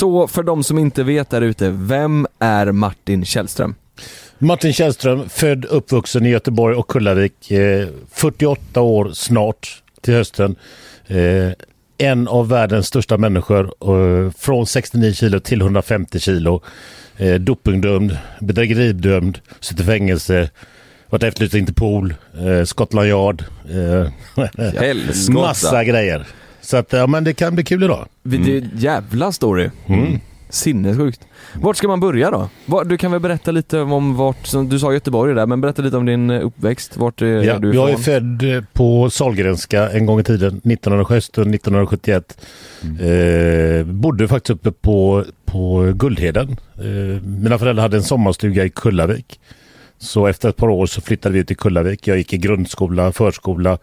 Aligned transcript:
Så 0.00 0.28
för 0.28 0.42
de 0.42 0.64
som 0.64 0.78
inte 0.78 1.02
vet 1.02 1.30
där 1.30 1.42
ute, 1.42 1.70
vem 1.70 2.26
är 2.38 2.72
Martin 2.72 3.24
Källström? 3.24 3.74
Martin 4.38 4.72
Källström, 4.72 5.28
född 5.28 5.64
uppvuxen 5.64 6.26
i 6.26 6.28
Göteborg 6.28 6.76
och 6.76 6.88
Kullavik. 6.88 7.50
Eh, 7.50 7.88
48 8.12 8.80
år 8.80 9.10
snart 9.14 9.82
till 10.00 10.14
hösten. 10.14 10.56
Eh, 11.06 11.52
en 11.98 12.28
av 12.28 12.48
världens 12.48 12.86
största 12.86 13.18
människor. 13.18 13.64
Eh, 13.64 14.30
från 14.38 14.66
69 14.66 15.12
kilo 15.12 15.40
till 15.40 15.60
150 15.60 16.20
kilo. 16.20 16.62
Eh, 17.16 17.34
dopingdömd, 17.34 18.18
bedrägeridömd, 18.40 19.38
sitter 19.60 19.82
i 19.82 19.86
fängelse. 19.86 20.50
Varit 21.10 21.22
efterlyst 21.22 21.54
Interpol, 21.54 22.14
eh, 22.38 22.64
Scotland 22.64 23.08
Yard. 23.08 23.44
Eh, 23.70 24.08
massa 25.34 25.84
grejer. 25.84 26.26
Så 26.62 26.76
att, 26.76 26.92
ja, 26.92 27.06
men 27.06 27.24
det 27.24 27.32
kan 27.34 27.54
bli 27.54 27.64
kul 27.64 27.82
idag. 27.82 28.06
Det 28.22 28.36
är 28.36 28.58
en 28.62 28.70
jävla 28.74 29.32
story. 29.32 29.70
Mm. 29.86 30.18
Sinnessjukt. 30.48 31.20
Vart 31.54 31.76
ska 31.76 31.88
man 31.88 32.00
börja 32.00 32.30
då? 32.30 32.48
Du 32.84 32.96
kan 32.96 33.10
väl 33.12 33.20
berätta 33.20 33.50
lite 33.50 33.80
om 33.80 34.16
vart, 34.16 34.50
du 34.70 34.78
sa 34.78 34.92
Göteborg 34.92 35.34
där, 35.34 35.46
men 35.46 35.60
berätta 35.60 35.82
lite 35.82 35.96
om 35.96 36.06
din 36.06 36.30
eh, 36.30 36.46
uppväxt. 36.46 36.96
Vart 36.96 37.22
är 37.22 37.26
Ja, 37.26 37.58
du 37.58 37.74
jag 37.74 37.88
är 37.88 37.92
ifrån? 37.92 38.02
född 38.04 38.56
eh, 38.56 38.64
på 38.72 39.10
Sahlgrenska 39.10 39.90
en 39.90 40.06
gång 40.06 40.20
i 40.20 40.24
tiden, 40.24 40.48
1900 40.64 41.06
hösten 41.08 41.54
1971. 41.54 42.46
Eh, 42.82 43.86
bodde 43.86 44.28
faktiskt 44.28 44.50
uppe 44.50 44.72
på, 44.72 45.24
på 45.44 45.92
Guldheden. 45.96 46.56
Eh, 46.78 47.22
mina 47.22 47.58
föräldrar 47.58 47.82
hade 47.82 47.96
en 47.96 48.02
sommarstuga 48.02 48.64
i 48.64 48.70
Kullavik. 48.70 49.40
Så 50.00 50.26
efter 50.26 50.48
ett 50.48 50.56
par 50.56 50.68
år 50.68 50.86
så 50.86 51.00
flyttade 51.00 51.32
vi 51.32 51.38
ut 51.38 51.46
till 51.46 51.56
Kullavik. 51.56 52.08
Jag 52.08 52.18
gick 52.18 52.32
i 52.32 52.38
grundskola, 52.38 53.12
förskola, 53.12 53.78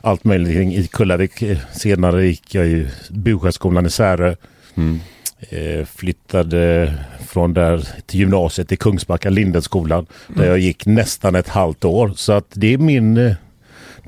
allt 0.00 0.24
möjligt 0.24 0.78
i 0.78 0.86
Kullavik. 0.86 1.44
Senare 1.72 2.26
gick 2.26 2.54
jag 2.54 2.66
i 2.66 2.88
Buskärsskolan 3.10 3.86
i 3.86 3.90
Särö. 3.90 4.34
Eh, 5.48 5.84
flyttade 5.84 6.94
från 7.28 7.54
där 7.54 7.88
till 8.06 8.20
gymnasiet 8.20 8.72
i 8.72 8.76
Kungsbacka, 8.76 9.30
Lindenskolan, 9.30 10.06
där 10.28 10.46
jag 10.46 10.58
gick 10.58 10.86
nästan 10.86 11.34
ett 11.34 11.48
halvt 11.48 11.84
år. 11.84 12.12
Så 12.16 12.32
att 12.32 12.46
det 12.54 12.74
är 12.74 12.78
min, 12.78 13.16
eh, 13.16 13.34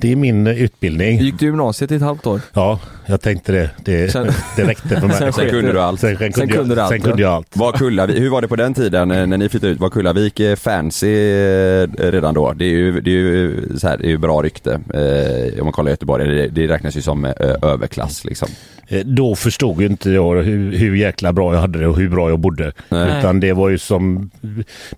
det 0.03 0.13
är 0.13 0.17
min 0.17 0.47
eh, 0.47 0.63
utbildning. 0.63 1.19
Gick 1.19 1.39
du 1.39 1.47
gymnasiet 1.47 1.93
i 1.93 1.95
ett 1.95 2.03
halvt 2.03 2.27
år? 2.27 2.41
Ja, 2.53 2.81
jag 3.07 3.21
tänkte 3.21 3.53
det. 3.53 3.71
Det, 3.85 4.09
Sen- 4.13 4.27
det 4.57 4.65
räckte 4.65 4.89
för 5.01 5.07
mig. 5.07 5.17
Sen 5.17 5.33
Sen 5.33 5.51
kunde 5.51 5.73
du 5.73 5.81
allt. 5.81 6.01
Sen, 6.01 6.17
sen, 6.17 6.33
kunde, 6.33 6.55
jag, 6.75 6.79
allt, 6.79 6.89
sen 6.89 7.01
kunde 7.01 7.23
jag 7.23 7.33
allt. 7.33 7.57
Var 7.57 7.73
Kullavik, 7.73 8.19
hur 8.19 8.31
var 8.31 8.43
det 8.43 8.49
på 8.49 8.57
den 8.57 8.75
tiden 8.75 9.11
eh, 9.11 9.27
när 9.27 9.39
ni 9.39 9.49
flyttade 9.49 9.73
ut? 9.73 9.81
Var 9.81 9.91
Kullavik 9.91 10.41
eh, 10.41 10.57
fancy 10.57 11.09
redan 11.99 12.35
då? 12.35 12.53
Det 12.53 12.65
är 12.65 12.69
ju, 12.69 13.01
det 13.01 13.11
är 13.11 13.15
ju, 13.15 13.69
så 13.79 13.89
här, 13.89 13.99
det 13.99 14.05
är 14.05 14.09
ju 14.11 14.19
bra 14.19 14.43
rykte 14.43 14.73
eh, 14.95 15.59
om 15.61 15.65
man 15.67 15.73
kollar 15.73 15.91
Göteborg. 15.91 16.29
Det, 16.29 16.49
det 16.49 16.69
räknas 16.69 16.97
ju 16.97 17.03
som 17.03 17.25
eh, 17.25 17.33
överklass 17.63 18.25
liksom. 18.25 18.49
Eh, 18.89 19.01
Då 19.05 19.35
förstod 19.35 19.81
ju 19.81 19.87
inte 19.87 20.11
jag 20.11 20.43
hur, 20.43 20.73
hur 20.73 20.97
jäkla 20.97 21.33
bra 21.33 21.55
jag 21.55 21.61
hade 21.61 21.79
det 21.79 21.87
och 21.87 21.97
hur 21.99 22.09
bra 22.09 22.29
jag 22.29 22.39
bodde. 22.39 22.73
Nej. 22.89 23.19
Utan 23.19 23.41
det 23.41 23.53
var 23.53 23.69
ju 23.69 23.79
som, 23.79 24.31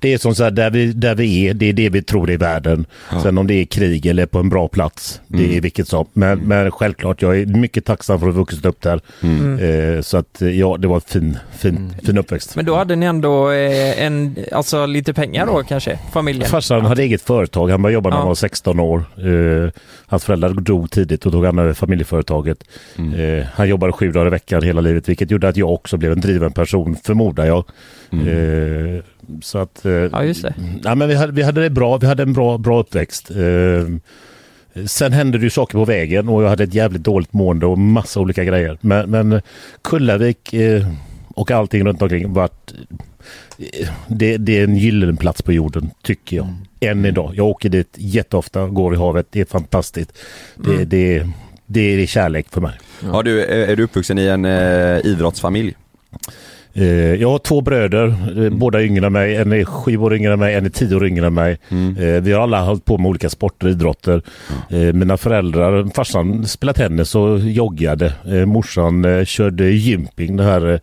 det 0.01 0.13
är 0.15 0.19
som 0.19 0.35
så 0.35 0.45
här, 0.45 0.51
där 0.51 0.71
vi, 0.71 0.93
där 0.93 1.15
vi 1.15 1.49
är, 1.49 1.55
det 1.55 1.67
är 1.69 1.73
det 1.73 1.89
vi 1.89 2.03
tror 2.03 2.31
är 2.31 2.37
världen. 2.39 2.87
Sen 3.23 3.39
om 3.39 3.47
det 3.47 3.55
är 3.55 3.65
krig 3.65 4.07
eller 4.07 4.27
på 4.27 4.39
en 4.39 4.49
bra 4.49 4.69
plats, 4.69 4.94
det 5.29 5.57
är 5.57 5.61
vilket 5.61 5.89
som. 5.89 6.07
Men, 6.13 6.39
men 6.39 6.71
självklart, 6.71 7.23
jag 7.23 7.39
är 7.41 7.47
mycket 7.47 7.85
tacksam 7.85 8.21
för 8.21 8.29
att 8.29 8.35
ha 8.35 8.41
vuxit 8.41 8.65
upp 8.65 8.81
där. 8.83 9.01
Eh, 9.97 10.01
så 10.01 10.17
att 10.17 10.43
eh, 10.43 10.49
ja, 10.49 10.77
det 10.79 10.89
var 10.89 10.95
en 10.97 11.01
fin, 11.01 11.39
fin, 11.59 11.95
fin 12.03 12.19
uppväxt. 12.19 12.57
Men 12.57 12.65
då 12.65 12.77
hade 12.77 12.97
ni 12.97 13.07
ändå 13.07 13.51
eh, 13.51 14.03
en, 14.05 14.37
alltså 14.53 14.87
lite 14.87 15.15
pengar 15.15 15.47
då 15.47 15.63
kanske, 15.63 15.99
familjen? 16.13 16.49
Farsan 16.49 16.85
hade 16.85 17.03
eget 17.03 17.23
företag. 17.23 17.69
Han 17.69 17.83
började 17.83 17.95
jobba 17.95 18.11
när 18.11 18.17
han 18.17 18.25
Ja. 18.25 18.29
var 18.29 18.35
16 18.35 18.81
år. 18.81 19.05
Eh, 19.19 19.71
hans 20.07 20.25
föräldrar 20.25 20.51
dog 20.51 20.91
tidigt 20.91 21.27
och 21.27 21.33
tog 21.33 21.45
han 21.45 21.59
över 21.59 21.73
familjeföretaget. 21.73 22.65
Eh, 22.97 23.47
han 23.55 23.69
jobbade 23.69 23.93
sju 23.93 24.13
dagar 24.13 24.27
i 24.27 24.31
veckan 24.31 24.63
hela 24.63 24.81
livet 24.81 25.09
vilket 25.09 25.31
gjorde 25.31 25.49
att 25.49 25.57
jag 25.57 25.73
också 25.73 25.97
blev 25.97 26.13
en 26.13 26.21
driven 26.21 26.53
person, 26.53 26.97
förmodar 27.05 27.45
jag. 27.47 27.65
Eh, 28.13 29.03
så 29.43 29.59
att... 29.59 29.85
Eh, 29.85 29.93
Ja, 29.93 30.25
just 30.25 30.43
det. 30.43 30.55
Ja, 30.85 30.95
men 30.95 31.09
vi, 31.09 31.15
hade, 31.15 31.33
vi 31.33 31.43
hade 31.43 31.63
det 31.63 31.71
bra. 31.71 31.97
Vi 31.99 32.07
hade 32.07 32.23
en 32.23 32.33
bra, 32.33 32.59
bra 32.59 32.81
uppväxt. 32.81 33.31
Sen 34.87 35.13
hände 35.13 35.39
det 35.39 35.45
ju 35.45 35.51
saker 35.51 35.79
på 35.79 35.85
vägen 35.85 36.29
och 36.29 36.43
jag 36.43 36.49
hade 36.49 36.65
ett 36.65 36.75
jävligt 36.75 37.03
dåligt 37.03 37.33
mående 37.33 37.67
och 37.67 37.79
massa 37.79 38.21
olika 38.21 38.45
grejer. 38.45 38.79
Men, 38.81 39.11
men 39.11 39.41
Kullavik 39.83 40.55
eh, 40.55 40.89
och 41.29 41.51
allting 41.51 41.85
runt 41.85 42.03
omkring 42.03 42.33
vart 42.33 42.73
eh, 43.59 43.89
det, 44.09 44.37
det 44.37 44.59
är 44.59 44.65
en 44.65 44.77
gyllene 44.77 45.17
plats 45.17 45.43
på 45.43 45.53
jorden, 45.53 45.91
tycker 46.03 46.37
jag. 46.37 46.49
Än 46.81 47.05
idag. 47.05 47.33
Jag 47.35 47.47
åker 47.47 47.69
dit 47.69 47.95
jätteofta, 47.95 48.67
går 48.67 48.95
i 48.95 48.97
havet. 48.97 49.27
Det 49.31 49.41
är 49.41 49.45
fantastiskt. 49.45 50.19
Det, 50.55 50.85
det, 50.85 51.29
det 51.67 51.81
är 51.81 52.07
kärlek 52.07 52.47
för 52.51 52.61
mig. 52.61 52.79
Har 53.03 53.23
du, 53.23 53.45
är 53.45 53.69
är 53.69 53.77
du 53.77 53.83
uppvuxen 53.83 54.19
i 54.19 54.27
en 54.27 54.45
eh, 54.45 55.07
idrottsfamilj? 55.07 55.75
Eh, 56.77 57.15
jag 57.15 57.31
har 57.31 57.39
två 57.39 57.61
bröder, 57.61 58.07
eh, 58.45 58.51
båda 58.51 58.83
yngre 58.83 59.07
än 59.07 59.13
mig. 59.13 59.37
En 59.37 59.53
är 59.53 59.65
sju 59.65 59.97
år 59.97 60.15
yngre 60.15 60.33
än 60.33 60.39
mig, 60.39 60.55
en 60.55 60.67
är 60.67 60.71
tio 60.71 60.97
år 60.97 61.07
yngre 61.07 61.27
än 61.27 61.35
mig. 61.35 61.59
Eh, 61.99 62.23
vi 62.23 62.33
har 62.33 62.41
alla 62.41 62.61
hållit 62.61 62.85
på 62.85 62.99
med 62.99 63.09
olika 63.09 63.31
sporter 63.31 63.67
och 63.67 63.73
idrotter. 63.73 64.23
Eh, 64.71 64.79
mina 64.79 65.17
föräldrar, 65.17 65.95
farsan 65.95 66.47
spelade 66.47 66.79
tennis 66.79 67.15
och 67.15 67.39
joggade. 67.39 68.13
Morsan 68.47 69.25
körde 69.27 69.71
gymping, 69.71 70.37
det 70.37 70.45
här 70.45 70.81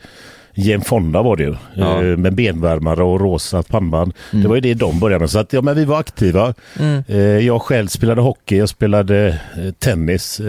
Jane 0.54 0.84
Fonda 0.84 1.22
var 1.22 1.36
det 1.36 1.44
ju. 1.44 1.56
Ja. 1.74 2.02
Med 2.02 2.34
benvärmare 2.34 3.04
och 3.04 3.22
rosa 3.22 3.64
pannband. 3.64 4.14
Det 4.32 4.48
var 4.48 4.56
ju 4.56 4.62
det 4.62 4.74
de 4.74 5.00
började 5.00 5.20
med. 5.20 5.30
Så 5.30 5.40
att, 5.40 5.54
ja, 5.54 5.62
men 5.62 5.76
vi 5.76 5.86
var 5.86 6.00
aktiva. 6.00 6.54
Mm. 6.80 7.46
Jag 7.46 7.62
själv 7.62 7.88
spelade 7.88 8.22
hockey, 8.22 8.58
jag 8.58 8.70
spelade 8.70 9.38
tennis 9.80 10.42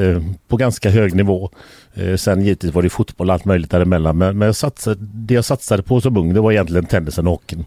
på 0.49 0.57
ganska 0.57 0.91
hög 0.91 1.15
nivå. 1.15 1.51
Eh, 1.95 2.17
sen 2.17 2.43
givetvis 2.43 2.75
var 2.75 2.83
det 2.83 2.89
fotboll 2.91 3.29
och 3.29 3.35
allt 3.35 3.45
möjligt 3.45 3.71
däremellan. 3.71 4.19
Men, 4.19 4.39
men 4.39 4.47
jag 4.47 4.57
satsade, 4.57 4.97
det 5.01 5.35
jag 5.35 5.45
satsade 5.45 5.83
på 5.83 6.01
som 6.01 6.17
ung 6.17 6.35
det 6.35 6.41
var 6.41 6.53
egentligen 6.53 6.87
tennisen 6.87 7.27
och 7.27 7.33
hockeyn. 7.33 7.65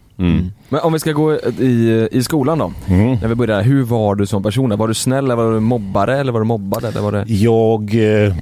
Men 0.68 0.80
om 0.82 0.92
vi 0.92 0.98
ska 0.98 1.12
gå 1.12 1.34
i, 1.34 2.08
i 2.12 2.22
skolan 2.22 2.58
då, 2.58 2.72
Mm. 2.88 3.16
när 3.22 3.28
vi 3.28 3.34
börjar, 3.34 3.62
hur 3.62 3.82
var 3.82 4.14
du 4.14 4.26
som 4.26 4.42
person? 4.42 4.78
Var 4.78 4.88
du 4.88 4.94
snäll 4.94 5.24
eller 5.24 5.36
var 5.36 5.52
du 5.52 5.60
mobbare 5.60 6.18
eller 6.20 6.32
var 6.32 6.40
du 6.40 6.46
mobbad 6.46 6.84
eller 6.84 7.00
var 7.00 7.12
det? 7.12 7.24
Jag, 7.28 7.94
eh, 8.26 8.34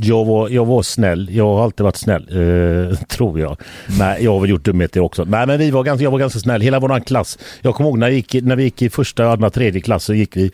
jag, 0.00 0.24
var, 0.24 0.48
jag 0.48 0.64
var 0.64 0.82
snäll. 0.82 1.28
Jag 1.32 1.44
har 1.44 1.64
alltid 1.64 1.84
varit 1.84 1.96
snäll, 1.96 2.28
eh, 2.30 2.96
tror 3.08 3.40
jag. 3.40 3.56
Nej, 3.98 4.24
jag 4.24 4.32
har 4.32 4.40
väl 4.40 4.50
gjort 4.50 4.64
dumheter 4.64 5.00
också. 5.00 5.24
Nej, 5.24 5.46
men 5.46 5.58
vi 5.58 5.70
var 5.70 5.84
ganska, 5.84 6.04
jag 6.04 6.10
var 6.10 6.18
ganska 6.18 6.38
snäll. 6.38 6.60
Hela 6.60 6.80
vår 6.80 7.00
klass. 7.00 7.38
Jag 7.60 7.74
kommer 7.74 7.90
ihåg 7.90 7.98
när, 7.98 8.10
gick, 8.10 8.34
när 8.42 8.56
vi 8.56 8.62
gick 8.62 8.82
i 8.82 8.90
första, 8.90 9.30
andra, 9.30 9.50
tredje 9.50 9.80
klass 9.80 10.04
så 10.04 10.14
gick 10.14 10.36
vi 10.36 10.50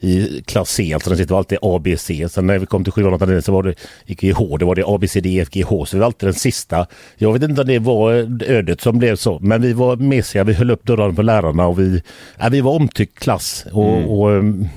i 0.00 0.42
klass 0.46 0.70
C, 0.70 0.94
alltså 0.94 1.10
den 1.10 1.26
var 1.26 1.38
alltid 1.38 1.58
A, 1.62 1.80
B, 1.84 1.96
C. 1.96 2.28
Sen 2.28 2.46
när 2.46 2.58
vi 2.58 2.66
kom 2.66 2.84
till 2.84 2.92
7, 2.92 3.04
8, 3.04 3.26
9 3.26 3.42
så 3.42 3.52
var 3.52 3.62
det, 3.62 3.74
gick 4.06 4.22
vi 4.22 4.28
i 4.28 4.30
H, 4.30 4.56
det 4.56 4.64
var 4.64 4.74
det 4.74 4.84
A, 4.86 4.98
B, 5.00 5.08
C, 5.08 5.20
D, 5.20 5.40
F, 5.40 5.48
G, 5.50 5.62
H. 5.62 5.86
Så 5.86 5.96
vi 5.96 6.00
var 6.00 6.06
alltid 6.06 6.26
den 6.26 6.34
sista. 6.34 6.86
Jag 7.16 7.32
vet 7.32 7.42
inte 7.42 7.60
om 7.60 7.66
det 7.66 7.78
var 7.78 8.12
ödet 8.50 8.80
som 8.80 8.98
blev 8.98 9.16
så, 9.16 9.38
men 9.38 9.62
vi 9.62 9.72
var 9.72 9.96
mesiga, 9.96 10.44
vi 10.44 10.52
höll 10.52 10.70
upp 10.70 10.86
dörrarna 10.86 11.14
för 11.14 11.22
lärarna 11.22 11.66
och 11.66 11.78
vi, 11.78 12.02
ja, 12.38 12.48
vi 12.48 12.60
var 12.60 12.72
omtyckt 12.72 13.18
klass. 13.18 13.66
Och, 13.72 14.20
och 14.20 14.32
ehm, 14.32 14.68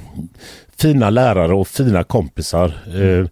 fina 0.78 1.09
lärare 1.09 1.53
och 1.53 1.68
fina 1.68 2.03
kompisar. 2.03 2.74
Eh, 2.95 3.28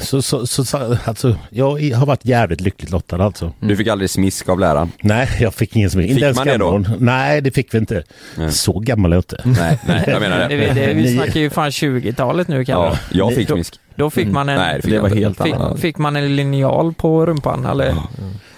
så, 0.00 0.22
så, 0.22 0.46
så, 0.46 0.64
så 0.64 0.96
alltså, 1.04 1.36
jag 1.50 1.90
har 1.94 2.06
varit 2.06 2.24
jävligt 2.24 2.60
lyckligt 2.60 2.90
lottad 2.90 3.24
alltså. 3.24 3.52
Du 3.60 3.76
fick 3.76 3.88
aldrig 3.88 4.10
smisk 4.10 4.48
av 4.48 4.60
läraren? 4.60 4.92
Nej, 5.00 5.28
jag 5.40 5.54
fick 5.54 5.76
ingen 5.76 5.90
som 5.90 6.00
Fick 6.00 6.10
inte 6.10 6.24
ens 6.24 6.36
man 6.38 6.46
det 6.46 6.56
då? 6.56 6.84
Nej, 6.98 7.40
det 7.40 7.50
fick 7.50 7.74
vi 7.74 7.78
inte. 7.78 8.02
Nej. 8.36 8.52
Så 8.52 8.78
gammal 8.78 9.12
är 9.12 9.16
jag 9.16 9.20
inte. 9.20 9.40
Nej, 9.44 9.78
nej 9.86 10.04
jag 10.06 10.20
menar 10.20 10.48
Det, 10.48 10.56
det. 10.56 10.72
det, 10.72 10.86
vi 10.94 11.02
Ni- 11.02 11.14
snackar 11.14 11.40
ju 11.40 11.50
fan 11.50 11.70
20-talet 11.70 12.48
nu 12.48 12.64
Kalle. 12.64 12.86
Ja, 12.86 12.98
jag 13.10 13.34
fick 13.34 13.48
Då- 13.48 13.54
smisk. 13.54 13.74
Då 13.94 14.10
fick 14.10 14.28
man 14.28 14.48
en, 14.48 14.56
Nej, 14.58 14.76
det 14.76 14.82
fick 14.82 14.90
Det 14.92 15.00
var 15.00 15.08
inte. 15.08 15.18
helt 15.20 15.42
fick, 15.42 15.54
annat. 15.54 15.80
fick 15.80 15.98
man 15.98 16.16
en 16.16 16.36
linjal 16.36 16.94
på 16.94 17.26
rumpan 17.26 17.66
eller? 17.66 17.94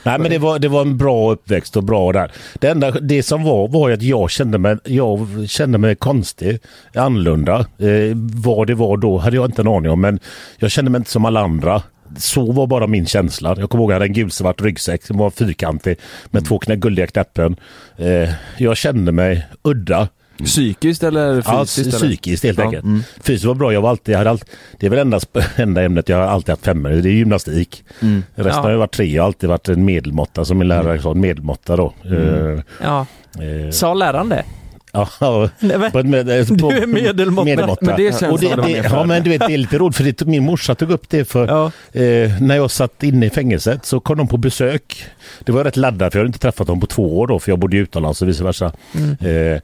Nej, 0.03 0.19
men 0.19 0.31
det 0.31 0.39
var, 0.39 0.59
det 0.59 0.69
var 0.69 0.83
en 0.83 0.97
bra 0.97 1.33
uppväxt 1.33 1.77
och 1.77 1.85
bra 1.85 2.13
där. 2.13 2.33
Det 2.55 2.69
enda 2.69 2.91
det 2.91 3.23
som 3.23 3.45
var 3.45 3.69
var 3.69 3.89
ju 3.89 3.95
att 3.95 4.03
jag 4.03 4.31
kände 4.31 4.59
mig, 4.59 4.77
jag 4.85 5.27
kände 5.49 5.79
mig 5.79 5.97
konstig, 5.97 6.59
annorlunda. 6.95 7.59
Eh, 7.59 8.17
vad 8.35 8.67
det 8.67 8.75
var 8.75 8.97
då 8.97 9.19
hade 9.19 9.37
jag 9.37 9.45
inte 9.45 9.63
en 9.63 9.69
aning 9.69 9.91
om, 9.91 10.01
men 10.01 10.19
jag 10.59 10.71
kände 10.71 10.91
mig 10.91 10.99
inte 10.99 11.11
som 11.11 11.25
alla 11.25 11.41
andra. 11.41 11.83
Så 12.17 12.53
var 12.53 12.67
bara 12.67 12.87
min 12.87 13.07
känsla. 13.07 13.55
Jag 13.59 13.71
kommer 13.71 13.85
ihåg 13.85 13.91
att 13.91 13.95
jag 13.95 14.01
hade 14.01 14.07
en 14.07 14.13
gulsvart 14.13 14.63
ryggsäck 14.63 15.05
som 15.05 15.19
var 15.19 15.31
fyrkantig 15.31 15.97
med 16.31 16.47
två 16.49 16.59
knä, 16.59 16.77
guldiga 16.77 17.07
knäppen. 17.07 17.57
Eh, 17.97 18.31
jag 18.59 18.77
kände 18.77 19.13
mig 19.13 19.47
udda. 19.63 20.09
Psykiskt 20.45 21.03
eller 21.03 21.43
Ja, 21.47 21.61
fysiskt? 21.65 21.89
eller? 21.89 21.99
psykiskt 22.09 22.45
helt 22.45 22.59
Ja, 22.59 22.65
enkelt. 22.65 22.85
mm. 22.85 23.03
Fysiskt 23.23 23.45
var 23.45 23.55
bra. 23.55 23.73
Jag 23.73 23.81
var 23.81 23.91
alltid, 23.91 24.13
jag 24.13 24.19
hade 24.19 24.31
alltid, 24.31 24.49
det 24.79 24.87
är 24.87 24.91
väl 24.91 24.99
enda, 24.99 25.21
enda 25.57 25.83
ämnet 25.83 26.09
jag 26.09 26.17
har 26.17 26.25
alltid 26.25 26.49
haft 26.53 26.65
femmor. 26.65 26.91
Det 26.91 27.09
är 27.09 27.13
gymnastik. 27.13 27.85
Mm. 28.03 28.23
Resten 28.35 28.55
Ja. 28.57 28.63
har 28.63 28.71
ju 28.71 28.77
varit 28.77 28.93
tre. 28.93 29.05
Jag 29.15 29.23
har 29.23 29.27
alltid 29.27 29.49
varit 29.49 29.69
en 29.69 29.85
medelmåtta 29.85 30.45
som 30.45 30.59
min 30.59 30.69
lärare 30.69 31.03
sa. 31.03 31.11
En 31.11 31.21
medelmåtta 31.21 31.77
då. 31.77 31.93
Mm. 32.05 32.63
Ja, 32.83 33.07
eh, 33.35 33.71
sa 33.71 33.95
läraren 33.95 34.29
det? 34.29 34.45
ja, 34.93 35.09
ja, 35.21 35.49
Nej, 35.59 35.79
men- 35.79 36.11
med, 36.11 36.49
på, 36.49 36.71
Du 36.71 36.77
är 36.83 36.87
medelmåtta. 36.87 37.45
medelmåtta. 37.45 37.85
Men 37.87 37.97
det 37.97 38.21
känns 38.21 38.33
och 38.33 38.41
det, 38.41 38.49
som 38.51 38.63
det 38.63 38.71
Ja 38.91 39.05
men 39.05 39.23
du 39.23 39.31
vet 39.31 39.41
det 39.41 39.53
är 39.55 39.59
lite 39.59 39.79
roligt 39.79 39.97
för 39.97 40.05
det, 40.05 40.27
min 40.27 40.45
morsa 40.45 40.75
tog 40.75 40.91
upp 40.91 41.09
det 41.09 41.25
för 41.25 41.47
Ja. 41.49 41.67
eh, 42.01 42.43
när 42.43 42.57
jag 42.57 42.71
satt 42.71 43.03
inne 43.03 43.27
i 43.27 43.31
fängelset 43.31 43.87
så 43.87 44.01
kom 44.01 44.19
de 44.19 44.29
på 44.29 44.37
besök. 44.37 45.05
Det 45.45 45.53
var 45.53 45.65
rätt 45.65 45.77
laddat 45.77 46.13
för 46.13 46.19
jag 46.19 46.23
hade 46.23 46.29
inte 46.29 46.39
träffat 46.39 46.67
dem 46.67 46.81
på 46.81 46.87
två 46.87 47.19
år 47.19 47.27
då 47.27 47.39
för 47.39 47.53
jag 47.53 47.59
bodde 47.59 47.77
utomlands 47.77 48.23
och 48.23 48.29
vice 48.29 48.45
versa. 48.45 48.73
Mm. 48.95 49.11
Eh, 49.55 49.61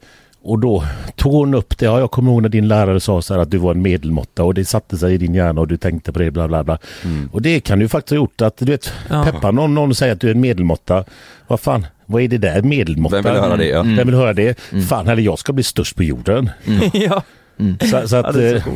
Och 0.47 0.59
då 0.59 0.83
tog 1.15 1.33
hon 1.33 1.53
upp 1.53 1.77
det. 1.77 1.85
Ja, 1.85 1.99
jag 1.99 2.11
kommer 2.11 2.31
ihåg 2.31 2.41
när 2.41 2.49
din 2.49 2.67
lärare 2.67 2.99
sa 2.99 3.21
så 3.21 3.33
här 3.33 3.41
att 3.41 3.51
du 3.51 3.57
var 3.57 3.71
en 3.71 3.81
medelmåtta 3.81 4.43
och 4.43 4.53
det 4.53 4.65
satte 4.65 4.97
sig 4.97 5.13
i 5.13 5.17
din 5.17 5.33
hjärna 5.33 5.61
och 5.61 5.67
du 5.67 5.77
tänkte 5.77 6.11
på 6.11 6.19
det 6.19 6.31
bla 6.31 6.47
bla 6.47 6.63
bla. 6.63 6.77
Mm. 7.03 7.29
Och 7.33 7.41
det 7.41 7.59
kan 7.59 7.79
du 7.79 7.87
faktiskt 7.87 8.09
ha 8.09 8.15
gjort 8.15 8.41
att 8.41 8.57
du 8.57 8.65
vet, 8.65 8.93
Ja. 9.09 9.23
peppa 9.23 9.51
någon, 9.51 9.73
någon 9.75 9.95
säger 9.95 10.13
att 10.13 10.21
du 10.21 10.27
är 10.27 10.31
en 10.31 10.41
medelmåtta. 10.41 11.03
Vad 11.47 11.59
fan, 11.59 11.85
vad 12.05 12.21
är 12.21 12.27
det 12.27 12.37
där? 12.37 12.61
Medelmåtta? 12.61 13.21
Vem 13.21 13.33
vill 13.33 13.41
höra 13.41 13.57
det, 13.57 13.67
ja. 13.67 13.83
Vem 13.83 14.07
vill 14.07 14.15
höra 14.15 14.33
det? 14.33 14.59
Fan, 14.89 15.07
eller 15.07 15.23
jag 15.23 15.39
ska 15.39 15.53
bli 15.53 15.63
störst 15.63 15.95
på 15.95 16.03
jorden. 16.03 16.49
ja. 16.93 17.23
Så, 17.91 18.07
så 18.07 18.15
att, 18.15 18.33
det 18.33 18.49
är 18.49 18.59
så 18.59 18.69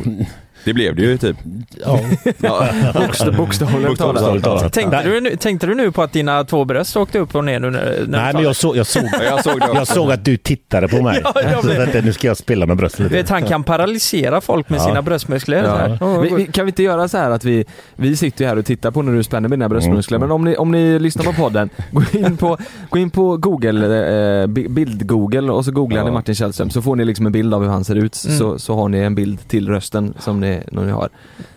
Det 0.64 0.72
blev 0.74 0.96
det 0.96 1.02
ju 1.02 1.18
typ. 1.18 1.36
ja, 1.84 2.00
Ja. 2.40 2.66
Bokstav, 2.94 3.36
bokstavligt 3.36 3.98
talat. 4.44 4.72
Tänkte, 4.72 5.02
du, 5.04 5.20
nu- 5.20 5.36
tänkte 5.36 5.66
du 5.66 5.74
nu 5.74 5.92
på 5.92 6.02
att 6.02 6.12
dina 6.12 6.44
två 6.44 6.64
bröst 6.64 6.96
åkte 6.96 7.18
upp 7.18 7.34
och 7.34 7.44
ner 7.44 7.60
nu 7.60 7.70
när, 7.70 8.04
Nej, 8.08 8.32
men 8.34 8.42
jag, 8.42 8.56
så, 8.56 8.76
jag, 8.76 8.86
såg, 8.86 9.02
Ja, 9.12 9.22
Jag 9.24 9.44
såg 9.44 9.60
det 9.60 9.66
jag 9.74 9.86
såg 9.86 10.12
att 10.12 10.24
du 10.24 10.36
tittade 10.36 10.88
på 10.88 11.02
mig. 11.02 11.20
Ja, 11.34 11.42
jag 11.42 11.64
så 11.64 11.82
att, 11.98 12.04
nu 12.04 12.12
ska 12.12 12.26
jag 12.26 12.36
spela 12.36 12.66
med 12.66 12.76
bröstet 12.76 13.00
lite. 13.00 13.14
vet, 13.14 13.28
han 13.28 13.42
kan 13.42 13.64
paralysera 13.64 14.40
folk 14.40 14.68
med 14.68 14.80
Ja. 14.80 14.84
sina 14.84 15.02
bröstmuskler. 15.02 15.56
Ja. 15.58 15.64
Så 15.64 15.76
här. 15.76 15.98
Oh, 16.00 16.20
Vi, 16.22 16.34
vi, 16.34 16.46
kan 16.46 16.64
vi 16.64 16.70
inte 16.70 16.82
göra 16.82 17.08
så 17.08 17.18
här 17.18 17.30
att 17.30 17.44
vi, 17.44 17.64
vi 17.96 18.16
sitter 18.16 18.44
ju 18.44 18.48
här 18.48 18.58
och 18.58 18.64
tittar 18.66 18.90
på 18.90 19.02
när 19.02 19.12
du 19.12 19.22
spänner 19.22 19.48
med 19.48 19.58
dina 19.58 19.68
bröstmuskler, 19.68 20.16
Mm. 20.16 20.28
men 20.28 20.34
om 20.34 20.44
ni, 20.44 20.56
om 20.56 20.70
ni 20.70 20.98
lyssnar 20.98 21.24
på 21.24 21.32
podden, 21.32 21.70
gå 21.92 22.02
in 22.12 22.36
på, 22.36 22.58
gå 22.90 22.98
in 22.98 23.10
på 23.10 23.36
google, 23.36 24.40
eh, 24.42 24.46
bi- 24.46 24.68
bild-google 24.68 25.50
och 25.52 25.64
så 25.64 25.70
googlar 25.72 25.98
Ja. 25.98 26.04
ni 26.04 26.10
Martin 26.10 26.34
Källström 26.34 26.70
så 26.70 26.82
får 26.82 26.96
ni 26.96 27.04
liksom 27.04 27.26
en 27.26 27.32
bild 27.32 27.54
av 27.54 27.62
hur 27.62 27.68
han 27.70 27.84
ser 27.84 27.94
ut, 27.94 28.22
Mm. 28.24 28.38
så, 28.38 28.58
så 28.58 28.74
har 28.74 28.88
ni 28.88 28.98
en 28.98 29.14
bild 29.14 29.48
till 29.48 29.68
rösten 29.68 30.14
som 30.20 30.40
ni, 30.40 30.51
när 30.70 30.84
ni 30.84 30.92
har. 30.92 31.08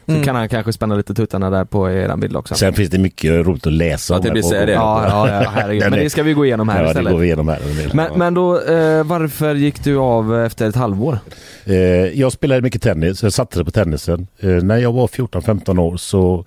Så 0.06 0.12
Mm. 0.12 0.24
kan 0.24 0.36
han 0.36 0.50
kanske 0.50 0.74
spänna 0.74 0.96
lite 0.96 1.14
tuttarna 1.14 1.50
där 1.50 1.66
på 1.66 1.92
eran 1.92 2.20
bild 2.20 2.36
också. 2.36 2.56
Sen 2.56 2.74
finns 2.74 2.90
det 2.90 2.98
mycket 2.98 3.46
roligt 3.46 3.68
att 3.68 3.74
läsa 3.74 4.14
Ja, 4.14 4.18
om 4.18 4.24
det 4.26 4.32
blir 4.32 4.42
så 4.42 4.54
det. 4.54 4.72
Ja, 4.72 5.08
ja, 5.10 5.42
ja 5.44 5.50
herregud. 5.56 5.90
Men 5.90 6.00
det 6.00 6.10
ska 6.10 6.24
vi 6.24 6.34
gå 6.34 6.46
igenom 6.46 6.70
här 6.70 6.78
Ja, 6.78 6.84
det 6.84 6.90
istället. 6.90 7.12
går 7.12 7.20
vi 7.20 7.26
igenom 7.26 7.48
här. 7.48 7.60
Men, 7.94 8.08
men 8.20 8.34
då, 8.34 8.54
eh, 8.62 9.04
varför 9.04 9.56
gick 9.56 9.84
du 9.84 9.98
av 9.98 10.36
efter 10.46 10.70
ett 10.70 10.76
halvår? 10.76 11.20
Eh, 11.66 11.76
jag 12.20 12.32
spelade 12.32 12.62
mycket 12.62 12.82
tennis, 12.82 13.24
jag 13.24 13.34
satsade 13.34 13.66
på 13.66 13.72
tennisen. 13.72 14.28
Eh, 14.40 14.50
när 14.50 14.78
jag 14.78 14.92
var 14.92 15.08
14-15 15.08 15.80
år 15.80 15.98
så 15.98 16.46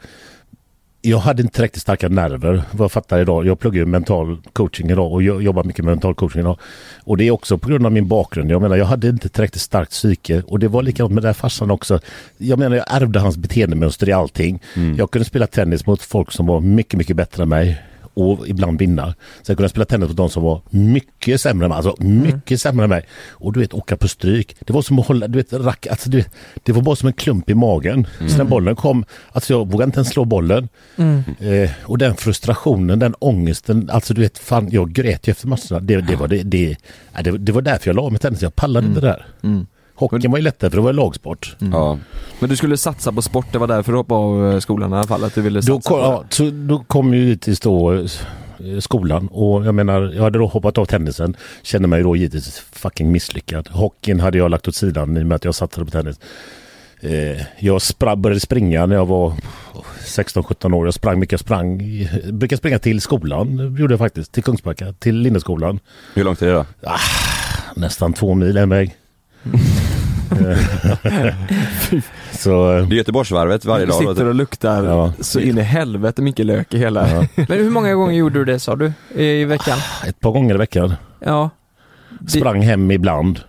jag 1.09 1.19
hade 1.19 1.43
inte 1.43 1.55
tillräckligt 1.55 1.83
starka 1.83 2.09
nerver 2.09 2.63
vad 2.71 2.85
jag 2.85 2.93
fattar 2.93 3.21
idag. 3.21 3.47
Jag 3.47 3.59
pluggar 3.59 3.79
ju 3.79 3.87
mental 3.87 4.39
coaching 4.53 4.91
idag 4.91 5.13
och 5.13 5.23
jag 5.23 5.43
jobbar 5.43 5.65
mycket 5.65 5.85
med 5.85 5.93
mental 5.93 6.15
coaching 6.15 6.41
idag. 6.41 6.59
Och 7.05 7.17
det 7.17 7.25
är 7.25 7.31
också 7.31 7.59
på 7.59 7.69
grund 7.69 7.87
av 7.87 7.93
min 7.93 8.09
bakgrund. 8.09 8.51
Jag 8.51 8.63
menar 8.63 8.77
jag 8.77 8.85
hade 8.85 9.09
inte 9.09 9.29
tillräckligt 9.29 9.63
starkt 9.63 9.91
psyke 9.91 10.43
och 10.47 10.59
det 10.59 10.69
var 10.69 10.83
likadant 10.83 11.15
med 11.15 11.23
den 11.23 11.29
här 11.29 11.35
farsan 11.35 11.71
också. 11.71 12.01
Jag 12.37 12.59
menar 12.59 12.77
jag 12.77 12.87
ärvde 12.89 13.21
hans 13.21 13.37
beteendemönster 13.37 14.09
i 14.09 14.13
allting. 14.13 14.63
Jag 14.97 15.11
kunde 15.11 15.25
spela 15.25 15.47
tennis 15.47 15.87
mot 15.87 16.03
folk 16.03 16.33
som 16.33 16.47
var 16.47 16.61
mycket, 16.61 16.99
mycket 16.99 17.17
bättre 17.17 17.43
än 17.43 17.49
mig 17.49 17.83
och 18.19 18.49
ibland 18.49 18.79
vinna. 18.79 19.15
Sen 19.43 19.57
kunde 19.57 19.63
jag 19.63 19.71
spela 19.71 19.85
tennis 19.85 20.09
mot 20.09 20.17
de 20.17 20.31
som 20.31 20.43
var 20.43 20.61
mycket 20.71 21.41
sämre 21.41 21.65
än 21.65 21.69
mig. 21.69 21.77
Alltså 21.77 21.95
mycket 22.05 22.61
sämre 22.61 22.85
än 22.85 22.91
mig. 22.91 23.07
Och 23.31 23.53
du 23.53 23.61
vet 23.61 23.75
åka 23.75 23.97
på 23.97 24.09
stryk. 24.09 24.57
Det 24.61 24.73
var 24.73 24.83
som 24.83 24.99
att 24.99 25.07
hålla, 25.07 25.29
du 25.29 25.39
vet, 25.39 25.53
rack, 25.53 25.87
alltså, 25.87 26.11
du 26.11 26.17
vet, 26.17 26.31
det 26.63 26.73
var 26.73 26.83
bara 26.83 26.97
som 26.97 27.07
en 27.07 27.13
klump 27.13 27.51
i 27.51 27.55
magen. 27.55 28.07
Så 28.29 28.37
när 28.37 28.45
bollen 28.45 28.77
kom, 28.77 29.05
alltså 29.33 29.53
jag 29.53 29.71
vågade 29.71 29.85
inte 29.85 29.99
ens 29.99 30.09
slå 30.09 30.25
bollen. 30.25 30.69
Mm. 30.97 31.23
Eh, 31.41 31.71
och 31.83 31.99
den 31.99 32.17
frustrationen, 32.17 32.99
den 32.99 33.15
ångesten, 33.19 33.91
alltså 33.93 34.15
du 34.15 34.21
vet, 34.21 34.39
fan 34.39 34.69
jag 34.71 34.93
grät 34.93 35.29
ju 35.29 35.31
efter 35.31 35.49
matcherna. 35.49 35.81
Det, 35.81 36.01
det, 36.01 36.17
var, 36.17 36.29
det, 36.29 36.43
det, 36.43 36.77
det, 37.25 37.31
det 37.31 37.53
var 37.53 37.63
därför 37.63 37.89
jag 37.89 37.97
la 37.97 38.11
med 38.11 38.21
tennis, 38.21 38.43
jag 38.43 38.57
pallade 38.57 38.87
inte 38.87 39.01
det 39.01 39.07
där. 39.07 39.27
Mm. 40.01 40.11
Hockeyn 40.11 40.31
var 40.31 40.39
ju 40.39 40.45
lättare 40.45 40.71
för 40.71 40.77
det 40.77 40.83
var 40.83 40.93
lagsport. 40.93 41.57
Ja. 41.59 41.99
Men 42.41 42.51
du 42.51 42.57
skulle 42.57 42.77
satsa 42.77 43.13
på 43.13 43.23
sport, 43.23 43.47
det 43.53 43.59
var 43.59 43.67
därför 43.67 43.93
du 43.93 43.99
hoppade 43.99 44.21
av 44.21 44.53
eh, 44.53 44.59
skolan 44.61 44.93
i 44.93 44.95
alla 44.97 45.07
fall? 45.07 45.25
Att 45.25 45.35
du 45.35 45.43
ville 45.43 45.63
satsa 45.63 45.73
Då 45.73 45.81
kom, 45.81 45.99
på 46.01 46.03
det. 46.03 46.09
ja, 46.13 46.25
så 46.29 46.51
då 46.51 46.79
kom 46.79 47.15
ju 47.15 47.21
givetvis 47.21 47.61
då 47.61 47.93
eh, 47.95 48.05
skolan 48.81 49.29
och 49.29 49.67
jag 49.67 49.75
menar, 49.75 50.13
jag 50.17 50.23
hade 50.23 50.39
då 50.39 50.47
hoppat 50.47 50.79
av 50.79 50.85
tennisen. 50.85 51.37
Kände 51.63 51.89
mig 51.89 52.03
då 52.03 52.17
givetvis 52.17 52.59
fucking 52.73 53.13
misslyckad. 53.13 53.69
Hockeyn 53.69 54.21
hade 54.21 54.39
jag 54.39 54.51
lagt 54.51 54.69
åt 54.69 54.75
sidan 54.75 55.17
i 55.17 55.23
och 55.23 55.27
med 55.27 55.37
att 55.37 55.45
jag 55.45 55.55
satsade 55.55 55.85
på 55.85 55.91
tennis. 55.91 56.17
Eh, 57.01 57.43
jag 57.59 57.83
spra, 57.83 58.17
började 58.17 58.41
springa 58.41 58.87
när 58.87 58.97
jag 58.97 59.07
var 59.07 59.33
16-17 60.05 60.75
år. 60.75 60.87
Jag 60.87 60.95
sprang 60.95 61.19
mycket. 61.19 61.33
Jag 61.33 61.41
sprang, 61.41 61.81
jag 62.25 62.35
brukade 62.35 62.59
springa 62.59 62.79
till 62.79 63.01
skolan, 63.01 63.77
gjorde 63.79 63.93
jag 63.93 63.99
faktiskt. 63.99 64.33
Till 64.33 64.43
Kungsbacka, 64.43 64.93
till 64.93 65.17
Linneskolan. 65.17 65.81
Hur 66.15 66.25
långt 66.25 66.43
är 66.43 66.47
det 66.47 66.53
då? 66.53 66.65
Nästan 67.77 68.13
två 68.13 68.35
mil 68.35 68.57
en 68.57 68.69
väg. 68.69 68.95
Så 72.33 72.77
eh, 72.77 72.87
Det 72.89 72.95
är 72.95 72.97
Göteborgsvarvet 72.97 73.65
varje 73.65 73.87
Du 73.87 73.93
dag. 73.93 74.03
då, 74.05 74.11
sitter 74.15 74.27
och 74.29 74.35
luktar 74.35 74.85
Ja. 74.85 75.13
så 75.21 75.41
in 75.41 75.59
i 75.59 75.63
helvete 75.63 76.23
mycket 76.23 76.47
lök 76.47 76.75
i 76.75 76.79
hela... 76.79 77.09
ja, 77.09 77.25
Men 77.37 77.47
hur 77.59 77.71
många 77.71 77.95
gånger 77.95 78.15
gjorde 78.15 78.39
du 78.39 78.45
det 78.45 78.59
sa 78.59 78.77
du? 78.77 78.93
I, 79.15 79.45
veckan? 79.45 79.79
ett 80.09 80.21
par 80.21 80.31
gånger 80.31 80.55
i 80.55 80.59
veckan. 80.59 80.95
Ja. 81.21 81.51
Sprang 82.29 82.63
hem 82.63 82.91
ibland. 82.91 83.41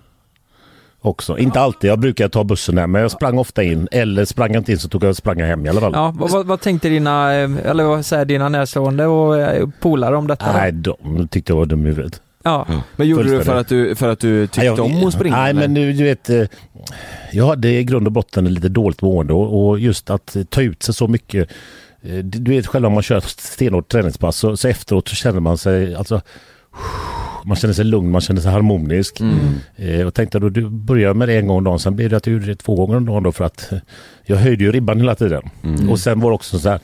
Också. 1.02 1.38
Inte 1.38 1.60
alltid, 1.60 1.90
jag 1.90 2.00
brukar 2.00 2.30
ta 2.30 2.44
bussen 2.44 2.78
hem 2.78 2.92
men 2.92 3.02
jag 3.02 3.12
sprang 3.12 3.38
ofta 3.38 3.64
in. 3.64 3.88
Eller 3.92 4.26
sprang 4.26 4.54
jag 4.54 4.60
inte 4.62 4.72
in 4.72 4.80
så 4.80 4.90
tog 4.90 5.04
jag 5.04 5.16
sprang 5.16 5.42
hem 5.42 5.66
i 5.66 5.70
alla 5.70 5.82
fall. 5.82 5.92
Ja, 5.96 6.14
vad, 6.18 6.46
vad, 6.46 6.62
tänkte 6.62 6.90
dina, 6.90 7.36
eh, 7.36 7.50
eller 7.66 7.84
vad 7.84 8.06
säger 8.06 8.26
dina 8.26 8.50
närstående 8.50 9.06
och 9.06 9.40
eh, 9.40 9.68
polare 9.82 10.18
om 10.18 10.28
detta? 10.28 10.54
Nej, 10.54 10.72
de 10.72 11.28
tyckte 11.32 11.52
jag 11.52 11.58
var 11.58 11.66
dum 11.66 11.86
i 11.86 11.90
huvudet. 11.90 12.22
Ja. 12.44 12.68
Men 12.96 13.08
gjorde 13.08 13.24
du 13.24 13.30
Fullständigt. 13.30 13.46
för 13.46 13.56
att 13.60 13.68
du, 13.70 13.96
för 13.96 14.10
att 14.10 14.20
du 14.20 14.48
tyckte 14.48 14.60
Nej, 14.60 14.66
jag- 14.68 14.80
om 14.80 15.08
att 15.08 15.14
springa? 15.14 15.36
Nej, 15.38 15.50
eller? 15.50 15.62
men 15.62 15.74
du, 15.74 15.94
du 15.94 16.04
vet. 16.04 16.30
eh, 16.30 16.44
Jag 17.32 17.48
hade 17.48 17.70
i 17.70 17.84
grund 17.84 18.08
och 18.08 18.12
botten 18.14 18.54
lite 18.54 18.70
dåligt 18.70 19.02
mående 19.02 19.34
och, 19.34 19.68
och 19.70 19.80
just 19.80 20.10
att 20.10 20.38
ta 20.50 20.62
ut 20.62 20.84
sig 20.84 20.94
så 20.94 21.08
mycket. 21.08 21.50
eh, 22.02 22.16
Du 22.18 22.52
vet 22.52 22.68
själv 22.68 22.86
om 22.86 22.94
man 22.94 23.04
kör 23.04 23.18
ett 23.18 23.24
stenhårt 23.30 23.88
träningspass 23.92 24.36
så, 24.38 24.58
så 24.58 24.68
efteråt 24.68 25.08
så 25.08 25.16
känner 25.16 25.40
man 25.40 25.58
sig 25.58 25.96
alltså 25.96 26.22
man 27.46 27.56
känner 27.58 27.74
sig 27.74 27.86
lugn, 27.86 28.12
man 28.12 28.22
känner 28.22 28.42
sig 28.42 28.52
harmonisk. 28.52 29.20
Mm. 29.20 29.38
Eh, 29.76 30.06
och 30.08 30.14
tänkte 30.14 30.40
då 30.40 30.50
du 30.50 30.70
börjar 30.70 31.14
med 31.14 31.28
det 31.28 31.38
en 31.38 31.48
gång 31.48 31.58
om 31.58 31.64
dagen, 31.64 31.80
sen 31.80 31.96
blir 31.96 32.10
det 32.10 32.18
att 32.18 32.24
du 32.24 32.32
gjorde 32.32 32.46
det 32.46 32.56
två 32.56 32.76
gånger 32.76 32.98
om 32.98 33.06
dagen 33.06 33.24
då 33.24 33.32
för 33.32 33.46
att 33.46 33.72
eh, 33.72 33.78
jag 34.26 34.38
höjde 34.38 34.64
ju 34.64 34.72
ribban 34.72 34.98
hela 34.98 35.16
tiden. 35.16 35.42
Mm. 35.64 35.90
Och 35.90 36.00
sen 36.00 36.20
var 36.20 36.30
det 36.32 36.36
också 36.36 36.60
så 36.60 36.70
här, 36.70 36.80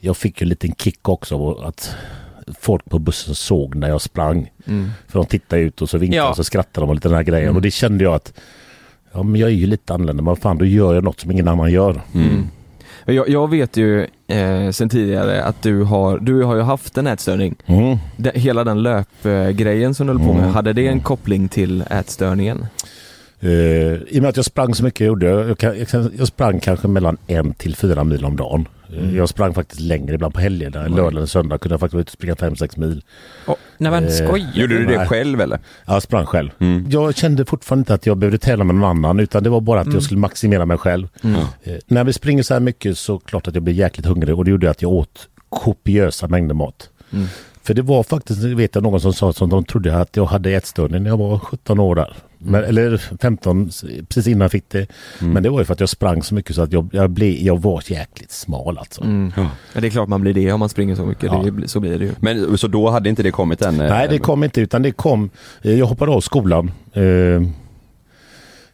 jag 0.00 0.16
fick 0.16 0.40
ju 0.40 0.44
en 0.44 0.48
liten 0.48 0.74
kick 0.74 1.08
också 1.08 1.52
att 1.52 1.94
folk 2.60 2.84
på 2.84 2.98
bussen 2.98 3.34
såg 3.34 3.74
när 3.74 3.88
jag 3.88 4.00
sprang. 4.00 4.50
Mm. 4.66 4.90
För 5.08 5.18
de 5.18 5.26
tittade 5.26 5.62
ut 5.62 5.82
och 5.82 5.90
så 5.90 5.98
vinkade 5.98 6.16
Ja. 6.24 6.30
och 6.30 6.36
så 6.36 6.44
skrattade 6.44 6.84
de 6.86 6.88
och 6.88 6.94
lite 6.94 7.08
den 7.08 7.16
här 7.16 7.22
grejen. 7.24 7.44
Mm. 7.44 7.56
Och 7.56 7.62
det 7.62 7.70
kände 7.70 8.04
jag 8.04 8.14
att 8.14 8.32
ja, 9.12 9.22
men 9.22 9.40
jag 9.40 9.50
är 9.50 9.54
ju 9.54 9.66
lite 9.66 9.94
annorlunda, 9.94 10.22
men 10.22 10.36
fan 10.36 10.58
då 10.58 10.64
gör 10.64 10.94
jag 10.94 11.04
något 11.04 11.20
som 11.20 11.30
ingen 11.30 11.48
annan 11.48 11.72
gör. 11.72 12.00
Mm. 12.14 12.46
Jag, 13.06 13.28
jag 13.28 13.50
vet 13.50 13.76
ju 13.76 14.06
eh, 14.26 14.70
sen 14.70 14.88
tidigare 14.88 15.44
att 15.44 15.62
du 15.62 15.82
har, 15.82 16.18
du 16.18 16.42
har 16.42 16.56
ju 16.56 16.62
haft 16.62 16.98
en 16.98 17.06
ätstörning. 17.06 17.54
Mm. 17.66 17.98
Det, 18.16 18.32
hela 18.34 18.64
den 18.64 18.82
löpgrejen 18.82 19.94
som 19.94 20.06
du 20.06 20.12
höll 20.12 20.22
på 20.22 20.32
med, 20.32 20.42
Mm. 20.42 20.54
hade 20.54 20.72
det 20.72 20.86
en 20.86 21.00
koppling 21.00 21.48
till 21.48 21.84
ätstörningen? 21.90 22.66
Eh, 23.40 23.50
I 23.50 24.06
och 24.18 24.22
med 24.22 24.28
att 24.28 24.36
jag 24.36 24.44
sprang 24.44 24.74
så 24.74 24.84
mycket 24.84 25.00
jag 25.00 25.06
gjorde 25.06 25.26
jag, 25.26 25.56
jag, 25.92 26.10
jag 26.18 26.26
sprang 26.28 26.60
kanske 26.60 26.88
mellan 26.88 27.16
en 27.26 27.54
till 27.54 27.76
fyra 27.76 28.04
mil 28.04 28.24
om 28.24 28.36
dagen. 28.36 28.68
Eh, 28.96 29.02
Mm. 29.02 29.16
Jag 29.16 29.28
sprang 29.28 29.54
faktiskt 29.54 29.80
längre 29.80 30.14
ibland 30.14 30.34
på 30.34 30.40
helgerna. 30.40 30.80
Mm. 30.80 30.92
Lördag 30.96 31.12
eller 31.12 31.26
söndag 31.26 31.58
kunde 31.58 31.72
jag 31.72 31.80
faktiskt 31.80 31.94
vara 31.94 32.00
ute 32.00 32.08
och 32.08 32.12
springa 32.12 32.36
fem 32.36 32.56
sex 32.56 32.76
mil. 32.76 33.02
Oh, 33.46 33.54
nej 33.78 33.90
men 33.90 34.04
Eh, 34.04 34.10
skojar 34.10 34.50
Gjorde 34.54 34.78
du 34.78 34.86
det 34.86 34.96
Nej. 34.98 35.06
själv 35.08 35.40
eller? 35.40 35.58
Jag 35.86 36.02
sprang 36.02 36.26
själv. 36.26 36.50
Mm. 36.58 36.86
Jag 36.90 37.16
kände 37.16 37.44
fortfarande 37.44 37.80
inte 37.80 37.94
att 37.94 38.06
jag 38.06 38.16
behövde 38.18 38.38
tävla 38.38 38.64
med 38.64 38.74
någon 38.76 38.90
annan 38.90 39.20
utan 39.20 39.42
det 39.42 39.50
var 39.50 39.60
bara 39.60 39.80
att 39.80 39.86
Mm. 39.86 39.96
jag 39.96 40.02
skulle 40.02 40.20
maximera 40.20 40.66
mig 40.66 40.78
själv. 40.78 41.08
Mm. 41.24 41.40
Eh, 41.62 41.74
när 41.86 42.04
vi 42.04 42.12
springer 42.12 42.42
så 42.42 42.54
här 42.54 42.60
mycket 42.60 42.98
så 42.98 43.18
klart 43.18 43.48
att 43.48 43.54
jag 43.54 43.62
blir 43.64 43.74
jäkligt 43.74 44.06
hungrig 44.06 44.38
och 44.38 44.44
det 44.44 44.50
gjorde 44.50 44.70
att 44.70 44.82
jag 44.82 44.90
åt 44.92 45.28
kopiösa 45.48 46.28
mängder 46.28 46.54
mat. 46.54 46.88
Mm. 47.12 47.26
För 47.62 47.74
det 47.74 47.82
var 47.82 48.02
faktiskt, 48.02 48.42
vet 48.42 48.74
jag 48.74 48.82
någon 48.84 49.00
som 49.00 49.12
sa 49.12 49.32
som 49.32 49.48
de 49.50 49.64
trodde 49.64 49.96
att 49.96 50.16
jag 50.16 50.24
hade 50.24 50.50
ätstörning 50.50 51.02
när 51.02 51.10
jag 51.10 51.16
var 51.16 51.38
17 51.38 51.80
år 51.80 51.94
där. 51.94 52.16
Men, 52.44 52.64
eller 52.64 52.96
15, 53.20 53.70
precis 54.08 54.26
innan 54.26 54.40
jag 54.40 54.50
fick 54.52 54.68
det. 54.68 54.86
Mm. 55.20 55.32
Men 55.32 55.42
det 55.42 55.50
var 55.50 55.58
ju 55.58 55.64
för 55.64 55.72
att 55.72 55.80
jag 55.80 55.88
sprang 55.88 56.22
så 56.22 56.34
mycket 56.34 56.56
så 56.56 56.62
att 56.62 56.72
jag, 56.72 56.88
jag, 56.92 57.10
blev, 57.10 57.32
jag 57.34 57.62
var 57.62 57.82
jäkligt 57.86 58.30
smal 58.32 58.78
alltså. 58.78 59.02
Mm. 59.04 59.32
Ja. 59.36 59.48
Ja, 59.72 59.80
det 59.80 59.86
är 59.86 59.90
klart 59.90 60.08
man 60.08 60.20
blir 60.20 60.34
det 60.34 60.52
om 60.52 60.60
man 60.60 60.68
springer 60.68 60.94
så 60.94 61.06
mycket, 61.06 61.24
Ja. 61.24 61.44
det, 61.60 61.68
så 61.68 61.80
blir 61.80 61.98
det 61.98 62.04
ju. 62.04 62.12
Men 62.20 62.58
så 62.58 62.68
då 62.68 62.90
hade 62.90 63.08
inte 63.08 63.22
det 63.22 63.30
kommit 63.30 63.62
än? 63.62 63.80
eh, 63.80 63.88
Nej, 63.88 64.08
det 64.10 64.18
kom 64.18 64.44
inte 64.44 64.60
utan 64.60 64.82
det 64.82 64.92
kom, 64.92 65.30
eh, 65.62 65.78
jag 65.78 65.86
hoppade 65.86 66.12
av 66.12 66.20
skolan 66.20 66.70
eh, 66.92 67.02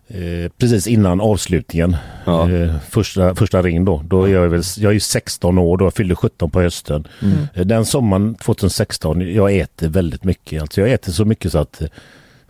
eh, 0.08 0.50
precis 0.58 0.86
innan 0.86 1.20
avslutningen. 1.20 1.96
Ja. 2.24 2.50
Eh, 2.50 2.74
första, 2.90 3.34
första 3.34 3.62
ring 3.62 3.84
då. 3.84 4.02
då 4.08 4.24
är 4.24 4.28
jag, 4.28 4.48
väl, 4.48 4.62
jag 4.78 4.90
är 4.90 4.94
ju 4.94 5.00
16 5.00 5.58
år 5.58 5.76
då, 5.76 5.84
jag 5.84 5.94
fyllde 5.94 6.14
17 6.14 6.50
på 6.50 6.60
hösten. 6.60 7.06
Mm. 7.22 7.36
Eh, 7.54 7.66
Den 7.66 7.84
sommaren 7.84 8.34
2016, 8.34 9.34
jag 9.34 9.56
äter 9.56 9.88
väldigt 9.88 10.24
mycket. 10.24 10.62
Alltså 10.62 10.80
jag 10.80 10.90
äter 10.90 11.12
så 11.12 11.24
mycket 11.24 11.52
så 11.52 11.58
att 11.58 11.80
eh, 11.82 11.88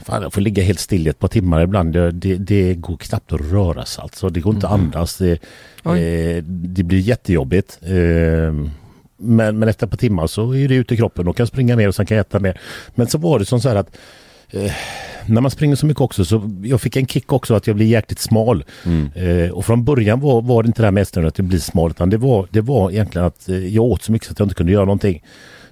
fan, 0.04 0.22
jag 0.22 0.32
får 0.32 0.40
ligga 0.40 0.62
helt 0.62 0.80
still 0.80 1.06
i 1.06 1.10
ett 1.10 1.18
par 1.18 1.28
timmar 1.28 1.62
ibland. 1.62 1.92
Det, 1.92 2.10
det, 2.10 2.36
det 2.36 2.74
går 2.74 2.96
knappt 2.96 3.32
att 3.32 3.40
röra 3.40 3.84
sig 3.84 4.02
alltså. 4.02 4.28
Det 4.28 4.40
går 4.40 4.54
inte 4.54 4.66
att 4.66 4.72
andas. 4.72 5.16
Det, 5.16 5.32
eh, 5.84 6.44
det 6.44 6.82
blir 6.82 6.98
jättejobbigt. 6.98 7.78
Eh, 7.82 8.54
men, 9.16 9.58
men 9.58 9.68
efter 9.68 9.86
ett 9.86 9.90
par 9.90 9.98
timmar 9.98 10.26
så 10.26 10.54
är 10.54 10.68
det 10.68 10.74
ute 10.74 10.94
i 10.94 10.96
kroppen 10.96 11.28
och 11.28 11.36
kan 11.36 11.46
springa 11.46 11.76
mer 11.76 11.88
och 11.88 11.94
sen 11.94 12.06
kan 12.06 12.16
jag 12.16 12.26
äta 12.26 12.38
mer. 12.38 12.60
Men 12.94 13.06
så 13.06 13.18
var 13.18 13.38
det 13.38 13.44
som 13.44 13.60
så 13.60 13.68
här 13.68 13.76
att 13.76 13.96
eh, 14.50 14.72
när 15.26 15.40
man 15.40 15.50
springer 15.50 15.76
så 15.76 15.86
mycket 15.86 16.00
också 16.00 16.24
så 16.24 16.50
jag 16.64 16.80
fick 16.80 16.96
en 16.96 17.06
kick 17.06 17.32
också 17.32 17.54
att 17.54 17.66
jag 17.66 17.76
blir 17.76 17.86
jäkligt 17.86 18.18
smal. 18.18 18.64
Mm. 18.86 19.10
Eh, 19.14 19.50
och 19.50 19.64
från 19.64 19.84
början 19.84 20.20
var, 20.20 20.42
var 20.42 20.62
det 20.62 20.66
inte 20.66 20.82
det 20.82 20.86
här 20.86 20.92
med 20.92 21.02
att 21.02 21.38
jag 21.38 21.46
blir 21.46 21.58
smal 21.58 21.90
utan 21.90 22.10
det 22.10 22.16
var, 22.16 22.48
det 22.50 22.60
var 22.60 22.90
egentligen 22.90 23.26
att 23.26 23.48
eh, 23.48 23.66
jag 23.66 23.84
åt 23.84 24.02
så 24.02 24.12
mycket 24.12 24.26
så 24.26 24.32
att 24.32 24.38
jag 24.38 24.46
inte 24.46 24.54
kunde 24.54 24.72
göra 24.72 24.84
någonting. 24.84 25.22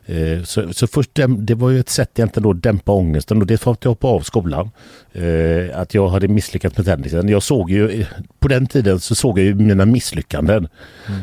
Eh, 0.09 0.43
Så, 0.43 0.73
så 0.73 0.87
först, 0.87 1.11
det 1.39 1.55
var 1.55 1.71
ju 1.71 1.81
ett 1.81 1.89
sätt 1.89 2.19
egentligen 2.19 2.43
då 2.43 2.51
att 2.51 2.63
dämpa 2.63 2.93
ångesten 2.93 3.41
och 3.41 3.47
det 3.47 3.67
var 3.67 3.73
att 3.73 3.85
jag 3.85 3.91
hoppade 3.91 4.15
av 4.15 4.21
skolan. 4.21 4.71
Eh, 5.13 5.79
Att 5.81 5.95
jag 5.95 6.09
hade 6.09 6.29
misslyckats 6.29 6.77
med 6.77 6.87
tennisen. 6.87 7.29
Jag 7.29 7.43
såg 7.43 7.71
ju, 7.71 8.05
på 8.39 8.49
den 8.49 8.67
tiden 8.67 9.01
så 9.01 9.15
såg 9.15 9.39
jag 9.39 9.47
ju 9.47 9.55
mina 9.55 9.85
misslyckanden. 9.87 10.69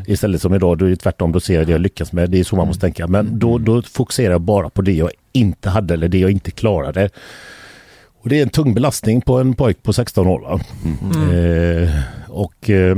Istället 0.08 0.42
som 0.42 0.54
idag, 0.54 0.77
då 0.77 0.86
är 0.86 0.89
det 0.89 0.96
tvärtom, 0.96 1.32
då 1.32 1.39
ser 1.39 1.54
jag 1.56 1.65
det 1.65 1.72
jag 1.72 1.82
lyckas 1.82 2.12
med. 2.13 2.30
Det 2.30 2.39
är 2.39 2.44
så 2.44 2.56
man 2.56 2.68
måste 2.68 2.82
tänka. 2.82 3.08
Men 3.08 3.39
då, 3.39 3.58
då 3.58 3.82
fokuserar 3.82 4.32
jag 4.32 4.42
bara 4.42 4.70
på 4.70 4.82
det 4.82 4.94
jag 4.94 5.12
inte 5.32 5.70
hade 5.70 5.94
eller 5.94 6.08
det 6.08 6.20
jag 6.20 6.32
inte 6.32 6.51
klarade. 6.51 7.10
Och 8.22 8.30
det 8.30 8.39
är 8.39 8.44
en 8.44 8.50
tung 8.50 8.74
belastning 8.74 9.22
på 9.22 9.39
en 9.39 9.54
pojk 9.54 9.84
på 9.84 9.94
16 9.94 10.27
år. 10.27 10.39
Va? 10.39 10.60
Eh, 11.34 11.89
och 12.30 12.70
eh, 12.70 12.98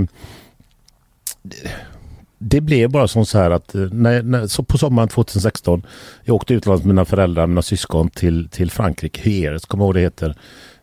det- 2.37 2.61
blev 2.61 2.89
bara 2.89 3.07
som 3.07 3.25
så 3.25 3.37
här 3.37 3.51
att 3.51 3.75
eh, 3.75 3.81
när, 3.81 4.21
när, 4.23 4.47
så 4.47 4.63
på 4.63 4.77
sommaren 4.77 5.09
2016 5.09 5.85
jag 6.23 6.35
åkte 6.35 6.53
utomlands 6.53 6.85
med 6.85 6.95
mina 6.95 7.05
föräldrar, 7.05 7.47
mina 7.47 7.61
syskon 7.61 8.09
till, 8.09 8.49
till 8.49 8.71
Frankrike, 8.71 9.21
Hyères, 9.29 9.67
kommer 9.67 9.83
jag 9.83 9.87
ihåg 9.87 9.95
det 9.95 10.01
heter. 10.01 10.35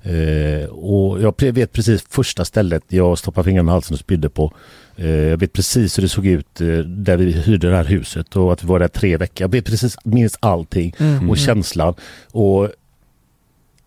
Eh, 0.02 0.68
och 0.68 1.22
jag 1.22 1.52
vet 1.52 1.72
precis 1.72 2.04
första 2.10 2.44
stället 2.44 2.82
jag 2.88 3.18
stoppade 3.18 3.44
fingrarna 3.44 3.70
i 3.70 3.74
halsen 3.74 3.94
och 3.94 3.98
spydde 4.00 4.28
på. 4.30 4.52
Eh, 4.96 5.08
jag 5.10 5.36
vet 5.36 5.52
precis 5.52 5.98
hur 5.98 6.02
det 6.02 6.08
såg 6.08 6.26
ut 6.26 6.60
eh, 6.60 6.66
där 6.78 7.16
vi 7.16 7.32
hyrde 7.32 7.70
det 7.70 7.76
här 7.76 7.84
huset 7.84 8.36
och 8.36 8.52
att 8.52 8.64
vi 8.64 8.68
var 8.68 8.78
där 8.78 8.88
tre 8.88 9.16
veckor. 9.16 9.44
Jag 9.44 9.48
vet 9.52 9.64
precis, 9.64 9.96
minns 10.04 10.36
allting 10.40 10.94
Mm. 10.98 11.30
och 11.30 11.36
känslan. 11.38 11.94
Och 12.32 12.68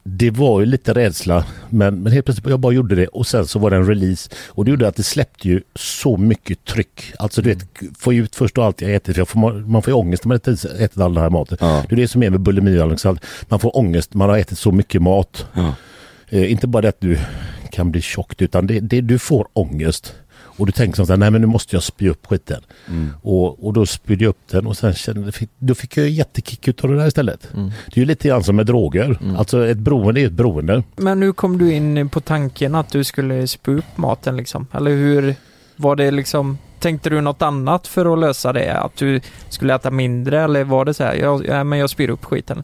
det 0.09 0.31
var 0.31 0.59
ju 0.59 0.65
lite 0.65 0.93
rädsla 0.93 1.45
men, 1.69 2.03
men 2.03 2.13
helt 2.13 2.25
plötsligt 2.25 2.49
jag 2.49 2.59
bara 2.59 2.73
gjorde 2.73 2.95
det 2.95 3.07
och 3.07 3.27
sen 3.27 3.47
så 3.47 3.59
var 3.59 3.69
det 3.69 3.75
en 3.75 3.87
release 3.87 4.29
och 4.47 4.65
det 4.65 4.71
gjorde 4.71 4.87
att 4.87 4.95
det 4.95 5.03
släppte 5.03 5.47
ju 5.47 5.61
så 5.75 6.17
mycket 6.17 6.65
tryck. 6.65 7.13
Alltså 7.19 7.41
du 7.41 7.49
vet, 7.49 7.59
få 7.97 8.13
ut 8.13 8.35
först 8.35 8.57
och 8.57 8.65
allt 8.65 8.81
jag 8.81 8.93
ätit. 8.93 9.17
Jag 9.17 9.27
får, 9.27 9.53
man 9.67 9.81
får 9.81 9.91
ju 9.91 9.95
ångest 9.95 10.25
när 10.25 10.27
man 10.27 10.35
ätit, 10.35 10.65
ätit 10.65 10.97
all 10.97 11.13
den 11.13 11.23
här 11.23 11.29
maten. 11.29 11.57
Ja. 11.61 11.83
Det 11.89 11.95
är 11.95 11.97
det 11.97 12.07
som 12.07 12.23
är 12.23 12.29
med 12.29 12.39
bulimi 12.39 12.79
Alexander. 12.79 13.23
Man 13.47 13.59
får 13.59 13.77
ångest, 13.77 14.13
man 14.13 14.29
har 14.29 14.37
ätit 14.37 14.57
så 14.57 14.71
mycket 14.71 15.01
mat. 15.01 15.47
Ja. 15.53 15.73
Eh, 16.29 16.51
inte 16.51 16.67
bara 16.67 16.81
det 16.81 16.89
att 16.89 17.01
du 17.01 17.17
kan 17.71 17.91
bli 17.91 18.01
tjock 18.01 18.41
utan 18.41 18.67
det, 18.67 18.79
det, 18.79 19.01
du 19.01 19.19
får 19.19 19.47
ångest. 19.53 20.13
Och 20.57 20.65
du 20.65 20.71
tänker 20.71 21.05
så 21.05 21.11
här, 21.11 21.17
nej 21.17 21.31
men 21.31 21.41
nu 21.41 21.47
måste 21.47 21.75
jag 21.75 21.83
spy 21.83 22.09
upp 22.09 22.25
skiten. 22.25 22.61
Mm. 22.87 23.09
Och, 23.21 23.65
och 23.65 23.73
då 23.73 23.85
spydde 23.85 24.23
jag 24.23 24.29
upp 24.29 24.47
den 24.51 24.67
och 24.67 24.77
sen 24.77 24.93
kände, 24.93 25.31
fick, 25.31 25.49
då 25.57 25.75
fick 25.75 25.97
jag 25.97 26.05
en 26.05 26.13
jättekick 26.13 26.67
ut 26.67 26.83
av 26.83 26.89
det 26.89 26.97
där 26.97 27.07
istället. 27.07 27.53
Mm. 27.53 27.71
Det 27.85 27.97
är 27.97 27.99
ju 27.99 28.05
lite 28.05 28.27
grann 28.27 28.43
som 28.43 28.55
med 28.55 28.65
droger. 28.65 29.19
Alltså 29.37 29.67
ett 29.67 29.77
beroende 29.77 30.21
är 30.21 30.25
ett 30.25 30.31
beroende. 30.31 30.83
Men 30.95 31.19
nu 31.19 31.33
kom 31.33 31.57
du 31.57 31.73
in 31.73 32.09
på 32.09 32.21
tanken 32.21 32.75
att 32.75 32.89
du 32.89 33.03
skulle 33.03 33.47
spy 33.47 33.77
upp 33.77 33.97
maten 33.97 34.37
liksom? 34.37 34.67
Eller 34.71 34.91
hur 34.91 35.35
var 35.75 35.95
det 35.95 36.11
liksom? 36.11 36.57
Tänkte 36.79 37.09
du 37.09 37.21
något 37.21 37.41
annat 37.41 37.87
för 37.87 38.13
att 38.13 38.19
lösa 38.19 38.53
det? 38.53 38.73
Att 38.73 38.95
du 38.95 39.21
skulle 39.49 39.75
äta 39.75 39.91
mindre 39.91 40.41
eller 40.41 40.63
var 40.63 40.85
det 40.85 40.93
så 40.93 41.03
här, 41.03 41.15
ja, 41.15 41.41
ja 41.47 41.63
men 41.63 41.79
jag 41.79 41.89
spyr 41.89 42.09
upp 42.09 42.25
skiten? 42.25 42.63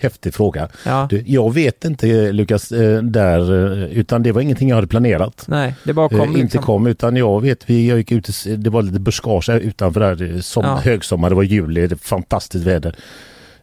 Häftig 0.00 0.34
fråga. 0.34 0.68
Ja. 0.84 1.06
Du, 1.10 1.22
jag 1.26 1.54
vet 1.54 1.84
inte 1.84 2.08
eh, 2.08 2.32
Lukas, 2.32 2.72
eh, 2.72 3.02
där, 3.02 3.40
eh, 3.82 3.84
utan 3.98 4.22
det 4.22 4.32
var 4.32 4.40
ingenting 4.40 4.68
jag 4.68 4.76
hade 4.76 4.86
planerat. 4.86 5.44
Nej, 5.48 5.74
det 5.84 5.92
bara 5.92 6.06
Eh, 6.12 6.18
kom 6.18 6.28
inte 6.28 6.40
liksom. 6.42 6.62
kom 6.62 6.86
utan 6.86 7.16
jag 7.16 7.42
vet, 7.42 7.70
vi, 7.70 7.88
jag 7.88 7.98
gick 7.98 8.12
ut, 8.12 8.28
det 8.58 8.70
var 8.70 8.82
lite 8.82 9.00
buskage 9.00 9.48
utanför 9.50 10.00
där, 10.00 10.34
eh, 10.34 10.40
som, 10.40 10.64
Ja. 10.64 10.76
högsommar, 10.76 11.28
det 11.30 11.36
var 11.36 11.42
juli, 11.42 11.80
det 11.80 11.94
var 11.94 11.98
fantastiskt 11.98 12.64
väder. 12.66 12.94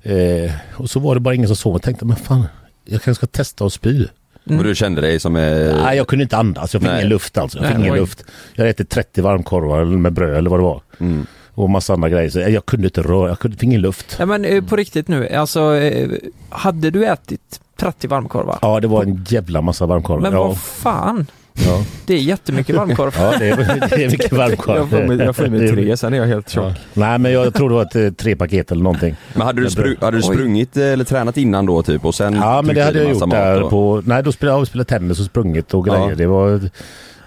Eh, 0.04 0.52
och 0.74 0.90
så 0.90 1.00
var 1.00 1.16
det 1.16 1.22
bara 1.22 1.36
ingen 1.36 1.48
som 1.48 1.56
sov. 1.56 1.74
Jag 1.74 1.82
tänkte, 1.82 2.06
men 2.06 2.16
fan, 2.18 2.46
jag 2.86 3.02
kanske 3.02 3.26
ska 3.28 3.38
testa 3.38 3.66
att 3.66 3.74
spy. 3.74 4.08
Mm. 4.48 4.60
Och 4.60 4.64
du 4.66 4.76
kände 4.76 5.02
dig 5.02 5.20
som... 5.20 5.36
Eh, 5.36 5.76
Nej, 5.84 5.98
jag 5.98 6.08
kunde 6.08 6.24
inte 6.24 6.38
andas, 6.38 6.74
jag 6.74 6.82
fick 6.82 6.92
Nej. 6.92 7.00
ingen 7.00 7.10
luft 7.10 7.38
alltså. 7.38 7.58
Jag 7.58 7.68
fick 7.68 7.74
Nej, 7.78 7.82
ingen 7.84 7.94
oj. 7.94 8.00
luft. 8.00 8.24
Jag 8.54 8.62
hade 8.62 8.70
ätit 8.70 8.90
30 8.90 9.22
varmkorvar 9.22 9.86
med 9.86 10.14
bröd 10.14 10.38
eller 10.38 10.50
vad 10.50 10.60
det 10.60 10.64
var. 10.64 10.82
mm. 11.00 11.26
Och 11.56 11.70
massa 11.70 11.94
andra 11.94 12.10
grejer. 12.10 12.30
Så 12.30 12.40
jag 12.40 12.66
kunde 12.66 12.88
inte 12.88 13.02
röra, 13.02 13.28
jag 13.30 13.40
kunde, 13.40 13.58
fick 13.58 13.64
ingen 13.64 13.82
luft. 13.82 14.16
Ja 14.20 14.26
men 14.26 14.46
eh, 14.46 14.64
på 14.64 14.76
riktigt 14.76 15.08
nu, 15.08 15.30
alltså 15.30 15.76
eh, 15.76 16.10
hade 16.50 16.90
du 16.90 17.06
ätit 17.06 17.60
30 17.80 18.08
varmkorvar? 18.08 18.58
Ja, 18.62 18.80
det 18.80 18.88
var 18.88 19.04
en 19.04 19.26
jävla 19.28 19.62
massa 19.62 19.86
varmkorvar. 19.86 20.22
Men 20.22 20.34
ja, 20.34 20.48
vad 20.48 20.58
fan, 20.58 21.26
ja. 21.54 21.84
det 22.06 22.14
är 22.14 22.18
jättemycket 22.18 22.76
varmkorv. 22.76 23.14
ja, 23.18 23.34
det 23.40 23.50
är, 23.50 23.58
det 23.98 24.04
är 24.04 24.10
mycket 24.12 24.34
varmkorv. 24.34 24.78
Jag 24.78 24.90
får 24.90 25.04
mig, 25.08 25.18
jag 25.26 25.36
får 25.36 25.48
mig 25.48 25.70
tre, 25.70 25.98
sen 25.98 26.14
är 26.14 26.18
jag 26.18 26.26
helt 26.26 26.50
tjock. 26.50 26.64
Ja. 26.66 26.74
Nej, 26.94 27.20
men 27.20 27.32
jag 27.32 27.54
tror 27.54 27.70
det 27.70 27.76
var 27.76 27.82
ett, 27.82 27.96
eh, 27.96 28.10
tre 28.12 28.36
paket 28.36 28.72
eller 28.72 28.84
någonting. 28.84 29.16
Men 29.34 29.42
hade 29.48 29.62
du, 29.62 29.68
spru- 29.68 30.04
hade 30.06 30.18
du 30.18 30.24
Oj. 30.28 30.36
sprungit 30.36 30.78
eh, 30.78 30.84
eller 30.86 31.04
tränat 31.04 31.38
innan 31.38 31.66
då 31.66 31.84
typ 31.84 32.06
och 32.06 32.16
sen 32.16 32.34
Ja, 32.34 32.62
men 32.62 32.76
det 32.76 32.84
hade 32.84 33.00
i 33.00 33.02
jag 33.04 33.10
massa 33.14 33.26
gjort 33.26 33.32
där 33.32 33.62
och- 33.64 33.70
på... 33.70 34.02
Nej, 34.06 34.24
då 34.24 34.32
spelade 34.32 34.60
jag 34.60 34.68
spelade 34.68 34.88
tennis 34.90 35.20
och 35.20 35.26
sprungit 35.26 35.74
och 35.74 35.86
grejer. 35.86 36.10
Ja. 36.10 36.16
Det 36.16 36.26
var 36.28 36.62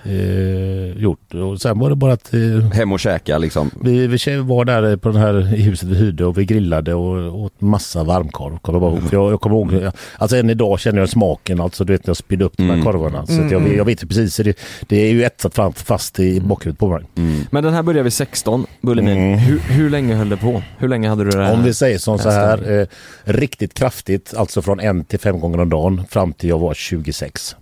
eh, 0.05 1.03
gjort. 1.03 1.35
Och 1.35 1.61
sen 1.61 1.79
var 1.79 1.91
det 1.91 1.97
bara 1.97 2.13
att 2.13 2.35
eh, 2.35 2.41
Hem 2.73 2.93
och 2.93 3.01
käka 3.01 3.39
liksom. 3.39 3.71
vi, 3.83 4.07
vi 4.07 4.37
var 4.37 4.65
där 4.65 4.97
på 4.97 5.09
den 5.09 5.21
här 5.21 5.55
i 5.55 5.63
huset 5.63 5.89
vi 5.89 5.95
hyrde 5.97 6.25
och 6.25 6.39
vi 6.39 6.45
grillade 6.45 6.95
och 6.95 7.41
åt 7.41 7.61
massa 7.61 8.05
varmkorv. 8.05 8.59
Kommer 8.59 8.81
jag, 8.81 8.93
ihåg. 8.93 9.03
För 9.09 9.17
jag, 9.17 9.33
jag 9.33 9.41
kommer 9.41 9.57
ihåg, 9.57 9.93
alltså 10.19 10.37
än 10.37 10.51
idag 10.51 10.81
känner 10.81 10.99
jag 10.99 11.09
smaken, 11.09 11.61
alltså 11.61 11.85
du 11.85 11.93
vet 11.93 12.07
när 12.07 12.11
jag 12.11 12.17
spydde 12.17 12.45
upp 12.45 12.57
de 12.57 12.63
här 12.63 12.73
Mm. 12.73 12.85
korvarna. 12.85 13.27
Så 13.27 13.33
Mm, 13.33 13.47
att 13.47 13.53
jag, 13.53 13.63
mm. 13.63 13.77
jag 13.77 13.85
vet 13.85 14.03
ju 14.03 14.07
precis, 14.07 14.37
det, 14.37 14.59
det 14.89 14.97
är 14.97 15.13
ju 15.13 15.23
etsat 15.25 15.55
fram, 15.55 15.73
fast 15.73 16.21
i 16.21 16.41
bakhuvudet 16.41 16.79
på 16.79 16.89
mig. 16.89 17.05
Mm. 17.17 17.41
Men 17.51 17.65
den 17.65 17.75
här 17.75 17.83
började 17.83 18.03
vid 18.03 18.13
16, 18.13 18.67
bulimin. 18.81 19.17
Mm. 19.19 19.39
Hur, 19.39 19.59
hur 19.59 19.91
länge 19.91 20.15
höll 20.15 20.29
det 20.29 20.37
på? 20.37 20.63
Hur 20.79 20.89
länge 20.89 21.09
hade 21.09 21.25
du 21.25 21.31
det 21.31 21.45
här? 21.45 21.53
Om 21.55 21.63
vi 21.65 21.75
säger 21.75 21.99
som 21.99 22.19
så 22.19 22.31
här, 22.31 22.81
eh, 22.81 22.87
riktigt 23.25 23.75
kraftigt, 23.75 24.35
alltså 24.37 24.63
från 24.63 24.81
en 24.81 25.05
till 25.05 25.19
fem 25.19 25.41
gånger 25.41 25.61
om 25.61 25.69
dagen 25.69 26.03
fram 26.11 26.33
till 26.33 26.49
jag 26.49 26.59
var 26.59 26.75
26. 26.75 27.57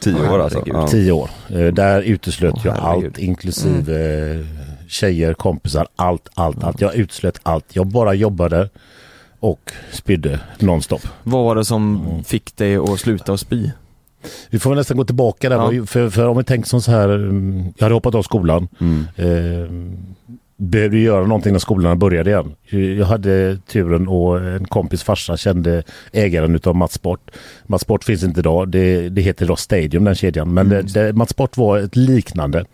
Tio 0.00 0.30
år 0.30 0.38
alltså. 0.38 0.62
Ja. 0.66 0.88
Tio 0.88 1.12
år. 1.12 1.30
Eh, 1.48 1.66
där 1.66 2.02
uteslöt 2.02 2.54
Åh, 2.56 2.62
jag 2.64 2.76
allt 2.78 3.18
inklusive 3.18 4.30
eh, 4.34 4.46
tjejer, 4.88 5.34
kompisar, 5.34 5.86
allt, 5.96 6.28
allt, 6.34 6.64
allt. 6.64 6.80
Jag 6.80 6.94
uteslöt 6.94 7.40
allt. 7.42 7.64
Jag 7.72 7.86
bara 7.86 8.14
jobbade 8.14 8.68
och 9.40 9.72
spydde 9.92 10.40
nonstop. 10.58 11.02
Vad 11.22 11.44
var 11.44 11.54
det 11.56 11.64
som 11.64 12.06
Mm. 12.10 12.24
fick 12.24 12.56
dig 12.56 12.76
att 12.76 13.00
sluta 13.00 13.32
och 13.32 13.40
spy? 13.40 13.70
Vi 14.50 14.58
får 14.58 14.70
väl 14.70 14.76
nästan 14.76 14.96
gå 14.96 15.04
tillbaka 15.04 15.48
där. 15.48 15.72
Ja. 15.72 15.86
För, 15.86 16.10
för 16.10 16.26
om 16.26 16.36
vi 16.38 16.44
tänker 16.44 16.68
som 16.68 16.80
så 16.82 16.90
här, 16.90 17.08
mm, 17.08 17.64
jag 17.76 17.84
hade 17.84 17.94
hoppat 17.94 18.14
av 18.14 18.22
skolan. 18.22 18.68
Mm. 18.80 19.06
Eh, 19.16 19.68
behövde 20.58 20.98
göra 20.98 21.26
någonting 21.26 21.52
när 21.52 21.58
skolan 21.58 21.98
började 21.98 22.30
igen. 22.30 22.54
Jag 22.98 23.06
hade 23.06 23.56
turen 23.56 24.08
och 24.08 24.40
en 24.40 24.64
kompis 24.64 25.02
farsa 25.02 25.36
kände 25.36 25.82
ägaren 26.12 26.54
utav 26.54 26.76
Mats 26.76 26.92
Sport. 26.92 27.30
Mats 27.66 27.82
Sport 27.82 28.04
finns 28.04 28.22
inte 28.24 28.40
idag, 28.40 28.68
det, 28.68 29.08
det 29.08 29.20
heter 29.20 29.44
idag 29.44 29.58
Stadium 29.58 30.04
den 30.04 30.14
kedjan. 30.14 30.54
Men 30.54 30.66
Mm. 30.66 30.86
det, 30.86 30.92
det, 31.06 31.12
Mats 31.12 31.30
Sport 31.30 31.56
var 31.56 31.78
ett 31.78 31.96
liknande. 31.96 32.64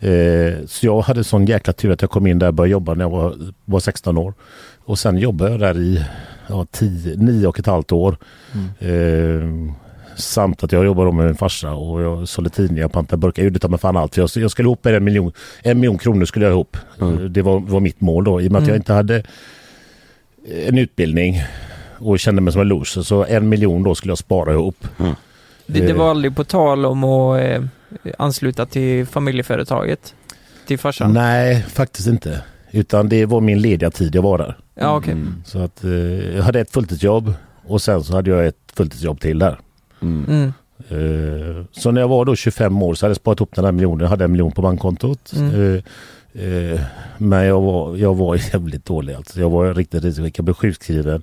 Eh, 0.00 0.54
så 0.66 0.86
jag 0.86 1.00
hade 1.00 1.24
sån 1.24 1.46
jäkla 1.46 1.72
tur 1.72 1.90
att 1.92 2.02
jag 2.02 2.10
kom 2.10 2.26
in 2.26 2.38
där 2.38 2.48
och 2.48 2.54
började 2.54 2.72
jobba 2.72 2.94
när 2.94 3.04
jag 3.04 3.10
var, 3.10 3.34
var 3.64 3.80
16 3.80 4.18
år. 4.18 4.34
Och 4.84 4.98
sen 4.98 5.18
jobbade 5.18 5.50
jag 5.50 5.60
där 5.60 5.78
i 5.78 6.04
ja, 6.48 6.66
10, 6.70 7.16
9 7.16 7.46
och 7.46 7.58
ett 7.58 7.66
halvt 7.66 7.92
år. 7.92 8.16
Mm. 8.54 9.68
Eh, 9.68 9.74
samt 10.16 10.64
att 10.64 10.72
jag 10.72 10.84
jobbade 10.84 11.08
då 11.08 11.12
med 11.12 11.26
min 11.26 11.34
farsa 11.34 11.72
och 11.74 12.02
jag 12.02 12.28
sålde 12.28 12.50
tidningar, 12.50 12.88
pantade 12.88 13.20
burkar. 13.20 13.42
Jag 13.42 13.44
gjorde 13.44 13.58
ta 13.58 13.68
mig 13.68 13.78
fan 13.78 13.96
allt. 13.96 14.14
För 14.14 14.22
jag, 14.22 14.30
jag 14.34 14.50
skulle 14.50 14.66
ihop 14.66 14.84
med 14.84 14.94
en 14.94 15.04
miljon, 15.04 15.32
en 15.62 15.80
miljon 15.80 15.98
kronor 15.98 16.24
skulle 16.24 16.44
jag 16.44 16.52
ihop. 16.52 16.76
Mm. 17.00 17.32
Det 17.32 17.42
var, 17.42 17.60
var 17.60 17.80
mitt 17.80 18.00
mål 18.00 18.24
då. 18.24 18.40
I 18.40 18.48
och 18.48 18.52
med 18.52 18.58
att 18.58 18.62
Mm. 18.62 18.68
jag 18.74 18.78
inte 18.78 18.92
hade 18.92 19.22
en 20.66 20.78
utbildning 20.78 21.42
och 21.98 22.18
kände 22.20 22.42
mig 22.42 22.52
som 22.52 22.62
en 22.62 22.68
loser. 22.68 23.02
Så 23.02 23.24
en 23.24 23.48
miljon 23.48 23.82
då 23.82 23.94
skulle 23.94 24.10
jag 24.10 24.18
spara 24.18 24.52
ihop. 24.52 24.76
Det, 25.66 25.80
det 25.86 25.92
var 25.92 26.10
aldrig 26.10 26.36
på 26.36 26.44
tal 26.44 26.86
om 26.86 27.04
att 27.04 27.40
eh, 27.40 27.62
ansluta 28.18 28.66
till 28.66 29.06
familjeföretaget? 29.06 30.14
Till 30.66 30.78
farsan? 30.78 31.12
Nej, 31.12 31.62
faktiskt 31.62 32.08
inte. 32.08 32.40
Utan 32.70 33.08
det 33.08 33.26
var 33.26 33.40
min 33.40 33.60
lediga 33.60 33.90
tid 33.90 34.14
jag 34.14 34.22
var 34.22 34.38
där. 34.38 34.56
Ja 34.74 34.96
okej. 34.96 35.12
Mm. 35.12 35.42
Så 35.46 35.58
att 35.58 35.84
eh, 35.84 35.90
jag 36.36 36.42
hade 36.42 36.60
ett 36.60 36.70
fulltidsjobb 36.70 37.34
och 37.66 37.82
sen 37.82 38.02
så 38.04 38.14
hade 38.14 38.30
jag 38.30 38.46
ett 38.46 38.56
fulltidsjobb 38.74 39.20
till 39.20 39.38
där. 39.38 39.58
Mm. 40.02 40.52
Eh, 40.88 41.64
så 41.72 41.90
när 41.90 42.00
jag 42.00 42.08
var 42.08 42.24
då 42.24 42.36
25 42.36 42.82
år 42.82 42.94
så 42.94 43.06
hade 43.06 43.10
jag 43.10 43.16
sparat 43.16 43.40
ihop 43.40 43.54
den 43.54 43.64
här 43.64 43.72
miljonen. 43.72 44.00
Jag 44.00 44.08
hade 44.08 44.24
en 44.24 44.32
miljon 44.32 44.52
på 44.52 44.62
bankkontot. 44.62 45.32
Mm. 45.36 45.54
Eh, 46.34 46.44
eh, 46.44 46.80
men 47.18 47.44
jag 47.44 47.60
var, 47.60 47.96
jag 47.96 48.14
var 48.14 48.34
jävligt 48.52 48.84
dålig 48.86 49.14
alltså. 49.14 49.40
Jag 49.40 49.50
var 49.50 49.74
riktigt 49.74 50.04
risig. 50.04 50.34
Jag 50.36 50.44
blev 50.44 50.54
sjukskriven 50.54 51.22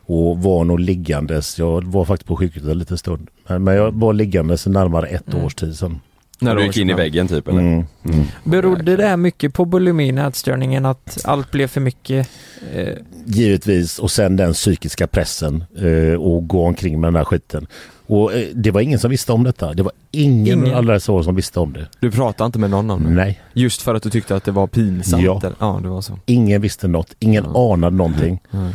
och 0.00 0.38
var 0.42 0.64
nog 0.64 0.80
liggandes. 0.80 1.58
Jag 1.58 1.84
var 1.84 2.04
faktiskt 2.04 2.28
på 2.28 2.36
sjukhuset 2.36 2.70
en 2.70 2.78
liten 2.78 2.98
stund. 2.98 3.28
Men, 3.46 3.64
men 3.64 3.74
jag 3.74 3.92
var 3.94 4.12
liggandes 4.12 4.66
i 4.66 4.70
närmare 4.70 5.06
ett 5.06 5.28
Mm. 5.32 5.44
års 5.44 5.54
tid 5.54 5.76
sedan. 5.76 6.00
När 6.40 6.56
du 6.56 6.62
gick 6.64 6.76
in 6.76 6.88
i 6.88 6.92
25. 6.92 6.96
väggen 6.96 7.28
typ 7.28 7.48
eller? 7.48 7.60
Mm. 7.60 7.84
Mm. 8.04 8.24
Berodde 8.44 8.96
det 8.96 9.06
här 9.06 9.16
mycket 9.16 9.54
på 9.54 9.64
bulimin, 9.64 10.18
ätstörningen, 10.18 10.86
att 10.86 11.18
allt 11.24 11.50
blev 11.50 11.66
för 11.66 11.80
mycket? 11.80 12.28
Eh, 12.74 12.88
Givetvis 13.24 13.98
och 13.98 14.10
sen 14.10 14.36
den 14.36 14.52
psykiska 14.52 15.06
pressen 15.06 15.64
eh, 15.78 16.20
och 16.20 16.48
gå 16.48 16.64
omkring 16.66 17.00
med 17.00 17.08
den 17.08 17.16
här 17.16 17.24
skiten. 17.24 17.66
Och 18.06 18.32
eh, 18.34 18.48
det 18.54 18.70
var 18.70 18.80
ingen 18.80 18.98
som 18.98 19.10
visste 19.10 19.32
om 19.32 19.44
detta. 19.44 19.74
Det 19.74 19.82
var 19.82 19.92
ingen, 20.10 20.58
Ingen. 20.58 20.74
alla 20.74 20.92
dessa 20.92 21.12
år 21.12 21.22
som 21.22 21.34
visste 21.36 21.60
om 21.60 21.72
det. 21.72 21.86
Du 22.00 22.10
pratade 22.10 22.46
inte 22.46 22.58
med 22.58 22.70
någon 22.70 22.90
om 22.90 23.04
det? 23.04 23.10
Nej, 23.10 23.40
Just 23.52 23.82
för 23.82 23.94
att 23.94 24.02
du 24.02 24.10
tyckte 24.10 24.36
att 24.36 24.44
det 24.44 24.50
var 24.52 24.66
pinsamt? 24.66 25.22
Ja. 25.22 25.40
eller? 25.44 25.56
ja 25.58 25.80
det 25.82 25.88
var 25.88 26.00
så. 26.00 26.18
ingen 26.26 26.60
visste 26.60 26.88
något. 26.88 27.14
Ingen 27.18 27.44
Ja. 27.54 27.72
anade 27.74 27.96
någonting. 27.96 28.40
Mm. 28.52 28.72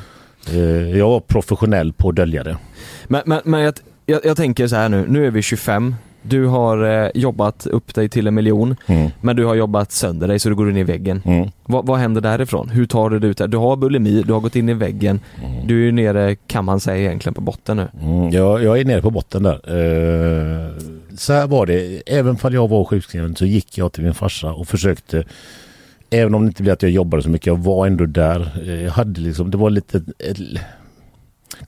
Eh, 0.51 0.97
jag 0.97 1.09
var 1.09 1.19
professionell 1.19 1.93
på 1.93 2.09
att 2.09 2.15
dölja 2.15 2.43
det. 2.43 2.57
Men, 3.07 3.21
men, 3.25 3.41
men 3.43 3.61
jag, 3.61 3.73
jag, 4.05 4.25
jag 4.25 4.37
tänker 4.37 4.67
så 4.67 4.75
här 4.75 4.89
nu, 4.89 5.05
nu 5.07 5.27
är 5.27 5.31
vi 5.31 5.41
25 5.41 5.95
Du 6.25 6.45
har 6.45 7.03
eh, 7.05 7.09
jobbat 7.15 7.67
upp 7.67 7.93
dig 7.95 8.09
till 8.09 8.27
en 8.27 8.33
miljon, 8.35 8.75
Mm. 8.87 9.09
men 9.21 9.35
du 9.35 9.45
har 9.45 9.55
jobbat 9.55 9.91
sönder 9.91 10.27
dig 10.27 10.39
så 10.39 10.49
du 10.49 10.55
går 10.55 10.69
in 10.69 10.77
i 10.77 10.83
väggen. 10.83 11.21
Mm. 11.25 11.49
Vad, 11.65 11.85
vad 11.85 11.99
händer 11.99 12.21
därifrån? 12.21 12.69
Hur 12.69 12.85
tar 12.85 13.09
du 13.09 13.19
dig 13.19 13.29
ut? 13.29 13.41
Du 13.47 13.57
har 13.57 13.75
bulimi, 13.75 14.21
du 14.23 14.33
har 14.33 14.39
gått 14.39 14.55
in 14.55 14.69
i 14.69 14.73
väggen, 14.73 15.19
du 15.65 15.81
är 15.81 15.85
ju 15.85 15.91
nere 15.91 16.35
kan 16.35 16.65
man 16.65 16.79
säga 16.79 16.97
egentligen 17.09 17.33
på 17.33 17.41
botten 17.41 17.77
nu. 17.77 17.87
Mm, 18.01 18.29
jag, 18.29 18.63
jag 18.63 18.79
är 18.79 18.85
nere 18.85 19.01
på 19.01 19.09
botten 19.11 19.43
där. 19.43 19.53
Eh, 19.53 20.69
så 21.17 21.33
här 21.33 21.47
var 21.47 21.65
det. 21.65 22.01
Även 22.05 22.37
om 22.41 22.53
jag 22.53 22.67
var 22.67 22.83
sjukskriven 22.85 23.35
så 23.35 23.45
gick 23.45 23.77
jag 23.77 23.91
till 23.91 24.03
min 24.03 24.13
farsa 24.13 24.51
och 24.53 24.67
försökte. 24.67 25.23
Även 26.09 26.35
om 26.35 26.41
det 26.41 26.47
inte 26.47 26.61
blev 26.63 26.73
att 26.73 26.81
jag 26.81 26.91
jobbade 26.91 27.23
så 27.23 27.29
mycket. 27.29 27.47
Jag 27.47 27.57
var 27.57 27.87
ändå 27.87 28.05
där. 28.05 28.51
Eh, 28.67 28.83
Jag 28.83 28.91
hade 28.91 29.21
liksom, 29.21 29.51
det 29.51 29.57
var 29.57 29.69
lite 29.69 30.01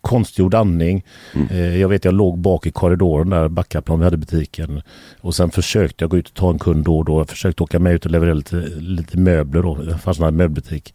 konstgjord 0.01 0.55
andning. 0.55 1.05
Eh, 1.51 1.77
jag 1.77 1.89
vet 1.89 2.05
jag 2.05 2.13
låg 2.13 2.37
bak 2.37 2.67
i 2.67 2.71
korridoren 2.71 3.29
där, 3.29 3.47
Backaplan, 3.47 3.99
vi 3.99 4.05
hade 4.05 4.17
butiken. 4.17 4.81
Och 5.21 5.35
sen 5.35 5.51
försökte 5.51 6.03
jag 6.03 6.11
gå 6.11 6.17
ut 6.17 6.27
och 6.27 6.33
ta 6.33 6.49
en 6.49 6.59
kund 6.59 6.85
då 6.85 6.97
och 6.97 7.05
då. 7.05 7.19
Jag 7.19 7.29
försökte 7.29 7.63
åka 7.63 7.79
med 7.79 7.93
ut 7.93 8.05
och 8.05 8.11
leverera 8.11 8.33
lite, 8.33 8.55
lite 8.77 9.17
möbler 9.17 9.61
då. 9.61 9.97
Farsan 10.03 10.25
hade 10.25 10.37
möbelbutik. 10.37 10.93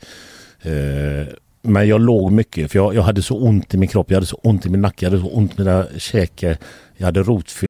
Eh, 0.63 1.27
men 1.63 1.89
jag 1.89 2.01
låg 2.01 2.33
mycket 2.33 2.73
för 2.73 2.79
jag, 2.79 2.95
jag 2.95 3.03
hade 3.03 3.23
så 3.23 3.39
ont 3.39 3.75
i 3.75 3.77
min 3.77 3.89
kropp. 3.89 4.11
Jag 4.11 4.17
hade 4.17 4.27
så 4.27 4.41
ont 4.43 4.67
i 4.67 4.71
min 4.71 4.81
nacke. 4.81 5.07
Jag 5.07 5.11
hade 5.11 5.23
så 5.23 5.29
ont 5.29 5.53
i 5.53 5.55
mina 5.59 5.87
käke. 5.99 6.59
Jag 6.97 7.07
hade 7.07 7.23
rotfylla. 7.23 7.70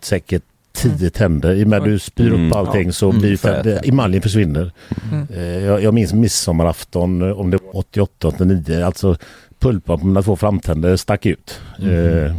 säkert 0.00 0.42
tio 0.72 1.10
tänder. 1.10 1.54
I 1.54 1.64
och 1.64 1.68
med 1.68 1.78
att 1.78 1.84
du 1.84 1.98
spyr 1.98 2.28
Mm, 2.28 2.46
upp 2.48 2.56
allting 2.56 2.92
så 2.92 3.08
Mm, 3.10 3.20
blir 3.20 3.36
fett. 3.36 3.64
det, 3.64 3.88
emaljen 3.88 4.22
försvinner. 4.22 4.72
Mm. 5.12 5.26
Eh, 5.34 5.64
Jag, 5.64 5.82
jag 5.82 5.94
minns 5.94 6.12
midsommarafton 6.12 7.22
eh, 7.22 7.40
om 7.40 7.50
det 7.50 7.56
var 7.62 7.76
88, 7.76 8.28
89. 8.28 8.84
Alltså 8.84 9.16
pulpan 9.58 10.00
på 10.00 10.06
mina 10.06 10.22
två 10.22 10.36
framtänder 10.36 10.96
stack 10.96 11.26
ut. 11.26 11.60
Eh, 11.78 12.34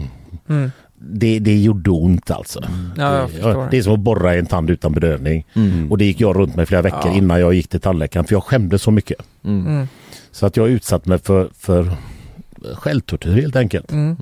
Mm. 0.47 0.71
Det, 0.99 1.39
det 1.39 1.57
gjorde 1.61 1.89
ont 1.91 2.31
alltså. 2.31 2.63
Ja, 2.97 3.29
det, 3.43 3.67
det 3.71 3.77
är 3.77 3.81
som 3.81 3.93
att 3.93 3.99
borra 3.99 4.35
i 4.35 4.39
en 4.39 4.45
tand 4.45 4.69
utan 4.69 4.93
bedövning. 4.93 5.45
Mm. 5.53 5.91
Och 5.91 5.97
det 5.97 6.05
gick 6.05 6.21
jag 6.21 6.35
runt 6.35 6.55
med 6.55 6.67
flera 6.67 6.81
veckor 6.81 7.01
Ja. 7.05 7.13
innan 7.17 7.39
jag 7.39 7.53
gick 7.53 7.67
till 7.67 7.79
tandläkaren 7.79 8.25
för 8.25 8.35
jag 8.35 8.43
skämdes 8.43 8.81
så 8.81 8.91
mycket. 8.91 9.17
Mm. 9.45 9.67
Mm. 9.67 9.87
Så 10.31 10.45
att 10.45 10.57
jag 10.57 10.69
utsatt 10.69 11.05
mig 11.05 11.17
för, 11.19 11.49
för 11.59 11.91
självtortyr 12.73 13.41
helt 13.41 13.55
enkelt. 13.55 13.91
Mm. 13.91 14.17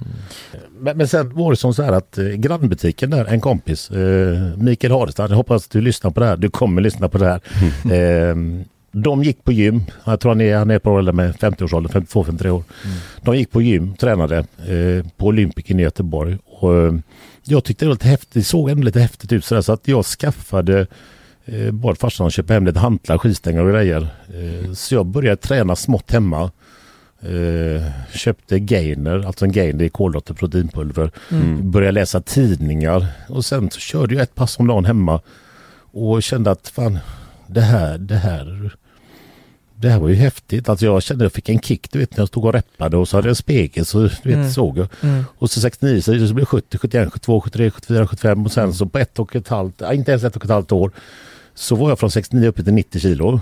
Men, 0.79 0.97
men 0.97 1.07
sen 1.07 1.35
var 1.35 1.51
det 1.51 1.57
som 1.57 1.73
så 1.73 1.83
här 1.83 1.91
att 1.91 2.17
eh, 2.17 2.25
grannbutiken 2.25 3.09
där, 3.09 3.25
en 3.25 3.41
kompis, 3.41 3.91
eh, 3.91 4.57
Mikael 4.57 4.93
Harestad, 4.93 5.31
jag 5.31 5.35
hoppas 5.35 5.65
att 5.65 5.71
du 5.71 5.81
lyssnar 5.81 6.11
på 6.11 6.19
det 6.19 6.25
här, 6.25 6.37
du 6.37 6.49
kommer 6.49 6.81
lyssna 6.81 7.09
på 7.09 7.17
det 7.17 7.25
här. 7.25 7.41
Eh, 7.83 8.35
de 8.95 9.23
gick 9.23 9.43
på 9.43 9.51
gym, 9.51 9.81
jag 10.05 10.19
tror 10.19 10.31
han 10.31 10.41
är, 10.41 10.57
han 10.57 10.71
är 10.71 10.79
på 10.79 10.91
ålder 10.91 11.13
med 11.13 11.35
50-årsåldern, 11.35 11.91
52-53 11.91 12.49
år. 12.49 12.63
De 13.21 13.37
gick 13.37 13.51
på 13.51 13.61
gym, 13.61 13.95
tränade 13.95 14.37
eh, 14.37 15.05
på 15.17 15.25
Olympiken 15.27 15.79
i 15.79 15.83
Göteborg. 15.83 16.37
Och, 16.45 16.75
eh, 16.75 16.93
jag 17.43 17.63
tyckte 17.63 17.85
det 17.85 17.89
var 17.89 17.95
lite 17.95 18.07
häftigt, 18.07 18.33
det 18.33 18.43
såg 18.43 18.69
ändå 18.69 18.83
lite 18.83 18.99
häftigt 18.99 19.31
ut 19.31 19.45
sådär, 19.45 19.61
så 19.61 19.73
att 19.73 19.87
jag 19.87 20.05
skaffade 20.05 20.87
eh, 21.45 21.71
bad 21.71 21.97
farsan 21.97 22.27
att 22.27 22.33
köpa 22.33 22.53
hem 22.53 22.65
lite 22.65 22.79
hantlar, 22.79 23.17
skivstänger 23.17 23.63
och 23.63 23.71
grejer. 23.71 24.07
Eh, 24.27 24.73
så 24.73 24.95
jag 24.95 25.05
började 25.05 25.37
träna 25.37 25.75
smått 25.75 26.11
hemma. 26.11 26.51
Eh, 27.25 27.83
köpte 28.13 28.59
gainer, 28.59 29.25
alltså 29.27 29.45
en 29.45 29.51
gainer 29.51 29.83
i 29.83 29.89
kolhydrater 29.89 30.33
proteinpulver. 30.33 31.11
Mm. 31.31 31.71
Började 31.71 31.91
läsa 31.91 32.21
tidningar 32.21 33.05
och 33.29 33.45
sen 33.45 33.71
så 33.71 33.79
körde 33.79 34.15
jag 34.15 34.23
ett 34.23 34.35
pass 34.35 34.59
om 34.59 34.67
dagen 34.67 34.85
hemma. 34.85 35.21
Och 35.91 36.23
kände 36.23 36.51
att 36.51 36.67
fan, 36.67 36.99
det 37.47 37.61
här, 37.61 37.97
det 37.97 38.15
här 38.15 38.75
det 39.75 39.89
här 39.89 39.99
var 39.99 40.09
ju 40.09 40.15
häftigt. 40.15 40.69
Alltså 40.69 40.85
jag 40.85 41.03
kände 41.03 41.23
att 41.23 41.25
jag 41.25 41.33
fick 41.33 41.49
en 41.49 41.59
kick 41.59 41.91
du 41.91 41.99
vet 41.99 42.11
när 42.11 42.21
jag 42.21 42.27
stod 42.27 42.45
och 42.45 42.53
reppade 42.53 42.97
och 42.97 43.07
så 43.07 43.17
hade 43.17 43.27
jag 43.27 43.31
en 43.31 43.35
spegel 43.35 43.85
så 43.85 43.99
du 43.99 44.07
vet 44.23 44.35
Mm. 44.35 44.51
såg 44.51 44.77
jag. 44.77 44.87
Mm. 45.01 45.23
Och 45.37 45.51
så 45.51 45.59
69 45.59 46.01
så 46.01 46.27
så 46.27 46.33
blev 46.33 46.35
det 46.35 46.45
70, 46.45 46.77
71, 46.77 47.09
72, 47.13 47.41
73, 47.41 47.71
74, 47.71 48.07
75 48.07 48.45
och 48.45 48.51
sen 48.51 48.73
så 48.73 48.85
på 48.85 48.99
ett 48.99 49.19
och 49.19 49.35
ett 49.35 49.47
halvt, 49.47 49.81
inte 49.93 50.11
ens 50.11 50.23
ett 50.23 50.35
och 50.35 50.43
ett 50.43 50.51
halvt 50.51 50.71
år 50.71 50.91
så 51.55 51.75
var 51.75 51.89
jag 51.89 51.99
från 51.99 52.11
69 52.11 52.47
uppe 52.47 52.63
till 52.63 52.73
90 52.73 52.99
kilo 52.99 53.41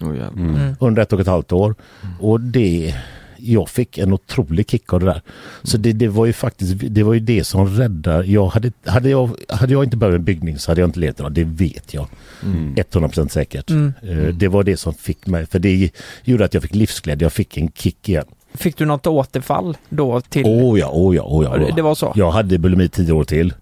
Oh, 0.00 0.16
jävlar. 0.16 0.28
Mm. 0.42 0.54
Mm. 0.56 0.74
under 0.80 1.02
ett 1.02 1.12
och 1.12 1.20
ett 1.20 1.26
halvt 1.26 1.52
år. 1.52 1.74
Och 2.20 2.40
det, 2.40 2.94
jag 3.38 3.68
fick 3.68 3.98
en 3.98 4.12
otrolig 4.12 4.70
kick 4.70 4.92
av 4.92 5.00
det 5.00 5.06
där. 5.06 5.22
Så 5.62 5.76
det, 5.78 5.92
det 5.92 6.08
var 6.08 6.26
ju 6.26 6.32
faktiskt, 6.32 6.74
det 6.80 7.02
var 7.02 7.14
ju 7.14 7.20
det 7.20 7.44
som 7.44 7.66
räddade. 7.66 8.26
Jag 8.26 8.46
hade, 8.46 8.72
hade, 8.86 9.10
jag, 9.10 9.30
hade 9.48 9.72
jag 9.72 9.84
inte 9.84 9.96
börjat 9.96 10.12
med 10.12 10.20
byggning 10.20 10.58
så 10.58 10.70
hade 10.70 10.80
jag 10.80 10.88
inte 10.88 11.00
levt 11.00 11.20
idag, 11.20 11.32
det 11.32 11.44
vet 11.44 11.94
jag. 11.94 12.06
Mm. 12.44 12.74
100% 12.74 13.28
säkert. 13.28 13.70
Mm. 13.70 13.92
Eh, 14.02 14.16
Det 14.34 14.48
var 14.48 14.62
det 14.62 14.76
som 14.76 14.94
fick 14.94 15.26
mig, 15.26 15.46
för 15.46 15.58
det 15.58 15.90
gjorde 16.24 16.44
att 16.44 16.54
jag 16.54 16.62
fick 16.62 16.74
livsglädje, 16.74 17.24
jag 17.24 17.32
fick 17.32 17.56
en 17.56 17.70
kick 17.74 18.08
igen. 18.08 18.24
Fick 18.54 18.76
du 18.76 18.84
något 18.84 19.06
återfall 19.06 19.76
då 19.88 20.20
till... 20.20 20.44
Oh 20.46 20.78
ja, 20.78 20.90
oh 20.92 21.16
ja, 21.16 21.22
oh 21.22 21.44
ja. 21.44 21.56
Oh 21.56 21.62
ja. 21.68 21.74
det 21.76 21.82
var 21.82 21.94
så? 21.94 22.12
Jag 22.14 22.30
hade 22.30 22.58
bulimi 22.58 22.88
tio 22.88 23.12
år 23.12 23.24
till. 23.24 23.54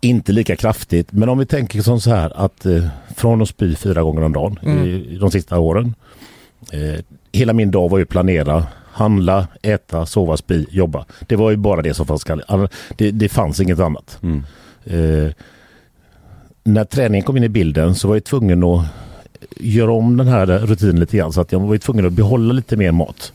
Inte 0.00 0.32
lika 0.32 0.56
kraftigt, 0.56 1.12
men 1.12 1.28
om 1.28 1.38
vi 1.38 1.46
tänker 1.46 1.82
som 1.82 2.00
så 2.00 2.10
här 2.10 2.44
att 2.44 2.66
eh, 2.66 2.84
från 3.16 3.42
att 3.42 3.48
spy 3.48 3.74
fyra 3.74 4.02
gånger 4.02 4.22
om 4.22 4.32
dagen 4.32 4.58
Mm. 4.62 4.84
i, 4.88 5.18
de 5.20 5.30
sista 5.30 5.58
åren. 5.58 5.94
Eh, 6.72 7.00
hela 7.32 7.52
min 7.52 7.70
dag 7.70 7.88
var 7.88 7.98
ju 7.98 8.04
planera, 8.04 8.66
handla, 8.92 9.48
äta, 9.62 10.06
sova, 10.06 10.36
spy, 10.36 10.66
jobba. 10.70 11.04
Det 11.26 11.36
var 11.36 11.50
ju 11.50 11.56
bara 11.56 11.82
det 11.82 11.94
som 11.94 12.06
fanns. 12.06 12.24
All- 12.46 12.68
Det, 12.96 13.10
det 13.10 13.28
fanns 13.28 13.60
inget 13.60 13.78
annat. 13.80 14.18
Mm. 14.22 14.42
Eh, 14.84 15.32
när 16.64 16.84
träningen 16.84 17.24
kom 17.24 17.36
in 17.36 17.44
i 17.44 17.48
bilden 17.48 17.94
så 17.94 18.08
var 18.08 18.16
jag 18.16 18.24
tvungen 18.24 18.64
att 18.64 18.84
göra 19.56 19.92
om 19.92 20.16
den 20.16 20.28
här 20.28 20.46
rutinen 20.46 21.00
lite 21.00 21.16
grann 21.16 21.32
så 21.32 21.40
att 21.40 21.52
jag 21.52 21.60
var 21.60 21.76
tvungen 21.78 22.06
att 22.06 22.12
behålla 22.12 22.52
lite 22.52 22.76
mer 22.76 22.92
mat. 22.92 23.32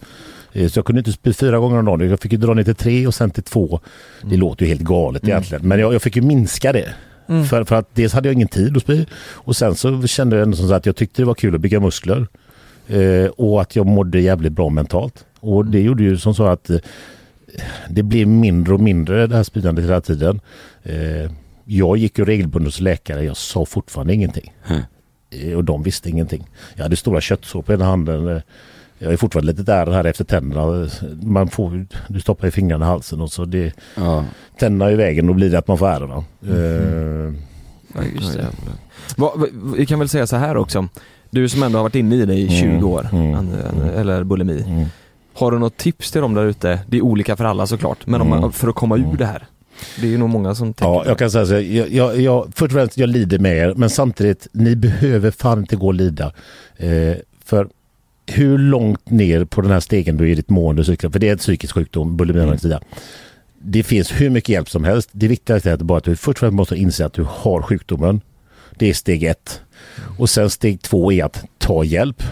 Eh, 0.53 0.67
Så 0.69 0.77
jag 0.77 0.85
kunde 0.85 0.99
inte 0.99 1.11
spy 1.11 1.33
fyra 1.33 1.59
gånger 1.59 1.79
om 1.79 1.85
dagen. 1.85 2.09
Jag 2.09 2.19
fick 2.19 2.31
ju 2.31 2.37
dra 2.37 2.53
ner 2.53 2.63
till 2.63 2.75
tre 2.75 3.07
och 3.07 3.13
sen 3.15 3.31
till 3.31 3.43
två. 3.43 3.79
Det 4.23 4.37
låter 4.37 4.63
ju 4.65 4.69
helt 4.69 4.81
galet 4.81 5.23
egentligen. 5.27 5.67
Men 5.67 5.79
jag, 5.79 5.93
jag 5.93 6.01
fick 6.01 6.15
ju 6.15 6.21
minska 6.21 6.73
det. 6.73 6.93
Mm. 7.27 7.45
För, 7.45 7.63
för 7.63 7.75
att 7.75 7.89
dels 7.95 8.13
hade 8.13 8.27
jag 8.27 8.33
ingen 8.33 8.47
tid 8.47 8.77
att 8.77 8.83
spy 8.83 9.05
och 9.15 9.55
sen 9.55 9.75
så 9.75 10.07
kände 10.07 10.35
jag 10.35 10.43
ändå 10.43 10.57
som 10.57 10.67
så 10.67 10.73
att 10.73 10.85
jag 10.85 10.95
tyckte 10.95 11.21
det 11.21 11.25
var 11.25 11.33
kul 11.33 11.55
att 11.55 11.61
bygga 11.61 11.79
muskler. 11.79 12.27
Eh, 12.87 13.25
och 13.37 13.61
att 13.61 13.75
jag 13.75 13.85
mådde 13.85 14.19
jävligt 14.19 14.51
bra 14.53 14.69
mentalt. 14.69 15.25
Och 15.45 15.65
det 15.65 15.81
gjorde 15.81 16.03
ju 16.03 16.17
som 16.17 16.35
så 16.35 16.45
att 16.45 16.69
eh, 16.69 16.77
det 17.89 18.03
blev 18.03 18.27
mindre 18.27 18.73
och 18.73 18.79
mindre 18.79 19.27
det 19.27 19.35
här 19.35 19.43
spyandet 19.43 19.85
hela 19.85 20.01
tiden. 20.01 20.41
Eh, 20.83 21.31
jag 21.65 21.97
gick 21.97 22.17
ju 22.19 22.25
regelbundet 22.25 22.67
hos 22.67 22.79
läkare. 22.81 23.23
Jag 23.23 23.37
sa 23.37 23.65
fortfarande 23.65 24.13
ingenting. 24.13 24.53
Mm. 24.67 24.81
Och 25.57 25.63
de 25.63 25.83
visste 25.83 26.09
ingenting. 26.09 26.47
Jag 26.75 26.83
hade 26.83 26.95
stora 26.95 27.21
köttsår 27.21 27.61
på 27.61 27.73
ena 27.73 27.85
handen. 27.85 28.41
Jag 28.99 29.13
är 29.13 29.17
fortfarande 29.17 29.51
lite 29.51 29.63
där 29.63 29.91
här 29.91 30.03
efter 30.05 30.23
tänderna. 30.23 30.89
Man 31.21 31.47
får, 31.47 31.85
du 32.07 32.19
stoppar 32.21 32.47
i 32.47 32.51
fingrarna 32.51 32.85
i 32.85 32.87
halsen 32.87 33.21
och 33.21 33.31
så 33.31 33.45
det, 33.45 33.73
Ja. 33.95 34.25
tänderna 34.59 34.91
i 34.91 34.95
vägen 34.95 35.29
och 35.29 35.35
blir 35.35 35.49
det 35.49 35.57
att 35.59 35.67
man 35.67 35.77
får 35.77 35.87
ärr. 35.87 36.23
Ja, 37.95 38.01
just 38.15 38.33
det. 38.33 38.39
jävlar. 38.41 38.73
Va- 39.17 39.33
va- 39.35 39.47
vi 39.77 39.85
kan 39.85 39.99
väl 39.99 40.09
säga 40.09 40.27
så 40.27 40.35
här 40.35 40.57
också. 40.57 40.87
Du 41.29 41.49
som 41.49 41.63
ändå 41.63 41.77
har 41.77 41.83
varit 41.83 41.95
inne 41.95 42.15
i 42.15 42.25
det 42.25 42.33
i 42.33 42.49
20 42.49 42.65
Mm, 42.65 42.85
år, 42.85 43.07
mm, 43.11 43.35
an- 43.35 43.89
eller 43.95 44.23
bulimi. 44.23 44.87
Mm. 45.35 45.39
Har 45.39 45.51
du 45.51 45.59
något 45.59 45.77
tips 45.77 46.11
till 46.11 46.21
dem 46.21 46.33
där 46.33 46.45
ute? 46.45 46.79
Det 46.87 46.97
är 46.97 47.01
olika 47.01 47.35
för 47.35 47.43
alla 47.45 47.67
såklart, 47.67 48.07
men 48.07 48.21
om 48.21 48.27
Mm. 48.27 48.41
man, 48.41 48.51
för 48.51 48.67
att 48.67 48.75
komma 48.75 48.95
ur 48.97 49.03
Mm. 49.03 49.15
det 49.17 49.25
här. 49.25 49.43
Det 50.01 50.07
är 50.07 50.11
ju 50.11 50.17
nog 50.17 50.29
många 50.29 50.55
som 50.55 50.73
tänker 50.73 50.93
Ja, 50.93 51.03
jag 51.05 51.17
kan 51.17 51.31
säga 51.31 51.45
så 51.45 51.53
jag, 51.53 51.89
jag, 51.91 52.21
jag, 52.21 52.45
först 52.55 52.61
och 52.61 52.71
främst 52.71 52.97
jag 52.97 53.09
lider 53.09 53.39
med 53.39 53.57
er 53.57 53.73
men 53.77 53.89
samtidigt 53.89 54.47
ni 54.51 54.75
behöver 54.75 55.31
fan 55.31 55.59
inte 55.59 55.75
gå 55.75 55.87
och 55.87 55.93
lida. 55.93 56.33
Eh, 56.77 57.15
för 57.45 57.67
hur 58.27 58.57
långt 58.57 59.09
ner 59.09 59.45
på 59.45 59.61
den 59.61 59.71
här 59.71 59.79
stegen 59.79 60.17
du 60.17 60.23
är 60.23 60.27
i 60.31 60.35
ditt 60.35 60.49
mående 60.49 60.85
cyklar, 60.85 61.09
för 61.09 61.19
det 61.19 61.27
är 61.27 61.31
en 61.31 61.37
psykisk 61.37 61.73
sjukdom, 61.73 62.17
bulimi 62.17 62.39
Mm. 62.39 62.47
anorexia. 62.49 62.81
Det 63.59 63.83
finns 63.83 64.11
hur 64.11 64.29
mycket 64.29 64.49
hjälp 64.49 64.69
som 64.69 64.83
helst. 64.83 65.09
Det 65.11 65.27
viktigaste 65.27 65.69
är 65.69 65.73
att 65.73 65.81
bara 65.81 65.97
att 65.97 66.03
du 66.03 66.15
först 66.15 66.29
och 66.29 66.37
främst 66.39 66.53
måste 66.55 66.75
inse 66.75 67.05
att 67.05 67.13
du 67.13 67.25
har 67.29 67.61
sjukdomen. 67.61 68.21
Det 68.77 68.89
är 68.89 68.93
steg 68.93 69.23
ett. 69.23 69.61
Och 70.17 70.29
sen 70.29 70.49
steg 70.49 70.81
två 70.81 71.11
är 71.11 71.23
att 71.25 71.43
ta 71.57 71.83
hjälp. 71.83 72.23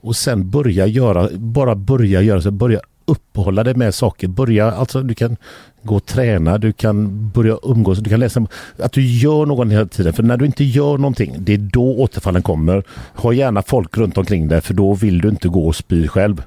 Och 0.00 0.16
sen 0.16 0.50
börja 0.50 0.86
göra, 0.86 1.28
bara 1.34 1.74
börja 1.74 2.22
göra 2.22 2.40
så, 2.40 2.50
börja 2.50 2.80
uppehålla 3.04 3.64
dig 3.64 3.74
med 3.74 3.94
saker. 3.94 4.28
Börja, 4.28 4.70
alltså 4.70 5.02
du 5.02 5.14
kan 5.14 5.36
gå 5.82 5.96
och 5.96 6.06
träna, 6.06 6.58
du 6.58 6.72
kan 6.72 7.28
börja 7.30 7.58
umgås, 7.62 7.98
du 7.98 8.10
kan 8.10 8.20
läsa. 8.20 8.46
Att 8.78 8.92
du 8.92 9.06
gör 9.06 9.46
något 9.46 9.68
hela 9.68 9.86
tiden. 9.86 10.12
För 10.12 10.22
när 10.22 10.36
du 10.36 10.46
inte 10.46 10.64
gör 10.64 10.98
någonting, 10.98 11.36
det 11.38 11.54
är 11.54 11.58
då 11.58 11.98
återfallen 11.98 12.42
kommer. 12.42 12.82
Ha 13.14 13.32
gärna 13.32 13.62
folk 13.62 13.96
runt 13.96 14.18
omkring 14.18 14.48
dig 14.48 14.60
för 14.60 14.74
då 14.74 14.94
vill 14.94 15.20
du 15.20 15.28
inte 15.28 15.48
gå 15.48 15.66
och 15.66 15.76
spy 15.76 16.08
själv. 16.08 16.42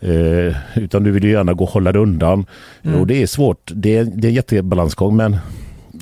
Eh, 0.00 0.56
utan 0.74 1.04
du 1.04 1.10
vill 1.10 1.24
ju 1.24 1.30
gärna 1.30 1.54
gå 1.54 1.64
och 1.64 1.70
hålla 1.70 1.92
dig 1.92 2.02
undan. 2.02 2.46
Mm. 2.82 3.00
Och 3.00 3.06
det 3.06 3.22
är 3.22 3.26
svårt. 3.26 3.70
Det 3.74 3.96
är, 3.96 4.04
det 4.04 4.26
är 4.26 4.28
en 4.28 4.34
jättebalansgång 4.34 5.16
men 5.16 5.36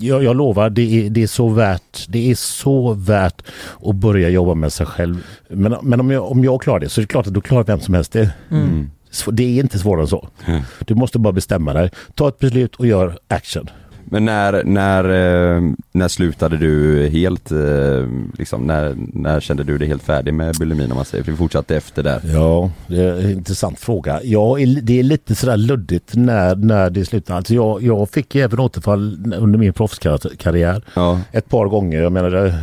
jag, 0.03 0.25
jag 0.25 0.37
lovar, 0.37 0.71
det 0.71 0.83
är, 0.83 1.11
det 1.11 1.23
är 1.23 1.27
så 1.27 1.49
värt 1.49 2.07
det 2.09 2.31
är 2.31 2.35
så 2.35 2.93
värt 2.93 3.43
att 3.83 3.97
börja 3.97 4.29
jobba 4.29 4.55
med 4.55 4.73
sig 4.73 4.87
själv. 4.87 5.25
Men, 5.49 5.77
men 5.83 6.01
om, 6.01 6.11
jag, 6.11 6.31
om 6.31 6.45
jag 6.45 6.63
klarar 6.63 6.81
det 6.81 6.89
så 6.89 7.01
är 7.01 7.03
det 7.03 7.07
klart 7.07 7.27
att 7.27 7.35
då 7.35 7.41
klarar 7.41 7.65
vem 7.65 7.81
som 7.81 7.95
helst 7.95 8.13
det. 8.13 8.31
Mm. 8.51 8.91
Så 9.11 9.31
Det 9.31 9.43
är 9.43 9.63
inte 9.63 9.79
svårare 9.79 10.03
än 10.03 10.09
så. 10.09 10.29
Mm. 10.47 10.63
Du 10.79 10.95
måste 10.95 11.19
bara 11.19 11.33
bestämma 11.33 11.73
dig. 11.73 11.91
Ta 12.15 12.29
ett 12.29 12.39
beslut 12.39 12.77
och 12.77 12.87
gör 12.87 13.19
action. 13.29 13.71
Men 14.05 14.25
när, 14.25 14.65
när, 14.65 15.05
eh, 15.05 15.63
när 15.93 16.09
slutade 16.09 16.57
du 16.57 17.07
helt, 17.09 17.51
eh, 17.51 18.09
liksom, 18.39 18.63
när, 18.63 18.95
när 18.97 19.41
kände 19.41 19.65
du 19.65 19.79
dig 19.79 19.89
helt 19.89 20.03
färdig 20.03 20.35
med 20.35 20.55
bulimin 20.59 20.91
om 20.91 20.97
man 20.97 21.05
säger? 21.05 21.25
För 21.25 21.31
vi 21.31 21.39
fortsatte 21.39 21.77
efter 21.77 22.03
där. 22.03 22.21
Ja, 22.25 22.71
det 22.87 23.03
är 23.03 23.21
en 23.21 23.31
intressant 23.31 23.79
fråga. 23.81 24.21
Ja, 24.23 24.57
det 24.83 24.99
är 24.99 25.03
lite 25.03 25.35
sådär 25.35 25.57
luddigt 25.57 26.15
när, 26.15 26.57
när 26.57 26.91
det 26.91 27.05
slutar. 27.05 27.37
Alltså 27.37 27.55
jag, 27.55 27.83
jag 27.83 28.11
fick 28.11 28.35
även 28.35 28.59
återfall 28.59 29.35
under 29.37 29.59
min 29.59 29.73
proffskarriär. 29.73 30.83
Ja. 30.95 31.21
Ett 31.33 31.49
par 31.49 31.67
gånger. 31.67 32.03
Jag 32.03 32.13
menar 32.13 32.47
eh, 32.47 32.55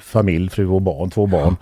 familj, 0.00 0.48
fru 0.48 0.66
och 0.66 0.82
barn, 0.82 1.10
två 1.10 1.26
barn. 1.26 1.56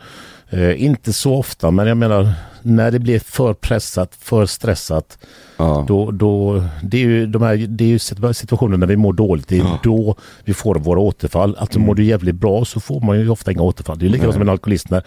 Eh, 0.51 0.85
inte 0.85 1.13
så 1.13 1.35
ofta 1.35 1.71
men 1.71 1.87
jag 1.87 1.97
menar 1.97 2.33
när 2.63 2.91
det 2.91 2.99
blir 2.99 3.19
för 3.19 3.55
pressat, 3.55 4.15
för 4.21 4.47
stressat. 4.47 5.19
Ja. 5.57 5.85
Då, 5.89 6.11
då, 6.11 6.65
det 6.83 6.97
är 6.97 7.01
ju 7.01 7.27
de 7.27 7.43
här, 7.43 7.57
det 7.57 7.85
är 7.85 7.89
ju 7.89 7.99
situa- 7.99 8.33
situationer 8.33 8.77
när 8.77 8.87
vi 8.87 8.97
mår 8.97 9.13
dåligt. 9.13 9.49
Det 9.49 9.55
är 9.57 9.59
Ja. 9.59 9.81
då 9.83 10.17
vi 10.45 10.55
får 10.55 10.75
våra 10.75 11.01
återfall. 11.01 11.57
Alltså 11.59 11.79
Mm. 11.79 11.87
mår 11.87 11.95
du 11.95 12.05
jävligt 12.05 12.35
bra 12.35 12.65
så 12.65 12.81
får 12.81 13.01
man 13.01 13.21
ju 13.21 13.29
ofta 13.29 13.53
inga 13.53 13.63
återfall. 13.63 13.99
Det 13.99 14.07
är 14.07 14.09
likadant 14.11 14.33
som 14.33 14.43
en 14.43 14.49
alkoholist. 14.49 14.91
När, 14.91 15.03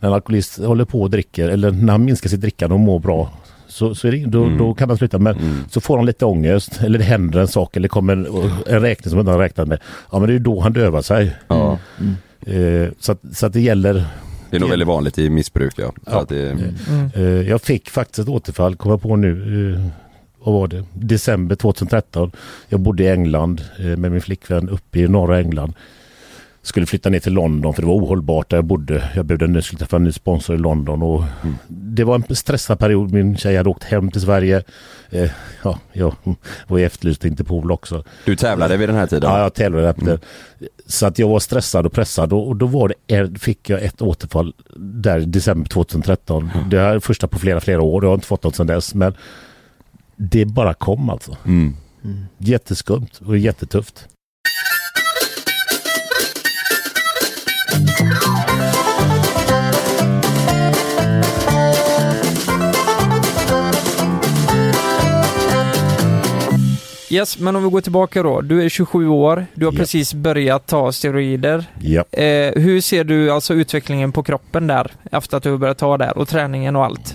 när 0.00 0.08
en 0.08 0.14
alkoholist 0.14 0.58
håller 0.58 0.84
på 0.84 1.02
och 1.02 1.10
dricker 1.10 1.48
eller 1.48 1.70
när 1.70 1.92
han 1.92 2.04
minskar 2.04 2.28
sitt 2.30 2.40
drickande 2.40 2.74
och 2.74 2.80
mår 2.80 2.98
bra. 3.00 3.30
Så, 3.68 3.94
så 3.94 4.10
det, 4.10 4.24
då, 4.26 4.44
Mm. 4.44 4.58
då 4.58 4.74
kan 4.74 4.88
han 4.88 4.98
sluta. 4.98 5.18
Men 5.18 5.36
Mm. 5.36 5.64
så 5.70 5.80
får 5.80 5.96
han 5.96 6.06
lite 6.06 6.24
ångest 6.24 6.80
eller 6.82 6.98
det 6.98 7.04
händer 7.04 7.40
en 7.40 7.48
sak 7.48 7.76
eller 7.76 7.88
kommer 7.88 8.12
en, 8.12 8.26
en 8.66 8.80
räkning 8.80 9.10
som 9.10 9.18
han 9.18 9.26
inte 9.28 9.38
räknat 9.44 9.68
med. 9.68 9.78
Ja 10.12 10.18
men 10.18 10.26
det 10.26 10.32
är 10.32 10.38
ju 10.38 10.38
då 10.38 10.60
han 10.60 10.72
dövar 10.72 11.02
sig. 11.02 11.36
Ja. 11.48 11.78
Eh, 12.46 12.88
så, 13.00 13.12
att, 13.12 13.20
så 13.32 13.46
att 13.46 13.52
det 13.52 13.60
gäller 13.60 14.04
Det 14.52 14.56
är 14.56 14.60
nog 14.60 14.70
väldigt 14.70 14.88
vanligt 14.88 15.18
i 15.18 15.30
missbruk 15.30 15.74
ja. 15.76 15.92
Ja. 16.06 16.20
Att 16.20 16.28
det, 16.28 16.50
Mm. 16.50 17.10
Eh, 17.14 17.22
Jag 17.50 17.60
fick 17.62 17.90
faktiskt 17.90 18.18
ett 18.18 18.28
återfall, 18.28 18.76
kommer 18.76 18.92
jag 18.92 19.02
på 19.02 19.16
nu. 19.16 19.72
eh, 19.74 19.86
Vad 20.44 20.54
var 20.54 20.68
det? 20.68 20.84
December 20.92 21.56
2013. 21.56 22.30
Jag 22.68 22.80
bodde 22.80 23.02
i 23.04 23.08
England 23.08 23.62
eh, 23.78 23.84
med 23.84 24.12
min 24.12 24.20
flickvän 24.20 24.68
uppe 24.68 24.98
i 25.00 25.08
norra 25.08 25.38
England. 25.40 25.72
Skulle 26.64 26.86
flytta 26.86 27.10
ner 27.10 27.20
till 27.20 27.32
London 27.32 27.74
för 27.74 27.82
det 27.82 27.88
var 27.88 27.94
ohållbart 27.94 28.50
där 28.50 28.56
jag 28.56 28.64
bodde. 28.64 29.10
Jag 29.14 29.24
behövde 29.26 29.44
en, 29.44 29.62
skulle 29.62 29.78
träffa 29.78 29.96
en 29.96 30.04
ny 30.04 30.12
sponsor 30.12 30.56
i 30.56 30.58
London 30.58 31.02
och 31.02 31.24
Mm. 31.42 31.56
det 31.68 32.04
var 32.04 32.14
en 32.28 32.36
stressad 32.36 32.78
period. 32.78 33.12
Min 33.12 33.36
tjej 33.36 33.56
hade 33.56 33.68
åkt 33.68 33.84
hem 33.84 34.10
till 34.10 34.20
Sverige. 34.20 34.62
Eh, 35.10 35.30
Ja, 35.64 35.78
jag 35.92 36.14
var 36.66 36.78
ju 36.78 36.84
efterlyst 36.84 37.24
i 37.24 37.28
Interpol 37.28 37.72
också. 37.72 38.04
du 38.24 38.36
tävlade 38.36 38.76
vid 38.76 38.88
den 38.88 38.96
här 38.96 39.06
tiden? 39.06 39.30
Ja, 39.30 39.38
jag 39.42 39.54
tävlade 39.54 39.86
där. 39.92 40.02
Mm. 40.02 40.18
Så 40.86 41.06
att 41.06 41.18
jag 41.18 41.28
var 41.28 41.40
stressad 41.40 41.86
och 41.86 41.92
pressad 41.92 42.32
och, 42.32 42.48
och 42.48 42.56
då 42.56 42.66
var 42.66 42.92
det, 43.06 43.38
fick 43.38 43.70
jag 43.70 43.82
ett 43.82 44.02
återfall 44.02 44.54
där 44.76 45.18
i 45.18 45.24
december 45.24 45.68
2013. 45.68 46.50
Det 46.70 46.80
är 46.80 47.00
första 47.00 47.26
på 47.28 47.38
flera, 47.38 47.60
flera 47.60 47.82
år. 47.82 48.04
Jag 48.04 48.10
har 48.10 48.14
inte 48.14 48.26
fått 48.26 48.44
något 48.44 48.56
sedan 48.56 48.66
dess. 48.66 48.94
Men 48.94 49.14
det 50.16 50.44
bara 50.44 50.74
kom 50.74 51.10
alltså. 51.10 51.36
Mm. 51.44 51.74
Jätteskumt 52.38 53.08
och 53.26 53.38
jättetufft. 53.38 54.08
Yes, 67.10 67.38
men 67.38 67.56
om 67.56 67.64
vi 67.64 67.70
går 67.70 67.80
tillbaka 67.80 68.22
då. 68.22 68.40
Du 68.40 68.62
är 68.64 68.68
27 68.68 69.08
år, 69.08 69.46
du 69.54 69.66
har 69.66 69.72
Ja. 69.72 69.76
precis 69.78 70.14
börjat 70.14 70.66
ta 70.66 70.92
steroider. 70.92 71.64
Ja. 71.80 72.04
Eh, 72.12 72.52
hur 72.62 72.80
ser 72.80 73.04
du 73.04 73.30
alltså 73.30 73.54
utvecklingen 73.54 74.12
på 74.12 74.22
kroppen 74.22 74.66
där, 74.66 74.90
efter 75.12 75.36
att 75.36 75.42
du 75.42 75.50
har 75.50 75.58
börjat 75.58 75.78
ta 75.78 75.96
där 75.98 76.18
och 76.18 76.28
träningen 76.28 76.76
och 76.76 76.84
allt? 76.84 77.14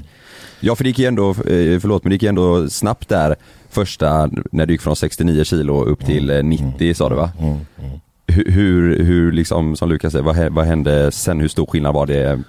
Ja 0.59 0.75
för 0.75 0.83
det 0.83 0.89
gick 0.89 0.99
ju 0.99 1.05
ändå, 1.05 1.29
eh, 1.29 1.79
förlåt 1.79 2.03
men 2.03 2.09
det 2.09 2.15
gick 2.15 2.23
ju 2.23 2.29
ändå 2.29 2.69
snabbt 2.69 3.09
där 3.09 3.35
första, 3.69 4.29
när 4.51 4.65
du 4.65 4.73
gick 4.73 4.81
från 4.81 4.95
69 4.95 5.43
kilo 5.43 5.83
upp 5.83 6.05
till 6.05 6.29
eh, 6.29 6.43
90 6.43 6.93
sa 6.93 7.09
du 7.09 7.15
va? 7.15 7.31
Mm, 7.39 7.51
mm. 7.79 7.99
Hur, 8.45 9.03
hur, 9.03 9.31
liksom, 9.31 9.75
som 9.75 9.89
Lukas 9.89 10.11
säger, 10.11 10.23
vad, 10.25 10.35
vad 10.53 10.65
hände 10.65 11.11
sen? 11.11 11.39
Hur 11.39 11.47
stor 11.47 11.65
skillnad 11.65 11.93
var 11.93 12.05
det 12.05 12.39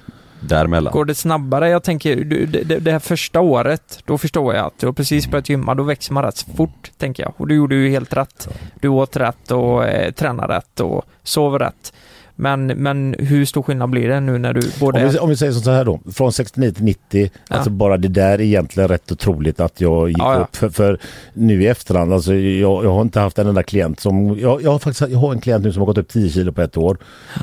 däremellan? 0.41 0.93
Går 0.93 1.05
det 1.05 1.15
snabbare? 1.15 1.69
Jag 1.69 1.83
tänker, 1.83 2.17
det, 2.17 2.47
det- 2.47 2.79
det 2.79 2.93
här 2.93 2.99
första 2.99 3.41
året, 3.41 4.03
då 4.07 4.19
förstår 4.19 4.55
jag 4.55 4.67
att 4.67 4.79
du 4.81 4.87
har 4.87 4.93
precis 4.93 5.31
börjat 5.31 5.49
gymma, 5.49 5.75
då 5.75 5.83
växer 5.83 6.13
man 6.15 6.25
rätt 6.25 6.47
fort, 6.57 6.91
tänker 6.99 7.23
jag. 7.23 7.33
Och 7.37 7.49
du 7.49 7.55
gjorde 7.55 7.75
ju 7.75 7.89
helt 7.91 8.13
rätt. 8.17 8.49
Du 8.81 8.89
åt 8.89 9.17
rätt 9.17 9.51
och 9.51 9.85
eh, 9.87 10.11
tränade 10.13 10.57
rätt 10.57 10.81
och 10.81 11.05
sov 11.23 11.59
rätt. 11.59 11.93
Men, 12.41 12.67
men 12.67 13.15
hur 13.19 13.45
stor 13.45 13.63
skillnad 13.63 13.91
blir 13.91 14.09
det 14.09 14.21
nu 14.21 14.39
när 14.39 14.53
du 14.53 14.61
både... 14.81 15.05
Om, 15.05 15.11
vi, 15.13 15.19
om 15.19 15.29
vi 15.29 15.37
säger 15.37 15.53
så 15.53 15.71
här 15.71 15.85
då, 15.85 16.01
från 16.13 16.33
69 16.33 16.71
till 16.71 16.85
90, 16.85 17.31
Ja. 17.49 17.57
alltså 17.57 17.71
bara 17.71 17.97
det 17.97 18.09
där 18.09 18.33
är 18.33 18.41
egentligen 18.41 18.89
rätt 18.89 19.13
otroligt 19.13 19.61
att 19.61 19.81
jag 19.81 20.09
gick 20.09 20.19
Ja, 20.19 20.35
ja. 20.35 20.41
upp. 20.41 20.57
För, 20.57 20.69
för 20.69 20.99
nu 21.35 21.63
i 21.63 21.67
efterhand, 21.67 22.13
alltså 22.13 22.35
jag, 22.35 22.85
jag 22.85 22.93
har 22.93 23.03
inte 23.03 23.21
haft 23.21 23.39
en 23.39 23.47
enda 23.47 23.63
klient 23.63 24.01
som, 24.01 24.39
jag, 24.39 24.63
jag 24.63 24.71
har 24.71 24.79
faktiskt 24.79 25.11
jag 25.11 25.19
har 25.19 25.33
en 25.33 25.41
klient 25.41 25.65
nu 25.65 25.73
som 25.73 25.81
har 25.81 25.87
gått 25.87 25.99
upp 25.99 26.09
10 26.09 26.31
kilo 26.31 26.53
på 26.53 26.63
ett 26.63 26.77
år. 26.77 26.99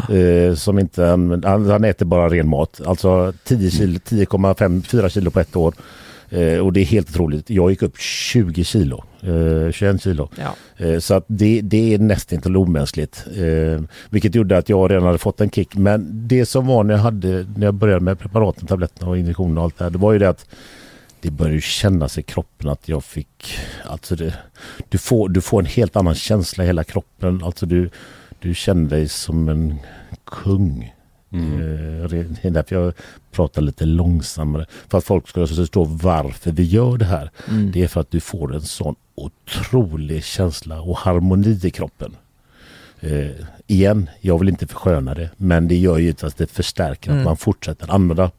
Eh, 0.10 0.56
som 0.56 0.80
inte, 0.80 1.04
han, 1.04 1.44
han, 1.44 1.84
äter 1.84 2.06
bara 2.06 2.30
ren 2.30 2.48
mat, 2.48 2.82
alltså 2.86 3.34
10 3.44 3.72
kilo, 3.72 4.00
10,5-4 4.00 5.10
kilo 5.10 5.32
på 5.32 5.40
ett 5.40 5.56
år. 5.56 5.74
Eh, 6.30 6.60
och 6.60 6.74
det 6.74 6.80
är 6.80 6.86
helt 6.86 7.10
otroligt. 7.10 7.50
Jag 7.50 7.70
gick 7.70 7.82
upp 7.82 8.00
20 8.00 8.64
kilo, 8.64 9.04
eh, 9.22 9.72
21 9.72 10.02
kilo. 10.02 10.30
Ja. 10.38 10.86
Eh, 10.86 11.00
Så 11.00 11.14
att 11.14 11.26
det, 11.28 11.62
det 11.62 11.94
är 11.94 11.98
nästan 12.00 12.36
inte 12.36 12.50
omänskligt. 12.50 13.26
Eh, 13.36 13.82
vilket 14.10 14.36
gjorde 14.36 14.58
att 14.58 14.70
jag 14.70 14.92
redan 14.92 15.04
hade 15.06 15.18
fått 15.18 15.42
en 15.42 15.50
kick. 15.50 15.76
Men 15.76 16.28
det 16.28 16.46
som 16.46 16.68
var 16.68 16.84
när 16.84 16.94
jag, 16.94 17.02
hade, 17.02 17.46
när 17.58 17.68
jag 17.68 17.74
började 17.74 18.00
med 18.02 18.20
preparaten, 18.20 18.68
tabletterna 18.68 19.10
och 19.10 19.18
injektioner 19.18 19.58
och 19.62 19.64
allt 19.64 19.78
det 19.78 19.84
här. 19.84 19.92
Det 19.92 19.98
var 19.98 20.14
ju 20.14 20.20
det 20.20 20.30
att 20.30 20.46
det 21.22 21.32
började 21.32 21.62
kännas 21.62 22.18
i 22.18 22.24
kroppen 22.24 22.70
att 22.70 22.90
jag 22.90 23.04
fick... 23.04 23.58
Alltså 23.86 24.16
det, 24.16 24.34
du, 24.90 24.98
får, 24.98 25.30
du 25.30 25.42
får 25.42 25.60
en 25.60 25.66
helt 25.66 25.96
annan 25.96 26.16
känsla 26.16 26.64
i 26.64 26.68
hela 26.68 26.84
kroppen. 26.84 27.44
Alltså 27.44 27.66
du, 27.66 27.90
du 28.40 28.56
känner 28.56 28.90
dig 28.90 29.08
som 29.08 29.50
en 29.50 29.76
kung. 30.26 30.95
Mm. 31.38 32.02
Eh, 32.04 32.10
Det 32.10 32.46
är 32.48 32.52
därför 32.52 32.76
jag 32.76 32.94
pratar 33.32 33.62
lite 33.62 33.86
långsammare. 33.86 34.66
För 34.90 34.98
att 34.98 35.04
folk 35.04 35.28
ska 35.30 35.48
förstå 35.48 35.84
varför 35.84 36.52
vi 36.52 36.64
gör 36.64 36.98
det 36.98 37.06
här. 37.06 37.32
Mm. 37.50 37.72
Det 37.72 37.84
är 37.84 37.88
för 37.88 38.02
att 38.02 38.12
du 38.12 38.20
får 38.20 38.56
en 38.56 38.62
sån 38.62 38.96
otrolig 39.16 40.24
känsla 40.24 40.82
och 40.82 40.98
harmoni 40.98 41.60
i 41.64 41.70
kroppen. 41.72 42.16
Eh, 43.00 43.28
igen, 43.68 44.10
jag 44.22 44.40
vill 44.40 44.50
inte 44.50 44.68
försköna 44.68 45.14
det, 45.14 45.30
men 45.38 45.68
det 45.68 45.76
gör 45.76 45.98
ju 45.98 46.14
att 46.22 46.38
det 46.38 46.48
förstärker 46.52 47.10
Mm. 47.10 47.20
att 47.22 47.26
man 47.26 47.38
fortsätter 47.38 47.92
använda 47.94 48.32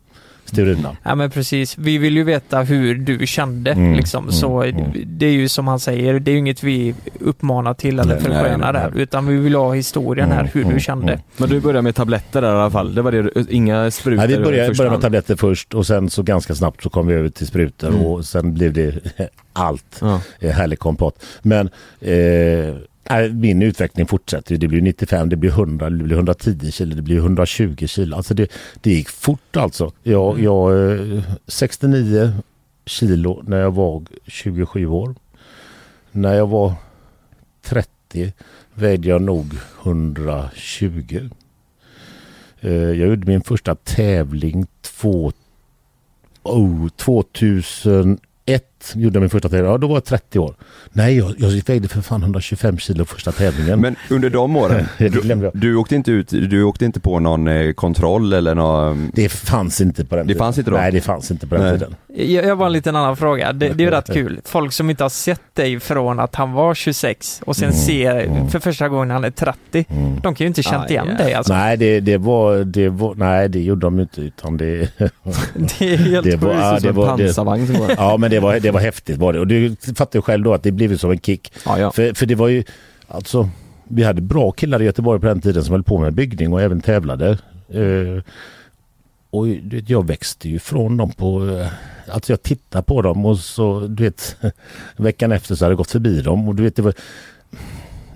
steroiderna. 0.48 0.96
Ja 1.02 1.14
men 1.14 1.30
precis, 1.30 1.78
vi 1.78 1.98
vill 1.98 2.16
ju 2.16 2.24
veta 2.24 2.60
hur 2.62 2.94
du 2.94 3.26
kände 3.26 3.70
Mm, 3.72 3.94
liksom. 3.94 4.24
mm, 4.24 4.32
Så 4.32 4.62
mm. 4.62 4.90
det 5.06 5.26
är 5.26 5.30
ju 5.30 5.48
som 5.48 5.68
han 5.68 5.80
säger, 5.80 6.18
det 6.20 6.30
är 6.30 6.32
ju 6.32 6.38
inget 6.38 6.62
vi 6.62 6.94
uppmanar 7.20 7.74
till 7.74 7.98
eller 7.98 8.16
förskönar 8.18 8.72
där. 8.72 8.92
Utan 8.96 9.26
vi 9.26 9.36
vill 9.36 9.54
ha 9.54 9.72
historien 9.74 10.30
här, 10.30 10.40
Mm, 10.40 10.50
hur 10.54 10.60
du 10.62 10.66
mm, 10.68 10.80
kände. 10.80 11.12
mm. 11.12 11.24
Men 11.36 11.48
du 11.48 11.60
började 11.60 11.82
med 11.82 11.94
tabletter 11.94 12.42
där 12.42 12.48
i 12.48 12.52
alla 12.52 12.70
fall? 12.70 12.94
Det 12.94 13.02
var 13.02 13.12
det, 13.12 13.30
inga 13.50 13.90
sprutor? 13.90 14.16
Nej, 14.16 14.26
vi 14.38 14.44
började, 14.44 14.74
började 14.74 14.96
med 14.96 15.02
tabletter 15.02 15.36
först 15.36 15.74
och 15.74 15.86
sen 15.86 16.10
så 16.10 16.22
ganska 16.22 16.54
snabbt 16.54 16.82
så 16.82 16.90
kom 16.90 17.06
vi 17.06 17.14
över 17.14 17.28
till 17.28 17.46
sprutor 17.46 17.88
Mm. 17.88 18.00
och 18.06 18.24
sen 18.24 18.54
blev 18.54 18.72
det 18.72 18.94
allt. 19.52 19.98
Ja. 20.00 20.20
Eh, 20.40 20.50
härlig 20.50 20.78
kompott. 20.78 21.24
Men 21.42 21.70
eh, 22.00 22.74
nej, 23.10 23.32
min 23.32 23.62
utveckling 23.62 24.06
fortsätter. 24.06 24.56
Det 24.56 24.68
blir 24.68 24.80
95, 24.80 25.28
det 25.28 25.36
blir 25.36 25.50
100, 25.50 25.90
det 25.90 26.04
blir 26.04 26.16
110 26.16 26.70
kilo, 26.72 26.94
det 26.96 27.02
blir 27.02 27.16
120 27.16 27.86
kilo. 27.86 28.16
Alltså 28.16 28.34
det, 28.34 28.52
det 28.80 28.90
gick 28.90 29.08
fort 29.08 29.56
alltså. 29.56 29.92
Jag, 30.02 30.32
Mm. 30.32 30.44
jag 30.44 30.92
eh, 31.16 31.22
69 31.46 32.32
kilo 32.86 33.42
när 33.46 33.56
jag 33.60 33.70
var 33.74 34.02
27 34.26 34.86
år. 34.86 35.14
När 36.12 36.34
jag 36.34 36.46
var 36.46 36.72
30 37.62 38.32
vägde 38.74 39.08
jag 39.08 39.22
nog 39.22 39.46
120. 39.82 41.28
Eh, 42.60 42.72
jag 42.72 42.96
gjorde 42.96 43.26
min 43.26 43.42
första 43.42 43.74
tävling 43.74 44.66
två, 44.82 45.32
oh, 46.42 46.88
2001 46.88 48.75
gjorde 48.94 49.16
jag 49.16 49.20
min 49.20 49.30
första 49.30 49.48
tävling. 49.48 49.70
Ja, 49.70 49.78
då 49.78 49.86
var 49.86 49.96
jag 49.96 50.04
30 50.04 50.38
år. 50.38 50.54
Nej, 50.92 51.18
jag, 51.18 51.34
jag 51.38 51.48
vägde 51.48 51.88
för 51.88 52.00
fan 52.00 52.22
125 52.22 52.78
kilo 52.78 53.04
första 53.04 53.32
tävlingen. 53.32 53.80
Men 53.80 53.96
under 54.10 54.30
de 54.30 54.56
åren, 54.56 54.86
det 54.98 55.08
du, 55.08 55.50
du 55.54 55.76
åkte 55.76 55.94
inte 55.96 56.10
ut, 56.10 56.28
du 56.28 56.62
åkte 56.62 56.84
inte 56.84 57.00
på 57.00 57.20
någon 57.20 57.48
eh, 57.48 57.72
kontroll 57.72 58.32
eller 58.32 58.54
någon... 58.54 59.10
Det 59.14 59.28
fanns 59.28 59.80
inte 59.80 60.04
på 60.04 60.16
den 60.16 60.26
Det 60.26 60.32
tiden. 60.32 60.44
fanns 60.44 60.58
inte 60.58 60.70
då? 60.70 60.76
Nej, 60.76 60.92
det 60.92 61.00
fanns 61.00 61.30
inte 61.30 61.46
på 61.46 61.54
den 61.54 61.64
Nej. 61.64 61.72
tiden. 61.72 61.94
Jag, 62.16 62.44
jag 62.44 62.56
har 62.56 62.66
en 62.66 62.72
liten 62.72 62.96
annan 62.96 63.16
fråga. 63.16 63.52
Det, 63.52 63.68
det 63.68 63.82
är 63.82 63.86
ju 63.86 63.90
rätt 63.90 64.06
kul. 64.12 64.40
Folk 64.44 64.72
som 64.72 64.90
inte 64.90 65.04
har 65.04 65.08
sett 65.08 65.40
dig 65.54 65.80
från 65.80 66.20
att 66.20 66.34
han 66.34 66.52
var 66.52 66.74
26 66.74 67.42
och 67.46 67.56
sen 67.56 67.64
Mm. 67.68 67.76
ser 67.78 68.16
Mm. 68.24 68.48
för 68.48 68.58
första 68.58 68.88
gången 68.88 69.10
han 69.10 69.24
är 69.24 69.30
30. 69.30 69.84
Mm. 69.88 70.14
De 70.22 70.34
kan 70.34 70.44
ju 70.44 70.46
inte 70.46 70.62
känt 70.62 70.84
Aj, 70.84 70.90
igen 70.92 71.08
aj. 71.10 71.16
dig 71.24 71.34
alltså. 71.34 71.52
Nej, 71.52 71.76
det, 71.76 72.00
det 72.00 72.16
var, 72.18 72.56
det 72.64 72.88
var, 72.88 73.14
nej, 73.14 73.48
det 73.48 73.60
gjorde 73.60 73.86
de 73.86 74.00
inte 74.00 74.20
utan 74.20 74.56
det, 74.56 74.88
Det 75.78 75.80
är 75.94 75.96
helt 75.96 76.26
det 76.30 76.36
var, 76.36 76.54
ja, 76.54 76.78
Som 76.80 76.86
det 76.86 76.92
var, 76.92 77.16
det, 77.16 77.24
pansarvagn 77.24 77.66
som 77.66 77.76
går. 77.76 77.90
ja 77.96 78.16
men 78.16 78.30
det 78.30 78.40
var, 78.40 78.60
det 78.60 78.70
var 78.70 78.75
häftigt 78.78 79.18
var 79.18 79.32
det. 79.32 79.40
Och 79.40 79.46
du 79.46 79.76
fattar 79.96 80.18
ju 80.18 80.22
själv 80.22 80.44
då 80.44 80.54
att 80.54 80.62
det 80.62 80.72
blev 80.72 80.96
som 80.96 81.10
en 81.10 81.20
kick. 81.20 81.52
Ja, 81.64 81.78
ja. 81.78 81.92
För, 81.92 82.14
för 82.14 82.26
det 82.26 82.34
var 82.34 82.48
ju, 82.48 82.64
alltså, 83.08 83.50
vi 83.88 84.02
hade 84.02 84.20
bra 84.20 84.50
killar 84.50 84.82
i 84.82 84.84
Göteborg 84.84 85.20
på 85.20 85.26
den 85.26 85.40
tiden 85.40 85.64
som 85.64 85.72
höll 85.72 85.82
på 85.82 85.98
med 85.98 86.14
byggning 86.14 86.52
och 86.52 86.62
även 86.62 86.80
tävlade. 86.80 87.38
Eh, 87.68 88.22
och 89.30 89.46
du 89.46 89.76
vet, 89.76 89.90
jag 89.90 90.06
växte 90.06 90.48
ju 90.48 90.58
från 90.58 90.96
dem 90.96 91.12
på, 91.12 91.48
eh, 91.48 91.66
alltså 92.14 92.32
jag 92.32 92.42
tittade 92.42 92.84
på 92.84 93.02
dem 93.02 93.26
och 93.26 93.38
så, 93.38 93.80
du 93.80 94.04
vet, 94.04 94.36
veckan 94.96 95.32
efter 95.32 95.54
så 95.54 95.64
hade 95.64 95.72
jag 95.72 95.78
gått 95.78 95.90
förbi 95.90 96.20
dem 96.22 96.48
och 96.48 96.54
du 96.54 96.62
vet, 96.62 96.76
det 96.76 96.82
var, 96.82 96.94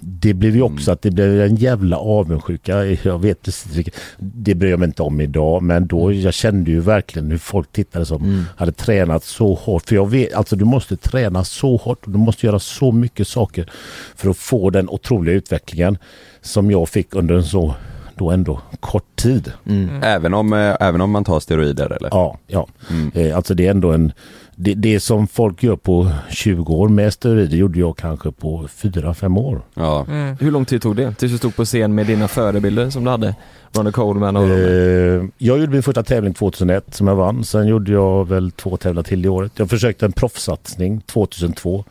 det 0.01 0.35
blev 0.35 0.57
ju 0.57 0.63
också 0.63 0.93
att 0.93 1.03
det 1.03 1.11
blev 1.11 1.41
en 1.41 1.57
jävla 1.57 1.97
avundsjuka. 1.97 2.85
Jag 2.87 3.19
vet 3.19 3.49
vilket, 3.75 3.95
det 4.19 4.55
bryr 4.55 4.71
jag 4.71 4.79
mig 4.79 4.87
inte 4.87 5.03
om 5.03 5.21
idag 5.21 5.63
men 5.63 5.87
då 5.87 6.13
jag 6.13 6.35
kände 6.35 6.71
ju 6.71 6.81
verkligen 6.81 7.31
hur 7.31 7.39
folk 7.39 7.73
tittade 7.73 8.07
som 8.07 8.25
Mm. 8.25 8.45
hade 8.57 8.73
tränat 8.73 9.25
så 9.25 9.55
hårt. 9.55 9.89
För 9.89 9.95
jag 9.95 10.11
vet, 10.11 10.35
alltså 10.35 10.57
du 10.57 10.65
måste 10.65 10.97
träna 10.97 11.45
så 11.45 11.77
hårt 11.77 12.05
och 12.05 12.11
du 12.13 12.19
måste 12.19 12.47
göra 12.47 12.59
så 12.59 12.93
mycket 12.93 13.29
saker 13.29 13.71
för 14.17 14.31
att 14.31 14.37
få 14.37 14.71
den 14.71 14.89
otroliga 14.89 15.35
utvecklingen 15.35 15.99
som 16.43 16.71
jag 16.71 16.89
fick 16.89 17.15
under 17.15 17.35
en 17.35 17.45
så 17.45 17.75
då 18.15 18.31
ändå 18.31 18.61
kort 18.81 19.17
tid. 19.17 19.53
Mm. 19.67 20.03
Även 20.03 20.35
om, 20.35 20.53
eh, 20.53 20.77
även 20.81 21.01
om 21.01 21.11
man 21.11 21.25
tar 21.25 21.41
steroider 21.41 21.87
eller? 21.93 22.09
Ja, 22.13 22.39
ja. 22.47 22.67
Mm. 22.91 23.11
Eh, 23.15 23.37
alltså 23.37 23.55
det 23.55 23.67
är 23.67 23.71
ändå 23.71 23.93
en 23.93 24.13
det, 24.63 24.75
det 24.75 25.01
som 25.01 25.27
folk 25.27 25.63
gör 25.63 25.77
på 25.77 26.11
20 26.31 26.73
år 26.73 26.89
med 26.89 27.13
steroider 27.13 27.57
gjorde 27.57 27.79
jag 27.79 27.97
kanske 27.97 28.33
på 28.33 28.69
4-5 28.77 29.39
år. 29.39 29.63
Ja. 29.75 30.07
Mm. 30.09 30.37
Hur 30.41 30.51
lång 30.51 30.65
tid 30.65 30.83
tog 30.83 30.97
det 30.97 31.15
tills 31.15 31.33
du 31.33 31.39
stod 31.39 31.57
på 31.57 31.65
scen 31.65 31.95
med 31.95 32.07
dina 32.07 32.29
förebilder 32.29 32.91
som 32.91 33.05
du 33.05 33.11
hade? 33.11 33.35
Ronnie 33.73 33.93
Coleman 33.93 34.37
och... 34.37 34.49
Eh, 34.49 35.25
jag 35.39 35.59
gjorde 35.59 35.73
min 35.73 35.83
första 35.83 36.03
tävling 36.03 36.35
2001 36.35 36.95
som 36.95 37.07
jag 37.07 37.15
vann. 37.15 37.45
Sen 37.45 37.67
gjorde 37.67 37.93
jag 37.93 38.29
väl 38.29 38.51
två 38.51 38.77
tävlingar 38.77 39.03
till 39.03 39.25
i 39.25 39.29
året. 39.29 39.53
Jag 39.55 39.71
försökte 39.71 40.07
en 40.07 40.13
proffssatsning 40.13 41.01
2002. 41.01 41.85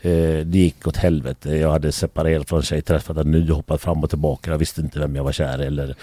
Eh, 0.00 0.10
det 0.44 0.58
gick 0.58 0.86
åt 0.86 0.96
helvete. 0.96 1.56
Jag 1.56 1.70
hade 1.70 1.92
separerat 1.92 2.48
från 2.48 2.58
en 2.58 2.62
tjej, 2.62 2.82
träffat 2.82 3.16
en 3.16 3.30
ny, 3.30 3.50
hoppat 3.50 3.80
fram 3.80 4.04
och 4.04 4.10
tillbaka. 4.10 4.50
Jag 4.50 4.58
visste 4.58 4.80
inte 4.80 4.98
vem 4.98 5.16
jag 5.16 5.24
var 5.24 5.32
kär 5.32 5.62
i 5.62 5.66
eller 5.66 5.94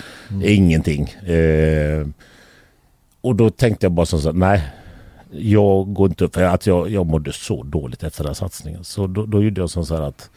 ingenting. 0.43 1.03
Eh, 1.09 2.07
och 3.21 3.35
då 3.35 3.49
tänkte 3.49 3.85
jag 3.85 3.91
bara 3.91 4.05
så 4.05 4.17
här, 4.17 4.33
nej. 4.33 4.63
Jag 5.35 5.93
går 5.93 6.09
inte 6.09 6.25
upp, 6.25 6.33
för 6.35 6.43
att 6.43 6.67
jag, 6.67 6.89
jag 6.89 7.05
mådde 7.05 7.33
så 7.33 7.63
dåligt 7.63 8.03
efter 8.03 8.23
den 8.23 8.29
här 8.29 8.33
satsningen. 8.33 8.83
Så 8.83 9.07
då, 9.07 9.25
då 9.25 9.43
gjorde 9.43 9.61
jag 9.61 9.69
så 9.69 9.95
här 9.95 10.01
att 10.01 10.29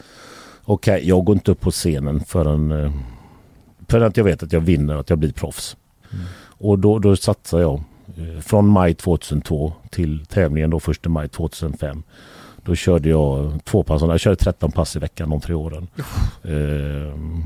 okej, 0.65 1.09
jag 1.09 1.25
går 1.25 1.37
inte 1.37 1.51
upp 1.51 1.61
på 1.61 1.71
scenen 1.71 2.21
förrän 2.21 2.71
eh, 2.71 2.93
för 3.89 4.01
att 4.01 4.17
jag 4.17 4.25
vet 4.25 4.43
att 4.43 4.53
jag 4.53 4.61
vinner 4.61 4.95
att 4.97 5.11
jag 5.11 5.19
blir 5.19 5.33
proffs. 5.33 5.77
Och 6.59 6.79
då, 6.79 6.99
då 6.99 7.17
satsar 7.17 7.61
jag 7.61 7.83
eh, 8.17 8.41
från 8.41 8.69
maj 8.69 8.95
2002 8.95 9.73
till 9.91 10.27
tävlingen 10.27 10.71
då 10.71 10.77
1 10.91 11.07
maj 11.07 11.29
2005. 11.29 12.03
Då 12.65 12.75
körde 12.75 13.09
jag 13.09 13.59
två 13.65 13.83
pass, 13.83 14.03
jag 14.03 14.21
körde 14.21 14.37
13 14.37 14.73
pass 14.73 14.97
i 14.97 14.99
veckan 14.99 15.31
de 15.31 15.41
tre 15.41 15.55
åren. 15.55 15.89
Ehm, 16.45 17.45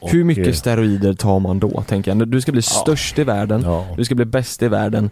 Hur 0.00 0.20
eh, 0.20 0.24
mycket 0.26 0.56
steroider 0.56 1.14
tar 1.14 1.38
man 1.40 1.58
då, 1.58 1.82
tänker 1.82 2.14
jag? 2.16 2.28
Du 2.28 2.40
ska 2.40 2.52
bli 2.52 2.62
störst 2.62 3.18
i 3.18 3.24
världen, 3.24 3.62
Ja. 3.62 3.86
du 3.96 4.04
ska 4.04 4.14
bli 4.14 4.24
bäst 4.24 4.62
i 4.62 4.68
världen. 4.68 5.10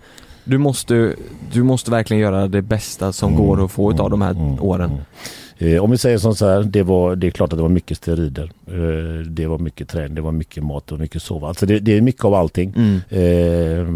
Du 0.48 0.58
måste, 0.58 1.14
du 1.52 1.62
måste 1.62 1.90
verkligen 1.90 2.20
göra 2.22 2.48
det 2.48 2.62
bästa 2.62 3.12
som 3.12 3.32
Mm, 3.32 3.46
går 3.46 3.64
att 3.64 3.70
få 3.72 3.92
utav 3.92 4.10
de 4.10 4.22
här 4.22 4.30
mm, 4.30 4.60
åren. 4.60 4.90
mm. 4.90 5.02
Eh, 5.58 5.82
om 5.84 5.90
vi 5.90 5.98
säger 5.98 6.18
som 6.18 6.34
så 6.34 6.46
här, 6.48 6.62
det, 6.62 6.82
var, 6.82 7.16
det 7.16 7.26
är 7.26 7.30
klart 7.30 7.52
att 7.52 7.58
det 7.58 7.62
var 7.62 7.68
mycket 7.68 7.96
steroider. 7.96 8.50
Eh, 8.66 9.26
det 9.26 9.46
var 9.46 9.58
mycket 9.58 9.88
träning, 9.88 10.14
det 10.14 10.20
var 10.20 10.32
mycket 10.32 10.64
mat 10.64 10.92
och 10.92 10.98
mycket 11.00 11.22
sova. 11.22 11.48
Alltså 11.48 11.66
det, 11.66 11.78
det 11.78 11.96
är 11.96 12.00
mycket 12.00 12.24
av 12.24 12.34
allting. 12.34 12.74
Mm. 12.76 13.00
Eh, 13.08 13.86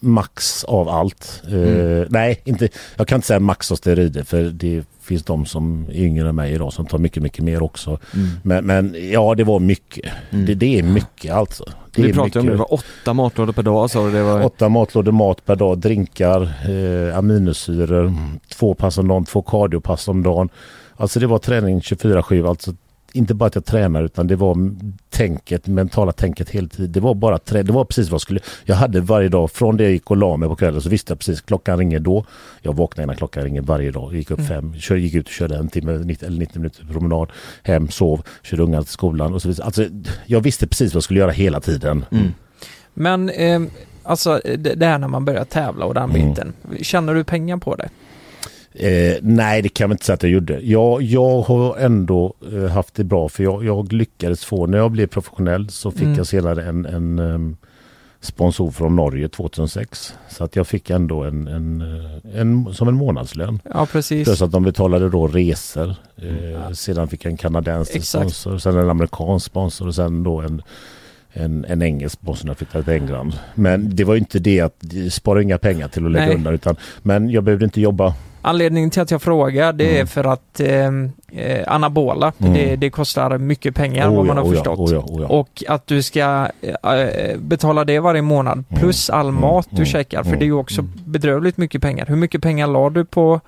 max 0.00 0.64
av 0.64 0.88
allt. 0.88 1.42
Eh, 1.48 1.52
Mm. 1.54 2.06
Nej, 2.10 2.40
inte, 2.44 2.68
jag 2.96 3.06
kan 3.08 3.16
inte 3.16 3.26
säga 3.26 3.40
max 3.40 3.72
av 3.72 3.76
steroider 3.76 4.22
för 4.22 4.42
det 4.42 4.84
finns 5.02 5.22
de 5.24 5.46
som 5.46 5.84
är 5.88 5.94
yngre 6.04 6.28
än 6.28 6.34
mig 6.34 6.52
idag 6.52 6.72
som 6.72 6.86
tar 6.86 6.98
mycket, 6.98 7.22
mycket 7.22 7.44
mer 7.44 7.62
också. 7.62 7.98
Mm. 8.14 8.28
Men, 8.42 8.66
men 8.66 9.10
ja, 9.12 9.34
det 9.34 9.44
var 9.44 9.58
mycket. 9.60 10.12
Mm. 10.30 10.46
Det, 10.46 10.54
det 10.54 10.78
är 10.78 10.82
mycket 10.82 11.32
alltså. 11.34 11.64
Det 11.92 12.02
Vi 12.02 12.12
pratade 12.12 12.40
om 12.40 12.46
det, 12.46 12.52
det 12.52 12.58
var 12.58 12.74
åtta 12.74 13.12
matlådor 13.12 13.52
per 13.52 13.62
dag 13.62 13.90
sa 13.90 14.04
du, 14.04 14.10
det 14.10 14.22
var... 14.22 14.44
Åtta 14.44 14.68
matlådor 14.68 15.12
mat 15.12 15.44
per 15.44 15.56
dag, 15.56 15.78
drinkar, 15.78 16.42
eh, 16.42 17.18
aminosyror, 17.18 18.14
två 18.48 18.74
pass 18.74 18.98
om 18.98 19.08
dagen, 19.08 19.24
två 19.24 19.42
kardiopass 19.42 20.08
om 20.08 20.22
dagen. 20.22 20.48
Alltså 20.96 21.20
det 21.20 21.26
var 21.26 21.38
träning 21.38 21.80
24-7. 21.80 22.48
Alltså 22.48 22.74
inte 23.12 23.34
bara 23.34 23.46
att 23.46 23.54
jag 23.54 23.64
tränar 23.64 24.02
utan 24.02 24.26
det 24.26 24.36
var 24.36 24.56
tänket, 25.10 25.66
mentala 25.66 26.12
tänket 26.12 26.50
hela 26.50 26.68
tiden. 26.68 26.92
Det 26.92 27.00
var 27.00 27.14
bara 27.14 27.36
trä- 27.38 27.62
det 27.62 27.72
var 27.72 27.84
precis 27.84 28.08
vad 28.08 28.14
jag 28.14 28.20
skulle. 28.20 28.40
Jag 28.64 28.76
hade 28.76 29.00
varje 29.00 29.28
dag, 29.28 29.50
från 29.50 29.76
det 29.76 29.82
jag 29.82 29.92
gick 29.92 30.10
och 30.10 30.16
la 30.16 30.36
mig 30.36 30.48
på 30.48 30.56
kvällen 30.56 30.80
så 30.80 30.88
visste 30.88 31.10
jag 31.12 31.18
precis 31.18 31.40
klockan 31.40 31.78
ringer 31.78 31.98
då. 31.98 32.24
Jag 32.62 32.76
vaknade 32.76 33.04
innan 33.04 33.16
klockan 33.16 33.42
ringer 33.44 33.60
varje 33.62 33.90
dag. 33.90 34.14
Gick 34.14 34.30
upp 34.30 34.46
fem, 34.48 34.74
kör, 34.78 34.96
gick 34.96 35.14
ut 35.14 35.26
och 35.26 35.32
körde 35.32 35.56
en 35.56 35.68
timme 35.68 35.92
90, 35.92 36.26
eller 36.26 36.38
90 36.38 36.58
minuter 36.58 36.84
promenad. 36.92 37.28
Hem, 37.62 37.88
sov, 37.88 38.22
körde 38.42 38.62
ungarna 38.62 38.82
till 38.82 38.92
skolan 38.92 39.34
och 39.34 39.42
så 39.42 39.48
vidare. 39.48 39.64
Alltså 39.66 39.86
jag 40.26 40.40
visste 40.40 40.66
precis 40.66 40.92
vad 40.94 40.96
jag 40.96 41.02
skulle 41.04 41.20
göra 41.20 41.30
hela 41.30 41.60
tiden. 41.60 42.04
Mm. 42.10 42.28
Men 42.94 43.28
eh, 43.30 43.60
alltså 44.02 44.40
det, 44.44 44.74
det 44.74 44.86
här 44.86 44.98
när 44.98 45.08
man 45.08 45.24
börjar 45.24 45.44
tävla 45.44 45.84
och 45.84 45.94
den 45.94 46.10
Mm. 46.10 46.28
biten. 46.30 46.52
Känner 46.82 47.14
du 47.14 47.24
pengar 47.24 47.56
på 47.56 47.74
det? 47.76 47.88
Eh, 48.72 49.16
nej, 49.22 49.62
det 49.62 49.68
kan 49.68 49.88
man 49.88 49.94
inte 49.94 50.04
säga 50.04 50.14
att 50.14 50.22
jag 50.22 50.32
gjorde. 50.32 50.60
Jag, 50.60 51.02
jag 51.02 51.40
har 51.40 51.76
ändå 51.76 52.34
eh, 52.52 52.64
haft 52.66 52.94
det 52.94 53.04
bra 53.04 53.28
för 53.28 53.42
jag, 53.44 53.64
jag 53.64 53.92
lyckades 53.92 54.44
få, 54.44 54.66
när 54.66 54.78
jag 54.78 54.90
blev 54.90 55.06
professionell 55.06 55.68
så 55.70 55.90
fick 55.90 56.02
Mm. 56.02 56.14
jag 56.16 56.26
senare 56.26 56.64
en, 56.64 56.86
en 56.86 57.18
ehm, 57.18 57.56
sponsor 58.20 58.70
från 58.70 58.96
Norge 58.96 59.28
2006. 59.28 60.14
Så 60.28 60.44
att 60.44 60.56
jag 60.56 60.66
fick 60.66 60.90
ändå 60.90 61.22
en, 61.24 61.46
en, 61.48 61.80
eh, 61.80 62.40
en 62.40 62.74
som 62.74 62.88
en 62.88 62.94
månadslön. 62.94 63.60
Ja, 63.74 63.86
precis. 63.92 64.28
Plus 64.28 64.42
att 64.42 64.52
de 64.52 64.62
betalade 64.62 65.08
då 65.10 65.26
resor. 65.26 65.94
Eh, 66.16 66.70
sedan 66.72 67.08
fick 67.08 67.24
jag 67.24 67.30
en 67.30 67.36
kanadensisk 67.36 67.96
Exakt. 67.96 68.34
sponsor, 68.34 68.58
sen 68.58 68.76
en 68.78 68.90
amerikansk 68.90 69.46
sponsor 69.46 69.86
och 69.88 69.94
sen 69.94 70.22
då 70.22 70.40
en 70.40 70.62
en, 71.32 71.64
en 71.68 71.82
engelsk 71.82 72.18
när 72.22 72.50
jag 72.50 72.56
flyttade 72.58 72.84
till 72.84 72.92
England. 72.92 73.34
Men 73.54 73.96
det 73.96 74.04
var 74.04 74.14
ju 74.14 74.18
inte 74.18 74.38
det 74.38 74.60
att 74.60 74.84
spara 75.10 75.42
inga 75.42 75.58
pengar 75.58 75.88
till 75.88 76.06
att 76.06 76.12
lägga 76.12 76.26
Nej. 76.26 76.34
undan 76.34 76.54
utan 76.54 76.76
men 77.02 77.30
jag 77.30 77.44
behövde 77.44 77.64
inte 77.64 77.80
jobba 77.80 78.14
Anledningen 78.42 78.90
till 78.90 79.02
att 79.02 79.10
jag 79.10 79.22
frågar 79.22 79.72
det 79.72 79.84
är 79.90 79.94
Mm. 79.94 80.06
för 80.06 80.24
att 80.24 80.60
eh, 80.60 80.86
eh, 81.32 81.72
anabola, 81.72 82.32
Mm. 82.38 82.52
det, 82.52 82.76
det 82.76 82.90
kostar 82.90 83.38
mycket 83.38 83.74
pengar 83.74 84.08
Oh 84.10 84.16
vad 84.16 84.26
man 84.26 84.36
har 84.36 84.44
oh 84.44 84.50
förstått. 84.52 84.78
oh 84.78 84.98
oh. 84.98 85.30
Och 85.30 85.64
att 85.68 85.86
du 85.86 86.02
ska 86.02 86.48
eh, 86.60 87.38
betala 87.38 87.84
det 87.84 87.98
varje 88.00 88.22
månad 88.22 88.64
plus 88.68 89.10
all 89.10 89.28
Mm. 89.28 89.40
mat 89.40 89.66
du 89.70 89.76
Mm. 89.76 89.86
käkar 89.86 90.22
för 90.22 90.28
Mm. 90.28 90.38
det 90.38 90.44
är 90.44 90.46
ju 90.46 90.52
också 90.52 90.82
bedrövligt 91.04 91.56
mycket 91.56 91.82
pengar. 91.82 92.06
Hur 92.06 92.16
mycket 92.16 92.42
pengar 92.42 92.66
la 92.66 92.90
du 92.90 93.04
på, 93.04 93.40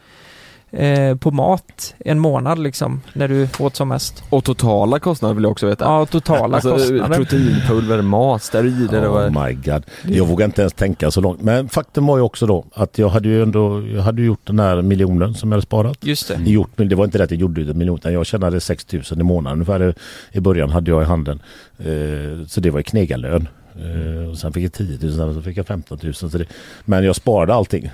eh, 0.72 1.16
på 1.16 1.30
mat 1.30 1.94
en 1.98 2.18
månad 2.18 2.58
liksom 2.58 3.00
när 3.12 3.28
du 3.28 3.48
åt 3.58 3.76
som 3.76 3.88
mest? 3.88 4.24
Och 4.30 4.44
totala 4.44 4.98
kostnader 4.98 5.34
vill 5.34 5.44
jag 5.44 5.50
också 5.50 5.66
veta. 5.66 5.84
Ja, 5.84 6.06
totala 6.06 6.54
alltså, 6.54 6.70
kostnader. 6.70 7.16
proteinpulver, 7.16 8.02
mat, 8.02 8.42
steroider. 8.42 9.08
Oh 9.08 9.46
my 9.46 9.52
god. 9.52 9.82
Jag 10.02 10.26
vågar 10.26 10.46
inte 10.46 10.62
ens 10.62 10.72
tänka 10.72 11.10
så 11.10 11.20
långt. 11.20 11.42
Men 11.42 11.68
faktum 11.68 12.06
var 12.06 12.16
ju 12.16 12.22
också 12.22 12.46
då 12.46 12.64
att 12.74 12.98
jag 12.98 13.08
hade 13.08 13.28
ju 13.28 13.42
ändå 13.42 13.86
jag 13.86 14.02
hade 14.02 14.22
gjort 14.22 14.46
den 14.46 14.60
här 14.60 14.82
miljonen 14.82 15.34
som 15.34 15.50
jag 15.50 15.56
hade 15.56 15.66
sparat. 15.66 15.98
Just 16.00 16.28
det. 16.28 16.50
Gjort, 16.50 16.70
men 16.76 16.88
det 16.88 16.94
var 16.94 17.04
inte 17.04 17.18
det 17.18 17.24
att 17.24 17.30
jag 17.30 17.40
gjorde 17.40 17.60
en 17.60 17.78
miljon 17.78 17.96
utan 17.96 18.12
jag 18.12 18.26
tjänade 18.26 18.60
6 18.60 18.92
000 18.92 19.02
i 19.10 19.22
månaden 19.22 19.58
ungefär. 19.58 19.94
I 20.32 20.40
början 20.40 20.70
hade 20.70 20.90
jag 20.90 21.02
i 21.02 21.04
handen. 21.04 21.42
Eh, 21.78 22.46
så 22.46 22.60
det 22.60 22.70
var 22.70 22.78
ju 22.78 22.82
knegarlön. 22.82 23.48
Eh, 23.74 24.30
och 24.30 24.38
sen 24.38 24.52
fick 24.52 24.64
jag 24.64 24.72
10 24.72 24.98
000 25.02 25.12
sen 25.12 25.34
så 25.34 25.42
fick 25.42 25.56
jag 25.56 25.66
15 25.66 25.98
000. 26.02 26.14
Så 26.14 26.26
det, 26.26 26.44
men 26.84 27.04
jag 27.04 27.16
sparade 27.16 27.54
allting. 27.54 27.90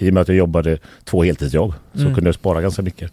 I 0.00 0.10
och 0.10 0.14
med 0.14 0.20
att 0.20 0.28
jag 0.28 0.36
jobbade 0.36 0.78
två 1.04 1.22
heltidsjobb 1.22 1.74
så 1.94 2.00
Mm. 2.00 2.14
kunde 2.14 2.28
jag 2.28 2.34
spara 2.34 2.60
ganska 2.60 2.82
mycket. 2.82 3.12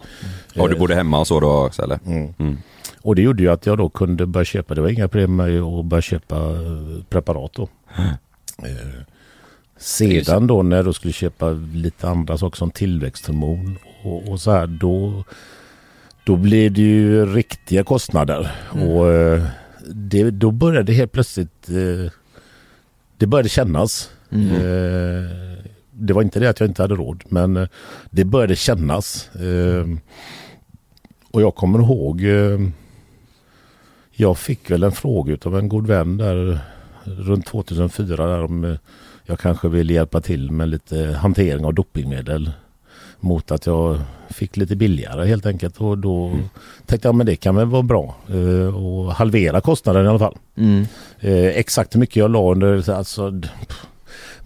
Och 0.55 0.69
du 0.69 0.75
bodde 0.75 0.95
hemma 0.95 1.19
och 1.19 1.27
så 1.27 1.39
då 1.39 1.47
också 1.65 1.81
eller? 1.83 1.99
Mm. 2.05 2.33
Mm. 2.39 2.57
Och 3.01 3.15
det 3.15 3.21
gjorde 3.21 3.43
ju 3.43 3.49
att 3.49 3.65
jag 3.65 3.77
då 3.77 3.89
kunde 3.89 4.25
börja 4.25 4.45
köpa, 4.45 4.75
det 4.75 4.81
var 4.81 4.89
inga 4.89 5.07
problem 5.07 5.35
med 5.35 5.61
att 5.61 5.85
börja 5.85 6.01
köpa 6.01 6.35
eh, 6.35 7.03
preparat 7.09 7.53
då. 7.53 7.69
Eh, 8.63 9.01
sedan 9.77 10.47
då 10.47 10.63
när 10.63 10.75
jag 10.75 10.85
då 10.85 10.93
skulle 10.93 11.13
köpa 11.13 11.49
lite 11.73 12.07
andra 12.07 12.37
saker 12.37 12.57
som 12.57 12.71
tillväxthormon 12.71 13.77
och, 14.03 14.27
och 14.31 14.41
så 14.41 14.51
här 14.51 14.67
då 14.67 15.23
då 16.23 16.35
blev 16.35 16.71
det 16.73 16.81
ju 16.81 17.25
riktiga 17.25 17.83
kostnader. 17.83 18.51
Mm. 18.75 18.87
Och 18.87 19.13
eh, 19.13 19.43
det, 19.89 20.31
då 20.31 20.51
började 20.51 20.93
helt 20.93 21.11
plötsligt 21.11 21.67
det 23.17 23.27
började 23.27 23.49
kännas. 23.49 24.09
Mm. 24.31 24.51
Det 25.99 26.13
var 26.13 26.21
inte 26.21 26.39
det 26.39 26.49
att 26.49 26.59
jag 26.59 26.69
inte 26.69 26.81
hade 26.81 26.95
råd 26.95 27.23
men 27.29 27.57
eh, 27.57 27.67
det 28.09 28.25
började 28.25 28.55
kännas. 28.55 29.35
Eh, 29.35 29.85
och 31.31 31.41
jag 31.41 31.55
kommer 31.55 31.79
ihåg 31.79 32.23
eh, 32.23 32.59
jag 34.11 34.37
fick 34.37 34.71
väl 34.71 34.83
en 34.83 34.91
fråga 34.91 35.37
av 35.45 35.57
en 35.57 35.69
god 35.69 35.87
vän 35.87 36.17
där 36.17 36.59
runt 37.03 37.45
2004 37.45 38.27
där 38.27 38.43
om 38.43 38.63
eh, 38.63 38.75
jag 39.25 39.39
kanske 39.39 39.67
ville 39.67 39.93
hjälpa 39.93 40.21
till 40.21 40.51
med 40.51 40.69
lite 40.69 41.17
hantering 41.21 41.65
av 41.65 41.73
dopingmedel 41.73 42.51
mot 43.19 43.51
att 43.51 43.65
jag 43.65 43.99
fick 44.29 44.57
lite 44.57 44.75
billigare 44.75 45.27
helt 45.27 45.45
enkelt 45.45 45.77
och 45.77 45.97
då 45.97 46.39
tänkte 46.85 47.07
jag 47.07 47.15
men 47.15 47.25
det 47.25 47.35
kan 47.35 47.55
väl 47.55 47.67
vara 47.67 47.83
bra 47.83 48.15
eh, 48.27 48.75
och 48.75 49.13
halvera 49.13 49.61
kostnaden 49.61 50.05
i 50.05 50.07
alla 50.07 50.19
fall. 50.19 50.37
Mm. 50.55 50.85
Eh, 51.19 51.45
exakt 51.45 51.95
hur 51.95 51.99
mycket 51.99 52.15
jag 52.15 52.31
la 52.31 52.51
under 52.51 52.89
alltså, 52.89 53.31
pff, 53.31 53.87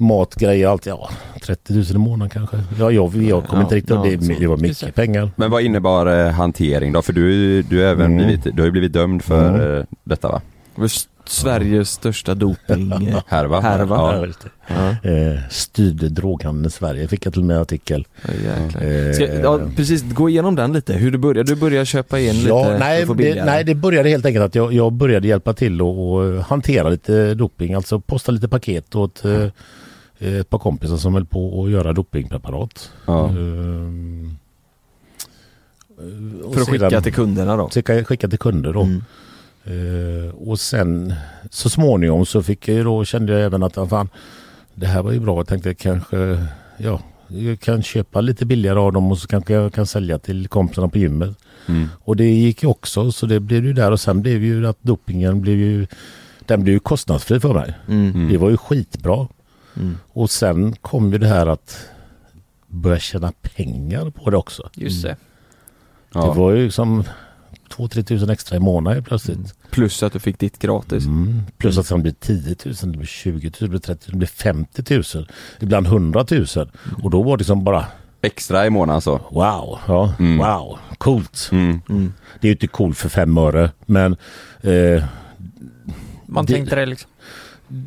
mat, 0.02 0.36
grejer, 0.36 0.68
allt. 0.68 0.86
Ja, 0.86 1.10
30 1.46 1.74
000 1.74 1.84
i 1.92 1.98
månaden 1.98 2.30
kanske. 2.30 2.58
Ja, 2.80 2.92
jag, 2.92 3.16
jag 3.16 3.44
kommer 3.46 3.62
Ja, 3.62 3.64
inte 3.64 3.76
riktigt 3.76 3.90
ja, 3.96 4.04
det, 4.04 4.40
det 4.40 4.48
var 4.48 4.58
Just 4.58 4.80
det. 4.80 4.86
mycket 4.88 4.96
pengar. 4.96 5.32
Men 5.36 5.52
vad 5.52 5.62
innebar 5.62 6.06
eh, 6.26 6.32
hantering 6.32 6.92
då? 6.94 7.02
För 7.02 7.14
du, 7.14 7.62
du, 7.62 7.84
även 7.88 8.06
Mm. 8.06 8.18
blivit, 8.26 8.44
du 8.44 8.62
har 8.62 8.66
ju 8.66 8.72
blivit 8.72 8.94
dömd 8.94 9.22
för 9.24 9.78
eh, 9.80 9.86
detta 10.04 10.28
va? 10.28 10.42
Sveriges 11.26 11.90
största 11.90 12.36
doping 12.36 12.92
Härva? 13.28 13.60
Härva. 13.60 13.96
Ja. 13.96 14.28
Ja. 14.68 15.10
Eh, 15.10 15.40
styrde 15.50 16.10
droghandeln 16.10 16.66
i 16.66 16.70
Sverige 16.70 17.08
fick 17.08 17.26
jag 17.26 17.34
till 17.34 17.42
och 17.42 17.46
med 17.48 17.56
en 17.56 17.62
artikel. 17.62 18.08
Eh, 18.26 19.14
Ska, 19.14 19.26
ja, 19.34 19.60
precis, 19.76 20.04
gå 20.14 20.30
igenom 20.30 20.56
den 20.56 20.74
lite, 20.74 20.94
hur 20.94 21.12
du 21.12 21.18
började, 21.18 21.56
du 21.56 21.60
började 21.60 21.86
köpa 21.86 22.20
in 22.20 22.34
lite 22.36 22.48
Ja, 22.50 22.64
för 22.64 22.80
nej, 22.80 23.06
det, 23.18 23.46
nej, 23.46 23.64
det 23.64 23.76
började 23.76 24.10
helt 24.10 24.26
enkelt 24.26 24.46
att 24.46 24.56
jag, 24.56 24.74
jag 24.74 24.92
började 24.94 25.28
hjälpa 25.28 25.54
till 25.54 25.82
och, 25.82 26.12
och 26.14 26.44
hantera 26.44 26.90
lite 26.90 27.34
doping. 27.34 27.74
Alltså 27.74 28.00
posta 28.00 28.32
lite 28.32 28.48
paket 28.48 28.96
åt 28.96 29.26
eh, 29.26 29.46
ett 30.22 30.50
par 30.50 30.58
kompisar 30.60 30.98
som 30.98 31.14
höll 31.14 31.26
på 31.26 31.64
att 31.66 31.72
göra 31.72 31.94
dopingpreparat. 31.94 32.92
Ja. 33.06 33.30
Ehm, 33.30 34.38
För 36.54 36.62
att 36.62 36.70
skicka 36.70 36.90
sedan- 36.90 37.04
till 37.04 37.14
kunderna 37.14 37.58
då? 37.58 37.70
Skicka, 37.70 38.04
skicka 38.04 38.28
till 38.28 38.40
kunder 38.40 38.74
då. 38.74 38.82
Mm. 38.82 39.02
Eh, 39.64 40.30
och 40.36 40.60
sen 40.60 41.14
så 41.50 41.70
småningom 41.70 42.26
så 42.26 42.44
fick 42.44 42.68
jag 42.68 42.78
ju 42.78 42.84
då, 42.84 43.06
kände 43.06 43.34
jag 43.34 43.42
även 43.42 43.64
att 43.64 43.74
fan, 43.90 44.10
det 44.76 44.86
här 44.88 45.04
var 45.04 45.12
ju 45.12 45.20
bra. 45.20 45.38
Jag 45.38 45.48
tänkte 45.48 45.74
kanske, 45.74 46.48
ja, 46.78 47.00
jag 47.28 47.60
kan 47.60 47.84
köpa 47.84 48.22
lite 48.22 48.46
billigare 48.46 48.80
av 48.80 48.94
dem 48.94 49.12
och 49.12 49.18
så 49.18 49.28
kanske 49.28 49.54
jag 49.54 49.74
kan 49.74 49.86
sälja 49.86 50.20
till 50.20 50.48
kompisarna 50.48 50.88
på 50.88 50.98
gymmet. 50.98 51.38
Mm. 51.68 51.88
Och 52.00 52.16
det 52.16 52.26
gick 52.32 52.64
ju 52.64 52.70
också 52.70 53.12
så 53.12 53.26
det 53.26 53.40
blev 53.40 53.66
ju 53.66 53.74
där 53.74 53.92
och 53.92 54.00
sen 54.00 54.22
blev 54.22 54.44
ju 54.44 54.68
att 54.68 54.78
dopingen 54.82 55.42
blev 55.42 55.56
ju, 55.58 55.88
den 56.46 56.64
blev 56.64 56.74
ju 56.74 56.80
kostnadsfri 56.80 57.40
för 57.40 57.54
mig. 57.54 57.74
Mm. 57.88 58.30
Det 58.32 58.38
var 58.38 58.50
ju 58.50 58.58
skitbra. 58.58 59.28
Mm. 59.76 59.98
Och 60.14 60.30
sen 60.32 60.76
kom 60.82 61.12
ju 61.12 61.18
det 61.18 61.28
här 61.28 61.48
att 61.48 61.78
börja 62.68 63.00
tjäna 63.00 63.34
pengar 63.56 64.10
på 64.10 64.30
det 64.30 64.38
också. 64.38 64.70
Just 64.74 65.04
det. 65.04 65.16
Ja. 66.14 66.22
Det 66.26 66.40
var 66.40 66.52
ju 66.52 66.72
som 66.72 67.04
2-3 67.70 68.04
tusen 68.04 68.30
extra 68.30 68.58
i 68.58 68.60
månaden 68.60 69.04
plötsligt. 69.04 69.56
Plus 69.72 70.04
att 70.04 70.14
du 70.14 70.20
fick 70.20 70.40
ditt 70.40 70.60
gratis. 70.60 71.06
Mm. 71.06 71.42
Plus 71.58 71.78
att 71.78 71.86
sen 71.86 72.02
blir 72.02 72.12
10 72.20 72.56
000, 72.66 72.76
det 72.92 72.98
blir 72.98 73.06
20 73.08 73.32
000, 73.48 73.52
det 73.60 73.68
blir 73.68 73.80
30 73.80 74.06
000, 74.08 74.12
det 74.12 74.18
blir 74.18 74.28
50 74.28 75.18
000. 75.18 75.28
Ibland 75.60 75.88
100 75.88 76.26
000. 76.32 76.46
Och 77.04 77.10
då 77.10 77.24
var 77.24 77.38
det 77.38 77.44
som 77.44 77.64
bara 77.64 77.86
Extra 78.24 78.66
i 78.66 78.70
månaden 78.70 79.02
så? 79.02 79.12
wow, 79.32 79.80
ja, 79.88 80.14
Mm. 80.20 80.38
wow, 80.38 80.80
coolt. 80.98 81.50
Mm. 81.52 81.82
Mm. 81.90 82.14
Det 82.40 82.48
är 82.48 82.50
ju 82.50 82.54
inte 82.56 82.68
coolt 82.68 82.98
för 82.98 83.10
fem 83.10 83.38
öre 83.38 83.72
men 83.86 84.16
eh, 84.62 85.04
Man 86.26 86.46
Det- 86.46 86.54
tänkte 86.54 86.76
det 86.76 86.86
liksom. 86.86 87.11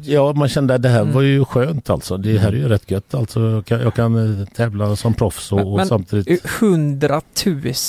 Ja 0.02 0.32
man 0.32 0.48
kände 0.48 0.74
att 0.74 0.82
det 0.82 0.88
här 0.88 1.00
Mm. 1.00 1.14
var 1.14 1.22
ju 1.22 1.44
skönt 1.44 1.90
alltså. 1.90 2.16
Det 2.16 2.38
här 2.38 2.48
är 2.48 2.56
ju 2.56 2.68
rätt 2.68 2.90
gött 2.90 3.14
alltså. 3.14 3.40
Jag 3.50 3.64
kan, 3.66 3.80
jag 3.80 3.94
kan 3.94 4.40
eh, 4.40 4.46
tävla 4.46 4.96
som 4.96 5.14
proffs 5.14 5.52
och, 5.52 5.58
Men- 5.58 5.66
och 5.66 5.76
men- 5.76 5.86
samtidigt 5.86 6.44
100 6.60 7.20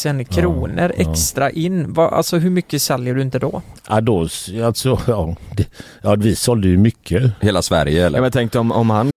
000 0.05 0.25
kronor 0.25 0.91
ja. 0.97 1.12
extra 1.12 1.49
in. 1.49 1.93
Va, 1.93 2.10
alltså 2.10 2.38
hur 2.38 2.49
mycket 2.49 2.81
säljer 2.81 3.15
du 3.15 3.21
inte 3.21 3.39
då? 3.39 3.62
Ja, 3.89 4.01
då, 4.01 4.19
alltså, 4.63 4.99
ja, 5.08 5.36
det, 5.58 5.65
ja, 6.01 6.15
vi 6.15 6.36
sålde 6.36 6.67
ju 6.67 6.77
mycket. 6.77 7.31
Hela 7.41 7.62
Sverige 7.62 7.99
Ja, 7.99 8.05
eller? 8.05 8.17
men 8.19 8.23
jag 8.23 8.34
tänkte 8.34 8.60
om, 8.60 8.71
om 8.71 8.89
han 8.89 9.10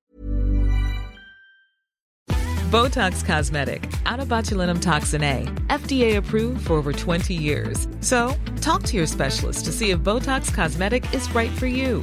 Botox 2.72 3.22
Cosmetic, 3.22 3.80
botulinum 4.28 4.78
toxin 4.80 5.22
A, 5.22 5.46
FDA 5.70 6.18
approved 6.18 6.60
for 6.60 6.74
over 6.78 6.92
20 6.92 7.34
years. 7.34 7.88
So, 8.00 8.30
talk 8.60 8.82
to 8.82 8.96
your 8.96 9.06
specialist 9.06 9.64
to 9.66 9.72
see 9.72 9.90
if 9.90 9.98
Botox 10.00 10.54
Cosmetic 10.54 11.14
is 11.14 11.34
right 11.34 11.50
for 11.58 11.66
you. 11.66 12.02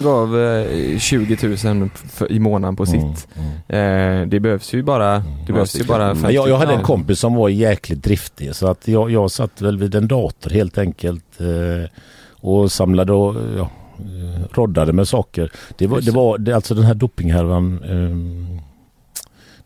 gav 0.00 0.40
eh, 0.40 0.98
20 0.98 1.38
000 1.64 1.90
för, 2.08 2.32
i 2.32 2.38
månaden 2.38 2.76
på 2.76 2.86
sitt. 2.86 3.28
Eh, 3.68 4.22
det 4.26 4.40
behövs 4.40 4.74
ju 4.74 4.82
bara, 4.82 5.24
det 5.46 5.52
behövs 5.52 5.80
ju 5.80 5.84
bara 5.84 6.04
Mm. 6.04 6.16
50 6.16 6.34
Jag, 6.34 6.48
jag 6.48 6.58
hade 6.58 6.72
en 6.72 6.78
ja. 6.80 6.84
kompis 6.86 7.18
som 7.20 7.34
var 7.34 7.48
jäkligt 7.48 8.02
driftig 8.02 8.54
så 8.54 8.66
att 8.66 8.88
jag, 8.88 9.10
jag 9.10 9.30
satt 9.30 9.60
väl 9.60 9.78
vid 9.78 9.94
en 9.94 10.08
dator 10.08 10.50
helt 10.50 10.78
enkelt 10.78 11.40
eh, 11.40 11.90
och 12.30 12.72
samlade 12.72 13.12
och 13.12 13.34
ja, 13.56 13.70
eh, 13.98 14.42
roddade 14.50 14.92
med 14.92 15.08
saker. 15.08 15.52
Det 15.78 15.86
var, 15.86 16.00
det 16.00 16.10
var 16.10 16.38
det, 16.38 16.52
alltså 16.52 16.74
den 16.74 16.84
här 16.84 16.94
dopinghärvan 16.94 17.82
eh, 17.82 18.16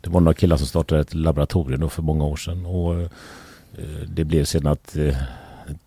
det 0.00 0.10
var 0.10 0.20
några 0.20 0.34
killar 0.34 0.56
som 0.56 0.66
startade 0.66 1.00
ett 1.00 1.14
laboratorium 1.14 1.80
då 1.80 1.88
för 1.88 2.02
många 2.02 2.24
år 2.24 2.36
sedan 2.36 2.66
och 2.66 2.94
eh, 3.00 3.08
det 4.08 4.24
blev 4.24 4.44
sen 4.44 4.66
att 4.66 4.96
eh, 4.96 5.14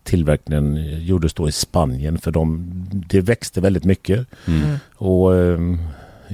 tillverkningen 0.02 0.96
gjordes 1.04 1.34
då 1.34 1.48
i 1.48 1.52
Spanien 1.52 2.18
för 2.18 2.30
de, 2.30 2.72
det 3.08 3.20
växte 3.20 3.60
väldigt 3.60 3.84
mycket. 3.84 4.26
Mm. 4.46 4.76
Och 4.94 5.36
ehm, 5.36 5.78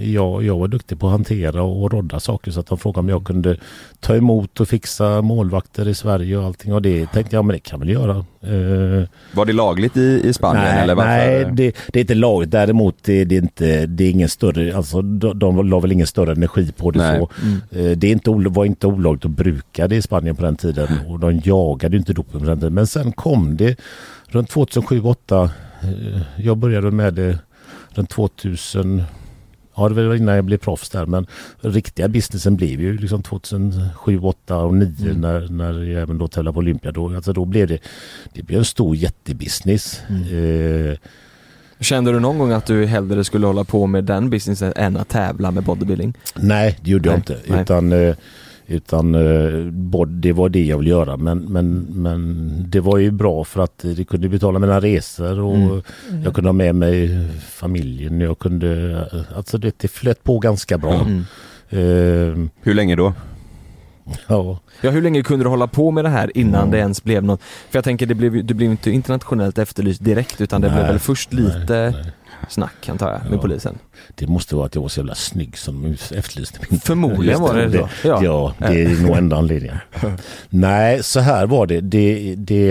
jag, 0.02 0.44
jag 0.44 0.58
var 0.58 0.68
duktig 0.68 1.00
på 1.00 1.06
att 1.06 1.12
hantera 1.12 1.62
och 1.62 1.92
rodda 1.92 2.20
saker 2.20 2.50
så 2.50 2.60
att 2.60 2.66
de 2.66 2.78
frågade 2.78 3.00
om 3.00 3.08
jag 3.08 3.24
kunde 3.24 3.56
ta 4.00 4.16
emot 4.16 4.60
och 4.60 4.68
fixa 4.68 5.22
målvakter 5.22 5.88
i 5.88 5.94
Sverige 5.94 6.36
och 6.36 6.44
allting 6.44 6.74
och 6.74 6.82
det 6.82 7.06
tänkte 7.06 7.36
jag 7.36 7.44
men 7.44 7.54
det 7.54 7.60
kan 7.60 7.80
väl 7.80 7.88
göra. 7.88 8.16
Eh, 8.40 9.08
Var 9.34 9.44
det 9.46 9.52
lagligt 9.52 9.96
i, 9.96 10.20
i 10.24 10.32
Spanien 10.32 10.64
nej, 10.64 10.82
eller 10.82 10.94
varför? 10.94 11.08
nej 11.10 11.48
det, 11.52 11.76
det 11.92 11.98
är 11.98 12.00
inte 12.00 12.14
lagligt. 12.14 12.50
Däremot 12.50 12.96
det, 13.02 13.24
det 13.24 13.36
är 13.36 13.42
inte, 13.42 13.86
det 13.86 14.04
är 14.04 14.10
ingen 14.10 14.28
större, 14.28 14.76
alltså 14.76 15.02
de, 15.02 15.38
de 15.38 15.68
la 15.68 15.80
väl 15.80 15.92
ingen 15.92 16.06
större 16.06 16.32
energi 16.32 16.72
på 16.76 16.90
det 16.90 16.98
Nej. 16.98 17.18
så. 17.18 17.30
Mm. 17.42 17.60
Eh, 17.90 17.96
Det 17.98 18.06
är 18.06 18.12
inte, 18.12 18.30
var 18.30 18.64
inte 18.64 18.86
olagligt 18.86 19.24
att 19.24 19.30
bruka 19.30 19.88
det 19.88 19.96
i 19.96 20.02
Spanien 20.02 20.36
på 20.36 20.42
den 20.42 20.56
tiden 20.56 20.88
och 21.08 21.18
de 21.18 21.40
jagade 21.44 21.96
inte 21.96 22.12
doping 22.12 22.40
på 22.40 22.46
den 22.46 22.58
tiden. 22.58 22.74
Men 22.74 22.86
sen 22.86 23.12
kom 23.12 23.56
det 23.56 23.76
runt 24.26 24.50
2007-2008. 24.54 25.48
Jag 26.36 26.56
började 26.56 26.90
med 26.90 27.14
det 27.14 27.38
runt 27.90 28.10
2000 28.10 29.02
Ja, 29.78 29.88
det 29.88 30.06
var 30.08 30.14
innan 30.14 30.34
jag 30.34 30.44
blev 30.44 30.58
proffs 30.58 30.90
där 30.90 31.06
men 31.06 31.26
riktiga 31.60 32.08
businessen 32.08 32.56
blev 32.56 32.80
ju 32.80 32.98
liksom 32.98 33.22
2007, 33.22 33.80
2008 34.04 34.56
och 34.56 34.70
2009 34.72 35.10
Mm. 35.10 35.20
när, 35.20 35.48
när 35.48 35.82
jag 35.84 36.02
även 36.02 36.18
då 36.18 36.28
tävlade 36.28 36.52
på 36.52 36.58
Olympia. 36.58 36.92
Då, 36.92 37.14
alltså 37.16 37.32
då 37.32 37.44
blev 37.44 37.68
det, 37.68 37.78
det 38.32 38.42
blev 38.42 38.58
en 38.58 38.64
stor 38.64 38.96
jättebusiness. 38.96 40.00
Mm. 40.08 40.90
Eh, 40.90 40.96
Kände 41.80 42.12
du 42.12 42.20
någon 42.20 42.38
gång 42.38 42.52
att 42.52 42.66
du 42.66 42.86
hellre 42.86 43.24
skulle 43.24 43.46
hålla 43.46 43.64
på 43.64 43.86
med 43.86 44.04
den 44.04 44.30
businessen 44.30 44.72
än 44.76 44.96
att 44.96 45.08
tävla 45.08 45.50
med 45.50 45.64
bodybuilding? 45.64 46.14
Nej, 46.34 46.78
det 46.82 46.90
gjorde 46.90 47.08
jag 47.08 47.12
Nej, 47.28 47.36
inte. 47.38 47.52
nej. 47.52 47.62
Utan, 47.62 47.92
eh, 47.92 48.14
utan 48.70 49.14
eh, 49.14 49.50
det 50.06 50.32
var 50.32 50.48
det 50.48 50.64
jag 50.64 50.78
ville 50.78 50.90
göra. 50.90 51.16
Men, 51.16 51.38
men, 51.38 51.86
men 51.90 52.48
det 52.68 52.80
var 52.80 52.98
ju 52.98 53.10
bra 53.10 53.44
för 53.44 53.62
att 53.62 53.78
det 53.96 54.04
kunde 54.04 54.28
betala 54.28 54.58
mina 54.58 54.80
resor 54.80 55.40
och 55.40 55.54
Mm. 55.56 55.82
jag 56.24 56.34
kunde 56.34 56.48
ha 56.48 56.52
med 56.52 56.74
mig 56.74 57.26
familjen. 57.50 58.20
Jag 58.20 58.38
kunde, 58.38 59.04
alltså 59.36 59.58
det, 59.58 59.74
det 59.78 59.88
flöt 59.88 60.24
på 60.24 60.38
ganska 60.38 60.78
bra. 60.78 60.94
Mm. 60.94 61.18
Eh, 61.70 62.48
Hur 62.62 62.74
länge 62.74 62.96
då? 62.96 63.12
ja. 64.26 64.58
Ja, 64.80 64.90
hur 64.90 65.02
länge 65.02 65.22
kunde 65.22 65.44
du 65.44 65.48
hålla 65.48 65.66
på 65.66 65.90
med 65.90 66.04
det 66.04 66.08
här 66.08 66.36
innan 66.38 66.60
Mm. 66.60 66.70
det 66.70 66.78
ens 66.78 67.04
blev 67.04 67.24
något? 67.24 67.40
För 67.42 67.76
jag 67.78 67.84
tänker, 67.84 68.06
det 68.06 68.14
blev, 68.14 68.44
du 68.46 68.54
blev 68.54 68.70
inte 68.70 68.90
internationellt 68.90 69.58
efterlyst 69.58 70.04
direkt 70.04 70.40
utan 70.40 70.60
det 70.60 70.68
Nej, 70.68 70.76
blev 70.76 70.86
väl 70.86 70.98
först 70.98 71.32
lite 71.32 71.90
nej, 71.92 72.02
nej. 72.04 72.12
Snack 72.48 72.88
antar 72.88 73.10
jag 73.12 73.24
med 73.30 73.38
Ja. 73.38 73.42
polisen? 73.42 73.78
Det 74.14 74.26
måste 74.26 74.56
vara 74.56 74.66
att 74.66 74.74
jag 74.74 74.82
var 74.82 74.88
så 74.88 75.00
jävla 75.00 75.14
snygg 75.14 75.58
som 75.58 75.82
de 75.82 76.16
efterlyste 76.16 76.58
min. 76.70 76.80
Förmodligen 76.80 77.40
var 77.40 77.54
det 77.56 77.72
så. 77.72 77.88
Ja, 78.04 78.20
Ja. 78.24 78.54
det 78.58 78.82
är 78.84 79.02
nog 79.02 79.16
enda 79.16 79.36
anledningen. 79.36 79.76
Nej, 80.48 81.02
så 81.02 81.20
här 81.20 81.46
var 81.46 81.66
det. 81.66 81.80
det, 81.80 82.34
det 82.34 82.70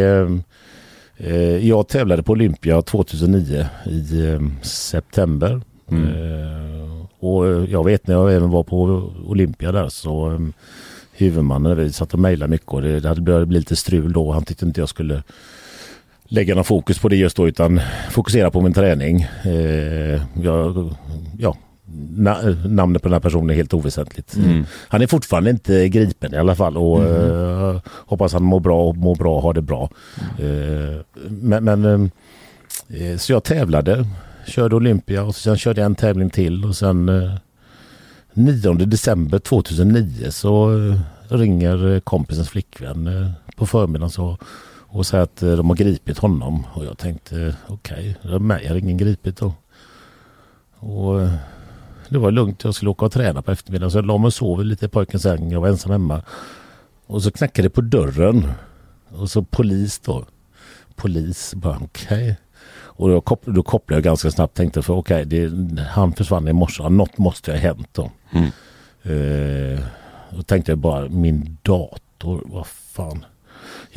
eh, 1.17 1.67
jag 1.67 1.87
tävlade 1.87 2.23
på 2.23 2.31
Olympia 2.31 2.81
2009 2.81 3.65
i 3.85 4.25
eh, 4.29 4.39
september. 4.61 5.61
Mm. 5.91 6.03
Eh, 6.05 7.05
och 7.19 7.45
jag 7.69 7.85
vet 7.85 8.07
när 8.07 8.15
jag 8.15 8.33
även 8.33 8.49
var 8.49 8.63
på 8.63 8.81
Olympia 9.25 9.71
där 9.71 9.89
så 9.89 10.31
eh, 10.31 10.39
huvudmannen, 11.11 11.77
vi 11.77 11.91
satt 11.93 12.13
och 12.13 12.19
mejlade 12.19 12.51
mycket 12.51 12.67
och 12.67 12.81
det, 12.81 12.99
det 12.99 13.07
hade 13.07 13.21
börjat 13.21 13.47
bli 13.47 13.59
lite 13.59 13.75
strul 13.75 14.13
då. 14.13 14.31
Han 14.31 14.43
tyckte 14.45 14.65
inte 14.65 14.79
jag 14.81 14.89
skulle 14.89 15.23
lägga 16.27 16.55
någon 16.55 16.63
fokus 16.63 16.99
på 16.99 17.09
det 17.09 17.15
just 17.15 17.37
då 17.37 17.47
utan 17.47 17.81
fokusera 18.11 18.51
på 18.51 18.61
min 18.61 18.73
träning. 18.73 19.21
Eh, 19.43 20.21
jag, 20.43 20.93
ja, 21.37 21.57
na, 22.15 22.37
namnet 22.65 23.01
på 23.01 23.07
den 23.07 23.13
här 23.13 23.19
personen 23.19 23.49
är 23.49 23.53
helt 23.53 23.73
oväsentligt. 23.73 24.35
Mm. 24.35 24.65
Han 24.87 25.01
är 25.01 25.07
fortfarande 25.07 25.49
inte 25.49 25.89
gripen 25.89 26.33
i 26.33 26.37
alla 26.37 26.55
fall 26.55 26.77
och 26.77 27.03
eh, 27.03 27.81
hoppas 27.85 28.33
han 28.33 28.43
mår 28.43 28.59
bra 28.59 28.87
och 28.87 28.97
mår 28.97 29.15
bra 29.15 29.35
och 29.35 29.41
har 29.41 29.53
det 29.53 29.61
bra. 29.61 29.89
Eh, 30.39 31.01
men, 31.29 31.63
men 31.63 32.11
eh, 32.89 33.17
så 33.17 33.31
jag 33.31 33.43
tävlade, 33.43 34.05
körde 34.47 34.75
Olympia 34.75 35.23
och 35.23 35.35
sen 35.35 35.57
körde 35.57 35.81
jag 35.81 35.85
en 35.85 35.95
tävling 35.95 36.29
till 36.29 36.65
och 36.65 36.75
sen 36.75 37.09
eh, 37.09 37.31
9 38.37 38.73
december 38.73 39.39
2009 39.39 40.31
så 40.31 40.77
eh, 40.77 40.99
ringer 41.29 41.93
eh, 41.93 41.99
kompisens 41.99 42.49
flickvän 42.49 43.07
eh, 43.07 43.29
på 43.55 43.65
förmiddagen 43.65 44.09
så, 44.09 44.37
och 44.87 45.05
säger 45.05 45.23
att 45.23 45.43
eh, 45.43 45.51
de 45.55 45.69
har 45.69 45.75
gripit 45.75 46.17
honom 46.17 46.63
och 46.73 46.85
jag 46.85 46.97
tänkte 46.97 47.55
okej, 47.67 48.17
okay, 48.23 48.39
mig 48.39 48.67
har 48.67 48.75
ingen 48.75 48.97
gripit 48.97 49.37
då. 49.37 49.53
Och 50.79 51.21
eh, 51.21 51.31
det 52.09 52.17
var 52.17 52.31
lugnt, 52.31 52.63
jag 52.63 52.75
skulle 52.75 52.91
åka 52.91 53.05
och 53.05 53.11
träna 53.11 53.41
på 53.41 53.51
eftermiddagen 53.51 53.91
så 53.91 53.97
jag 53.97 54.05
la 54.05 54.17
mig 54.17 54.25
och 54.25 54.33
sov 54.33 54.63
lite 54.65 54.85
i 54.85 54.89
pojkens 54.89 55.23
säng, 55.23 55.51
jag 55.51 55.61
var 55.61 55.67
ensam 55.67 55.91
hemma. 55.91 56.21
Och 57.07 57.23
så 57.23 57.31
knackade 57.31 57.65
det 57.65 57.69
på 57.69 57.81
dörren 57.81 58.51
och 59.09 59.29
så 59.29 59.43
polis 59.43 59.99
då. 59.99 60.25
Polis, 60.95 61.53
bara 61.55 61.79
okej. 61.83 62.37
Och 62.73 63.09
då, 63.09 63.19
koppl- 63.19 63.53
då 63.53 63.63
kopplade 63.63 63.97
jag 63.97 64.03
ganska 64.03 64.31
snabbt 64.31 64.53
tänkte 64.57 64.81
för 64.81 64.93
okej, 64.93 65.25
det- 65.25 65.81
han 65.81 66.13
försvann 66.13 66.47
i 66.47 66.53
morse, 66.53 66.89
något 66.89 67.17
måste 67.17 67.51
ha 67.51 67.57
hänt 67.59 67.89
då. 67.91 68.11
Mm. 68.31 68.45
Eh, 69.03 69.79
då 70.35 70.43
tänkte 70.43 70.71
jag 70.71 70.79
bara 70.79 71.09
min 71.09 71.57
dator, 71.61 72.41
vad 72.45 72.67
fan. 72.67 73.25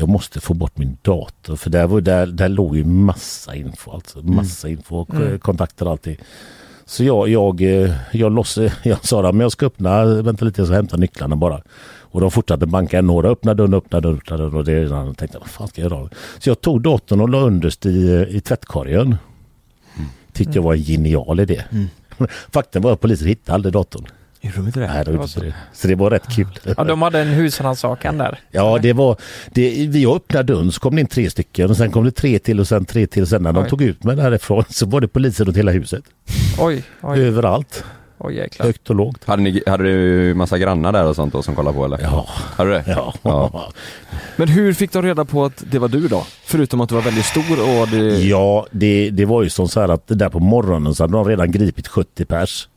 Jag 0.00 0.08
måste 0.08 0.40
få 0.40 0.54
bort 0.54 0.78
min 0.78 0.96
dator 1.02 1.56
för 1.56 1.70
där, 1.70 1.86
var, 1.86 2.00
där, 2.00 2.26
där 2.26 2.48
låg 2.48 2.76
ju 2.76 2.84
massa 2.84 3.54
info. 3.54 3.90
Alltså, 3.90 4.22
massa 4.22 4.68
info, 4.68 5.04
k- 5.04 5.16
Mm. 5.16 5.38
kontakter 5.38 5.84
och 5.84 5.90
allting. 5.90 6.16
Så 6.84 7.04
jag, 7.04 7.28
jag, 7.28 7.62
eh, 7.62 7.92
jag, 8.12 8.32
loss, 8.32 8.58
jag 8.82 9.04
sa 9.06 9.28
att 9.28 9.36
jag 9.36 9.52
ska 9.52 9.66
öppna, 9.66 10.04
vänta 10.04 10.44
lite 10.44 10.60
jag 10.60 10.68
ska 10.68 10.76
hämta 10.76 10.96
nycklarna 10.96 11.36
bara. 11.36 11.62
Och 12.12 12.20
de 12.20 12.30
fortsatte 12.30 12.66
banka, 12.66 13.02
några 13.02 13.28
öppnade 13.28 13.56
dörren, 13.62 13.74
öppnade 13.74 14.08
dörren, 14.08 14.16
öppnade 14.18 14.42
dörren 14.42 14.54
och 14.56 14.64
det 14.64 14.72
jag 14.72 15.16
tänkte 15.16 15.38
vad 15.38 15.48
fan 15.48 15.68
ska 15.68 15.82
jag 15.82 15.90
göra? 15.92 16.08
Så 16.38 16.50
jag 16.50 16.60
tog 16.60 16.82
datorn 16.82 17.20
och 17.20 17.28
la 17.28 17.40
underst 17.40 17.86
i, 17.86 18.26
i 18.30 18.40
tvättkorgen. 18.40 19.16
Tyckte 20.32 20.58
jag 20.58 20.62
var 20.62 20.74
en 20.74 20.82
genial 20.82 21.40
idé. 21.40 21.62
Faktum 22.52 22.82
var 22.82 22.92
att 22.92 23.00
polisen 23.00 23.28
hittade 23.28 23.54
aldrig 23.54 23.72
datorn. 23.72 24.06
Gjorde 24.40 24.56
de 24.56 24.66
inte 24.66 24.80
det? 24.80 24.86
Nej, 24.86 25.04
det 25.04 25.10
var 25.10 25.18
var 25.18 25.24
inte 25.24 25.34
så. 25.34 25.40
det. 25.40 25.54
Så 25.72 25.88
det 25.88 25.94
var 25.94 26.10
rätt 26.10 26.28
kul. 26.36 26.46
Ja, 26.76 26.84
de 26.84 27.02
hade 27.02 27.20
en 27.20 27.28
husrannsakan 27.28 28.18
där. 28.18 28.38
Ja, 28.50 28.78
det 28.82 28.92
var... 28.92 29.16
Det, 29.52 29.86
vi 29.88 30.06
öppnade 30.06 30.52
dörren 30.52 30.72
så 30.72 30.80
kom 30.80 30.94
det 30.94 31.00
in 31.00 31.06
tre 31.06 31.30
stycken 31.30 31.70
och 31.70 31.76
sen 31.76 31.90
kom 31.90 32.04
det 32.04 32.10
tre 32.10 32.38
till 32.38 32.60
och 32.60 32.68
sen 32.68 32.84
tre 32.84 33.06
till. 33.06 33.22
Och 33.22 33.28
sen 33.28 33.42
när 33.42 33.52
de 33.52 33.62
Oj. 33.64 33.68
tog 33.70 33.82
ut 33.82 34.04
mig 34.04 34.16
därifrån 34.16 34.64
så 34.68 34.86
var 34.86 35.00
det 35.00 35.08
poliser 35.08 35.44
runt 35.44 35.56
hela 35.56 35.70
huset. 35.72 36.04
Oj, 36.58 36.84
oj, 37.02 37.20
Överallt. 37.20 37.84
oj 38.18 38.34
jäklar. 38.36 38.66
Högt 38.66 38.90
och 38.90 38.96
lågt. 38.96 39.24
Hade, 39.24 39.42
ni, 39.42 39.62
hade 39.66 39.84
du 39.84 40.34
massa 40.34 40.58
grannar 40.58 40.92
där 40.92 41.04
och 41.04 41.16
sånt 41.16 41.32
då 41.32 41.42
som 41.42 41.54
kollade 41.54 41.76
på 41.76 41.84
eller? 41.84 41.98
Ja. 42.02 42.26
Hade 42.56 42.70
du 42.70 42.76
det? 42.76 42.84
Ja. 42.86 43.14
Ja. 43.22 43.70
Men 44.36 44.48
hur 44.48 44.72
fick 44.72 44.92
de 44.92 45.02
reda 45.02 45.24
på 45.24 45.44
att 45.44 45.64
det 45.70 45.78
var 45.78 45.88
du 45.88 46.08
då? 46.08 46.26
Förutom 46.44 46.80
att 46.80 46.88
du 46.88 46.94
var 46.94 47.02
väldigt 47.02 47.24
stor 47.24 47.80
och 47.80 47.88
det... 47.88 48.18
Ja, 48.18 48.66
det, 48.70 49.10
det 49.10 49.24
var 49.24 49.42
ju 49.42 49.48
som 49.50 49.68
så 49.68 49.80
här 49.80 49.88
att 49.88 50.02
där 50.06 50.28
på 50.28 50.38
morgonen 50.40 50.94
så 50.94 51.02
hade 51.02 51.12
de 51.12 51.24
redan 51.28 51.50
gripit 51.50 51.88
70 51.88 52.24
pers. 52.24 52.68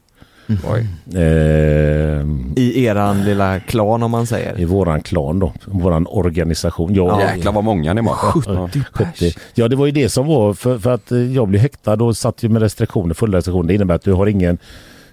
Oj. 0.48 0.88
Eh, 1.16 2.26
I 2.56 2.86
eran 2.86 3.24
lilla 3.24 3.60
klan 3.60 4.04
om 4.04 4.12
man 4.12 4.28
säger. 4.28 4.60
I 4.60 4.66
våran 4.66 5.02
klan 5.02 5.40
då, 5.40 5.54
våran 5.66 6.08
organisation. 6.10 6.94
Jag, 6.94 7.22
Jäklar 7.22 7.52
vad 7.52 7.64
många 7.64 7.94
ni 7.94 8.02
var. 8.02 8.16
Ja. 8.46 8.70
70. 8.94 9.34
Ja 9.54 9.68
det 9.68 9.76
var 9.76 9.86
ju 9.86 9.92
det 9.92 10.10
som 10.10 10.28
var 10.28 10.54
för, 10.54 10.80
för 10.80 10.94
att 10.94 11.12
eh, 11.12 11.34
jag 11.34 11.48
blev 11.48 11.62
häktad 11.62 11.94
och 12.04 12.18
satt 12.18 12.44
ju 12.44 12.50
med 12.50 12.62
restriktioner, 12.62 13.14
fulla 13.14 13.38
restriktioner. 13.38 13.68
Det 13.68 13.74
innebär 13.76 13.96
att 13.96 14.04
du 14.04 14.14
har 14.14 14.28
ingen 14.28 14.58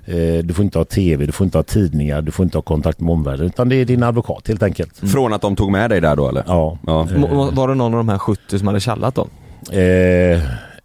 eh, 0.04 0.38
du 0.44 0.54
får 0.54 0.64
inte 0.64 0.78
ha 0.78 0.84
tv, 0.84 1.26
du 1.26 1.32
får 1.32 1.44
inte 1.44 1.58
ha 1.58 1.62
tidningar, 1.62 2.22
du 2.22 2.32
får 2.32 2.44
inte 2.44 2.58
ha 2.58 2.62
kontakt 2.62 3.00
med 3.00 3.12
omvärlden 3.12 3.46
utan 3.46 3.68
det 3.68 3.76
är 3.76 3.84
din 3.84 4.02
advokat 4.02 4.48
helt 4.48 4.62
enkelt. 4.62 4.98
Från 5.12 5.32
att 5.32 5.42
de 5.42 5.56
tog 5.56 5.70
med 5.72 5.90
dig 5.90 6.00
där 6.00 6.16
då 6.16 6.28
eller? 6.28 6.44
Ja. 6.46 6.78
Ja. 6.86 7.06
Var 7.52 7.68
det 7.68 7.74
någon 7.74 7.94
av 7.94 7.98
de 7.98 8.08
här 8.08 8.18
70 8.18 8.58
som 8.58 8.66
hade 8.66 8.80
kallat 8.80 9.14
dem? 9.14 9.28
Eh, 9.72 10.40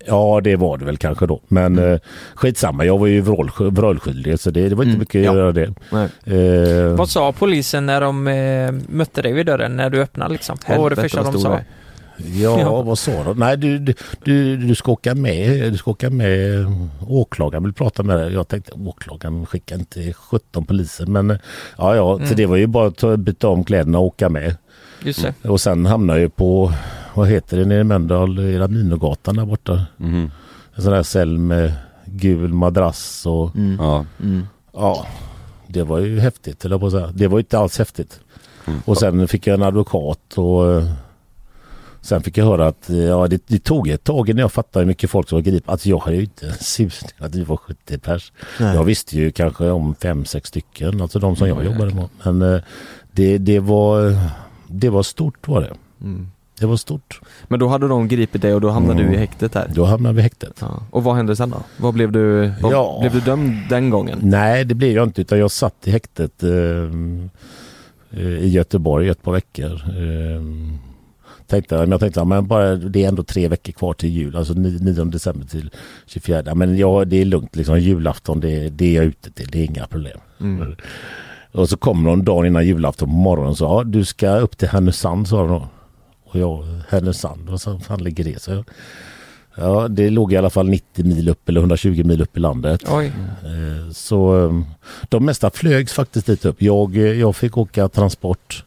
ja 0.07 0.41
det 0.43 0.55
var 0.55 0.77
det 0.77 0.85
väl 0.85 0.97
kanske 0.97 1.25
då. 1.27 1.41
Men 1.47 1.79
eh, 1.79 1.99
skitsamma, 2.35 2.85
jag 2.85 2.97
var 2.97 3.07
ju 3.07 3.21
vrål- 3.21 3.69
vrålskyldig 3.71 4.39
så 4.39 4.51
det, 4.51 4.69
det 4.69 4.75
var 4.75 4.83
inte 4.83 4.89
Mm, 4.95 4.99
mycket 4.99 5.19
att 5.19 5.25
ja. 5.25 5.35
göra 5.35 5.51
det. 5.51 5.73
Eh, 6.25 6.95
Vad 6.95 7.09
sa 7.09 7.31
polisen 7.31 7.85
när 7.85 8.01
de 8.01 8.27
eh, 8.27 8.71
mötte 8.95 9.21
dig 9.21 9.33
vid 9.33 9.45
dörren, 9.45 9.75
när 9.77 9.89
du 9.89 10.01
öppnade 10.01 10.31
liksom? 10.33 10.57
Vad 10.67 10.77
var 10.77 10.89
det 10.89 10.95
första 10.95 11.23
de 11.23 11.39
sa? 11.39 11.49
det. 11.49 11.65
Ja, 12.17 12.59
Ja. 12.59 12.81
vad 12.81 12.97
sa 12.99 13.23
de? 13.23 13.37
Nej, 13.39 13.57
du, 13.57 13.77
du, 13.79 13.93
du, 14.23 14.57
du 14.57 14.75
ska 14.75 14.91
åka 14.91 15.15
med. 15.15 15.71
Du 15.71 15.77
ska 15.77 15.91
åka 15.91 16.09
med. 16.09 16.65
Åklagaren 17.07 17.63
vill 17.63 17.73
prata 17.73 18.03
med 18.03 18.17
dig. 18.17 18.33
Jag 18.33 18.47
tänkte 18.47 18.71
åklagaren 18.85 19.45
skickar 19.45 19.75
inte 19.75 20.13
17 20.13 20.65
poliser. 20.65 21.05
Men 21.05 21.29
ja, 21.77 21.95
ja, 21.95 22.17
så 22.17 22.23
Mm. 22.23 22.35
det 22.35 22.45
var 22.45 22.55
ju 22.55 22.67
bara 22.67 22.87
att 22.87 22.97
ta- 22.97 23.17
byta 23.17 23.47
om 23.47 23.63
kläderna 23.63 23.99
och 23.99 24.05
åka 24.05 24.29
med. 24.29 24.55
Just 25.03 25.21
det. 25.41 25.49
Och 25.49 25.61
sen 25.61 25.85
hamnade 25.85 26.19
jag 26.19 26.23
ju 26.23 26.29
på, 26.29 26.71
vad 27.15 27.27
heter 27.27 27.57
det 27.57 27.65
nere 27.65 27.79
i 27.79 27.83
Mölndal, 27.83 28.39
i 28.39 28.57
Raminogatan 28.57 29.35
där 29.35 29.45
borta. 29.45 29.85
Mhm. 29.97 30.31
En 30.75 30.83
sån 30.83 30.91
där 30.93 31.03
cell 31.03 31.37
med 31.37 31.73
gul 32.05 32.53
madrass 32.53 33.25
och 33.25 33.55
Mm. 33.55 33.75
Ja. 33.79 34.05
Mm. 34.23 34.47
ja, 34.73 35.07
det 35.67 35.83
var 35.83 35.99
ju 35.99 36.19
häftigt, 36.19 36.65
eller 36.65 36.77
på 36.77 36.85
att 36.85 36.91
säga. 36.91 37.09
Det 37.13 37.27
var 37.27 37.37
ju 37.37 37.41
inte 37.41 37.59
alls 37.59 37.77
häftigt. 37.77 38.19
Mm. 38.67 38.79
Och 38.85 38.97
sen 38.97 39.27
fick 39.27 39.47
jag 39.47 39.53
en 39.53 39.63
advokat 39.63 40.33
och 40.37 40.71
eh, 40.73 40.91
sen 42.01 42.23
fick 42.23 42.37
jag 42.37 42.45
höra 42.45 42.67
att 42.67 42.89
eh, 42.89 42.97
ja, 42.97 43.27
det, 43.27 43.41
det 43.47 43.59
tog 43.63 43.87
ett 43.89 44.03
tag 44.03 44.29
innan 44.29 44.39
jag 44.41 44.51
fattade 44.51 44.83
hur 44.83 44.87
mycket 44.87 45.09
folk 45.09 45.29
som 45.29 45.35
var 45.35 45.41
gripna. 45.43 45.71
Alltså 45.71 45.89
jag 45.89 45.97
har 45.97 46.11
ju 46.11 46.21
inte 46.21 46.47
en 46.47 46.53
susning 46.59 47.11
att 47.17 47.35
vi 47.35 47.43
var 47.43 47.57
70 47.57 47.97
pers. 47.97 48.31
Nej. 48.59 48.75
Jag 48.75 48.83
visste 48.83 49.17
ju 49.17 49.31
kanske 49.31 49.69
om 49.69 49.95
fem 49.95 50.25
sex 50.25 50.49
stycken, 50.49 51.01
alltså 51.01 51.19
de 51.19 51.35
som 51.35 51.47
jag 51.47 51.57
Ja, 51.57 51.63
jobbade 51.63 51.95
med. 51.95 52.09
Men 52.23 52.53
eh, 52.55 52.61
det, 53.11 53.37
det, 53.37 53.59
var, 53.59 54.17
det 54.67 54.89
var 54.89 55.03
stort 55.03 55.47
var 55.47 55.61
det. 55.61 55.73
Mm. 56.01 56.27
Det 56.59 56.65
var 56.65 56.75
stort. 56.77 57.21
Men 57.47 57.59
då 57.59 57.67
hade 57.67 57.87
de 57.87 58.07
gripit 58.07 58.41
dig 58.41 58.53
och 58.53 58.61
då 58.61 58.69
hamnade 58.69 58.99
Mm. 58.99 59.11
du 59.11 59.17
i 59.17 59.19
häktet 59.19 59.51
där? 59.53 59.71
Då 59.75 59.85
hamnade 59.85 60.13
vi 60.15 60.19
i 60.19 60.23
häktet. 60.23 60.57
Ja. 60.61 60.83
Och 60.91 61.03
vad 61.03 61.15
hände 61.15 61.35
sen 61.35 61.49
då? 61.49 61.57
Vad 61.77 61.93
blev 61.93 62.11
du, 62.11 62.53
vad, 62.61 62.71
Ja. 62.73 62.97
blev 63.01 63.11
du 63.13 63.19
dömd 63.19 63.53
den 63.69 63.89
gången? 63.89 64.19
Nej, 64.21 64.65
det 64.65 64.75
blev 64.75 64.91
jag 64.91 65.07
inte 65.07 65.21
utan 65.21 65.39
jag 65.39 65.51
satt 65.51 65.75
i 65.87 65.91
häktet 65.91 66.43
eh, 66.43 66.49
eh, 68.11 68.27
i 68.27 68.47
Göteborg 68.49 69.09
ett 69.09 69.21
par 69.23 69.31
veckor. 69.31 69.71
Eh, 69.73 70.41
tänkte, 71.47 71.77
men 71.77 71.91
jag 71.91 71.99
tänkte, 71.99 72.25
men 72.25 72.47
bara, 72.47 72.75
det 72.75 73.03
är 73.03 73.07
ändå 73.07 73.23
tre 73.23 73.47
veckor 73.47 73.71
kvar 73.71 73.93
till 73.93 74.09
jul, 74.09 74.35
alltså 74.35 74.53
9 74.53 75.03
december 75.05 75.47
till 75.47 75.69
24. 76.05 76.43
Ja, 76.45 76.55
Men 76.55 76.77
ja, 76.77 77.05
det 77.05 77.21
är 77.21 77.25
lugnt, 77.25 77.55
liksom, 77.55 77.79
julafton 77.79 78.39
det, 78.39 78.69
det 78.69 78.85
är 78.85 78.95
jag 78.95 79.05
ute 79.05 79.31
till, 79.31 79.47
det 79.51 79.59
är 79.59 79.63
inga 79.65 79.87
problem. 79.87 80.17
Mm. 80.41 80.75
Och 81.51 81.69
så 81.69 81.77
kommer 81.77 82.09
de 82.09 82.25
dagen 82.25 82.45
innan 82.45 82.65
julafton 82.67 83.09
på 83.09 83.15
morgonen 83.15 83.49
och 83.51 83.57
sa, 83.57 83.79
ja, 83.79 83.83
du 83.83 84.05
ska 84.05 84.29
upp 84.37 84.57
till 84.57 84.67
Härnösand 84.67 85.27
sa 85.27 85.37
de 85.37 85.47
då. 85.49 85.67
Och 86.25 86.39
jag, 86.39 86.65
Härnösand, 86.89 87.49
vad 87.49 87.61
så 87.61 87.79
fan 87.79 88.03
ligger 88.03 88.23
det? 88.23 88.41
Så 88.41 88.63
ja, 89.55 89.87
det 89.87 90.09
låg 90.09 90.33
i 90.33 90.37
alla 90.37 90.49
fall 90.49 90.69
90 90.69 91.05
mil 91.05 91.29
upp 91.29 91.49
eller 91.49 91.59
120 91.59 92.03
mil 92.03 92.21
upp 92.21 92.37
i 92.37 92.39
landet. 92.39 92.81
Oj. 92.89 93.05
Eh, 93.05 93.91
Så 93.91 94.45
eh, 94.45 94.61
de 95.09 95.25
mesta 95.25 95.49
flögs 95.51 95.93
faktiskt 95.93 96.27
dit 96.27 96.45
upp. 96.45 96.61
Jag, 96.61 96.97
jag 96.97 97.35
fick 97.35 97.57
åka 97.57 97.89
transport 97.89 98.63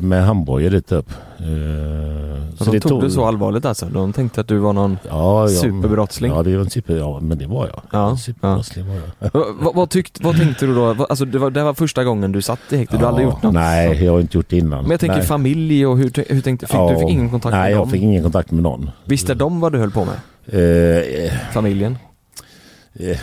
med 0.00 0.24
handbojor 0.24 0.70
dit 0.70 0.92
upp. 0.92 1.10
Eh, 1.38 1.46
Så 2.64 2.70
de 2.72 2.80
tog 2.80 3.02
det 3.02 3.10
så 3.10 3.24
allvarligt 3.24 3.64
alltså? 3.64 3.86
De 3.86 4.12
tänkte 4.12 4.40
att 4.40 4.48
du 4.48 4.58
var 4.58 4.72
någon 4.72 4.98
ja, 5.08 5.42
ja, 5.42 5.48
superbrottsling? 5.48 6.32
Ja, 6.32 6.42
det 6.42 6.56
var 6.56 6.64
en 6.64 6.70
super, 6.70 6.96
ja, 6.96 7.20
men 7.20 7.38
det 7.38 7.46
var 7.46 7.66
jag. 7.66 7.82
Ja, 7.92 8.16
superbrottsling 8.16 8.88
var 8.88 8.94
jag. 8.94 9.30
Va- 9.40 9.46
vad, 9.60 9.74
vad, 9.74 9.90
tyckt, 9.90 10.24
vad 10.24 10.36
tänkte 10.36 10.66
du 10.66 10.74
då? 10.74 11.06
Alltså 11.08 11.24
det 11.24 11.38
var, 11.38 11.50
det 11.50 11.62
var 11.64 11.74
första 11.74 12.04
gången 12.04 12.32
du 12.32 12.42
satt 12.42 12.60
i 12.70 12.76
häktet, 12.76 12.98
du 12.98 13.04
har 13.04 13.10
aldrig 13.10 13.26
Ja, 13.26 13.30
gjort 13.30 13.42
något? 13.42 13.54
Nej, 13.54 14.04
jag 14.04 14.12
har 14.12 14.20
inte 14.20 14.36
gjort 14.38 14.48
det 14.50 14.56
innan. 14.58 14.82
Men 14.82 14.90
jag 14.90 15.00
tänker 15.00 15.16
nej. 15.16 15.26
familj 15.26 15.86
och 15.86 15.96
hur, 15.98 16.32
hur 16.34 16.40
tänkte, 16.40 16.66
fick 16.66 16.76
du 16.88 16.98
fick 16.98 17.08
ingen 17.10 17.30
kontakt 17.30 17.52
Nej, 17.52 17.62
med 17.62 17.72
jag 17.72 17.78
dem? 17.78 17.90
fick 17.90 18.02
ingen 18.02 18.22
kontakt 18.22 18.50
med 18.50 18.62
någon. 18.62 18.90
Visste 19.04 19.34
de 19.34 19.60
vad 19.60 19.72
du 19.72 19.78
höll 19.78 19.90
på 19.90 20.04
med? 20.04 20.14
Eh, 20.46 21.32
Familjen? 21.52 21.98
eh, 22.94 23.16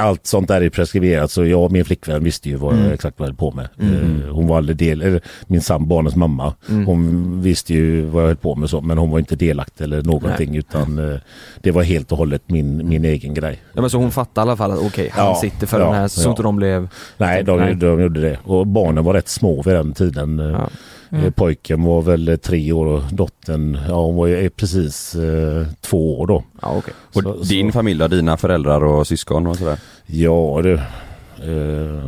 allt 0.00 0.26
sånt 0.26 0.48
där 0.48 0.60
är 0.60 0.68
preskriberat 0.70 1.30
så 1.30 1.44
jag 1.46 1.64
och 1.64 1.72
min 1.72 1.84
flickvän 1.84 2.24
visste 2.24 2.48
ju 2.48 2.56
vad 2.56 2.74
Mm. 2.74 2.92
exakt 2.92 3.18
vad 3.18 3.28
jag 3.28 3.32
höll 3.32 3.36
på 3.38 3.50
med. 3.52 3.68
Mm. 3.80 4.22
Eh, 4.22 4.28
hon 4.34 4.46
var 4.46 4.56
aldrig 4.56 4.76
del, 4.78 5.02
eller 5.02 5.20
min 5.46 5.60
sam, 5.60 5.88
barnens 5.88 6.16
mamma. 6.16 6.54
Mm. 6.68 6.86
Hon 6.86 7.42
visste 7.42 7.74
ju 7.74 8.02
vad 8.02 8.22
jag 8.22 8.26
höll 8.28 8.36
på 8.36 8.54
med 8.54 8.70
så, 8.70 8.80
men 8.80 8.98
hon 8.98 9.10
var 9.10 9.18
inte 9.18 9.36
delaktig 9.36 9.84
eller 9.84 10.02
någonting 10.02 10.56
utan 10.56 11.12
eh, 11.12 11.18
det 11.62 11.70
var 11.70 11.82
helt 11.82 12.12
och 12.12 12.18
hållet 12.18 12.42
min, 12.46 12.88
min 12.88 13.04
egen 13.04 13.34
grej. 13.34 13.58
Ja 13.72 13.80
men 13.80 13.90
så 13.90 13.98
hon 13.98 14.10
fattade 14.10 14.40
i 14.40 14.48
alla 14.48 14.56
fall 14.56 14.70
att 14.72 14.78
okej, 14.78 15.08
han 15.12 15.26
Ja, 15.26 15.34
sitter 15.34 15.66
för 15.66 15.80
ja, 15.80 15.86
den 15.86 15.94
här, 15.94 16.08
så 16.08 16.26
ja. 16.26 16.30
inte 16.30 16.42
de 16.42 16.56
blev... 16.56 16.88
Nej, 17.18 17.42
de, 17.44 17.60
Nej. 17.60 17.74
de 17.74 18.00
gjorde 18.00 18.20
det. 18.20 18.38
Och 18.44 18.66
barnen 18.66 19.04
var 19.04 19.14
rätt 19.14 19.28
små 19.28 19.62
vid 19.62 19.74
den 19.74 19.92
tiden. 19.92 20.40
Eh, 20.40 20.46
Ja. 20.46 20.68
Eh, 21.12 21.18
Mm. 21.18 21.32
Pojken 21.32 21.82
var 21.84 22.02
väl 22.02 22.28
eh, 22.28 22.36
tre 22.36 22.72
år 22.72 22.86
och 22.86 23.02
dottern, 23.12 23.78
ja 23.88 24.04
hon 24.04 24.16
var 24.16 24.26
ju 24.26 24.44
är 24.44 24.48
precis 24.48 25.14
eh, 25.14 25.66
två 25.80 26.20
år 26.20 26.26
då. 26.26 26.44
Ja 26.62 26.74
okej. 26.78 26.94
Och 27.14 27.22
Så- 27.22 27.42
din 27.42 27.68
så- 27.72 27.72
familj 27.72 27.98
då? 28.00 28.08
Dina 28.08 28.36
föräldrar 28.36 28.84
och 28.84 29.06
syskon 29.06 29.46
och 29.46 29.56
sådär? 29.56 29.78
Ja 30.06 30.60
du. 30.62 30.74
Eh, 30.74 32.04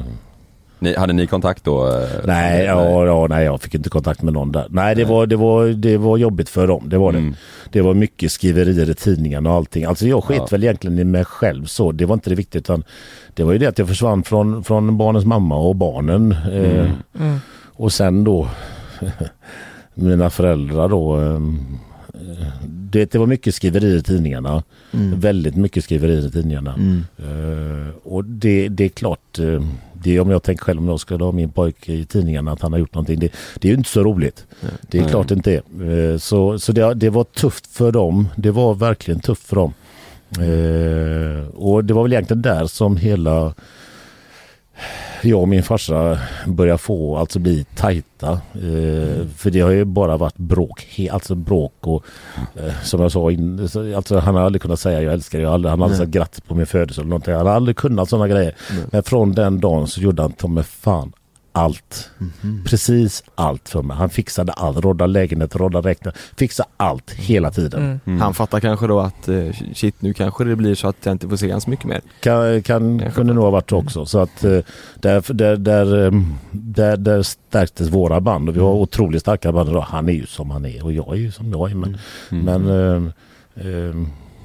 Ni, 0.80 0.94
hade 0.96 1.12
ni 1.12 1.26
kontakt 1.26 1.64
då? 1.64 1.86
eh, 1.88 2.08
Nej, 2.24 2.64
ja, 2.64 3.06
ja, 3.06 3.26
nej, 3.30 3.44
jag 3.44 3.60
fick 3.60 3.74
inte 3.74 3.90
kontakt 3.90 4.22
med 4.22 4.32
någon 4.32 4.52
där. 4.52 4.66
Nej, 4.70 4.94
det, 4.94 5.04
Var, 5.04 5.26
det, 5.26 5.36
var, 5.36 5.66
det 5.66 5.96
var 5.96 6.16
jobbigt 6.16 6.48
för 6.48 6.66
dem. 6.66 6.88
Det 6.88 6.98
var 6.98 7.12
det. 7.12 7.18
Mm. 7.18 7.34
Det 7.72 7.80
var 7.80 7.94
mycket 7.94 8.32
skriverier 8.32 8.90
i 8.90 8.94
tidningarna 8.94 9.50
och 9.50 9.56
allting. 9.56 9.84
Alltså 9.84 10.06
jag 10.06 10.24
sket 10.24 10.36
Ja. 10.38 10.46
väl 10.50 10.64
egentligen 10.64 10.98
i 10.98 11.04
mig 11.04 11.24
själv 11.24 11.64
så. 11.64 11.92
Det 11.92 12.06
var 12.06 12.14
inte 12.14 12.30
det 12.30 12.36
viktiga 12.36 12.60
utan 12.60 12.84
det 13.34 13.42
var 13.44 13.52
ju 13.52 13.58
det 13.58 13.66
att 13.66 13.78
jag 13.78 13.88
försvann 13.88 14.22
från, 14.22 14.64
från 14.64 14.96
barnens 14.98 15.24
mamma 15.24 15.56
och 15.56 15.76
barnen. 15.76 16.32
Eh, 16.52 16.90
Mm. 17.20 17.38
och 17.72 17.92
sen 17.92 18.24
då 18.24 18.48
mina 19.94 20.30
föräldrar 20.30 20.88
då. 20.88 21.20
Eh, 21.20 21.40
det, 22.90 23.12
det 23.12 23.18
var 23.18 23.26
mycket 23.26 23.54
skriverier 23.54 23.96
i 23.96 24.02
tidningarna. 24.02 24.62
Mm. 24.92 25.20
Väldigt 25.20 25.56
mycket 25.56 25.84
skriverier 25.84 26.26
i 26.26 26.30
tidningarna. 26.30 26.74
Mm. 26.74 27.04
Eh, 27.18 27.88
och 28.04 28.24
det, 28.24 28.68
det 28.68 28.84
är 28.84 28.88
klart, 28.88 29.38
eh, 29.38 29.62
det 29.92 30.16
är 30.16 30.20
om 30.20 30.30
jag 30.30 30.42
tänker 30.42 30.64
själv 30.64 30.80
om 30.80 30.88
jag 30.88 31.00
skulle 31.00 31.24
ha 31.24 31.32
min 31.32 31.50
pojke 31.50 31.92
i 31.92 32.04
tidningarna 32.04 32.52
att 32.52 32.62
han 32.62 32.72
har 32.72 32.78
gjort 32.78 32.94
någonting. 32.94 33.18
Det, 33.18 33.32
det 33.58 33.68
är 33.68 33.72
ju 33.72 33.78
inte 33.78 33.90
så 33.90 34.04
roligt. 34.04 34.46
Det 34.80 34.98
är 34.98 35.08
klart 35.08 35.28
det 35.28 35.34
inte 35.34 35.52
är. 35.52 36.12
Eh, 36.12 36.18
så 36.18 36.58
så 36.58 36.72
det, 36.72 36.94
det 36.94 37.10
var 37.10 37.24
tufft 37.24 37.66
för 37.66 37.92
dem. 37.92 38.28
Det 38.36 38.50
var 38.50 38.74
verkligen 38.74 39.20
tufft 39.20 39.42
för 39.42 39.56
dem. 39.56 39.72
Eh, 40.30 41.48
och 41.54 41.84
det 41.84 41.94
var 41.94 42.02
väl 42.02 42.12
egentligen 42.12 42.42
där 42.42 42.66
som 42.66 42.96
hela 42.96 43.54
jag 45.22 45.40
och 45.40 45.48
min 45.48 45.62
farsa 45.62 46.18
börjar 46.46 46.76
få, 46.76 47.16
alltså 47.16 47.38
bli 47.38 47.66
tajta. 47.76 48.32
Eh, 48.54 49.26
för 49.36 49.50
det 49.50 49.60
har 49.60 49.70
ju 49.70 49.84
bara 49.84 50.16
varit 50.16 50.36
bråk, 50.36 51.08
alltså 51.12 51.34
bråk 51.34 51.74
och 51.80 52.04
eh, 52.56 52.72
som 52.82 53.00
jag 53.00 53.12
sa 53.12 53.30
in, 53.30 53.68
så- 53.68 53.96
alltså 53.96 54.18
han 54.18 54.34
har 54.34 54.42
aldrig 54.42 54.62
kunnat 54.62 54.80
säga 54.80 55.02
jag 55.02 55.12
älskar 55.12 55.38
dig, 55.38 55.48
han 55.48 55.64
har 55.64 55.70
aldrig 55.72 55.98
sagt 55.98 56.10
grattis 56.10 56.40
på 56.40 56.54
min 56.54 56.66
födelse 56.66 57.00
eller 57.00 57.08
någonting. 57.10 57.34
Han 57.34 57.46
har 57.46 57.54
aldrig 57.54 57.76
kunnat 57.76 58.08
sådana 58.08 58.28
grejer. 58.28 58.54
Men 58.92 59.02
från 59.02 59.32
den 59.32 59.60
dagen 59.60 59.86
så 59.86 60.00
gjorde 60.00 60.22
han 60.22 60.32
ta 60.32 60.48
mig 60.48 60.64
fan 60.64 61.12
allt. 61.58 62.10
Precis 62.66 63.24
allt 63.34 63.68
för 63.68 63.82
mig. 63.82 63.96
Han 63.96 64.10
fixade 64.10 64.52
allt. 64.52 64.78
Rodda 64.78 65.06
lägenhet, 65.06 65.56
rodda 65.56 65.80
räkna. 65.80 66.12
Fixa 66.36 66.64
allt 66.76 67.10
hela 67.10 67.50
tiden. 67.50 67.82
Mm. 67.82 68.00
Mm. 68.04 68.20
Han 68.20 68.34
fattar 68.34 68.60
kanske 68.60 68.86
då 68.86 69.00
att 69.00 69.28
eh, 69.28 69.50
shit 69.74 70.02
nu 70.02 70.12
kanske 70.14 70.44
det 70.44 70.56
blir 70.56 70.74
så 70.74 70.88
att 70.88 70.96
jag 71.02 71.12
inte 71.12 71.28
får 71.28 71.36
se 71.36 71.50
hans 71.50 71.66
mycket 71.66 71.84
mer. 71.86 72.00
Kan, 72.20 72.62
kan, 72.62 73.10
kunde 73.12 73.32
nog 73.34 73.44
ha 73.44 73.50
varit 73.50 73.70
så 73.70 73.76
också. 73.76 74.06
Så 74.06 74.18
att 74.18 74.44
eh, 74.44 74.58
där, 74.94 75.32
där, 75.34 75.56
där, 75.56 76.06
eh, 76.06 76.12
där, 76.50 76.96
där 76.96 77.22
stärktes 77.22 77.88
våra 77.88 78.20
band 78.20 78.48
och 78.48 78.56
vi 78.56 78.60
har 78.60 78.70
otroligt 78.72 79.20
starka 79.20 79.52
band 79.52 79.68
idag. 79.68 79.80
Han 79.88 80.08
är 80.08 80.12
ju 80.12 80.26
som 80.26 80.50
han 80.50 80.64
är 80.66 80.84
och 80.84 80.92
jag 80.92 81.08
är 81.12 81.16
ju 81.18 81.30
som 81.32 81.50
jag 81.50 81.70
är. 81.70 81.74
Men, 81.74 81.98
Mm. 82.30 82.44
men 82.44 82.68
eh, 82.70 83.66
eh, 83.66 83.94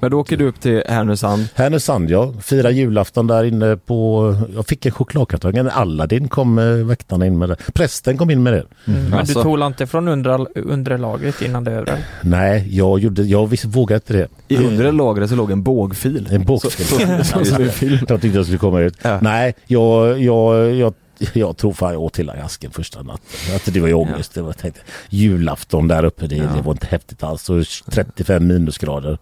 Men 0.04 0.12
då 0.12 0.20
åker 0.20 0.38
du 0.38 0.47
upp 0.47 0.60
till 0.60 0.84
Härnösand. 0.88 1.47
Härnösand 1.56 2.10
ja, 2.10 2.34
fira 2.41 2.72
julafton 2.72 3.28
där 3.28 3.43
inne 3.43 3.78
på, 3.78 4.36
jag 4.56 4.68
fick 4.68 4.86
en 4.86 4.91
chokladkartong, 4.91 5.58
en 5.58 5.70
Aladdin 5.70 6.28
kom 6.28 6.60
eh, 6.60 6.66
väktarna 6.66 7.26
in 7.26 7.38
med 7.38 7.49
det. 7.49 7.56
Prästen 7.74 8.18
kom 8.18 8.30
in 8.30 8.43
med 8.43 8.54
det. 8.54 8.64
Mm. 8.88 9.04
Men 9.04 9.20
Alltså. 9.20 9.39
du 9.39 9.43
tog 9.43 9.62
inte 9.68 9.88
från 9.88 10.08
undre, 10.08 10.38
undre 10.56 10.97
lagret 10.97 11.41
innan 11.41 11.64
det 11.64 11.72
övre? 11.72 11.97
Nej, 12.22 12.68
jag, 12.70 12.99
gjorde, 12.99 13.24
jag 13.24 13.47
visst, 13.47 13.66
vågade 13.66 13.95
inte 13.95 14.14
det. 14.14 14.56
I 14.56 14.58
undre 14.58 14.91
lagret 14.91 15.30
så 15.30 15.36
låg 15.36 15.51
en 15.51 15.64
bågfil. 15.64 16.30
En 16.32 16.45
bågfil. 16.45 16.86
Så, 16.86 17.24
så, 17.24 17.45
så, 17.56 17.66
film. 17.66 17.97
Jag 18.10 18.22
tyckte 18.22 18.38
jag 18.38 18.45
skulle 18.45 18.60
komma 18.60 18.82
ut. 18.82 18.97
Ja. 19.01 19.20
Nej, 19.22 19.54
jag, 19.68 20.22
jag, 20.22 20.76
jag, 20.76 20.93
jag 21.34 21.57
tror 21.57 21.74
fan 21.74 21.93
jag 21.93 22.01
åt 22.01 22.19
hela 22.19 22.34
asken 22.34 22.71
första 22.71 23.01
natten. 23.03 23.53
Alltså 23.53 23.71
det 23.71 23.80
var 23.80 23.88
ju 23.88 23.93
ångest. 23.93 24.34
Det 24.34 24.41
var, 24.41 24.49
jag 24.49 24.57
tänkte, 24.57 24.82
julafton 25.09 25.88
där 25.88 26.05
uppe, 26.05 26.28
det, 26.28 26.36
Ja. 26.36 26.43
det 26.55 26.61
var 26.61 26.71
inte 26.71 26.88
häftigt 26.88 27.24
alls. 27.24 27.49
Och 27.49 27.65
35 27.91 28.47
minusgrader. 28.47 29.17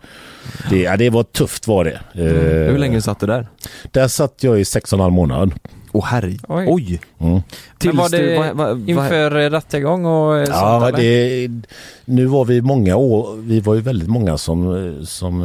Det, 0.69 0.81
ja, 0.81 0.97
det 0.97 1.09
var 1.09 1.23
tufft 1.23 1.67
var 1.67 1.83
det. 1.83 2.01
Eh, 2.13 2.71
Hur 2.71 2.77
länge 2.77 3.01
satt 3.01 3.19
du 3.19 3.25
där? 3.27 3.47
Där 3.91 4.07
satt 4.07 4.43
jag 4.43 4.59
i 4.59 4.65
sex 4.65 4.93
och 4.93 4.97
en 4.99 5.03
halv 5.03 5.13
månad. 5.13 5.51
Åh 5.91 6.05
herre. 6.05 6.37
Oj. 6.47 6.65
Oj! 6.69 7.01
Mm. 7.19 7.41
Tills 7.77 7.95
var 7.95 8.09
det 8.09 8.91
Inför 8.91 9.29
rättegång 9.49 10.05
och 10.05 10.37
eh, 10.37 10.45
Ja, 10.49 10.79
sånt 10.79 10.99
eller? 10.99 11.47
det, 11.47 11.61
nu 12.05 12.25
var 12.25 12.45
vi 12.45 12.61
många 12.61 12.95
år, 12.95 13.35
vi 13.37 13.59
var 13.59 13.75
ju 13.75 13.81
väldigt 13.81 14.09
många 14.09 14.37
som, 14.37 14.75
eh, 14.97 15.03
som 15.03 15.41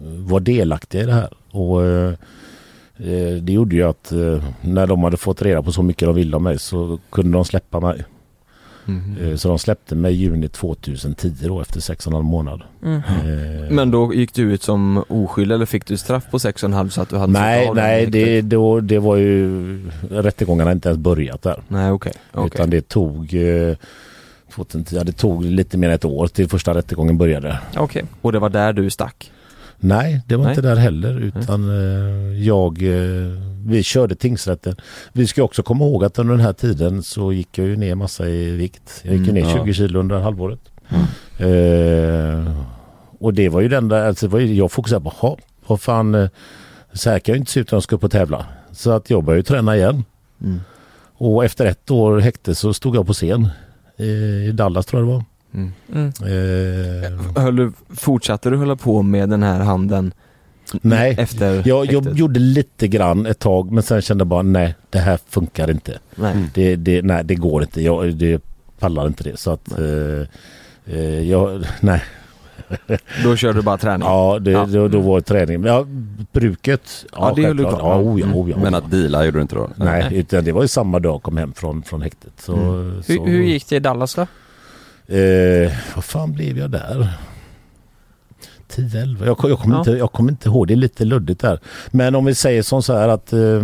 var 0.00 0.40
delaktiga 0.40 1.02
i 1.02 1.06
det 1.06 1.12
här. 1.12 1.32
Och 1.50 1.80
det 3.42 3.52
gjorde 3.52 3.76
ju 3.76 3.82
att 3.82 4.12
eh, 4.12 4.44
när 4.60 4.86
de 4.86 5.02
hade 5.04 5.16
fått 5.16 5.42
reda 5.42 5.62
på 5.62 5.72
så 5.72 5.82
mycket 5.82 6.08
de 6.08 6.14
ville 6.14 6.36
om 6.36 6.42
mig 6.42 6.58
så 6.58 6.98
kunde 7.10 7.32
de 7.38 7.44
släppa 7.44 7.80
mig. 7.80 8.04
Eh, 9.20 9.36
Så 9.36 9.48
de 9.48 9.58
släppte 9.58 9.94
mig 9.94 10.12
i 10.12 10.16
juni 10.16 10.48
2010 10.48 11.34
då 11.40 11.60
efter 11.60 11.80
sex 11.80 12.06
och 12.06 12.10
en 12.10 12.14
halv 12.14 12.24
månad. 12.24 12.62
Mm. 12.84 12.96
Eh, 12.96 13.70
Men 13.70 13.90
då 13.90 14.14
gick 14.14 14.34
du 14.34 14.42
ut 14.52 14.62
som 14.62 15.04
oskyldig 15.08 15.54
eller 15.54 15.66
fick 15.66 15.86
du 15.86 15.96
straff 15.96 16.24
på 16.30 16.38
sex 16.38 16.62
och 16.62 16.68
en 16.68 16.72
halv 16.74 16.88
så 16.88 17.02
att 17.02 17.08
du 17.08 17.16
hade 17.16 17.32
nej, 17.32 17.70
nej 17.74 18.06
det, 18.06 18.40
då, 18.42 18.80
det 18.80 18.98
var 18.98 19.16
ju 19.16 19.80
rättegångarna 20.10 20.72
inte 20.72 20.88
ens 20.88 20.98
börjat 20.98 21.42
där. 21.42 21.62
Nej 21.68 21.90
okej. 21.90 22.12
okej. 22.32 22.46
Utan 22.54 22.70
det 22.70 22.88
tog 22.88 23.34
eh, 23.34 23.76
2010, 24.54 24.96
ja, 24.96 25.04
det 25.04 25.12
tog 25.12 25.44
lite 25.44 25.78
mer 25.78 25.88
än 25.88 25.94
ett 25.94 26.04
år 26.04 26.26
till 26.26 26.48
första 26.48 26.74
rättegången 26.74 27.18
började. 27.18 27.58
Okej. 27.76 28.04
Och 28.20 28.32
det 28.32 28.38
var 28.38 28.48
där 28.48 28.72
du 28.72 28.90
stack? 28.90 29.32
Nej, 29.80 30.20
det 30.26 30.36
var 30.36 30.44
Nej. 30.44 30.52
inte 30.52 30.62
där 30.62 30.76
heller 30.76 31.20
utan 31.20 31.68
eh, 31.68 32.42
jag, 32.46 32.82
eh, 32.82 33.28
vi 33.66 33.82
körde 33.82 34.14
tingsrätten. 34.14 34.76
Vi 35.12 35.26
ska 35.26 35.42
också 35.42 35.62
komma 35.62 35.84
ihåg 35.84 36.04
att 36.04 36.18
under 36.18 36.34
den 36.34 36.44
här 36.44 36.52
tiden 36.52 37.02
så 37.02 37.32
gick 37.32 37.58
jag 37.58 37.66
ju 37.66 37.76
ner 37.76 37.94
massa 37.94 38.28
i 38.28 38.50
vikt. 38.50 39.00
Jag 39.02 39.14
gick 39.14 39.26
ju 39.26 39.30
Mm, 39.30 39.42
ner 39.44 39.50
ja. 39.56 39.64
20 39.64 39.72
kilo 39.74 40.00
under 40.00 40.18
halvåret. 40.20 40.60
Mm. 40.88 41.04
Eh, 42.46 42.52
och 43.20 43.34
det 43.34 43.48
var 43.48 43.60
ju 43.60 43.68
den 43.68 43.88
där, 43.88 44.06
alltså 44.06 44.28
var 44.28 44.38
ju, 44.38 44.54
jag 44.54 44.72
fokuserade 44.72 45.04
på, 45.04 45.10
"Ha, 45.10 45.36
vad 45.66 45.80
fan, 45.80 46.14
eh, 46.14 46.28
så 46.92 47.10
här 47.10 47.18
kan 47.18 47.32
jag 47.32 47.40
inte 47.40 47.50
se 47.52 47.60
ut 47.60 47.72
när 47.72 47.76
jag 47.76 47.82
ska 47.82 47.96
upp 47.96 48.04
och 48.04 48.10
tävla. 48.10 48.46
Så 48.72 48.90
att 48.90 49.10
jag 49.10 49.24
började 49.24 49.38
ju 49.38 49.42
träna 49.42 49.76
igen. 49.76 50.04
Mm. 50.42 50.60
Och 51.20 51.44
efter 51.44 51.66
ett 51.66 51.90
år 51.90 52.18
häkte 52.18 52.54
så 52.54 52.74
stod 52.74 52.96
jag 52.96 53.06
på 53.06 53.12
scen 53.12 53.48
i 53.96 54.50
Dallas 54.52 54.86
tror 54.86 55.02
jag 55.02 55.08
det 55.08 55.12
var. 55.14 55.24
Mm. 55.92 56.12
Mm. 56.22 57.32
Eh, 57.36 57.42
Höll 57.42 57.56
du, 57.56 57.72
fortsatte 57.96 58.50
du 58.50 58.56
hålla 58.56 58.76
på 58.76 59.02
med 59.02 59.28
den 59.28 59.42
här 59.42 59.60
handeln? 59.60 60.14
Nej, 60.82 61.14
Efter 61.18 61.62
Jag, 61.68 61.92
jag 61.92 62.16
gjorde 62.18 62.40
lite 62.40 62.88
grann 62.88 63.26
ett 63.26 63.38
tag 63.38 63.72
men 63.72 63.82
sen 63.82 64.02
kände 64.02 64.22
jag 64.22 64.28
bara 64.28 64.42
nej 64.42 64.74
det 64.90 64.98
här 64.98 65.18
funkar 65.28 65.70
inte. 65.70 65.98
Nej. 66.14 66.32
Mm. 66.32 66.44
Det, 66.54 66.76
det, 66.76 67.02
nej, 67.02 67.24
det 67.24 67.34
går 67.34 67.62
inte. 67.62 67.82
Jag 67.82 68.14
det 68.14 68.42
pallar 68.78 69.06
inte 69.06 69.24
det. 69.24 69.36
Så 69.38 69.50
att 69.50 69.78
eh, 69.78 70.26
eh, 70.96 71.20
jag, 71.30 71.64
nej. 71.80 72.02
Då 73.24 73.36
körde 73.36 73.58
du 73.58 73.62
bara 73.62 73.78
träning? 73.78 74.08
Ja, 74.08 74.38
det, 74.38 74.50
Ja. 74.50 74.66
Då, 74.66 74.88
då 74.88 75.00
var 75.00 75.20
träning. 75.20 75.60
Men 75.60 75.72
Ja, 75.72 75.86
bruket. 76.32 77.06
Ja, 77.12 77.32
det 77.36 77.42
höll 77.46 77.56
du 77.56 77.62
självklart. 77.62 77.80
kvar. 77.80 77.94
Ja, 77.94 78.00
oh, 78.00 78.20
ja, 78.20 78.26
Mm. 78.26 78.36
oh, 78.38 78.50
ja. 78.50 78.56
Men 78.62 78.74
att 78.74 78.90
deala 78.90 79.24
gjorde 79.24 79.38
du 79.38 79.42
inte 79.42 79.54
då? 79.54 79.70
Nej, 79.76 80.08
utan 80.10 80.44
det 80.44 80.52
var 80.52 80.62
ju 80.62 80.68
samma 80.68 80.98
dag 80.98 81.14
jag 81.14 81.22
kom 81.22 81.36
hem 81.36 81.52
från, 81.52 81.82
från 81.82 82.02
häktet. 82.02 82.32
Så, 82.38 82.52
Mm. 82.56 83.02
så, 83.02 83.12
Hur, 83.12 83.26
hur 83.26 83.42
gick 83.42 83.68
det 83.68 83.76
i 83.76 83.80
Dallas 83.80 84.14
då? 84.14 84.26
Eh, 85.08 85.72
vad 85.94 86.04
fan 86.04 86.32
blev 86.32 86.58
jag 86.58 86.70
där? 86.70 87.08
10, 88.68 89.02
11. 89.02 89.26
Jag, 89.26 89.36
jag, 89.42 89.58
kommer 89.58 89.74
Ja. 89.74 89.78
inte, 89.78 89.90
jag 89.90 90.12
kommer 90.12 90.30
inte 90.30 90.48
ihåg. 90.48 90.66
Det 90.68 90.74
är 90.74 90.76
lite 90.76 91.04
luddigt 91.04 91.40
där. 91.40 91.60
Men 91.90 92.14
om 92.14 92.24
vi 92.24 92.34
säger 92.34 92.62
som 92.62 92.82
så 92.82 92.92
här 92.96 93.08
att 93.08 93.32
eh, 93.32 93.62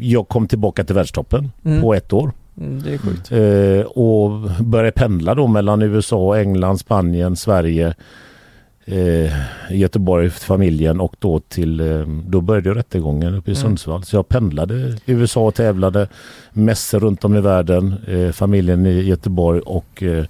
jag 0.00 0.28
kom 0.28 0.48
tillbaka 0.48 0.84
till 0.84 0.94
världstoppen 0.94 1.50
Mm. 1.64 1.82
på 1.82 1.94
ett 1.94 2.12
år. 2.12 2.32
Mm, 2.60 2.82
det 2.82 2.94
är 2.94 2.98
sjukt. 2.98 3.32
Eh, 3.32 3.86
och 4.02 4.50
började 4.64 4.90
pendla 4.92 5.34
då 5.34 5.46
mellan 5.46 5.82
USA, 5.82 6.38
England, 6.38 6.78
Spanien, 6.78 7.36
Sverige, 7.36 7.94
eh, 8.84 9.32
Göteborg, 9.70 10.30
familjen 10.30 11.00
och 11.00 11.14
då 11.18 11.40
till, 11.40 11.80
eh, 11.80 12.06
då 12.26 12.40
började 12.40 12.68
ju 12.68 12.74
rättegången 12.74 13.34
uppe 13.34 13.50
i 13.50 13.54
Mm. 13.54 13.62
Sundsvall. 13.62 14.04
Så 14.04 14.16
jag 14.16 14.28
pendlade 14.28 14.74
i 15.04 15.12
USA 15.12 15.40
och 15.46 15.54
tävlade, 15.54 16.08
mässor 16.52 17.00
runt 17.00 17.24
om 17.24 17.36
i 17.36 17.40
världen, 17.40 17.94
eh, 18.08 18.30
familjen 18.32 18.86
i 18.86 19.00
Göteborg 19.02 19.60
och 19.60 20.02
eh, 20.02 20.24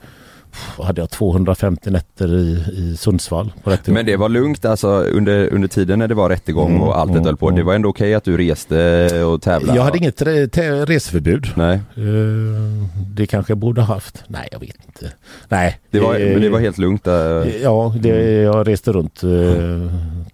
hade 0.83 1.01
jag 1.01 1.11
250 1.11 1.91
nätter 1.91 2.35
i, 2.35 2.65
i 2.77 2.97
Sundsvall 2.97 3.53
på 3.65 3.71
rättegång. 3.71 3.95
Men 3.95 4.07
det 4.07 4.17
var 4.17 4.29
lugnt 4.29 4.65
alltså 4.65 4.89
under, 4.89 5.53
under 5.55 5.69
tiden 5.69 5.99
när 5.99 6.09
det 6.09 6.15
var 6.15 6.29
rättegång 6.29 6.71
Mm, 6.71 6.83
och 6.83 6.99
allt 6.99 7.11
det 7.13 7.19
mm, 7.19 7.25
höll 7.27 7.37
på. 7.37 7.51
Det 7.51 7.55
mm. 7.55 7.67
var 7.67 7.75
ändå 7.75 7.89
okej 7.89 8.15
att 8.15 8.25
du 8.25 8.37
reste 8.37 9.09
och 9.25 9.43
tävlade? 9.43 9.79
jag 9.79 9.85
hade 9.85 9.99
inget 9.99 10.23
re- 10.23 10.87
reseförbud. 10.87 11.47
Nej, 11.57 11.81
Eh, 11.97 12.89
det 13.15 13.27
kanske 13.27 13.51
jag 13.51 13.59
borde 13.59 13.81
ha 13.83 13.95
haft. 13.95 14.25
Nej, 14.27 14.49
jag 14.53 14.59
vet 14.61 14.77
inte. 14.87 15.13
Nej. 15.49 15.79
det 15.91 16.01
var, 16.01 16.15
eh, 16.15 16.33
men 16.33 16.41
det 16.41 16.49
var 16.49 16.61
helt 16.61 16.79
lugnt? 16.79 17.07
eh. 17.07 17.15
Ja, 17.63 17.95
det, 18.01 18.33
jag 18.43 18.69
reste 18.69 18.93
runt 18.93 19.23
eh, 19.23 19.31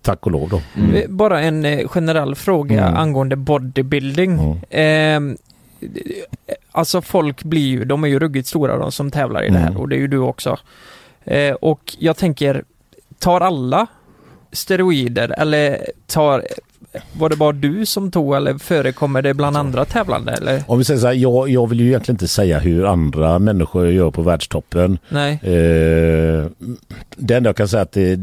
tack 0.02 0.26
och 0.26 0.32
lov 0.32 0.48
då. 0.48 0.60
Mm. 0.76 1.16
Bara 1.16 1.40
en 1.40 1.88
generell 1.88 2.34
fråga 2.34 2.80
Mm. 2.86 2.96
angående 3.00 3.36
bodybuilding. 3.36 4.60
Mm. 5.82 5.92
Alltså 6.72 7.02
folk 7.02 7.42
blir 7.44 7.66
ju, 7.68 7.84
de 7.84 8.04
är 8.04 8.08
ju 8.08 8.18
ruggigt 8.18 8.48
stora 8.48 8.78
de 8.78 8.92
som 8.92 9.10
tävlar 9.10 9.42
i 9.42 9.48
det 9.48 9.58
här 9.58 9.68
Mm. 9.68 9.80
och 9.80 9.88
det 9.88 9.96
är 9.96 10.00
ju 10.00 10.08
du 10.08 10.18
också. 10.18 10.58
Eh, 11.24 11.54
och 11.54 11.96
jag 11.98 12.16
tänker, 12.16 12.64
tar 13.18 13.40
alla 13.40 13.86
steroider 14.52 15.34
eller 15.38 15.78
tar, 16.06 16.44
var 17.18 17.28
det 17.28 17.36
bara 17.36 17.52
du 17.52 17.86
som 17.86 18.10
tog 18.10 18.34
eller 18.34 18.58
förekommer 18.58 19.22
det 19.22 19.34
bland 19.34 19.56
andra 19.56 19.84
tävlande 19.84 20.32
eller? 20.32 20.62
Om 20.66 20.78
vi 20.78 20.84
säger 20.84 21.00
så 21.00 21.06
här, 21.06 21.14
jag, 21.14 21.48
jag 21.48 21.66
vill 21.68 21.80
ju 21.80 21.86
egentligen 21.86 22.14
inte 22.14 22.28
säga 22.28 22.58
hur 22.58 22.86
andra 22.86 23.38
människor 23.38 23.90
gör 23.90 24.10
på 24.10 24.22
världstoppen. 24.22 24.98
Nej. 25.08 25.32
Eh, 25.32 26.46
det 27.16 27.34
enda 27.34 27.48
jag 27.48 27.56
kan 27.56 27.68
säga 27.68 27.82
att 27.82 27.92
det, 27.92 28.16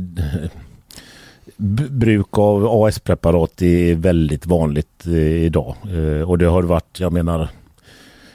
bruk 1.89 2.37
av 2.37 2.67
AS-preparat 2.83 3.61
är 3.61 3.95
väldigt 3.95 4.45
vanligt 4.45 5.05
eh, 5.07 5.13
idag. 5.45 5.75
Eh, 5.83 6.29
och 6.29 6.37
det 6.37 6.45
har 6.45 6.63
varit, 6.63 6.99
jag 6.99 7.13
menar, 7.13 7.49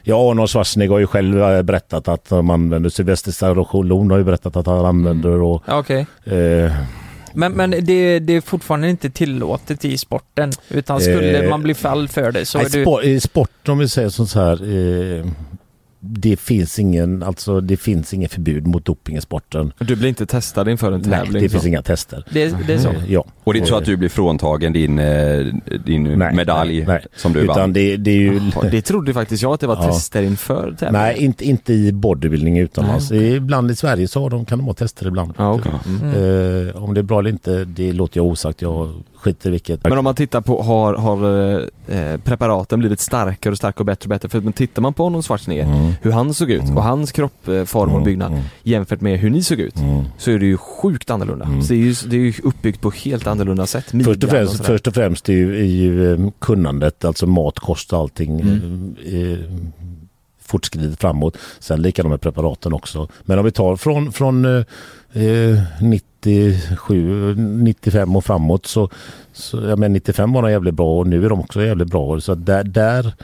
Ja, 0.04 0.30
Arnold 0.30 0.50
Schwarzenegger 0.50 0.92
har 0.92 0.98
ju 0.98 1.06
själv 1.06 1.42
eh, 1.42 1.62
berättat 1.62 2.08
att 2.08 2.28
de 2.28 2.50
använder, 2.50 2.90
Sylvester 2.90 3.32
Stallone 3.32 4.14
har 4.14 4.18
ju 4.18 4.24
berättat 4.24 4.56
att 4.56 4.66
han 4.66 4.84
använder 4.86 5.42
och 5.42 5.62
Ja, 5.66 5.78
Okej. 5.78 6.06
eh, 6.24 6.72
Men, 7.34 7.52
men 7.52 7.70
det, 7.70 8.18
det 8.18 8.32
är 8.32 8.40
fortfarande 8.40 8.90
inte 8.90 9.10
tillåtet 9.10 9.84
i 9.84 9.98
sporten. 9.98 10.50
Utan 10.68 11.00
skulle 11.00 11.42
Eh, 11.44 11.50
man 11.50 11.62
bli 11.62 11.74
fall 11.74 12.08
för 12.08 12.32
det 12.32 12.44
så 12.44 12.58
nej, 12.58 12.66
är 12.66 12.70
du... 12.70 12.82
sport, 12.82 13.04
I 13.04 13.20
sport 13.20 13.68
om 13.68 13.78
vi 13.78 13.88
säger 13.88 14.08
så 14.08 14.40
här. 14.40 14.52
Eh, 15.18 15.26
det 16.04 16.36
finns 16.36 16.78
ingen, 16.78 17.22
alltså 17.22 17.60
det 17.60 17.76
finns 17.76 18.14
ingen 18.14 18.28
förbud 18.28 18.66
mot 18.66 18.84
doping 18.84 19.16
i 19.16 19.20
sporten. 19.20 19.72
Du 19.78 19.96
blir 19.96 20.08
inte 20.08 20.26
testad 20.26 20.68
inför 20.68 20.92
en 20.92 21.00
Nej, 21.00 21.10
tävling? 21.10 21.42
det 21.42 21.48
finns 21.48 21.62
så. 21.62 21.68
inga 21.68 21.82
tester. 21.82 22.24
Det, 22.30 22.66
det 22.66 22.74
är 22.74 22.78
så. 22.78 22.94
Ja. 23.08 23.24
Och 23.44 23.54
det 23.54 23.60
är 23.60 23.64
så 23.64 23.76
att 23.76 23.84
du 23.84 23.96
blir 23.96 24.08
fråntagen 24.08 24.72
din, 24.72 24.98
eh, 24.98 25.46
din 25.84 26.02
Nej, 26.18 26.34
medalj 26.34 26.76
nej, 26.76 26.84
nej. 26.86 27.06
som 27.16 27.32
du 27.32 27.40
Utan 27.40 27.56
vann? 27.56 27.72
det, 27.72 27.96
det 27.96 28.10
är 28.10 28.16
ju... 28.16 28.40
Det 28.70 28.82
trodde 28.82 29.12
faktiskt 29.14 29.42
jag 29.42 29.52
att 29.52 29.60
det 29.60 29.66
var 29.66 29.76
Ja. 29.76 29.92
tester 29.92 30.22
inför 30.22 30.62
tävlingen. 30.78 30.92
Nej, 30.92 31.16
inte, 31.24 31.44
inte 31.44 31.72
i 31.72 31.92
bodybuilding 31.92 32.58
utomlands. 32.58 33.10
Ibland 33.12 33.70
i 33.70 33.76
Sverige 33.76 34.08
så 34.08 34.20
har 34.22 34.30
de, 34.30 34.44
kan 34.44 34.58
de 34.58 34.64
ha 34.66 34.74
tester 34.74 35.06
ibland. 35.06 35.32
Ja, 35.36 35.52
okej. 35.52 35.72
mm. 35.86 36.68
Eh, 36.68 36.82
om 36.84 36.94
det 36.94 37.00
är 37.00 37.02
bra 37.02 37.18
eller 37.18 37.30
inte, 37.30 37.64
det 37.64 37.92
låter 37.92 38.18
jag 38.18 38.26
osagt. 38.26 38.62
Jag 38.62 38.92
skiter 39.16 39.48
i 39.48 39.52
vilket. 39.52 39.84
Men 39.84 39.98
om 39.98 40.04
man 40.04 40.14
tittar 40.14 40.40
på, 40.40 40.62
har, 40.62 40.94
har 40.94 41.24
eh, 41.88 42.16
preparaten 42.24 42.78
blivit 42.78 43.00
starkare 43.00 43.50
och 43.50 43.56
starkare 43.58 43.80
och 43.82 43.86
bättre 43.86 44.04
och 44.06 44.08
bättre? 44.08 44.28
För 44.28 44.40
men 44.40 44.52
tittar 44.52 44.82
man 44.82 44.94
på 44.94 45.06
Arnold 45.06 45.24
Schwarzenegger, 45.24 45.64
Mm. 45.64 45.92
hur 46.02 46.10
han 46.12 46.34
såg 46.34 46.50
ut 46.50 46.62
och 46.76 46.82
hans 46.82 47.12
kroppform 47.12 47.88
och 47.90 47.94
Mm, 47.96 48.04
byggnad 48.04 48.32
mm. 48.32 48.42
jämfört 48.62 49.00
med 49.00 49.18
hur 49.18 49.30
ni 49.30 49.42
såg 49.42 49.58
ut 49.60 49.76
Mm. 49.76 50.04
så 50.18 50.30
är 50.30 50.38
det 50.38 50.46
ju 50.46 50.56
sjukt 50.56 51.10
annorlunda. 51.10 51.44
Mm. 51.44 51.62
Så 51.62 51.72
det 51.72 51.78
är, 51.78 51.84
ju, 51.84 51.94
det 52.06 52.16
är 52.16 52.20
ju 52.20 52.32
uppbyggt 52.44 52.80
på 52.80 52.90
helt 52.90 53.26
annorlunda 53.32 53.66
sätt. 53.66 53.84
Först 54.04 54.24
och 54.24 54.30
främst, 54.30 54.52
sådär. 54.52 54.64
först 54.64 54.86
och 54.86 54.94
främst 54.94 55.28
är 55.28 55.32
ju, 55.32 55.60
är 55.60 55.64
ju 55.64 56.12
eh, 56.12 56.30
kunnandet, 56.38 57.04
alltså 57.04 57.26
mat, 57.26 57.58
kost 57.58 57.92
och 57.92 57.98
allting 57.98 58.40
Mm. 58.40 58.96
eh, 59.06 59.32
eh, 59.32 59.38
fortskridet 60.44 61.00
framåt. 61.00 61.36
Sen 61.60 61.82
likadant 61.82 62.10
med 62.10 62.20
preparaten 62.20 62.72
också. 62.72 63.08
Men 63.22 63.38
om 63.38 63.44
vi 63.44 63.50
tar 63.50 63.76
från, 63.76 64.12
från 64.12 64.44
eh, 64.44 65.22
eh, 65.22 65.58
97, 65.80 67.34
95 67.36 68.16
och 68.16 68.24
framåt 68.24 68.66
så, 68.66 68.88
så 69.32 69.60
ja, 69.60 69.76
men 69.76 69.92
95 69.92 70.32
var 70.32 70.42
de 70.42 70.50
jävligt 70.50 70.74
bra 70.74 70.98
och 70.98 71.06
nu 71.06 71.24
är 71.24 71.28
de 71.28 71.40
också 71.40 71.62
jävligt 71.62 71.90
bra. 71.90 72.20
Så 72.20 72.34
där, 72.34 72.64
där 72.64 73.14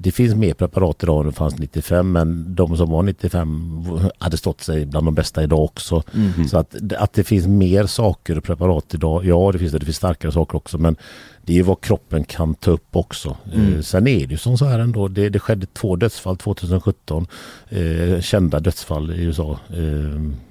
det 0.00 0.12
finns 0.12 0.34
mer 0.34 0.54
preparat 0.54 1.02
idag 1.02 1.20
än 1.20 1.26
det 1.26 1.32
fanns 1.32 1.58
95 1.58 2.12
men 2.12 2.54
de 2.54 2.76
som 2.76 2.90
var 2.90 3.02
95 3.02 3.84
hade 4.18 4.36
stått 4.36 4.60
sig 4.60 4.86
bland 4.86 5.06
de 5.06 5.14
bästa 5.14 5.42
idag 5.42 5.64
också. 5.64 6.02
Mhm. 6.12 6.48
Så 6.48 6.58
att, 6.58 6.92
att 6.98 7.12
det 7.12 7.24
finns 7.24 7.46
mer 7.46 7.86
saker 7.86 8.38
och 8.38 8.44
preparat 8.44 8.94
idag, 8.94 9.24
ja 9.24 9.52
det 9.52 9.58
finns 9.58 9.72
det, 9.72 9.78
det 9.78 9.84
finns 9.84 9.96
starkare 9.96 10.32
saker 10.32 10.56
också 10.56 10.78
men 10.78 10.96
det 11.42 11.52
är 11.52 11.56
ju 11.56 11.62
vad 11.62 11.80
kroppen 11.80 12.24
kan 12.24 12.54
ta 12.54 12.70
upp 12.70 12.96
också. 12.96 13.36
Mm. 13.52 13.74
Eh, 13.74 13.80
sen 13.80 14.06
är 14.06 14.26
det 14.26 14.32
ju 14.32 14.36
som 14.36 14.58
så 14.58 14.64
här 14.64 14.78
ändå, 14.78 15.08
det, 15.08 15.28
det 15.28 15.38
skedde 15.38 15.66
två 15.66 15.96
dödsfall 15.96 16.36
2017, 16.36 17.26
eh, 17.68 18.20
kända 18.20 18.60
dödsfall 18.60 19.10
i 19.10 19.22
USA. 19.22 19.58
Eh, 19.68 20.47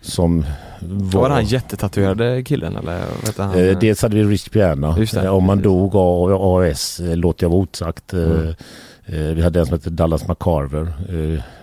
som 0.00 0.44
Var 0.82 1.28
det 1.28 1.34
han 1.34 1.44
jättetatuerade 1.44 2.42
killen 2.44 2.76
eller? 2.76 3.04
Vet 3.26 3.38
han, 3.38 3.54
Eh, 3.58 3.78
dels 3.78 4.02
hade 4.02 4.16
vi 4.16 4.24
Rich 4.24 4.48
Piana. 4.48 4.96
Eh, 5.14 5.26
Om 5.34 5.44
man 5.44 5.62
dog 5.62 5.96
av 5.96 6.42
AS 6.62 7.00
eh, 7.00 7.16
låter 7.16 7.44
jag 7.44 7.50
vara 7.50 7.60
osagt. 7.62 8.14
Eh, 8.14 8.20
Mm. 8.20 9.34
Vi 9.34 9.42
hade 9.42 9.60
en 9.60 9.66
som 9.66 9.72
hette 9.72 9.90
Dallas 9.90 10.28
McCarver. 10.28 10.92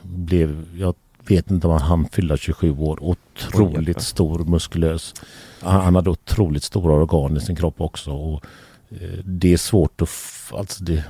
Blev, 0.01 0.65
jag 0.77 0.95
vet 1.27 1.51
inte 1.51 1.67
om 1.67 1.73
han 1.73 1.81
hann 1.81 2.07
fylla 2.11 2.37
27 2.37 2.79
år. 2.79 2.99
Otroligt 3.03 4.01
stor, 4.01 4.39
muskulös. 4.39 5.13
Han 5.61 5.81
han 5.81 5.95
hade 5.95 6.09
otroligt 6.09 6.63
stora 6.63 6.93
organ 6.93 7.37
i 7.37 7.39
sin 7.39 7.55
kropp 7.55 7.81
också. 7.81 8.11
Och 8.11 8.43
det 9.23 9.53
är 9.53 9.57
svårt 9.57 10.01
att... 10.01 10.09
Alltså 10.51 10.83
det, 10.83 11.03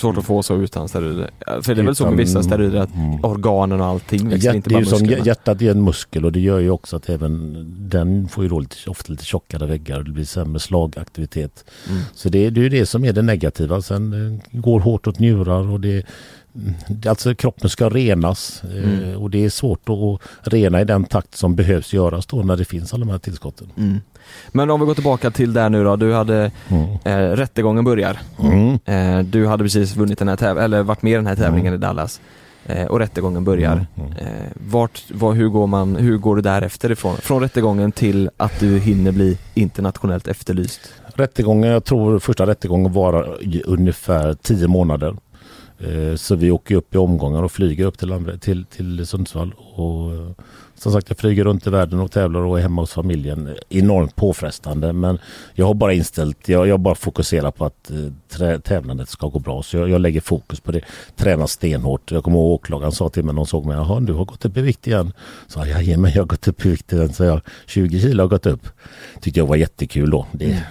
Svårt 0.00 0.18
att 0.18 0.24
få 0.24 0.42
så 0.42 0.56
utan 0.56 0.88
steroider. 0.88 1.30
För 1.62 1.74
det 1.74 1.80
är 1.80 1.84
väl 1.84 1.94
så 1.94 2.06
med 2.06 2.16
vissa 2.16 2.42
steroider 2.42 2.80
att 2.80 2.94
mm. 2.94 3.24
organen 3.24 3.80
och 3.80 3.86
allting 3.86 4.28
växer 4.28 4.46
Hjärt, 4.46 4.54
inte 4.56 4.68
det 4.68 4.72
är 4.72 4.76
bara 4.76 4.80
ju 4.80 4.86
som 4.86 4.98
musklerna. 4.98 5.24
hjärtat 5.24 5.62
är 5.62 5.70
en 5.70 5.84
muskel 5.84 6.24
och 6.24 6.32
det 6.32 6.40
gör 6.40 6.58
ju 6.58 6.70
också 6.70 6.96
att 6.96 7.08
även 7.08 7.66
den 7.88 8.28
får 8.28 8.44
ju 8.44 8.50
då 8.50 8.60
lite, 8.60 8.90
ofta 8.90 9.12
lite 9.12 9.24
tjockare 9.24 9.66
väggar 9.66 9.98
och 9.98 10.04
det 10.04 10.10
blir 10.10 10.24
sämre 10.24 10.60
slagaktivitet. 10.60 11.64
Mm. 11.88 12.02
Så 12.14 12.28
det, 12.28 12.50
det 12.50 12.60
är 12.60 12.62
ju 12.62 12.68
det 12.68 12.86
som 12.86 13.04
är 13.04 13.12
det 13.12 13.22
negativa. 13.22 13.82
Sen 13.82 14.12
eh, 14.12 14.58
går 14.60 14.80
hårt 14.80 15.06
åt 15.06 15.18
njurar 15.18 15.70
och 15.70 15.80
det 15.80 16.06
alltså 17.06 17.34
kroppen 17.34 17.70
ska 17.70 17.88
renas 17.88 18.62
eh, 18.64 18.84
Mm. 18.84 19.16
och 19.22 19.30
det 19.30 19.44
är 19.44 19.50
svårt 19.50 19.88
att 19.88 20.20
rena 20.52 20.80
i 20.80 20.84
den 20.84 21.04
takt 21.04 21.34
som 21.34 21.54
behövs 21.54 21.92
göras 21.92 22.26
då 22.26 22.36
när 22.36 22.56
det 22.56 22.64
finns 22.64 22.94
alla 22.94 23.04
de 23.04 23.10
här 23.10 23.18
tillskotten. 23.18 23.72
Mm. 23.76 24.00
Men 24.52 24.70
om 24.70 24.80
vi 24.80 24.86
går 24.86 24.94
tillbaka 24.94 25.30
till 25.30 25.52
där 25.52 25.68
nu 25.68 25.84
då, 25.84 25.96
du 25.96 26.12
hade, 26.14 26.50
Mm. 26.68 26.88
eh, 27.04 27.36
rättegången 27.36 27.84
börjar. 27.84 28.18
Mm. 28.42 28.78
Eh, 28.84 29.24
du 29.24 29.46
hade 29.46 29.64
precis 29.64 29.96
vunnit 29.96 30.18
den 30.18 30.28
här 30.28 30.36
tävlingen, 30.36 30.64
eller 30.64 30.82
varit 30.82 31.02
med 31.02 31.12
i 31.12 31.16
den 31.16 31.26
här 31.26 31.36
tävlingen 31.36 31.74
i 31.74 31.76
Dallas. 31.76 32.20
Eh, 32.66 32.86
och 32.86 32.98
rättegången 32.98 33.44
börjar. 33.44 33.72
Mm. 33.72 33.86
Mm. 34.12 34.12
Eh, 34.12 34.50
vart, 34.70 35.02
vad, 35.10 35.36
hur, 35.36 35.48
går 35.48 35.66
man, 35.66 35.96
hur 35.96 36.16
går 36.18 36.36
du 36.36 36.42
därefter 36.42 36.92
ifrån? 36.92 37.16
Från 37.16 37.40
rättegången 37.42 37.92
till 37.92 38.30
att 38.36 38.60
du 38.60 38.78
hinner 38.78 39.12
bli 39.12 39.38
internationellt 39.54 40.28
efterlyst? 40.28 40.80
Rättegången, 41.14 41.70
jag 41.70 41.84
tror 41.84 42.18
första 42.18 42.46
rättegången 42.46 42.92
varar 42.92 43.42
i 43.42 43.62
ungefär 43.66 44.34
10 44.34 44.68
månader. 44.68 45.16
Eh, 45.80 46.16
så 46.16 46.34
vi 46.34 46.50
åker 46.50 46.74
upp 46.74 46.94
i 46.94 46.98
omgångar 46.98 47.42
och 47.42 47.52
flyger 47.52 47.84
upp 47.84 47.98
till, 47.98 48.38
till, 48.40 48.64
till 48.64 49.06
Sundsvall. 49.06 49.54
Och 49.58 50.14
eh, 50.14 50.30
som 50.82 50.92
sagt 50.92 51.08
jag 51.10 51.18
flyger 51.18 51.44
runt 51.44 51.66
i 51.66 51.70
världen 51.70 52.00
och 52.00 52.10
tävlar 52.10 52.40
och 52.40 52.58
är 52.58 52.62
hemma 52.62 52.82
hos 52.82 52.92
familjen. 52.92 53.56
Enormt 53.68 54.16
påfrestande 54.16 54.92
men 54.92 55.18
jag 55.54 55.66
har 55.66 55.74
bara 55.74 55.92
inställt, 55.92 56.48
jag, 56.48 56.66
jag 56.68 56.80
bara 56.80 56.94
fokuserar 56.94 57.50
på 57.50 57.64
att 57.64 57.90
eh, 57.90 57.96
trä, 58.28 58.60
tävlandet 58.60 59.08
ska 59.08 59.28
gå 59.28 59.38
bra. 59.38 59.62
Så 59.62 59.76
jag, 59.76 59.88
jag 59.88 60.00
lägger 60.00 60.20
fokus 60.20 60.60
på 60.60 60.72
det. 60.72 60.80
Tränar 61.16 61.46
stenhårt. 61.46 62.10
Jag 62.10 62.24
kommer 62.24 62.38
ihåg 62.38 62.50
åklagaren 62.50 62.92
sa 62.92 63.08
till 63.08 63.24
mig 63.24 63.34
när 63.34 63.40
de 63.40 63.46
såg 63.46 63.66
mig, 63.66 63.76
jaha 63.76 64.00
du 64.00 64.12
har 64.12 64.24
gått 64.24 64.44
upp 64.44 64.56
i 64.56 64.60
vikt 64.60 64.86
igen. 64.86 65.12
Så 65.46 65.58
jag, 65.58 65.68
jajamän 65.68 66.12
jag 66.14 66.22
har 66.22 66.26
gått 66.26 66.48
upp 66.48 66.66
i 66.66 66.68
vikt 66.68 66.92
igen. 66.92 67.12
Så 67.12 67.24
jag, 67.24 67.40
20 67.66 68.00
kilo 68.00 68.22
har 68.22 68.28
gått 68.28 68.46
upp. 68.46 68.68
Tyckte 69.20 69.40
jag 69.40 69.46
var 69.46 69.56
jättekul 69.56 70.10
då. 70.10 70.26
Det, 70.32 70.62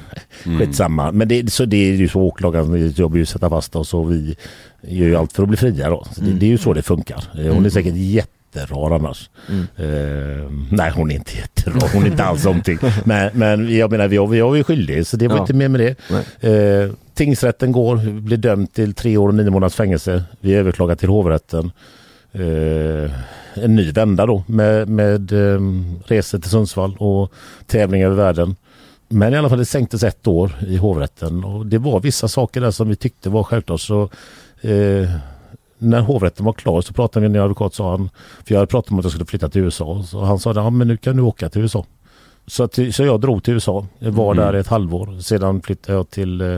Mm. 0.45 0.59
Skitsamma. 0.59 1.11
Men 1.11 1.27
det, 1.27 1.53
så 1.53 1.65
det 1.65 1.77
är 1.77 1.93
ju 1.95 2.07
så 2.07 2.21
åklagaren 2.21 2.91
jobbar 2.95 3.17
ju 3.17 3.25
sätta 3.25 3.49
fast 3.49 3.75
oss 3.75 3.93
och 3.93 4.11
vi 4.11 4.35
gör 4.81 5.07
ju 5.07 5.15
allt 5.15 5.33
för 5.33 5.43
att 5.43 5.49
bli 5.49 5.57
fria 5.57 5.89
då. 5.89 6.05
Det, 6.15 6.31
det 6.31 6.45
är 6.45 6.49
ju 6.49 6.57
så 6.57 6.73
det 6.73 6.81
funkar. 6.81 7.23
Eh, 7.39 7.53
Hon 7.53 7.65
är 7.65 7.69
säkert 7.69 7.93
jätterar 8.53 8.95
annars. 8.95 9.29
Mm. 9.49 9.61
Eh, 9.75 10.51
nej 10.71 10.91
hon 10.95 11.11
är 11.11 11.15
inte 11.15 11.37
jätterar, 11.37 11.93
hon 11.93 12.03
är 12.03 12.07
inte 12.07 12.23
alls 12.23 12.45
någonting. 12.45 12.77
Men, 13.05 13.29
men 13.33 13.77
jag 13.77 13.91
menar 13.91 14.07
vi 14.07 14.17
har, 14.17 14.27
vi 14.27 14.39
har 14.39 14.55
ju 14.55 14.63
skyldig 14.63 15.07
så 15.07 15.17
det 15.17 15.27
var 15.27 15.35
Ja. 15.35 15.41
inte 15.41 15.53
mer 15.53 15.67
med 15.67 15.79
det. 16.39 16.49
Eh, 16.83 16.91
tingsrätten 17.13 17.71
går, 17.71 18.21
blir 18.21 18.37
dömd 18.37 18.73
till 18.73 18.93
tre 18.93 19.17
år 19.17 19.27
och 19.27 19.35
nio 19.35 19.49
månaders 19.49 19.75
fängelse. 19.75 20.23
Vi 20.39 20.53
överklagar 20.53 20.95
till 20.95 21.09
hovrätten. 21.09 21.71
Eh, 22.31 23.11
en 23.63 23.75
ny 23.75 23.91
vända 23.91 24.25
då 24.25 24.43
med, 24.47 24.89
med 24.89 25.31
eh, 25.31 25.59
resor 26.05 26.39
till 26.39 26.49
Sundsvall 26.49 26.95
och 26.99 27.31
tävlingar 27.67 28.05
över 28.07 28.15
världen. 28.23 28.55
Men 29.09 29.33
i 29.33 29.37
alla 29.37 29.49
fall 29.49 29.57
det 29.57 29.65
sänktes 29.65 30.03
ett 30.03 30.27
år 30.27 30.51
i 30.67 30.77
hovrätten 30.77 31.43
och 31.43 31.65
det 31.65 31.77
var 31.77 31.99
vissa 31.99 32.27
saker 32.27 32.61
där 32.61 32.71
som 32.71 32.89
vi 32.89 32.95
tyckte 32.95 33.29
var 33.29 33.43
självklart. 33.43 33.81
Så, 33.81 34.09
eh, 34.61 35.09
när 35.79 36.01
hovrätten 36.01 36.45
var 36.45 36.53
klar 36.53 36.81
så 36.81 36.93
pratade 36.93 37.23
vi 37.23 37.29
med 37.29 37.37
en 37.39 37.43
advokat 37.43 37.73
sa 37.73 37.91
han, 37.91 38.09
för 38.45 38.53
jag 38.53 38.59
hade 38.59 38.67
pratat 38.71 38.91
om 38.91 38.99
att 38.99 39.05
jag 39.05 39.11
skulle 39.11 39.25
flytta 39.25 39.49
till 39.49 39.61
USA. 39.61 40.03
Så 40.07 40.19
han 40.21 40.39
sa 40.39 40.53
ja 40.55 40.69
men 40.69 40.87
nu 40.87 40.97
kan 40.97 41.15
du 41.17 41.21
åka 41.23 41.49
till 41.49 41.61
USA. 41.61 41.85
Så, 42.47 42.63
att, 42.63 42.79
så 42.91 43.03
jag 43.03 43.21
drog 43.21 43.43
till 43.43 43.53
USA, 43.53 43.85
jag 43.99 44.11
var 44.11 44.31
Mm. 44.33 44.45
där 44.45 44.53
ett 44.53 44.67
halvår. 44.67 45.21
Sedan 45.21 45.61
flyttade 45.61 45.97
jag 45.97 46.09
till 46.09 46.41
eh, 46.41 46.57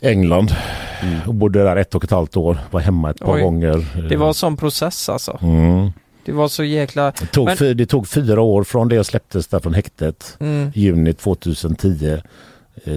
England 0.00 0.50
och 1.26 1.34
bodde 1.34 1.62
där 1.62 1.76
ett 1.76 1.94
och 1.94 2.04
ett 2.04 2.10
halvt 2.10 2.36
år. 2.36 2.58
Var 2.70 2.80
hemma 2.80 3.10
ett 3.10 3.18
par 3.18 3.34
Oj. 3.36 3.40
gånger. 3.42 4.08
Det 4.08 4.16
var 4.16 4.32
sån 4.32 4.56
process 4.56 5.08
alltså. 5.08 5.38
Mm. 5.42 5.90
Det 6.24 6.32
var 6.32 6.48
så 6.48 6.64
jäkla... 6.64 7.12
Det, 7.20 7.26
tog, 7.26 7.44
Men- 7.60 7.76
det 7.76 7.86
tog 7.86 8.08
fyra 8.08 8.40
år 8.40 8.64
från 8.64 8.88
det 8.88 8.94
jag 8.96 9.06
släpptes 9.06 9.46
där 9.46 9.60
från 9.60 9.74
häktet. 9.74 10.36
Mm. 10.40 10.70
Juni 10.74 11.12
2010 11.12 12.12
eh, 12.12 12.18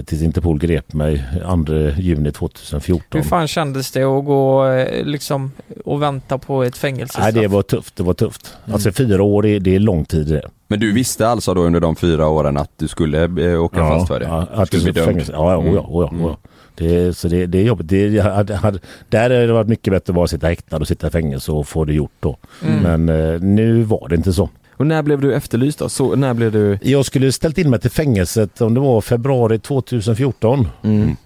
tills 0.06 0.22
Interpol 0.22 0.58
grep 0.58 0.92
mig 0.92 1.24
2 1.66 1.74
juni 1.98 2.32
2014. 2.32 3.02
Hur 3.10 3.22
fan 3.28 3.48
kändes 3.48 3.90
det 3.90 4.02
att 4.02 4.24
gå 4.24 4.66
eh, 4.66 5.04
liksom 5.04 5.52
och 5.84 6.02
vänta 6.02 6.38
på 6.38 6.62
ett 6.64 6.76
fängelsestraff? 6.76 7.24
Nej, 7.34 7.42
det 7.42 7.48
var 7.48 7.62
tufft. 7.62 7.96
Det 7.96 8.02
var 8.02 8.14
tufft. 8.14 8.54
Mm. 8.64 8.74
Alltså 8.74 8.92
fyra 8.92 9.22
år, 9.22 9.46
är, 9.46 9.60
det 9.60 9.74
är 9.74 9.78
lång 9.78 10.04
tid 10.04 10.26
det. 10.26 10.42
Men 10.68 10.80
du 10.80 10.92
visste 10.92 11.28
alltså 11.28 11.54
då 11.54 11.60
under 11.62 11.80
de 11.80 11.96
fyra 11.96 12.28
åren 12.28 12.56
att 12.56 12.70
du 12.76 12.88
skulle 12.88 13.24
eh, 13.52 13.62
åka 13.64 13.76
fast 13.88 14.08
för 14.08 14.20
det? 14.20 14.26
Ja, 14.26 14.46
Du 14.54 14.62
att 14.62 14.68
skulle 14.68 14.82
det 14.84 14.92
bli 14.92 15.00
dömd? 15.00 15.06
fängelse. 15.12 15.32
Ja, 15.32 15.52
ja, 15.52 15.60
Mm. 15.60 15.74
ja, 15.74 15.86
ja, 15.90 16.08
Mm. 16.12 16.22
ja. 16.26 16.36
Det, 16.74 17.16
så 17.16 17.28
det, 17.28 17.46
det 17.46 17.58
är 17.58 17.62
jobbigt. 17.62 17.88
Det, 17.88 18.08
jag 18.08 18.24
hade, 18.24 18.56
hade, 18.56 18.78
där 19.08 19.22
hade 19.22 19.46
det 19.46 19.52
varit 19.52 19.68
mycket 19.68 19.92
bättre 19.92 20.10
att 20.10 20.14
bara 20.14 20.26
sitta 20.26 20.46
häktad 20.46 20.76
och 20.76 20.88
sitta 20.88 21.06
i 21.06 21.10
fängelse 21.10 21.52
och 21.52 21.68
få 21.68 21.84
det 21.84 21.92
gjort 21.94 22.12
då. 22.20 22.36
Mm. 22.66 23.04
Men 23.06 23.34
eh, 23.34 23.40
nu 23.40 23.82
var 23.82 24.08
det 24.08 24.14
inte 24.14 24.32
så. 24.32 24.48
Och 24.78 24.86
när 24.86 25.02
blev 25.02 25.20
du 25.20 25.34
efterlyst 25.34 25.78
då? 25.78 25.88
Så, 25.88 26.16
när 26.16 26.34
blev 26.34 26.52
du... 26.52 26.78
Jag 26.82 27.06
skulle 27.06 27.32
ställt 27.32 27.58
in 27.58 27.70
mig 27.70 27.80
till 27.80 27.90
fängelset 27.90 28.60
om 28.60 28.74
det 28.74 28.80
var 28.80 29.00
februari 29.00 29.58
2014. 29.58 30.68
Mm. 30.82 31.16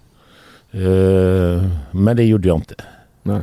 Eh, 0.71 1.71
men 1.91 2.17
det 2.17 2.25
gjorde 2.25 2.49
jag 2.49 2.57
inte. 2.57 2.75
Nej. 3.23 3.43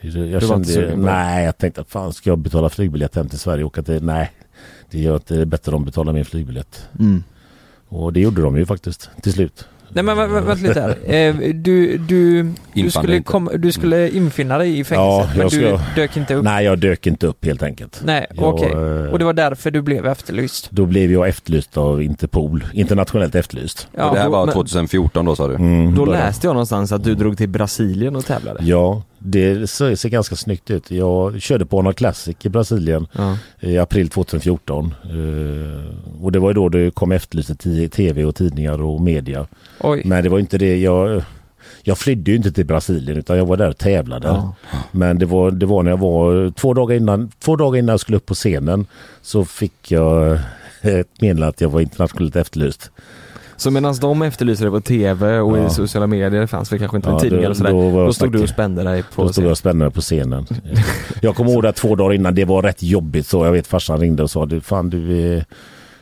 Jag 0.00 0.14
inte 0.14 0.46
kände, 0.46 0.86
det? 0.86 0.96
nej 0.96 1.44
jag 1.44 1.58
tänkte 1.58 1.84
fan 1.84 2.12
ska 2.12 2.30
jag 2.30 2.38
betala 2.38 2.68
flygbiljett 2.68 3.14
hem 3.14 3.28
till 3.28 3.38
Sverige 3.38 3.64
och 3.64 3.68
åka 3.68 3.82
till, 3.82 4.04
nej. 4.04 4.32
Det 4.90 4.98
gör 4.98 5.14
inte, 5.14 5.34
det 5.34 5.40
är 5.40 5.46
bättre 5.46 5.74
om 5.74 5.82
de 5.82 5.84
betalar 5.84 6.12
min 6.12 6.24
flygbiljett. 6.24 6.88
Mm. 6.98 7.22
Och 7.88 8.12
det 8.12 8.20
gjorde 8.20 8.42
de 8.42 8.56
ju 8.56 8.66
faktiskt 8.66 9.10
till 9.22 9.32
slut. 9.32 9.68
Nej 9.90 10.04
men 10.04 10.16
vä- 10.18 10.28
vä- 10.28 10.46
vänta 10.46 10.68
lite 10.68 10.80
här. 10.80 10.96
Eh, 11.14 11.34
du, 11.54 11.98
du, 11.98 12.52
du, 12.74 12.90
skulle, 12.90 13.22
kom, 13.22 13.50
du 13.58 13.72
skulle 13.72 14.10
infinna 14.10 14.58
dig 14.58 14.78
i 14.78 14.84
fängelset 14.84 14.96
Ja, 14.96 15.26
men 15.30 15.40
jag 15.40 15.50
du 15.50 15.56
ska- 15.78 16.00
dök 16.00 16.16
inte 16.16 16.34
upp? 16.34 16.44
Nej, 16.44 16.64
jag 16.64 16.78
dök 16.78 17.06
inte 17.06 17.26
upp 17.26 17.44
helt 17.44 17.62
enkelt. 17.62 18.00
Nej, 18.04 18.26
okej. 18.36 18.72
eh, 18.72 19.12
Och 19.12 19.18
det 19.18 19.24
var 19.24 19.32
därför 19.32 19.70
du 19.70 19.82
blev 19.82 20.06
efterlyst? 20.06 20.68
Då 20.70 20.86
blev 20.86 21.12
jag 21.12 21.28
efterlyst 21.28 21.76
av 21.76 22.02
Interpol, 22.02 22.64
internationellt 22.72 23.34
efterlyst. 23.34 23.88
och 23.92 24.14
det 24.14 24.20
här 24.20 24.28
var 24.28 24.46
men- 24.46 24.52
2014 24.54 25.24
då 25.24 25.36
sa 25.36 25.48
du? 25.48 25.54
Mm, 25.54 25.94
Då 25.94 26.04
läste 26.04 26.46
jag 26.46 26.54
någonstans 26.54 26.92
att 26.92 27.04
du 27.04 27.14
drog 27.14 27.36
till 27.38 27.48
Brasilien 27.48 28.16
och 28.16 28.24
tävlade. 28.26 28.60
Ja, 28.64 29.02
det 29.18 29.70
ser, 29.70 29.94
ser 29.94 30.08
ganska 30.08 30.36
snyggt 30.36 30.70
ut. 30.70 30.90
Jag 30.90 31.42
körde 31.42 31.66
på 31.66 31.76
Honda 31.76 31.92
Classic 31.92 32.36
i 32.42 32.48
Brasilien 32.48 33.06
Ja. 33.12 33.38
i 33.60 33.78
april 33.78 34.08
2014. 34.08 34.94
Eh, 35.04 36.22
och 36.24 36.32
det 36.32 36.38
var 36.38 36.50
ju 36.50 36.54
då 36.54 36.68
det 36.68 36.94
kom 36.94 37.12
efterlyst 37.12 37.66
i 37.66 37.88
tv 37.88 38.24
och 38.24 38.34
tidningar 38.34 38.82
och 38.82 39.00
media. 39.00 39.46
Oj. 39.80 40.02
Men 40.04 40.22
det 40.22 40.28
var 40.28 40.38
inte 40.38 40.58
det 40.58 40.76
jag... 40.78 41.22
Jag 41.82 41.98
flydde 41.98 42.30
ju 42.30 42.36
inte 42.36 42.52
till 42.52 42.66
Brasilien 42.66 43.16
utan 43.18 43.36
jag 43.38 43.46
var 43.46 43.56
där 43.56 43.68
och 43.68 43.78
tävlade. 43.78 44.28
Ja. 44.28 44.54
Men 44.92 45.18
det 45.18 45.26
var, 45.26 45.50
det 45.50 45.66
var 45.66 45.82
när 45.82 45.90
jag 45.90 45.98
var 45.98 46.50
två 46.50 46.74
dagar 46.74 46.96
innan, 46.96 47.30
två 47.38 47.56
dagar 47.56 47.78
innan 47.78 47.92
jag 47.92 48.00
skulle 48.00 48.16
upp 48.16 48.26
på 48.26 48.34
scenen 48.34 48.86
så 49.22 49.44
fick 49.44 49.90
jag 49.90 50.38
ett 50.82 51.20
meddelande 51.20 51.46
att 51.46 51.60
jag 51.60 51.68
var 51.68 51.80
internationellt 51.80 52.36
efterlyst. 52.36 52.90
Så 53.58 53.70
medan 53.70 53.94
de 54.00 54.22
efterlyser 54.22 54.64
dig 54.64 54.72
på 54.72 54.80
TV 54.80 55.38
och 55.38 55.58
Ja. 55.58 55.66
i 55.66 55.70
sociala 55.70 56.06
medier, 56.06 56.40
det 56.40 56.46
fanns 56.46 56.72
väl 56.72 56.78
kanske 56.78 56.96
inte 56.96 57.08
Ja, 57.10 57.20
tidningar 57.20 57.50
och 57.50 57.56
sådär. 57.56 57.70
då 57.72 58.04
Då 58.06 58.12
stod 58.12 58.32
du 58.32 58.42
och 58.42 58.48
spände 58.48 58.82
dig 58.82 59.02
på 59.14 59.22
Då 59.22 59.32
stod 59.32 59.44
jag 59.44 59.56
spännande 59.56 59.90
på 59.90 60.00
scenen. 60.00 60.46
Jag 61.22 61.36
kommer 61.36 61.50
ihåg 61.52 61.66
att 61.66 61.76
två 61.76 61.94
dagar 61.96 62.14
innan, 62.14 62.34
det 62.34 62.44
var 62.44 62.62
rätt 62.62 62.82
jobbigt 62.82 63.26
så. 63.26 63.44
Jag 63.44 63.52
vet 63.52 63.66
farsan 63.66 64.00
ringde 64.00 64.22
och 64.22 64.30
sa, 64.30 64.46
du, 64.46 64.60
fan 64.60 64.90
du 64.90 65.18
är, 65.32 65.44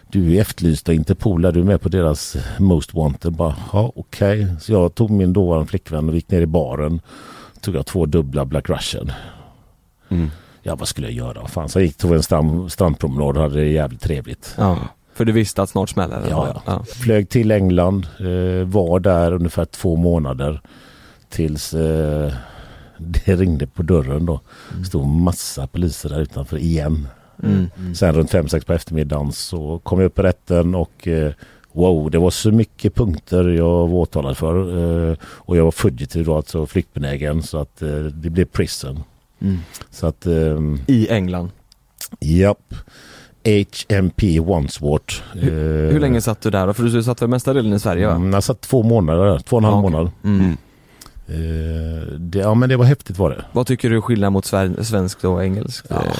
du 0.08 0.36
är 0.36 0.40
efterlyst 0.40 0.88
av 0.88 0.94
Interpol, 0.94 1.44
är 1.44 1.52
du 1.52 1.64
med 1.64 1.80
på 1.80 1.88
deras 1.88 2.36
Most 2.58 2.94
Wanted? 2.94 3.32
Bara, 3.32 3.54
ja 3.72 3.92
okej. 3.96 4.46
Så 4.60 4.72
jag 4.72 4.94
tog 4.94 5.10
min 5.10 5.32
dåvarande 5.32 5.66
flickvän 5.68 6.08
och 6.08 6.14
gick 6.14 6.30
ner 6.30 6.40
i 6.40 6.46
baren. 6.46 7.00
Tog 7.60 7.74
jag 7.74 7.86
två 7.86 8.06
dubbla 8.06 8.44
Black 8.44 8.70
Russian. 8.70 9.12
Mm. 10.08 10.30
Ja 10.62 10.74
vad 10.76 10.88
skulle 10.88 11.06
jag 11.06 11.14
göra? 11.16 11.48
Fan, 11.48 11.68
så 11.68 11.78
jag 11.78 11.86
gick 11.86 11.96
tog 11.96 12.12
en 12.12 12.22
strand, 12.22 12.72
strandpromenad 12.72 13.36
och 13.36 13.42
hade 13.42 13.54
det 13.60 13.66
jävligt 13.68 14.00
trevligt. 14.00 14.54
Ja. 14.58 14.78
För 15.16 15.24
du 15.24 15.32
visste 15.32 15.62
att 15.62 15.70
snart 15.70 15.88
smäller 15.90 16.20
det? 16.20 16.28
Ja, 16.30 16.62
ja. 16.66 16.84
Flög 16.84 17.28
till 17.28 17.50
England, 17.50 18.06
eh, 18.18 18.66
var 18.66 19.00
där 19.00 19.32
ungefär 19.32 19.64
två 19.64 19.96
månader 19.96 20.60
tills 21.28 21.74
eh, 21.74 22.32
det 22.98 23.36
ringde 23.36 23.66
på 23.66 23.82
dörren 23.82 24.26
då. 24.26 24.40
stod 24.86 25.06
massa 25.06 25.66
poliser 25.66 26.08
där 26.08 26.20
utanför 26.20 26.58
igen. 26.58 27.08
Mm. 27.42 27.94
Sen 27.94 28.14
runt 28.14 28.32
5-6 28.32 28.66
på 28.66 28.72
eftermiddagen 28.72 29.32
så 29.32 29.78
kom 29.78 30.00
jag 30.00 30.06
upp 30.06 30.18
i 30.18 30.22
rätten 30.22 30.74
och 30.74 31.08
eh, 31.08 31.32
wow, 31.72 32.10
det 32.10 32.18
var 32.18 32.30
så 32.30 32.50
mycket 32.50 32.94
punkter 32.94 33.48
jag 33.48 33.88
var 33.88 33.98
åtalad 33.98 34.36
för. 34.36 34.78
Eh, 35.10 35.16
och 35.22 35.56
jag 35.56 35.64
var 35.64 35.70
fugitiv 35.70 36.24
då, 36.24 36.36
alltså 36.36 36.66
flyktbenägen 36.66 37.42
så 37.42 37.58
att 37.58 37.82
eh, 37.82 37.98
det 37.98 38.30
blev 38.30 38.44
prison. 38.44 39.02
Mm. 39.40 39.58
Så 39.90 40.06
att, 40.06 40.26
ehm, 40.26 40.80
I 40.86 41.08
England. 41.08 41.50
japp. 42.20 42.74
HMP 43.46 44.40
Wandsworth. 44.40 45.14
Hur, 45.34 45.90
hur 45.92 46.00
länge 46.00 46.20
satt 46.20 46.40
du 46.40 46.50
där 46.50 46.66
då? 46.66 46.74
För 46.74 46.82
du 46.82 47.02
satt 47.02 47.22
väl 47.22 47.28
mesta 47.28 47.52
delen 47.52 47.72
i 47.72 47.78
Sverige 47.80 48.06
va? 48.06 48.14
Mm, 48.14 48.32
jag 48.32 48.44
satt 48.44 48.60
två 48.60 48.82
månader 48.82 49.38
två 49.38 49.56
och 49.56 49.62
en 49.62 49.64
halv 49.64 49.76
Ja, 49.76 49.80
okej. 49.80 49.90
månad. 49.92 50.10
Mm. 50.24 50.40
Mm. 50.40 50.56
Eh, 51.28 52.02
det, 52.18 52.38
ja 52.38 52.54
men 52.54 52.68
det 52.68 52.76
var 52.76 52.84
häftigt 52.84 53.18
var 53.18 53.30
det. 53.30 53.44
Vad 53.52 53.66
tycker 53.66 53.90
du 53.90 53.96
är 53.96 54.00
skillnad 54.00 54.32
mot 54.32 54.44
svenskt 54.82 55.24
och 55.24 55.44
engelskt? 55.44 55.86
Ja, 55.90 55.96
Eh, 55.96 56.12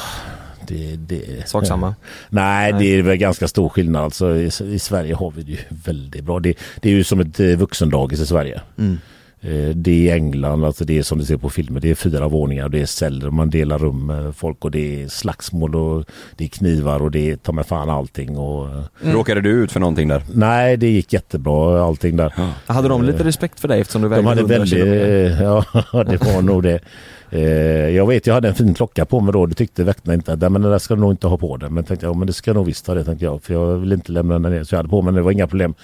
det, 0.69 0.97
det 0.97 1.49
Sak 1.49 1.67
samma? 1.67 1.95
Nej, 2.29 2.73
Nej. 2.73 2.81
det 2.83 2.99
är 2.99 3.03
väl 3.03 3.17
ganska 3.17 3.49
stor 3.49 3.69
skillnad. 3.69 4.05
Alltså, 4.05 4.37
i, 4.37 4.51
I 4.65 4.79
Sverige 4.79 5.15
har 5.15 5.31
vi 5.37 5.43
det 5.43 5.51
ju 5.53 5.59
väldigt 5.85 6.25
bra. 6.25 6.41
Det, 6.41 6.55
det 6.81 6.89
är 6.89 6.93
ju 6.93 7.05
som 7.05 7.21
ett 7.21 7.41
eh, 7.41 7.47
vuxendagis 7.47 8.21
i 8.21 8.27
Sverige. 8.27 8.61
Mm. 8.79 8.99
Eh, 9.41 9.69
det 9.69 9.91
är 9.91 9.95
i 9.95 10.11
England, 10.11 10.65
alltså 10.65 10.85
det 10.85 10.99
är 10.99 11.03
som 11.03 11.19
du 11.19 11.25
ser 11.25 11.37
på 11.37 11.51
filmer. 11.51 11.81
Det 11.81 11.91
är 11.91 11.95
fyra 11.95 12.29
våningar, 12.29 12.69
det 12.69 12.81
är 12.81 12.87
celler, 12.87 13.31
man 13.31 13.51
delar 13.51 13.79
rum 13.79 14.07
med 14.07 14.37
folk 14.37 14.65
och 14.65 14.71
det 14.71 15.03
är 15.03 15.09
slagsmål 15.09 15.75
och 15.75 16.05
det 16.37 16.45
är 16.45 16.49
knivar 16.49 17.03
och 17.03 17.11
det 17.11 17.31
är 17.31 17.37
ta 17.37 17.53
mig 17.53 17.65
fan 17.65 17.91
allting. 17.91 18.37
Och, 18.39 18.69
eh, 18.69 19.13
Råkade 19.13 19.41
du 19.41 19.51
ut 19.51 19.73
för 19.73 19.81
någonting 19.81 20.09
där? 20.09 20.23
nej, 20.35 20.77
det 20.77 20.89
gick 20.89 21.13
jättebra 21.13 21.85
allting 21.85 22.17
där. 22.17 22.33
Hade 22.67 22.89
de 22.89 23.03
lite 23.03 23.25
respekt 23.25 23.61
för 23.61 23.69
dig 23.69 23.81
eftersom 23.81 24.03
du 24.03 24.09
vägde 24.09 24.23
De 24.23 24.27
hade 24.27 24.41
100 24.41 24.59
väldigt, 24.59 25.41
ja 25.93 26.05
det 26.05 26.25
var 26.25 26.43
nog 26.43 26.63
det. 26.63 26.81
Eh, 27.31 27.41
jag 27.89 28.07
vet 28.07 28.27
jag 28.27 28.35
hade 28.35 28.49
en 28.49 28.55
fin 28.55 28.75
klocka 28.75 29.05
på 29.05 29.21
mig 29.21 29.33
då. 29.33 29.47
Det 29.47 29.55
tyckte 29.55 29.85
väktarna 29.85 30.15
inte. 30.15 30.33
att, 30.33 30.41
"Nej, 30.41 30.51
Men 30.51 30.63
det 30.63 30.71
där 30.71 30.79
ska 30.79 30.95
du 30.95 31.01
nog 31.01 31.13
inte 31.13 31.27
ha 31.27 31.37
på 31.37 31.57
dig. 31.57 31.71
Men 31.71 31.85
tänkte 31.85 32.07
jag, 32.07 32.15
ja, 32.15 32.19
men 32.19 32.27
det 32.27 32.33
ska 32.33 32.49
jag 32.51 32.55
nog 32.57 32.67
visst 32.67 32.87
ha 32.87 32.95
det 32.95 33.05
tänkte 33.05 33.25
jag. 33.25 33.43
För 33.43 33.55
jag 33.55 33.77
vill 33.77 33.93
inte 33.93 34.13
lämna 34.13 34.39
den 34.39 34.53
ner. 34.53 34.65
Så 34.65 34.75
jag 34.75 34.79
hade 34.79 34.89
på 34.89 35.03
mig 35.03 35.09
den. 35.09 35.15
Det 35.15 35.23
var 35.23 35.31
inga 35.33 35.47
problem. 35.47 35.75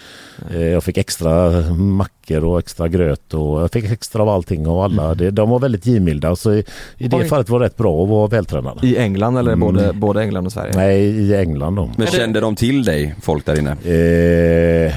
Eh, 0.54 0.62
jag 0.66 0.84
fick 0.84 0.98
extra 0.98 1.50
mackor 1.74 2.44
och 2.44 2.58
extra 2.58 2.88
gröt 2.88 3.34
och 3.34 3.62
jag 3.62 3.70
fick 3.72 3.84
extra 3.92 4.22
av 4.22 4.28
allting 4.28 4.68
och 4.68 4.84
alla. 4.84 5.14
Det, 5.14 5.30
de 5.30 5.50
var 5.50 5.58
väldigt 5.58 5.86
givmilda. 5.86 6.36
Så 6.36 6.52
i, 6.52 6.64
i 6.98 7.08
det 7.08 7.16
Oj. 7.16 7.24
fallet 7.28 7.48
var 7.48 7.60
det 7.60 7.66
rätt 7.66 7.76
bra 7.76 8.02
att 8.02 8.08
vara 8.08 8.26
vältränad. 8.26 8.78
I 8.82 8.96
England 8.96 9.36
eller 9.36 9.52
Mm. 9.52 9.60
både, 9.60 9.92
både 9.92 10.22
England 10.22 10.46
och 10.46 10.52
Sverige? 10.52 10.72
Nej, 10.76 11.00
i 11.02 11.34
England 11.36 11.76
då. 11.76 11.90
Men 11.96 12.06
kände 12.06 12.40
de 12.40 12.56
till 12.56 12.84
dig, 12.84 13.14
folk 13.22 13.46
där 13.46 13.58
inne? 13.58 13.70
Eh, 13.70 14.94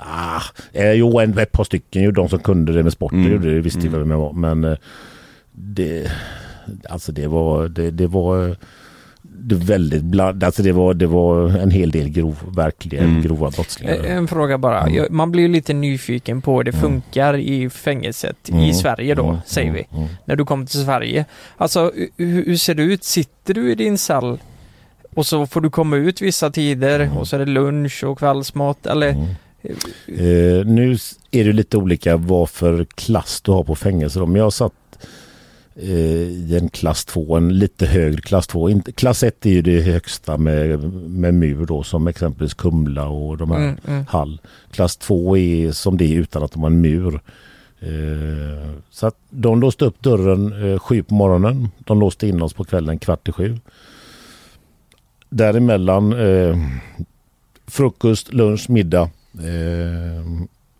ah, 0.00 0.40
eh, 0.72 0.92
jo, 0.92 1.18
en, 1.20 1.38
ett 1.38 1.52
par 1.52 1.64
stycken 1.64 2.02
ju. 2.02 2.10
De 2.12 2.28
som 2.28 2.38
kunde 2.38 2.72
det 2.72 2.82
med 2.82 2.92
sporten 2.92 3.18
Mm. 3.20 3.32
gjorde 3.32 3.54
det. 3.54 3.60
Visste 3.60 3.80
ju 3.80 3.88
Mm. 3.88 4.00
vem 4.00 4.10
jag 4.10 4.18
var. 4.18 4.32
Men 4.32 4.64
eh, 4.64 4.76
det, 5.58 6.10
alltså 6.90 7.12
det 7.12 7.26
var, 7.26 7.68
det, 7.68 7.90
det 7.90 8.06
var 8.06 8.56
det 9.22 9.54
väldigt 9.54 10.02
bland, 10.02 10.44
alltså 10.44 10.62
det 10.62 10.72
var, 10.72 10.94
det 10.94 11.06
var 11.06 11.48
en 11.58 11.70
hel 11.70 11.90
del 11.90 12.08
grov, 12.08 12.36
verkligen 12.56 13.04
Mm. 13.04 13.22
grova 13.22 13.50
brottslingar. 13.50 14.04
Eh, 14.04 14.16
En 14.16 14.28
fråga 14.28 14.58
bara. 14.58 14.80
Mm. 14.80 15.06
Man 15.10 15.32
blir 15.32 15.42
ju 15.42 15.48
lite 15.48 15.72
nyfiken 15.72 16.42
på 16.42 16.56
hur 16.56 16.64
det 16.64 16.70
Mm. 16.70 16.80
funkar 16.82 17.34
i 17.36 17.70
fängelset 17.70 18.48
Mm. 18.48 18.60
i 18.62 18.74
Sverige 18.74 19.14
då, 19.14 19.24
Mm, 19.28 19.36
säger 19.46 19.68
mm, 19.70 19.84
vi. 19.90 19.96
mm. 19.98 20.08
När 20.24 20.36
du 20.36 20.44
kommer 20.44 20.66
till 20.66 20.84
Sverige. 20.84 21.24
Alltså, 21.56 21.92
hur, 22.16 22.44
hur 22.46 22.56
ser 22.56 22.74
det 22.74 22.82
ut? 22.82 23.04
Sitter 23.04 23.54
du 23.54 23.72
i 23.72 23.74
din 23.74 23.98
cell 23.98 24.38
och 25.14 25.26
så 25.26 25.46
får 25.46 25.60
du 25.60 25.70
komma 25.70 25.96
ut 25.96 26.22
vissa 26.22 26.50
tider 26.50 27.00
Mm. 27.00 27.16
och 27.16 27.28
så 27.28 27.36
är 27.36 27.40
det 27.40 27.46
lunch 27.52 28.04
och 28.04 28.18
kvällsmat 28.18 28.86
eller? 28.86 29.08
Mm. 29.08 29.26
Eh, 30.08 30.66
nu 30.66 30.96
är 31.30 31.44
det 31.44 31.52
lite 31.52 31.76
olika 31.76 32.16
vad 32.16 32.50
för 32.50 32.84
klass 32.94 33.40
du 33.40 33.50
har 33.52 33.64
på 33.64 33.74
fängelse. 33.74 34.20
Om 34.20 34.36
jag 34.36 34.52
satt 34.52 34.72
i 35.78 36.58
en 36.60 36.68
klass 36.68 37.04
2, 37.04 37.36
en 37.36 37.58
lite 37.58 37.86
högre 37.86 38.20
klass 38.20 38.46
2. 38.46 38.70
Inte, 38.70 38.92
klass 38.92 39.22
1 39.22 39.46
är 39.46 39.50
ju 39.50 39.62
det 39.62 39.80
högsta 39.80 40.36
med, 40.36 40.92
med 41.10 41.34
mur 41.34 41.66
då 41.66 41.82
som 41.82 42.06
exempelvis 42.06 42.54
Kumla 42.54 43.08
och 43.08 43.36
de 43.36 43.50
här 43.50 43.58
Mm, 43.58 43.76
mm. 43.86 44.04
Hall. 44.08 44.40
Klass 44.70 44.96
2 44.96 45.36
är 45.36 45.72
som 45.72 45.96
det 45.96 46.04
är 46.04 46.18
utan 46.18 46.42
att 46.42 46.52
de 46.52 46.62
har 46.62 46.70
en 46.70 46.80
mur. 46.80 47.20
Eh, 47.80 48.70
så 48.90 49.06
att 49.06 49.16
de 49.30 49.60
låste 49.60 49.84
upp 49.84 50.02
dörren 50.02 50.72
eh, 50.72 50.78
sju 50.78 51.02
på 51.02 51.14
morgonen. 51.14 51.68
De 51.78 52.00
låste 52.00 52.26
in 52.26 52.42
oss 52.42 52.52
på 52.52 52.64
kvällen 52.64 52.98
kvart 52.98 53.28
i 53.28 53.32
sju. 53.32 53.58
Däremellan 55.30 56.12
eh, 56.12 56.56
frukost, 57.66 58.34
lunch, 58.34 58.70
middag. 58.70 59.10
Eh, 59.32 60.24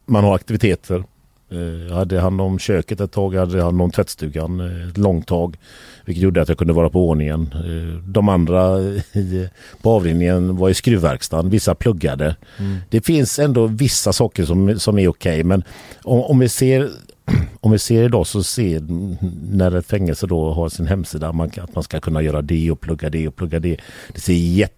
man 0.07 0.25
har 0.25 0.35
aktiviteter. 0.35 1.05
Eh, 1.51 1.89
jag 1.89 1.95
hade 1.95 2.21
hand 2.21 2.41
om 2.41 2.59
köket 2.59 3.01
ett 3.01 3.13
tag, 3.13 3.35
jag 3.35 3.41
hade 3.41 3.63
hand 3.63 3.83
om 3.83 3.91
tvättstugan 3.91 4.61
eh, 4.61 4.89
ett 4.89 4.99
långt 4.99 5.27
tag. 5.27 5.57
Vilket 6.05 6.23
gjorde 6.23 6.43
att 6.43 6.49
jag 6.49 6.59
kunde 6.59 6.73
vara 6.73 6.91
på 6.91 7.09
ordningen. 7.09 7.55
Eh, 7.55 8.03
de 8.09 8.29
andra 8.29 8.81
i, 8.81 9.49
på 9.83 9.91
avdelningen 9.91 10.57
var 10.57 10.69
i 10.69 10.75
skruvverkstaden, 10.75 11.51
vissa 11.51 11.75
pluggade. 11.75 12.37
Mm. 12.59 12.77
Det 12.91 13.01
finns 13.01 13.39
ändå 13.39 13.67
vissa 13.67 14.13
saker 14.13 14.45
som, 14.45 14.79
som 14.79 14.99
är 14.99 15.09
okej 15.09 15.45
men 15.45 15.65
om, 16.03 16.21
om 16.21 16.39
vi 16.39 16.49
ser 16.49 16.91
om 17.61 17.73
vi 17.73 17.79
ser 17.79 18.03
idag 18.03 18.27
så 18.27 18.43
ser 18.43 18.83
när 19.57 19.77
ett 19.77 19.87
fängelse 19.87 20.27
då 20.27 20.53
har 20.53 20.69
sin 20.69 20.87
hemsida 20.87 21.33
man, 21.33 21.51
att 21.57 21.75
man 21.75 21.85
ska 21.85 22.01
kunna 22.01 22.23
göra 22.23 22.43
det 22.43 22.71
och 22.71 22.81
plugga 22.81 23.11
det 23.11 23.29
och 23.29 23.37
plugga 23.37 23.59
det. 23.59 23.81
Det 24.13 24.21
ser 24.21 24.33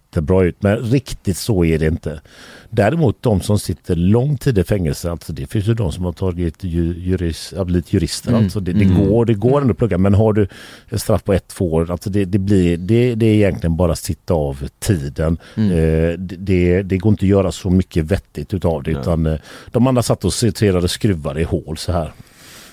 jättebra 0.09 0.43
ut 0.43 0.63
men 0.63 0.77
riktigt 0.77 1.37
så 1.37 1.65
är 1.65 1.79
det 1.79 1.85
inte. 1.85 2.21
Däremot 2.69 3.23
de 3.23 3.41
som 3.41 3.59
sitter 3.59 3.95
lång 3.95 4.37
tid 4.37 4.57
i 4.57 4.63
fängelse, 4.63 5.11
alltså 5.11 5.33
det 5.33 5.47
finns 5.47 5.67
ju 5.67 5.73
de 5.73 5.91
som 5.91 6.05
har 6.05 6.11
tagit 6.13 6.63
ju, 6.63 6.93
juris, 6.97 7.53
blivit 7.65 7.93
jurister. 7.93 8.29
Mm. 8.29 8.43
Alltså 8.43 8.59
det, 8.59 8.73
det, 8.73 8.85
Mm. 8.85 9.07
går, 9.07 9.25
det 9.25 9.33
går 9.33 9.61
ändå 9.61 9.71
att 9.71 9.77
plugga 9.77 9.97
men 9.97 10.13
har 10.13 10.33
du 10.33 10.47
ett 10.89 11.01
straff 11.01 11.23
på 11.23 11.33
ett 11.33 11.47
två 11.47 11.73
år, 11.73 11.91
alltså 11.91 12.09
det, 12.09 12.25
det, 12.25 12.39
blir, 12.39 12.77
det, 12.77 13.15
det 13.15 13.25
är 13.25 13.33
egentligen 13.35 13.75
bara 13.77 13.91
att 13.91 13.99
sitta 13.99 14.33
av 14.33 14.67
tiden. 14.79 15.37
Mm. 15.55 15.71
Eh, 15.71 16.17
det- 16.19 16.83
det, 16.83 16.97
går 16.97 17.09
inte 17.11 17.25
att 17.25 17.29
göra 17.29 17.51
så 17.51 17.69
mycket 17.69 18.05
vettigt 18.05 18.53
utav 18.53 18.83
det 18.83 18.91
Nej. 18.91 19.01
utan 19.01 19.25
eh, 19.25 19.39
de 19.71 19.87
andra 19.87 20.01
satt 20.03 20.25
och 20.25 20.33
sorterade 20.33 20.87
skruvar 20.87 21.39
i 21.39 21.43
hål 21.43 21.77
så 21.77 21.91
här 21.91 22.11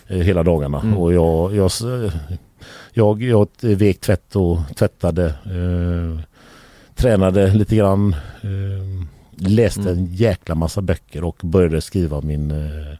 eh, 0.09 0.19
hela 0.19 0.43
dagarna 0.43 0.81
Mm. 0.81 0.97
och 0.99 1.13
jag, 1.15 1.55
jag, 1.57 1.71
jag, 2.93 3.23
jag 3.23 3.49
vek 3.61 4.01
tvätt 4.01 4.37
och 4.37 4.59
tvättade 4.77 5.25
eh, 5.27 6.21
tränade 6.97 7.55
lite 7.55 7.77
grann 7.77 8.13
eh, 8.43 9.49
läste 9.49 9.81
Mm. 9.81 9.93
en 9.99 10.07
jäkla 10.07 10.55
massa 10.55 10.81
böcker 10.83 11.25
och 11.25 11.37
började 11.43 11.81
skriva 11.81 12.21
min 12.21 12.51
eh, 12.51 12.97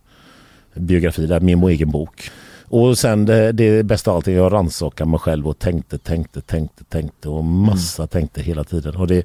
biografi 0.81 1.27
där, 1.27 1.41
min 1.41 1.63
egen 1.63 1.91
bok. 1.91 2.31
Och 2.69 2.99
sen 2.99 3.25
det, 3.27 3.53
det 3.53 3.83
bästa 3.83 4.11
av 4.11 4.17
allt, 4.17 4.27
jag 4.27 4.53
rannsakade 4.53 5.11
mig 5.11 5.21
själv 5.21 5.49
och 5.49 5.59
tänkte, 5.59 5.99
tänkte, 5.99 6.41
tänkte, 6.41 6.85
tänkte 6.85 7.29
och 7.29 7.45
massa 7.45 8.07
tänkte 8.07 8.43
hela 8.43 8.65
tiden. 8.65 8.97
Och 8.97 9.07
det, 9.07 9.19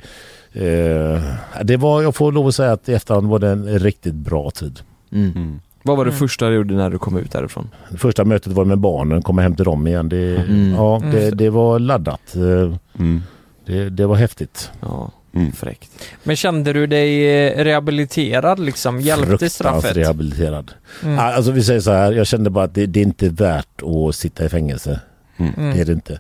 eh, 0.54 1.24
Det 1.64 1.78
var, 1.78 2.02
jag 2.02 2.16
får 2.16 2.32
lov 2.32 2.48
att 2.48 2.56
säga 2.56 2.72
att 2.72 2.90
i 2.90 2.94
efterhand 2.94 3.28
var 3.30 3.40
det 3.40 3.50
en 3.50 3.80
riktigt 3.80 4.14
bra 4.14 4.52
tid. 4.52 4.80
Mm. 5.12 5.32
Mm. 5.36 5.60
Vad 5.84 5.98
var 5.98 6.06
det 6.06 6.12
Mm. 6.12 6.20
första 6.20 6.50
du 6.50 6.56
gjorde 6.56 6.74
när 6.74 6.90
du 6.90 6.98
kom 7.00 7.18
ut 7.18 7.32
därifrån? 7.32 7.70
Första 7.98 8.26
mötet 8.26 8.54
var 8.54 8.66
med 8.66 8.78
barnen, 8.80 9.22
komma 9.22 9.42
hem 9.42 9.56
till 9.56 9.66
dem 9.66 9.88
igen. 9.88 10.10
Det, 10.10 10.36
Mm. 10.38 10.74
ja, 10.74 10.98
Mm. 10.98 11.12
det, 11.12 11.32
det 11.32 11.50
var 11.50 11.80
laddat. 11.80 12.36
Mm. 13.68 13.84
Det, 13.84 13.90
det 13.90 14.06
var 14.08 14.16
häftigt. 14.16 14.72
Ja, 14.82 15.12
Mm. 15.36 15.52
fräckt. 15.52 15.90
Men 16.24 16.36
kände 16.36 16.74
du 16.74 16.88
dig 16.88 17.28
eh, 17.48 17.64
rehabiliterad 17.64 18.60
liksom? 18.60 19.02
Hjälpte 19.02 19.50
straffet? 19.50 19.98
rehabiliterad. 19.98 20.72
Mm. 21.04 21.20
Alltså 21.20 21.52
vi 21.52 21.64
säger 21.64 21.80
så 21.80 21.92
här, 21.92 22.12
jag 22.12 22.28
kände 22.28 22.50
bara 22.50 22.66
att 22.66 22.76
det, 22.76 22.86
det 22.86 23.00
är 23.00 23.04
inte 23.04 23.30
värt 23.30 23.82
att 23.84 24.16
sitta 24.16 24.46
i 24.46 24.50
fängelse. 24.50 25.00
Mm. 25.38 25.74
Det 25.76 25.82
är 25.82 25.86
det 25.86 25.92
inte. 25.92 26.20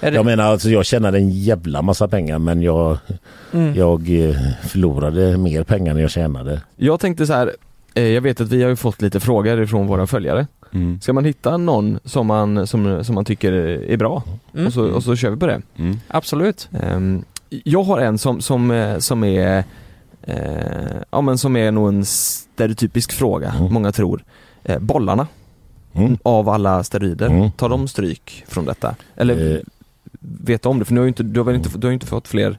Är 0.00 0.10
det- 0.10 0.16
Jag 0.16 0.24
menar 0.26 0.44
alltså 0.44 0.68
jag 0.70 0.86
tjänade 0.86 1.18
en 1.18 1.30
jävla 1.30 1.82
massa 1.82 2.08
pengar 2.08 2.38
men 2.38 2.62
jag, 2.62 2.98
Mm. 3.52 3.74
jag 3.74 4.00
eh, 4.28 4.36
förlorade 4.68 5.36
mer 5.36 5.62
pengar 5.64 5.94
än 5.94 6.00
jag 6.00 6.10
tjänade. 6.10 6.60
Jag 6.76 7.00
tänkte 7.00 7.26
så 7.26 7.32
här. 7.32 7.52
eh, 7.94 8.04
jag 8.08 8.20
vet 8.20 8.40
att 8.40 8.48
vi 8.48 8.62
har 8.62 8.70
ju 8.70 8.76
fått 8.76 9.02
lite 9.02 9.20
frågor 9.20 9.62
ifrån 9.62 9.86
våra 9.86 10.06
följare. 10.06 10.46
Mm. 10.72 11.00
Ska 11.00 11.12
man 11.12 11.24
hitta 11.24 11.56
någon 11.56 11.98
som 12.04 12.26
man, 12.26 12.66
som, 12.66 13.04
som 13.04 13.14
man 13.14 13.24
tycker 13.24 13.52
är 13.52 13.96
bra 13.96 14.22
Mm. 14.54 14.66
och, 14.66 14.72
så, 14.72 14.84
och 14.90 15.02
så 15.02 15.16
kör 15.16 15.30
vi 15.30 15.36
på 15.36 15.46
det. 15.46 15.62
Mm. 15.76 15.96
Absolut. 16.08 16.68
Ehm, 16.82 17.24
jag 17.50 17.82
har 17.82 17.98
en 17.98 18.18
som, 18.18 18.40
som, 18.40 18.70
eh, 18.70 18.98
som 18.98 19.24
är 19.24 19.64
eh, 20.22 20.96
Ja 21.10 21.20
men 21.20 21.38
som 21.38 21.56
är 21.56 21.70
nog 21.70 21.88
en 21.88 22.04
stereotypisk 22.04 23.12
fråga, 23.12 23.54
Mm. 23.58 23.72
många 23.72 23.92
tror. 23.92 24.24
Eh, 24.64 24.78
bollarna 24.78 25.26
Mm. 25.92 26.18
av 26.22 26.48
alla 26.48 26.84
steroider, 26.84 27.26
Mm. 27.26 27.50
tar 27.50 27.68
de 27.68 27.88
stryk 27.88 28.44
från 28.48 28.64
detta? 28.64 28.94
Eller 29.16 29.54
Eh, 29.56 29.60
vet 30.20 30.62
du 30.62 30.68
om 30.68 30.78
det? 30.78 30.84
För 30.84 30.94
nu 30.94 31.00
har 31.00 31.04
ju 31.04 31.08
inte, 31.08 31.22
du 31.22 31.40
har 31.40 31.44
väl 31.44 31.54
inte, 31.54 31.78
du 31.78 31.86
har 31.86 31.92
inte 31.94 32.06
fått 32.06 32.28
fler 32.28 32.58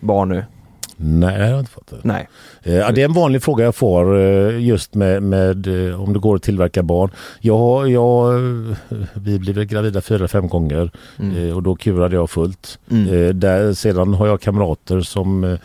barn 0.00 0.28
nu? 0.28 0.44
Nej, 1.00 1.40
jag 1.40 1.52
har 1.52 1.58
inte 1.60 1.70
fått 1.70 1.90
det. 1.90 1.96
Nej. 2.02 2.28
Eh, 2.62 2.72
det 2.92 3.00
är 3.02 3.04
en 3.04 3.12
vanlig 3.12 3.42
fråga 3.42 3.64
jag 3.64 3.74
får 3.74 4.18
eh, 4.20 4.60
just 4.64 4.94
med, 4.94 5.22
med 5.22 5.88
eh, 5.88 6.02
om 6.02 6.12
det 6.12 6.18
går 6.18 6.36
att 6.36 6.42
tillverka 6.42 6.82
barn. 6.82 7.10
Jag, 7.40 7.90
jag, 7.90 8.34
eh, 8.34 8.76
vi 9.14 9.38
blev 9.38 9.64
gravida 9.64 10.00
fyra, 10.00 10.28
fem 10.28 10.48
gånger 10.48 10.90
Mm. 11.18 11.56
och 11.56 11.62
då 11.62 11.76
kurade 11.76 12.16
jag 12.16 12.30
fullt. 12.30 12.78
Mm. 12.90 13.40
Där, 13.40 13.72
sedan 13.72 14.14
har 14.14 14.26
jag 14.26 14.40
kamrater 14.40 15.00
som 15.00 15.58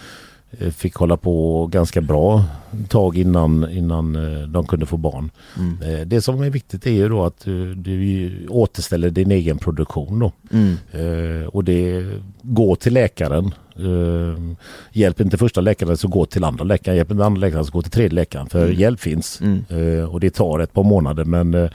fick 0.72 0.96
hålla 0.96 1.18
på 1.18 1.68
ganska 1.68 2.02
bra 2.02 2.44
tag 2.90 3.18
innan, 3.18 3.70
innan 3.72 4.16
eh, 4.16 4.48
de 4.48 4.66
kunde 4.66 4.86
få 4.86 4.98
barn. 4.98 5.32
Mm. 5.58 5.82
Eh, 6.00 6.06
Det 6.08 6.22
som 6.22 6.42
är 6.42 6.50
viktigt 6.50 6.86
är 6.88 6.92
ju 6.92 7.10
då 7.10 7.24
att 7.26 7.48
eh, 7.48 7.54
du 7.76 8.48
återställer 8.50 9.10
din 9.10 9.32
egen 9.32 9.58
produktion 9.58 10.20
då. 10.20 10.32
Mm. 10.52 10.76
Eh, 10.92 11.48
och 11.48 11.64
det 11.64 12.06
gå 12.42 12.76
till 12.76 12.94
läkaren. 12.94 13.46
Eh, 13.76 14.56
hjälp 14.92 15.22
inte 15.22 15.38
första 15.38 15.62
läkaren 15.62 15.98
så 15.98 16.08
gå 16.08 16.26
till 16.26 16.44
andra 16.44 16.64
läkaren. 16.64 16.98
Hjälp 16.98 17.12
inte 17.12 17.26
andra 17.26 17.40
läkaren 17.40 17.66
så 17.66 17.72
gå 17.72 17.82
till 17.82 17.92
tredje 17.92 18.16
läkaren. 18.16 18.48
För 18.50 18.66
Mm. 18.66 18.80
hjälp 18.80 19.00
finns. 19.00 19.42
Mm. 19.42 19.64
Eh, 19.70 20.06
och 20.06 20.20
det 20.20 20.30
tar 20.30 20.60
ett 20.60 20.74
par 20.74 20.84
månader 20.84 21.26
men 21.26 21.54
eh, 21.54 21.70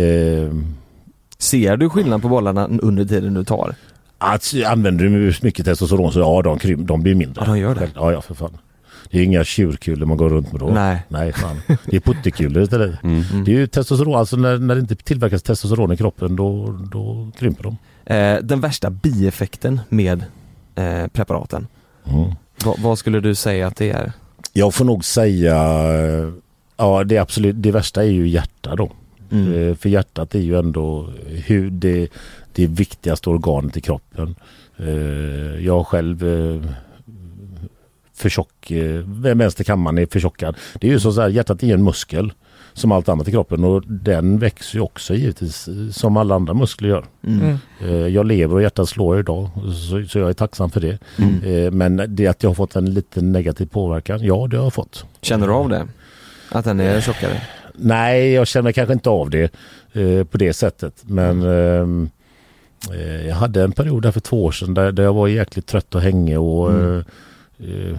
eh, 0.00 0.52
Ser 1.38 1.76
du 1.76 1.88
skillnad 1.90 2.22
på 2.22 2.28
bollarna 2.28 2.68
under 2.82 3.04
tiden 3.04 3.34
du 3.34 3.44
tar? 3.44 3.74
Att, 4.20 4.54
använder 4.66 5.04
du 5.04 5.32
mycket 5.42 5.64
testosteron 5.64 6.12
så 6.12 6.18
ja 6.20 6.42
de, 6.42 6.58
krym, 6.58 6.86
de 6.86 7.02
blir 7.02 7.14
mindre. 7.14 7.42
Ja, 7.46 7.52
de 7.52 7.58
gör 7.58 7.74
det. 7.74 7.88
Ja, 7.94 8.12
ja 8.12 8.20
för 8.22 8.34
fan. 8.34 8.58
Det 9.10 9.18
är 9.18 9.22
inga 9.22 9.44
tjurkulor 9.44 10.06
man 10.06 10.16
går 10.16 10.28
runt 10.30 10.52
med 10.52 10.60
då. 10.60 10.66
Nej. 10.66 11.02
Nej 11.08 11.32
fan. 11.32 11.56
Det 11.86 11.96
är 11.96 12.00
puttekulor 12.00 12.62
istället. 12.62 13.02
Mm. 13.02 13.22
Mm. 13.32 13.44
Det 13.44 13.50
är 13.50 13.54
ju 13.58 13.66
testosteron, 13.66 14.14
alltså 14.14 14.36
när, 14.36 14.58
när 14.58 14.74
det 14.74 14.80
inte 14.80 14.94
tillverkas 14.96 15.42
testosteron 15.42 15.92
i 15.92 15.96
kroppen 15.96 16.36
då, 16.36 16.78
då 16.92 17.30
krymper 17.38 17.62
de. 17.62 17.76
Eh, 18.14 18.38
den 18.42 18.60
värsta 18.60 18.90
bieffekten 18.90 19.80
med 19.88 20.24
eh, 20.74 21.06
preparaten, 21.12 21.66
Mm. 22.04 22.30
vad, 22.64 22.78
vad 22.80 22.98
skulle 22.98 23.20
du 23.20 23.34
säga 23.34 23.66
att 23.66 23.76
det 23.76 23.90
är? 23.90 24.12
Jag 24.52 24.74
får 24.74 24.84
nog 24.84 25.04
säga, 25.04 25.56
ja 26.76 27.04
det 27.04 27.18
absolut, 27.18 27.62
det 27.62 27.70
värsta 27.70 28.02
är 28.04 28.08
ju 28.08 28.28
hjärta 28.28 28.76
då. 28.76 28.92
Mm. 29.32 29.68
Eh, 29.68 29.74
För 29.76 29.88
hjärtat 29.88 30.34
är 30.34 30.38
ju 30.38 30.58
ändå 30.58 31.08
hur 31.46 31.70
det, 31.70 32.08
det 32.52 32.66
viktigaste 32.66 33.30
organet 33.30 33.76
i 33.76 33.80
kroppen. 33.80 34.34
Eh, 34.76 35.64
Jag 35.66 35.86
själv 35.86 36.28
eh, 36.28 36.70
för 38.14 38.28
tjock, 38.28 38.70
eh, 38.70 39.00
vänsterkammaren 39.34 39.98
är 39.98 40.06
förtjockad. 40.06 40.56
Det 40.80 40.88
är 40.88 40.92
ju 40.92 41.00
så, 41.00 41.20
här, 41.20 41.28
hjärtat 41.28 41.62
är 41.62 41.74
en 41.74 41.84
muskel 41.84 42.32
som 42.72 42.92
allt 42.92 43.08
annat 43.08 43.28
i 43.28 43.30
kroppen 43.30 43.64
och 43.64 43.82
den 43.86 44.38
växer 44.38 44.78
ju 44.78 44.80
också 44.82 45.14
givetvis 45.14 45.68
som 45.92 46.16
alla 46.16 46.34
andra 46.34 46.54
muskler 46.54 46.88
gör. 46.88 47.04
Mm. 47.26 47.58
Mm. 47.80 48.12
Jag 48.12 48.26
lever 48.26 48.54
och 48.54 48.62
hjärtat 48.62 48.88
slår 48.88 49.18
idag 49.20 49.50
så, 49.90 50.04
så 50.08 50.18
jag 50.18 50.28
är 50.28 50.32
tacksam 50.32 50.70
för 50.70 50.80
det. 50.80 50.98
Mm. 51.18 51.78
Men 51.78 52.14
det 52.16 52.26
att 52.26 52.42
jag 52.42 52.50
har 52.50 52.54
fått 52.54 52.76
en 52.76 52.94
liten 52.94 53.32
negativ 53.32 53.66
påverkan, 53.66 54.22
ja 54.22 54.46
det 54.50 54.56
har 54.56 54.64
jag 54.64 54.74
fått. 54.74 55.04
Känner 55.22 55.46
du 55.46 55.52
av 55.52 55.68
det? 55.68 55.88
Att 56.50 56.64
den 56.64 56.80
är 56.80 57.00
tjockare? 57.00 57.42
Nej, 57.74 58.32
jag 58.32 58.46
känner 58.46 58.72
kanske 58.72 58.92
inte 58.92 59.10
av 59.10 59.30
det 59.30 59.52
på 60.30 60.38
det 60.38 60.52
sättet. 60.52 60.94
Men 61.06 61.42
ehm, 61.42 62.02
eh, 62.04 62.08
jag 63.28 63.34
hade 63.34 63.62
en 63.64 63.72
period 63.72 64.02
där 64.02 64.10
för 64.10 64.20
två 64.20 64.44
år 64.44 64.52
sedan 64.52 64.74
där, 64.74 64.92
där 64.92 65.02
jag 65.02 65.12
var 65.12 65.28
jäkligt 65.28 65.66
trött 65.66 65.94
och 65.94 66.00
hängig 66.00 66.40
och 66.40 66.70
Mm. 66.70 67.04
eh, 67.60 67.90
eh, 67.90 67.96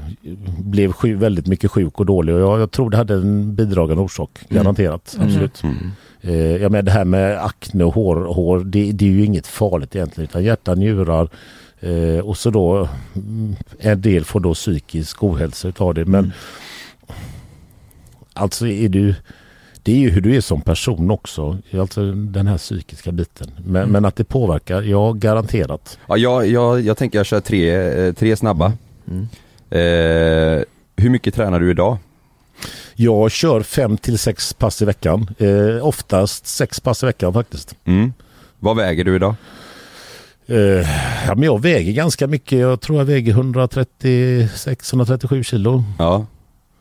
blev 0.59 0.91
sjuk, 0.91 1.21
väldigt 1.21 1.47
mycket 1.47 1.71
sjuk 1.71 1.99
och 1.99 2.05
dålig. 2.05 2.36
Och 2.36 2.41
jag, 2.41 2.59
jag 2.61 2.71
tror 2.71 2.89
det 2.89 2.97
hade 2.97 3.13
en 3.13 3.55
bidragande 3.55 4.03
orsak, 4.03 4.29
Mm. 4.49 4.63
garanterat. 4.63 5.13
Mm. 5.15 5.27
Absolut. 5.27 5.63
Mm. 5.63 5.77
Eh, 6.21 6.36
jag 6.61 6.71
menar 6.71 6.82
det 6.84 6.91
här 6.91 7.05
med 7.05 7.43
akne 7.45 7.84
och 7.84 7.93
hår, 7.93 8.15
hår 8.15 8.59
det, 8.59 8.91
det 8.91 9.05
är 9.05 9.09
ju 9.09 9.25
inget 9.25 9.47
farligt 9.47 9.95
egentligen. 9.95 10.29
Utan 10.29 10.43
hjärta, 10.43 10.75
njurar 10.75 11.29
eh, 11.79 12.19
och 12.19 12.38
så 12.38 12.49
då 12.49 12.89
mm, 13.15 13.55
en 13.79 14.01
del 14.01 14.25
får 14.25 14.39
då 14.39 14.53
psykisk 14.53 15.23
ohälsa 15.23 15.67
utav 15.67 15.93
det. 15.93 16.05
Men 16.05 16.19
Mm. 16.19 16.32
alltså 18.34 18.67
är 18.67 18.89
du 18.89 19.15
det 19.84 19.91
är 19.91 19.97
ju 19.97 20.09
hur 20.09 20.21
du 20.21 20.36
är 20.36 20.41
som 20.41 20.61
person 20.61 21.11
också. 21.11 21.57
Alltså 21.79 22.11
den 22.11 22.47
här 22.47 22.57
psykiska 22.57 23.11
biten. 23.11 23.51
Men, 23.65 23.75
Mm. 23.75 23.89
men 23.91 24.05
att 24.05 24.15
det 24.15 24.23
påverkar, 24.23 24.82
ja 24.82 25.11
garanterat. 25.11 25.97
Ja, 26.07 26.17
jag, 26.17 26.47
jag, 26.47 26.82
jag 26.82 26.97
tänker 26.97 27.19
jag 27.19 27.25
kör 27.25 27.39
tre, 27.39 27.69
eh, 27.75 28.13
tre 28.13 28.36
snabba. 28.36 28.73
Mm. 29.07 29.27
Eh, 29.69 30.63
hur 30.95 31.09
mycket 31.09 31.34
tränar 31.36 31.59
du 31.59 31.71
idag? 31.71 31.97
Jag 32.95 33.32
kör 33.32 33.61
fem 33.61 33.97
till 33.97 34.19
sex 34.19 34.53
pass 34.53 34.82
i 34.82 34.86
veckan. 34.86 35.29
Eh, 35.38 35.88
oftast 35.88 36.47
sex 36.47 36.79
pass 36.79 37.03
i 37.03 37.05
veckan 37.05 37.34
faktiskt. 37.34 37.75
Mm. 37.86 38.13
Vad 38.59 38.75
väger 38.77 39.03
du 39.03 39.15
idag? 39.15 39.36
Eh, 40.47 40.57
ja, 41.27 41.36
men 41.36 41.43
jag 41.43 41.61
väger 41.61 41.91
ganska 41.93 42.27
mycket. 42.27 42.59
Jag 42.59 42.82
tror 42.82 42.97
jag 42.97 43.05
väger 43.05 43.34
136-137 43.34 45.43
kilo. 45.43 45.84
Ja. 45.99 46.25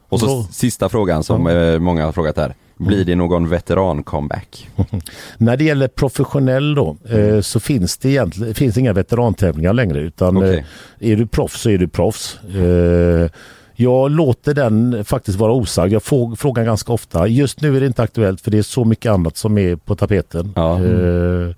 Och 0.09 0.21
så 0.21 0.27
Så- 0.27 0.43
sista 0.53 0.89
frågan 0.89 1.25
som 1.25 1.47
eh, 1.47 1.79
många 1.79 2.05
har 2.05 2.13
frågat 2.13 2.37
här. 2.37 2.55
Blir 2.87 3.05
det 3.05 3.15
någon 3.15 3.49
veteran-comeback? 3.49 4.69
När 5.39 5.57
det 5.57 5.65
gäller 5.65 5.89
professionell 5.89 6.75
då 6.75 6.97
eh, 7.11 7.41
så 7.41 7.61
finns 7.61 7.99
det 7.99 8.09
egentligen 8.09 8.55
finns 8.55 8.79
inga 8.79 8.93
veterantävlingar 8.93 9.73
längre 9.73 10.01
utan 10.01 10.37
Okej. 10.37 10.65
eh, 10.99 11.11
är 11.13 11.17
du 11.17 11.27
proffs 11.27 11.61
så 11.61 11.71
är 11.71 11.79
du 11.79 11.89
proffs. 11.89 12.39
Eh, 12.45 13.31
jag 13.75 14.11
låter 14.11 14.55
den 14.55 15.05
faktiskt 15.05 15.39
vara 15.39 15.53
osagd. 15.53 15.93
Jag 15.93 16.03
får 16.03 16.37
frågan 16.37 16.65
ganska 16.65 16.93
ofta. 16.93 17.27
Just 17.27 17.61
nu 17.61 17.77
är 17.77 17.81
det 17.81 17.87
inte 17.87 18.03
aktuellt 18.03 18.41
för 18.41 18.51
det 18.51 18.59
är 18.59 18.63
så 18.63 18.85
mycket 18.85 19.13
annat 19.13 19.37
som 19.37 19.59
är 19.59 19.77
på 19.77 19.97
tapeten. 19.97 20.53
Ja. 20.57 20.85
Eh, 20.85 21.55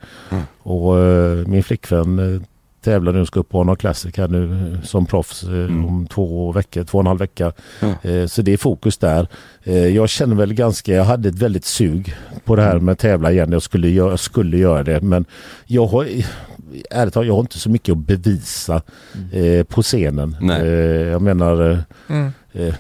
och 0.62 0.98
eh, 0.98 1.46
min 1.46 1.62
flickvän 1.62 2.34
eh, 2.34 2.42
tävlar 2.82 3.12
nu 3.12 3.26
ska 3.26 3.40
upp 3.40 3.48
på 3.48 3.60
Arnold 3.60 3.78
Classic 3.78 4.16
här 4.16 4.28
nu 4.28 4.72
eh, 4.74 4.80
som 4.82 5.06
proffs 5.06 5.42
eh, 5.42 5.48
Mm. 5.50 5.84
om 5.86 6.06
två 6.06 6.52
veckor, 6.52 6.84
två 6.84 6.98
och 6.98 7.02
en 7.02 7.06
halv 7.06 7.18
vecka. 7.18 7.52
Eh, 8.02 8.26
så 8.26 8.42
det 8.42 8.52
är 8.52 8.56
fokus 8.56 8.98
där. 8.98 9.26
Jag 9.94 10.08
känner 10.08 10.34
väl 10.36 10.54
ganska, 10.54 10.92
jag 10.94 11.04
hade 11.04 11.28
ett 11.28 11.38
väldigt 11.38 11.64
sug 11.64 12.14
på 12.44 12.56
det 12.56 12.62
här 12.62 12.72
Mm. 12.72 12.84
med 12.84 12.92
att 12.92 12.98
tävla 12.98 13.32
igen. 13.32 13.52
Jag 13.52 13.62
skulle, 13.62 13.88
göra, 13.88 14.10
jag 14.10 14.20
skulle 14.20 14.58
göra 14.58 14.82
det 14.82 15.00
men 15.00 15.24
jag 15.66 15.86
har 15.86 16.06
ärligt 16.90 17.14
talat, 17.14 17.26
jag 17.26 17.34
har 17.34 17.40
inte 17.40 17.58
så 17.58 17.70
mycket 17.70 17.92
att 17.92 17.98
bevisa 17.98 18.82
eh, 19.32 19.64
på 19.64 19.82
scenen. 19.82 20.36
Nej. 20.40 20.60
Eh, 20.60 20.68
jag 21.08 21.22
menar 21.22 21.78
Mm. 22.08 22.32
Eh, 22.52 22.74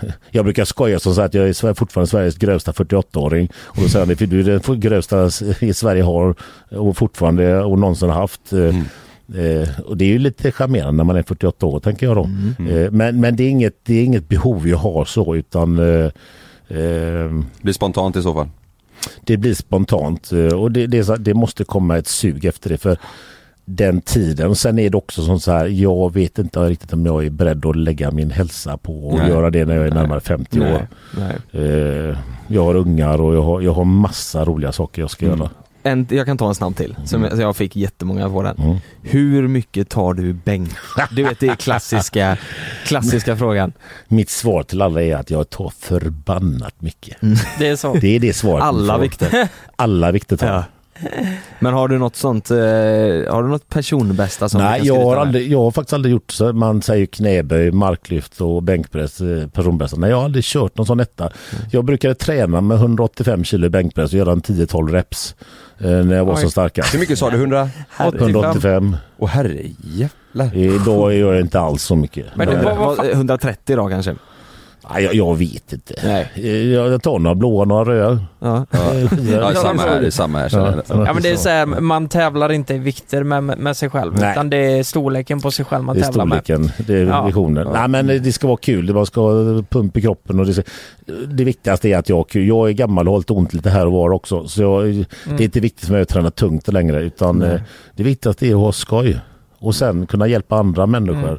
Jag 0.30 0.44
brukar 0.44 0.64
skoja 0.64 0.98
som 1.00 1.14
så 1.14 1.20
att 1.22 1.34
jag 1.34 1.48
är 1.48 1.74
fortfarande 1.74 2.10
Sveriges 2.10 2.36
grövsta 2.38 2.72
48-åring. 2.72 3.48
Och 3.56 3.82
då 3.82 3.88
säger 3.88 4.06
han, 4.06 4.16
"För 4.16 4.26
du 4.26 4.40
är 4.40 4.44
den 4.44 4.80
grövsta 4.80 5.30
i 5.60 5.74
Sverige 5.74 6.02
har 6.02 6.34
och 6.70 6.96
fortfarande 6.96 7.58
och 7.62 7.78
någonsin 7.78 8.10
haft. 8.10 8.52
Mm. 8.52 8.84
Eh, 9.36 9.80
Och 9.80 9.96
det 9.96 10.04
är 10.04 10.08
ju 10.08 10.18
lite 10.18 10.52
charmerande 10.52 10.92
när 10.96 11.04
man 11.04 11.16
är 11.16 11.22
48 11.22 11.66
år 11.66 11.80
tänker 11.80 12.06
jag 12.06 12.16
då. 12.16 12.24
Mm. 12.24 12.76
Eh, 12.84 12.90
Men, 12.90 13.20
men 13.20 13.36
det, 13.36 13.44
är 13.44 13.50
inget, 13.50 13.74
det 13.84 13.94
är 13.94 14.04
inget 14.04 14.28
behov 14.28 14.68
jag 14.68 14.78
har 14.78 15.04
så 15.04 15.36
utan 15.36 15.78
eh, 15.78 16.10
eh, 16.78 17.30
Blir 17.62 17.72
spontant 17.72 18.16
i 18.16 18.22
så 18.22 18.34
fall? 18.34 18.48
det 19.24 19.36
blir 19.36 19.54
spontant. 19.54 20.32
eh, 20.32 20.60
Och 20.60 20.72
det, 20.72 20.86
det, 20.86 21.16
det 21.24 21.34
måste 21.34 21.64
komma 21.64 21.98
ett 21.98 22.06
sug 22.08 22.44
efter 22.44 22.70
det. 22.70 22.78
För 22.78 22.98
den 23.64 24.00
tiden. 24.00 24.48
Och 24.48 24.58
sen 24.58 24.78
är 24.78 24.90
det 24.90 24.96
också 24.96 25.22
som 25.22 25.40
så 25.40 25.52
här, 25.52 25.66
jag 25.66 26.12
vet 26.14 26.38
inte 26.38 26.60
riktigt 26.60 26.92
om 26.92 27.06
jag 27.06 27.26
är 27.26 27.30
beredd 27.30 27.66
att 27.66 27.76
lägga 27.76 28.10
min 28.10 28.30
hälsa 28.30 28.76
på 28.76 29.16
Nej. 29.18 29.28
göra 29.28 29.50
det 29.50 29.64
när 29.64 29.74
jag 29.76 29.86
är 29.86 29.90
Nej. 29.90 30.02
närmare 30.02 30.20
50 30.20 30.60
år. 30.60 30.86
Nej. 31.18 31.36
Nej. 31.52 31.64
Eh, 31.64 32.16
jag 32.48 32.64
har 32.64 32.74
ungar 32.74 33.20
och 33.20 33.34
jag 33.34 33.42
har, 33.42 33.60
jag 33.60 33.72
har 33.72 33.84
massa 33.84 34.44
roliga 34.44 34.72
saker 34.72 35.02
jag 35.02 35.10
ska 35.10 35.26
Mm. 35.26 35.38
göra. 35.38 35.50
En, 35.82 36.06
jag 36.10 36.26
kan 36.26 36.38
ta 36.38 36.48
en 36.48 36.54
snabb 36.54 36.76
till, 36.76 36.96
som 37.04 37.24
jag, 37.24 37.40
jag 37.40 37.56
fick 37.56 37.76
jättemånga 37.76 38.30
på 38.30 38.42
den. 38.42 38.56
Mm. 38.58 38.76
Hur 39.02 39.48
mycket 39.48 39.88
tar 39.88 40.14
du 40.14 40.32
bänk? 40.32 40.70
Du 41.10 41.22
vet 41.22 41.40
det 41.40 41.48
är 41.48 41.54
klassiska, 41.54 42.36
klassiska 42.84 43.36
frågan. 43.36 43.72
Mitt 44.08 44.30
svar 44.30 44.62
till 44.62 44.82
alla 44.82 45.02
är 45.02 45.16
att 45.16 45.30
jag 45.30 45.50
tar 45.50 45.72
förbannat 45.78 46.74
mycket. 46.78 47.16
Det 47.58 47.68
är 47.68 47.76
så. 47.76 47.94
Det 47.94 48.16
är 48.16 48.20
det 48.20 48.32
svaret. 48.32 48.64
Alla 48.64 48.98
vikter. 48.98 49.48
Alla 49.76 50.12
vikter 50.12 50.36
tar. 50.36 50.46
Ja. 50.46 50.64
Men 51.58 51.74
har 51.74 51.88
du 51.88 51.98
något 51.98 52.16
sånt, 52.16 52.50
eh, 52.50 52.56
har 52.56 53.42
du 53.42 53.48
något 53.48 53.68
personbästa 53.68 54.48
som 54.48 54.60
du 54.60 54.66
Nej, 54.66 54.78
kan 54.78 54.86
jag 54.86 55.04
har, 55.04 55.16
aldrig, 55.16 55.52
jag 55.52 55.58
har 55.58 55.70
faktiskt 55.70 55.92
aldrig 55.92 56.12
gjort 56.12 56.32
så. 56.32 56.52
Man 56.52 56.82
säger 56.82 57.06
knäböj, 57.06 57.70
marklyft 57.70 58.40
och 58.40 58.62
bänkpress, 58.62 59.20
eh, 59.20 59.48
personpress. 59.48 59.96
Nej, 59.96 60.10
jag 60.10 60.16
har 60.16 60.24
aldrig 60.24 60.44
kört 60.44 60.76
någon 60.76 60.86
sån 60.86 61.00
etta. 61.00 61.24
Mm. 61.24 61.64
Jag 61.70 61.84
brukade 61.84 62.14
träna 62.14 62.60
med 62.60 62.76
185 62.76 63.44
kilo 63.44 63.68
bänkpress 63.68 64.12
och 64.12 64.18
göra 64.18 64.32
en 64.32 64.42
10-12 64.42 64.92
reps 64.92 65.34
när 65.80 66.16
jag 66.16 66.24
var 66.24 66.34
Oj. 66.34 66.40
som 66.40 66.50
starkast. 66.50 66.94
Hur 66.94 66.98
mycket 66.98 67.18
sa 67.18 67.30
du? 67.30 67.36
100? 67.36 67.68
185. 67.98 68.96
Åh 69.18 69.28
herre 69.28 69.58
jävlar. 69.80 70.56
Idag 70.56 71.14
gör 71.14 71.32
jag 71.32 71.40
inte 71.40 71.60
alls 71.60 71.82
så 71.82 71.96
mycket. 71.96 72.26
Men 72.34 72.48
det 72.48 72.62
vad 72.62 72.96
fan- 72.96 73.10
130 73.10 73.76
då 73.76 73.88
kanske? 73.88 74.14
Nej, 74.92 75.04
jag, 75.04 75.14
jag 75.14 75.38
vet 75.38 75.72
inte. 75.72 75.94
Nej. 76.04 76.30
Jag, 76.72 76.88
jag 76.92 77.02
tar 77.02 77.18
några 77.18 77.34
blåa, 77.34 77.64
några 77.64 77.84
röda. 77.84 78.20
Ja. 78.38 78.66
Ja, 79.32 79.54
samma 79.54 79.82
här, 79.82 80.00
det 80.00 80.06
är 80.06 80.10
samma 80.10 80.38
här 80.38 80.50
jag. 80.52 80.82
Ja 81.06 81.12
men 81.14 81.22
det 81.22 81.30
är 81.30 81.36
så 81.36 81.48
här, 81.48 81.66
man 81.66 82.08
tävlar 82.08 82.52
inte 82.52 82.74
i 82.74 82.78
vikter 82.78 83.22
med, 83.22 83.42
med 83.58 83.76
sig 83.76 83.90
själv 83.90 84.12
Nej. 84.20 84.32
utan 84.32 84.50
det 84.50 84.56
är 84.56 84.82
storleken 84.82 85.40
på 85.40 85.50
sig 85.50 85.64
själv 85.64 85.84
man 85.84 85.96
Det 85.96 86.00
är 86.02 86.04
tävlar 86.04 86.24
med. 86.24 86.44
storleken, 86.44 86.72
det 86.86 86.94
är 86.94 87.06
Ja. 87.06 87.24
visionen. 87.26 87.68
Nej 87.72 87.88
men 87.88 88.06
det 88.06 88.32
ska 88.32 88.46
vara 88.46 88.56
kul, 88.56 88.94
man 88.94 89.06
ska 89.06 89.20
ha 89.20 89.62
pump 89.70 89.96
i 89.96 90.00
kroppen 90.02 90.40
och 90.40 90.46
det, 90.46 90.52
ska, 90.52 90.62
det 91.28 91.44
viktigaste 91.44 91.88
är 91.88 91.96
att 91.98 92.08
jag 92.08 92.16
har 92.16 92.24
kul. 92.24 92.48
Jag 92.48 92.68
är 92.68 92.72
gammal 92.72 93.08
och 93.08 93.12
har 93.14 93.18
lite 93.20 93.32
ont 93.32 93.54
lite 93.54 93.70
här 93.70 93.86
och 93.86 93.92
var 93.92 94.10
också. 94.10 94.48
Så 94.48 94.62
jag, 94.62 94.84
det 95.24 95.42
är 95.42 95.42
inte 95.42 95.60
viktigt 95.60 95.84
för 95.86 95.92
mig 95.92 96.02
att 96.02 96.08
träna 96.08 96.30
tungt 96.30 96.68
längre 96.68 97.00
utan 97.02 97.38
Nej. 97.38 97.50
eh, 97.54 97.60
det 97.96 98.02
viktigaste 98.02 98.46
är 98.46 98.50
att 98.54 98.60
ha 98.60 98.72
skoj. 98.72 99.20
Och 99.58 99.74
sen 99.74 100.06
kunna 100.06 100.26
hjälpa 100.26 100.56
andra 100.56 100.86
människor. 100.86 101.32
eh, 101.32 101.38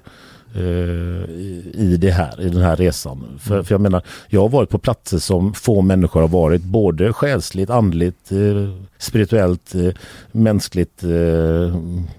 i- 0.60 1.72
i 1.74 1.97
det 1.97 2.12
här, 2.12 2.41
i 2.41 2.49
den 2.49 2.62
här 2.62 2.76
resan. 2.76 3.39
För, 3.39 3.64
för 3.64 3.74
jag 3.74 3.82
menar, 3.82 4.02
jag 4.30 4.41
har 4.41 4.49
varit 4.49 4.70
på 4.70 4.78
platser 4.78 5.18
som 5.18 5.54
få 5.54 5.82
människor 5.82 6.22
har 6.22 6.28
varit, 6.28 6.62
både 6.64 7.14
själsligt, 7.14 7.70
andligt, 7.70 8.32
eh, 8.32 8.38
spirituellt, 8.97 9.76
eh, 9.76 9.89
mänskligt, 10.32 11.04
eh, 11.04 11.76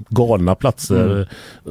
galna 0.08 0.54
platser, 0.54 1.28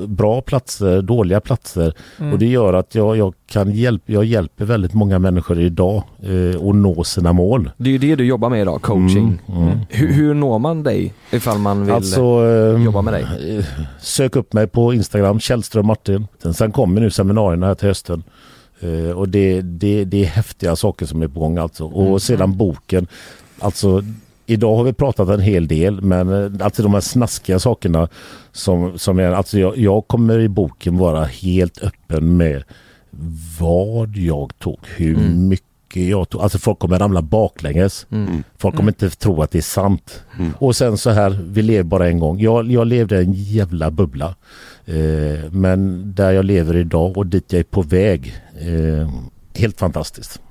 bra 0.08 0.42
platser, 0.42 1.02
dåliga 1.02 1.40
platser. 1.40 1.94
Mm. 2.20 2.34
Och 2.34 2.40
det 2.40 2.46
gör 2.48 2.74
att 2.74 2.96
jag, 2.96 3.18
jag 3.18 3.34
kan 3.52 3.72
hjälpa, 3.72 4.12
jag 4.12 4.26
hjälper 4.26 4.66
väldigt 4.66 4.94
många 4.94 5.20
människor 5.20 5.60
idag 5.60 6.04
eh, 6.24 6.70
att 6.70 6.76
nå 6.76 7.04
sina 7.04 7.34
mål. 7.34 7.72
Det 7.78 7.90
är 7.90 7.92
ju 7.92 7.98
det 7.98 8.16
du 8.16 8.26
jobbar 8.26 8.50
med 8.50 8.62
idag, 8.62 8.82
coaching. 8.82 9.40
Mm, 9.48 9.62
mm. 9.68 9.78
Hur, 9.90 10.08
hur 10.14 10.34
når 10.34 10.60
man 10.60 10.84
dig 10.84 11.14
ifall 11.32 11.58
man 11.58 11.86
vill 11.86 11.94
Alltså, 11.94 12.22
eh, 12.22 12.84
jobba 12.84 13.02
med 13.02 13.14
dig? 13.14 13.58
eh, 13.58 13.66
Sök 14.00 14.36
upp 14.36 14.54
mig 14.54 14.68
på 14.68 14.94
Instagram, 14.94 15.40
Källström 15.40 15.86
Martin. 15.86 16.28
Sen, 16.44 16.54
sen 16.54 16.72
kommer 16.72 17.02
nu 17.02 17.10
seminarierna 17.12 17.68
här 17.68 17.76
till 17.76 17.88
hösten. 17.88 18.24
Eh, 18.80 19.12
och 19.18 19.30
det, 19.30 19.62
det, 19.62 20.06
det 20.06 20.22
är 20.22 20.26
häftiga 20.26 20.76
saker 20.76 21.06
som 21.06 21.22
är 21.22 21.28
på 21.28 21.40
gång 21.40 21.58
alltså. 21.58 21.86
Och 21.86 22.06
Mm. 22.08 22.20
sedan 22.20 22.58
boken. 22.58 23.08
Alltså 23.60 24.04
idag 24.46 24.76
har 24.76 24.84
vi 24.84 24.94
pratat 24.94 25.30
en 25.30 25.40
hel 25.40 25.68
del 25.68 26.02
men 26.02 26.30
eh, 26.60 26.66
alltså 26.66 26.84
de 26.84 26.94
här 26.94 27.02
snaskiga 27.02 27.60
sakerna 27.60 28.08
som, 28.52 29.00
som 29.00 29.20
är, 29.20 29.32
alltså 29.32 29.60
jag, 29.60 29.78
jag 29.78 30.08
kommer 30.08 30.40
i 30.40 30.50
boken 30.50 30.98
vara 30.98 31.24
helt 31.24 31.84
öppen 31.84 32.38
med 32.38 32.64
vad 33.60 34.18
jag 34.18 34.60
tog, 34.60 34.78
hur 34.96 35.18
Mm. 35.18 35.48
mycket 35.48 36.04
jag 36.10 36.30
tog. 36.30 36.42
Alltså 36.42 36.58
folk 36.60 36.80
kommer 36.80 37.00
ramla 37.00 37.22
baklänges. 37.22 38.06
Mm. 38.12 38.44
Folk 38.58 38.76
kommer 38.76 38.92
inte 38.92 39.10
tro 39.10 39.42
att 39.42 39.52
det 39.52 39.58
är 39.58 39.62
sant. 39.62 40.24
Mm. 40.40 40.52
Och 40.60 40.76
sen 40.76 40.98
så 40.98 41.10
här, 41.10 41.40
vi 41.46 41.62
lever 41.62 41.84
bara 41.84 42.08
en 42.08 42.20
gång. 42.20 42.40
Jag, 42.40 42.72
jag 42.72 42.88
levde 42.88 43.20
en 43.22 43.34
jävla 43.34 43.92
bubbla. 43.92 44.36
Eh, 44.86 45.52
men 45.52 46.12
där 46.16 46.32
jag 46.32 46.46
lever 46.46 46.76
idag 46.78 47.18
och 47.18 47.26
dit 47.28 47.54
jag 47.54 47.60
är 47.60 47.64
på 47.64 47.82
väg. 47.82 48.34
Eh, 48.60 49.10
helt 49.56 49.80
fantastiskt. 49.80 50.42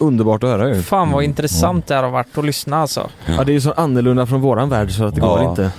Mm. 0.00 0.08
Underbart 0.08 0.44
att 0.44 0.50
höra 0.50 0.68
ju. 0.74 0.82
Fan 0.82 1.10
vad 1.10 1.22
Mm. 1.22 1.30
intressant 1.30 1.86
det 1.86 1.94
här 1.94 2.02
har 2.02 2.10
varit 2.10 2.38
att 2.38 2.44
lyssna 2.44 2.76
alltså. 2.76 3.10
Ja 3.26 3.44
det 3.44 3.52
är 3.52 3.54
ju 3.54 3.60
så 3.60 3.72
annorlunda 3.72 4.26
från 4.26 4.40
våran 4.40 4.68
värld 4.68 4.90
så 4.90 5.04
att 5.04 5.14
det 5.14 5.20
går 5.20 5.38
Ja. 5.42 5.50
inte. 5.50 5.70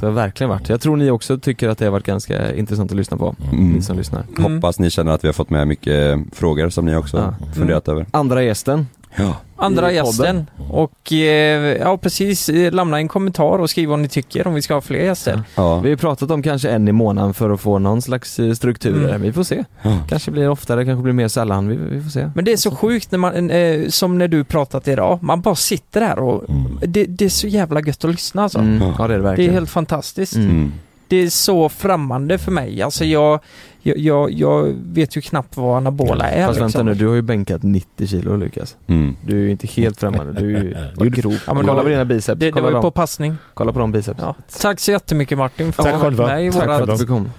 Det 0.00 0.06
har 0.06 0.12
verkligen 0.12 0.50
varit. 0.50 0.68
Jag 0.68 0.80
tror 0.80 0.96
ni 0.96 1.10
också 1.10 1.38
tycker 1.38 1.68
att 1.68 1.78
det 1.78 1.84
har 1.84 1.92
varit 1.92 2.06
ganska 2.06 2.54
intressant 2.54 2.90
att 2.90 2.96
lyssna 2.96 3.16
på. 3.16 3.34
Mm. 3.52 3.72
Ni 3.72 3.82
som 3.82 3.96
lyssnar. 3.96 4.24
Hoppas 4.38 4.78
ni 4.78 4.90
känner 4.90 5.12
att 5.12 5.24
vi 5.24 5.28
har 5.28 5.32
fått 5.32 5.50
med 5.50 5.68
mycket 5.68 6.18
frågor 6.32 6.68
som 6.68 6.84
ni 6.86 6.96
också 6.96 7.16
Ja. 7.40 7.54
funderat 7.54 7.88
över. 7.88 8.06
Andra 8.10 8.42
gästen. 8.42 8.86
Ja. 9.16 9.36
Andra 9.56 9.92
gästen 9.92 10.46
och 10.70 11.12
eh, 11.12 11.76
ja 11.76 11.96
precis, 11.98 12.48
lämna 12.48 12.96
en 12.96 13.08
kommentar 13.08 13.58
och 13.58 13.70
skriv 13.70 13.88
vad 13.88 13.98
ni 13.98 14.08
tycker 14.08 14.46
om 14.46 14.54
vi 14.54 14.62
ska 14.62 14.74
ha 14.74 14.80
fler 14.80 14.98
gäster. 14.98 15.42
Ja. 15.54 15.80
Vi 15.80 15.90
har 15.90 15.96
pratat 15.96 16.30
om 16.30 16.42
kanske 16.42 16.70
en 16.70 16.88
i 16.88 16.92
månaden 16.92 17.34
för 17.34 17.50
att 17.50 17.60
få 17.60 17.78
någon 17.78 18.02
slags 18.02 18.38
eh, 18.40 18.52
struktur. 18.52 19.08
Mm. 19.08 19.22
Vi 19.22 19.32
får 19.32 19.42
se. 19.42 19.64
Ja. 19.82 19.98
Kanske 20.08 20.30
blir 20.30 20.42
det 20.42 20.48
oftare, 20.48 20.84
kanske 20.84 21.02
blir 21.02 21.12
mer 21.12 21.28
sällan. 21.28 21.68
Vi, 21.68 21.76
vi 21.76 22.02
får 22.02 22.10
se. 22.10 22.30
Men 22.34 22.44
det 22.44 22.52
är 22.52 22.56
så 22.56 22.70
sjukt 22.70 23.10
när 23.10 23.18
man, 23.18 23.50
eh, 23.50 23.88
som 23.88 24.18
när 24.18 24.28
du 24.28 24.44
pratat 24.44 24.88
idag, 24.88 25.18
man 25.22 25.40
bara 25.40 25.54
sitter 25.54 26.00
här 26.00 26.18
och 26.18 26.44
Mm. 26.48 26.78
det, 26.86 27.04
det 27.04 27.24
är 27.24 27.28
så 27.28 27.46
jävla 27.48 27.80
gött 27.80 28.04
att 28.04 28.10
lyssna 28.10 28.42
alltså. 28.42 28.58
Mm. 28.58 28.92
Ja. 28.98 29.08
Det 29.08 29.14
är 29.14 29.18
det 29.18 29.36
Det 29.36 29.46
är 29.46 29.52
helt 29.52 29.70
fantastiskt. 29.70 30.36
Mm. 30.36 30.50
Mm. 30.50 30.72
Det 31.08 31.16
är 31.16 31.28
så 31.30 31.68
främmande 31.68 32.38
för 32.38 32.52
mig. 32.52 32.82
Alltså 32.82 33.04
jag, 33.04 33.40
jag, 33.86 33.98
jag, 33.98 34.30
jag 34.30 34.74
vet 34.92 35.16
ju 35.16 35.20
knappt 35.20 35.56
vad 35.56 35.76
anabola 35.76 36.30
är 36.30 36.46
Fast 36.46 36.60
vänta 36.60 36.66
liksom. 36.66 36.86
nu, 36.86 36.94
du 36.94 37.06
har 37.08 37.14
ju 37.14 37.22
bänkat 37.22 37.62
90 37.62 38.06
kilo 38.06 38.36
Lukas. 38.36 38.76
Mm. 38.86 39.16
Du 39.26 39.36
är 39.36 39.40
ju 39.44 39.50
inte 39.50 39.66
helt 39.66 40.00
främmande, 40.00 40.32
du 40.40 40.56
är 40.56 40.62
ju 41.04 41.10
grov. 41.10 41.38
Ja, 41.46 41.54
men 41.54 41.66
kolla 41.66 41.82
på 41.82 41.88
dina 41.88 42.04
biceps, 42.04 42.40
Det, 42.40 42.50
det 42.50 42.60
var 42.60 42.70
ju 42.70 42.80
på 42.80 42.90
passning. 42.90 43.36
kolla 43.54 43.72
på 43.72 43.78
de 43.78 43.92
biceps. 43.92 44.20
Ja. 44.22 44.34
Tack 44.60 44.80
så 44.80 44.90
jättemycket 44.90 45.38
Martin 45.38 45.72
för 45.72 45.82
att 45.82 45.86
Tack 45.88 45.94
du 45.94 45.98
varit 46.02 46.16
själva. 46.16 46.34
med 46.34 46.46
i 46.46 46.50
Tack 46.52 46.60
Tack 46.60 46.70
för 46.78 46.80
våra 46.86 46.92
att 46.92 46.98
du 46.98 47.06
kom. 47.06 47.30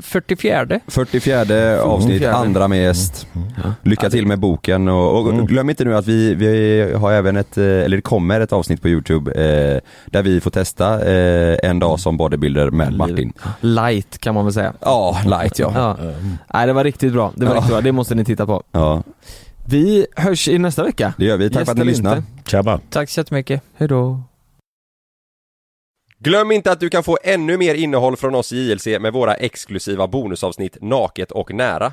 44 0.00 0.80
44 0.86 1.82
avsnitt, 1.82 2.24
andra 2.26 2.68
med 2.68 2.82
gäst. 2.82 3.26
Ja. 3.64 3.72
Lycka 3.82 4.10
till 4.10 4.26
med 4.26 4.38
boken 4.38 4.88
och, 4.88 5.20
och 5.20 5.30
Mm. 5.30 5.46
glöm 5.46 5.70
inte 5.70 5.84
nu 5.84 5.96
att 5.96 6.06
vi, 6.06 6.34
vi 6.34 6.92
har 6.94 7.12
även 7.12 7.36
ett, 7.36 7.58
eh, 7.58 7.64
eller 7.64 7.96
det 7.96 8.02
kommer 8.02 8.40
ett 8.40 8.52
avsnitt 8.52 8.82
på 8.82 8.88
Youtube 8.88 9.30
eh, 9.32 9.80
där 10.06 10.22
vi 10.22 10.40
får 10.40 10.50
testa 10.50 11.10
eh, 11.12 11.56
en 11.62 11.78
dag 11.78 12.00
som 12.00 12.16
bodybuilder 12.16 12.70
med 12.70 12.92
Martin. 12.96 13.32
Light 13.60 14.18
kan 14.18 14.34
man 14.34 14.44
väl 14.44 14.54
säga. 14.54 14.72
Ja, 14.80 15.16
light 15.26 15.58
ja. 15.58 15.89
Ja. 15.98 16.04
Mm. 16.04 16.36
Nej 16.54 16.66
det 16.66 16.72
var 16.72 16.84
riktigt 16.84 17.12
bra, 17.12 17.32
det 17.36 17.44
var 17.46 17.52
Ja. 17.52 17.56
riktigt 17.56 17.70
bra, 17.70 17.80
det 17.80 17.92
måste 17.92 18.14
ni 18.14 18.24
titta 18.24 18.46
på. 18.46 18.62
Ja, 18.72 19.02
Vi 19.66 20.06
hörs 20.16 20.48
i 20.48 20.58
nästa 20.58 20.84
vecka. 20.84 21.14
det 21.18 21.24
gör 21.24 21.36
vi. 21.36 21.50
Tack 21.50 21.60
Gäst 21.60 21.78
för 21.78 22.10
att 22.10 22.16
ni. 22.18 22.22
Tjaba. 22.46 22.80
Tack 22.90 23.10
så 23.10 23.20
jättemycket. 23.20 23.62
Hejdå. 23.76 24.22
Glöm 26.18 26.50
inte 26.52 26.72
att 26.72 26.80
du 26.80 26.90
kan 26.90 27.02
få 27.02 27.18
ännu 27.22 27.56
mer 27.56 27.74
innehåll 27.74 28.16
från 28.16 28.34
oss 28.34 28.52
i 28.52 28.56
JLC 28.70 28.86
med 29.00 29.12
våra 29.12 29.34
exklusiva 29.34 30.06
bonusavsnitt 30.08 30.76
Naket 30.80 31.30
och 31.30 31.54
nära. 31.54 31.92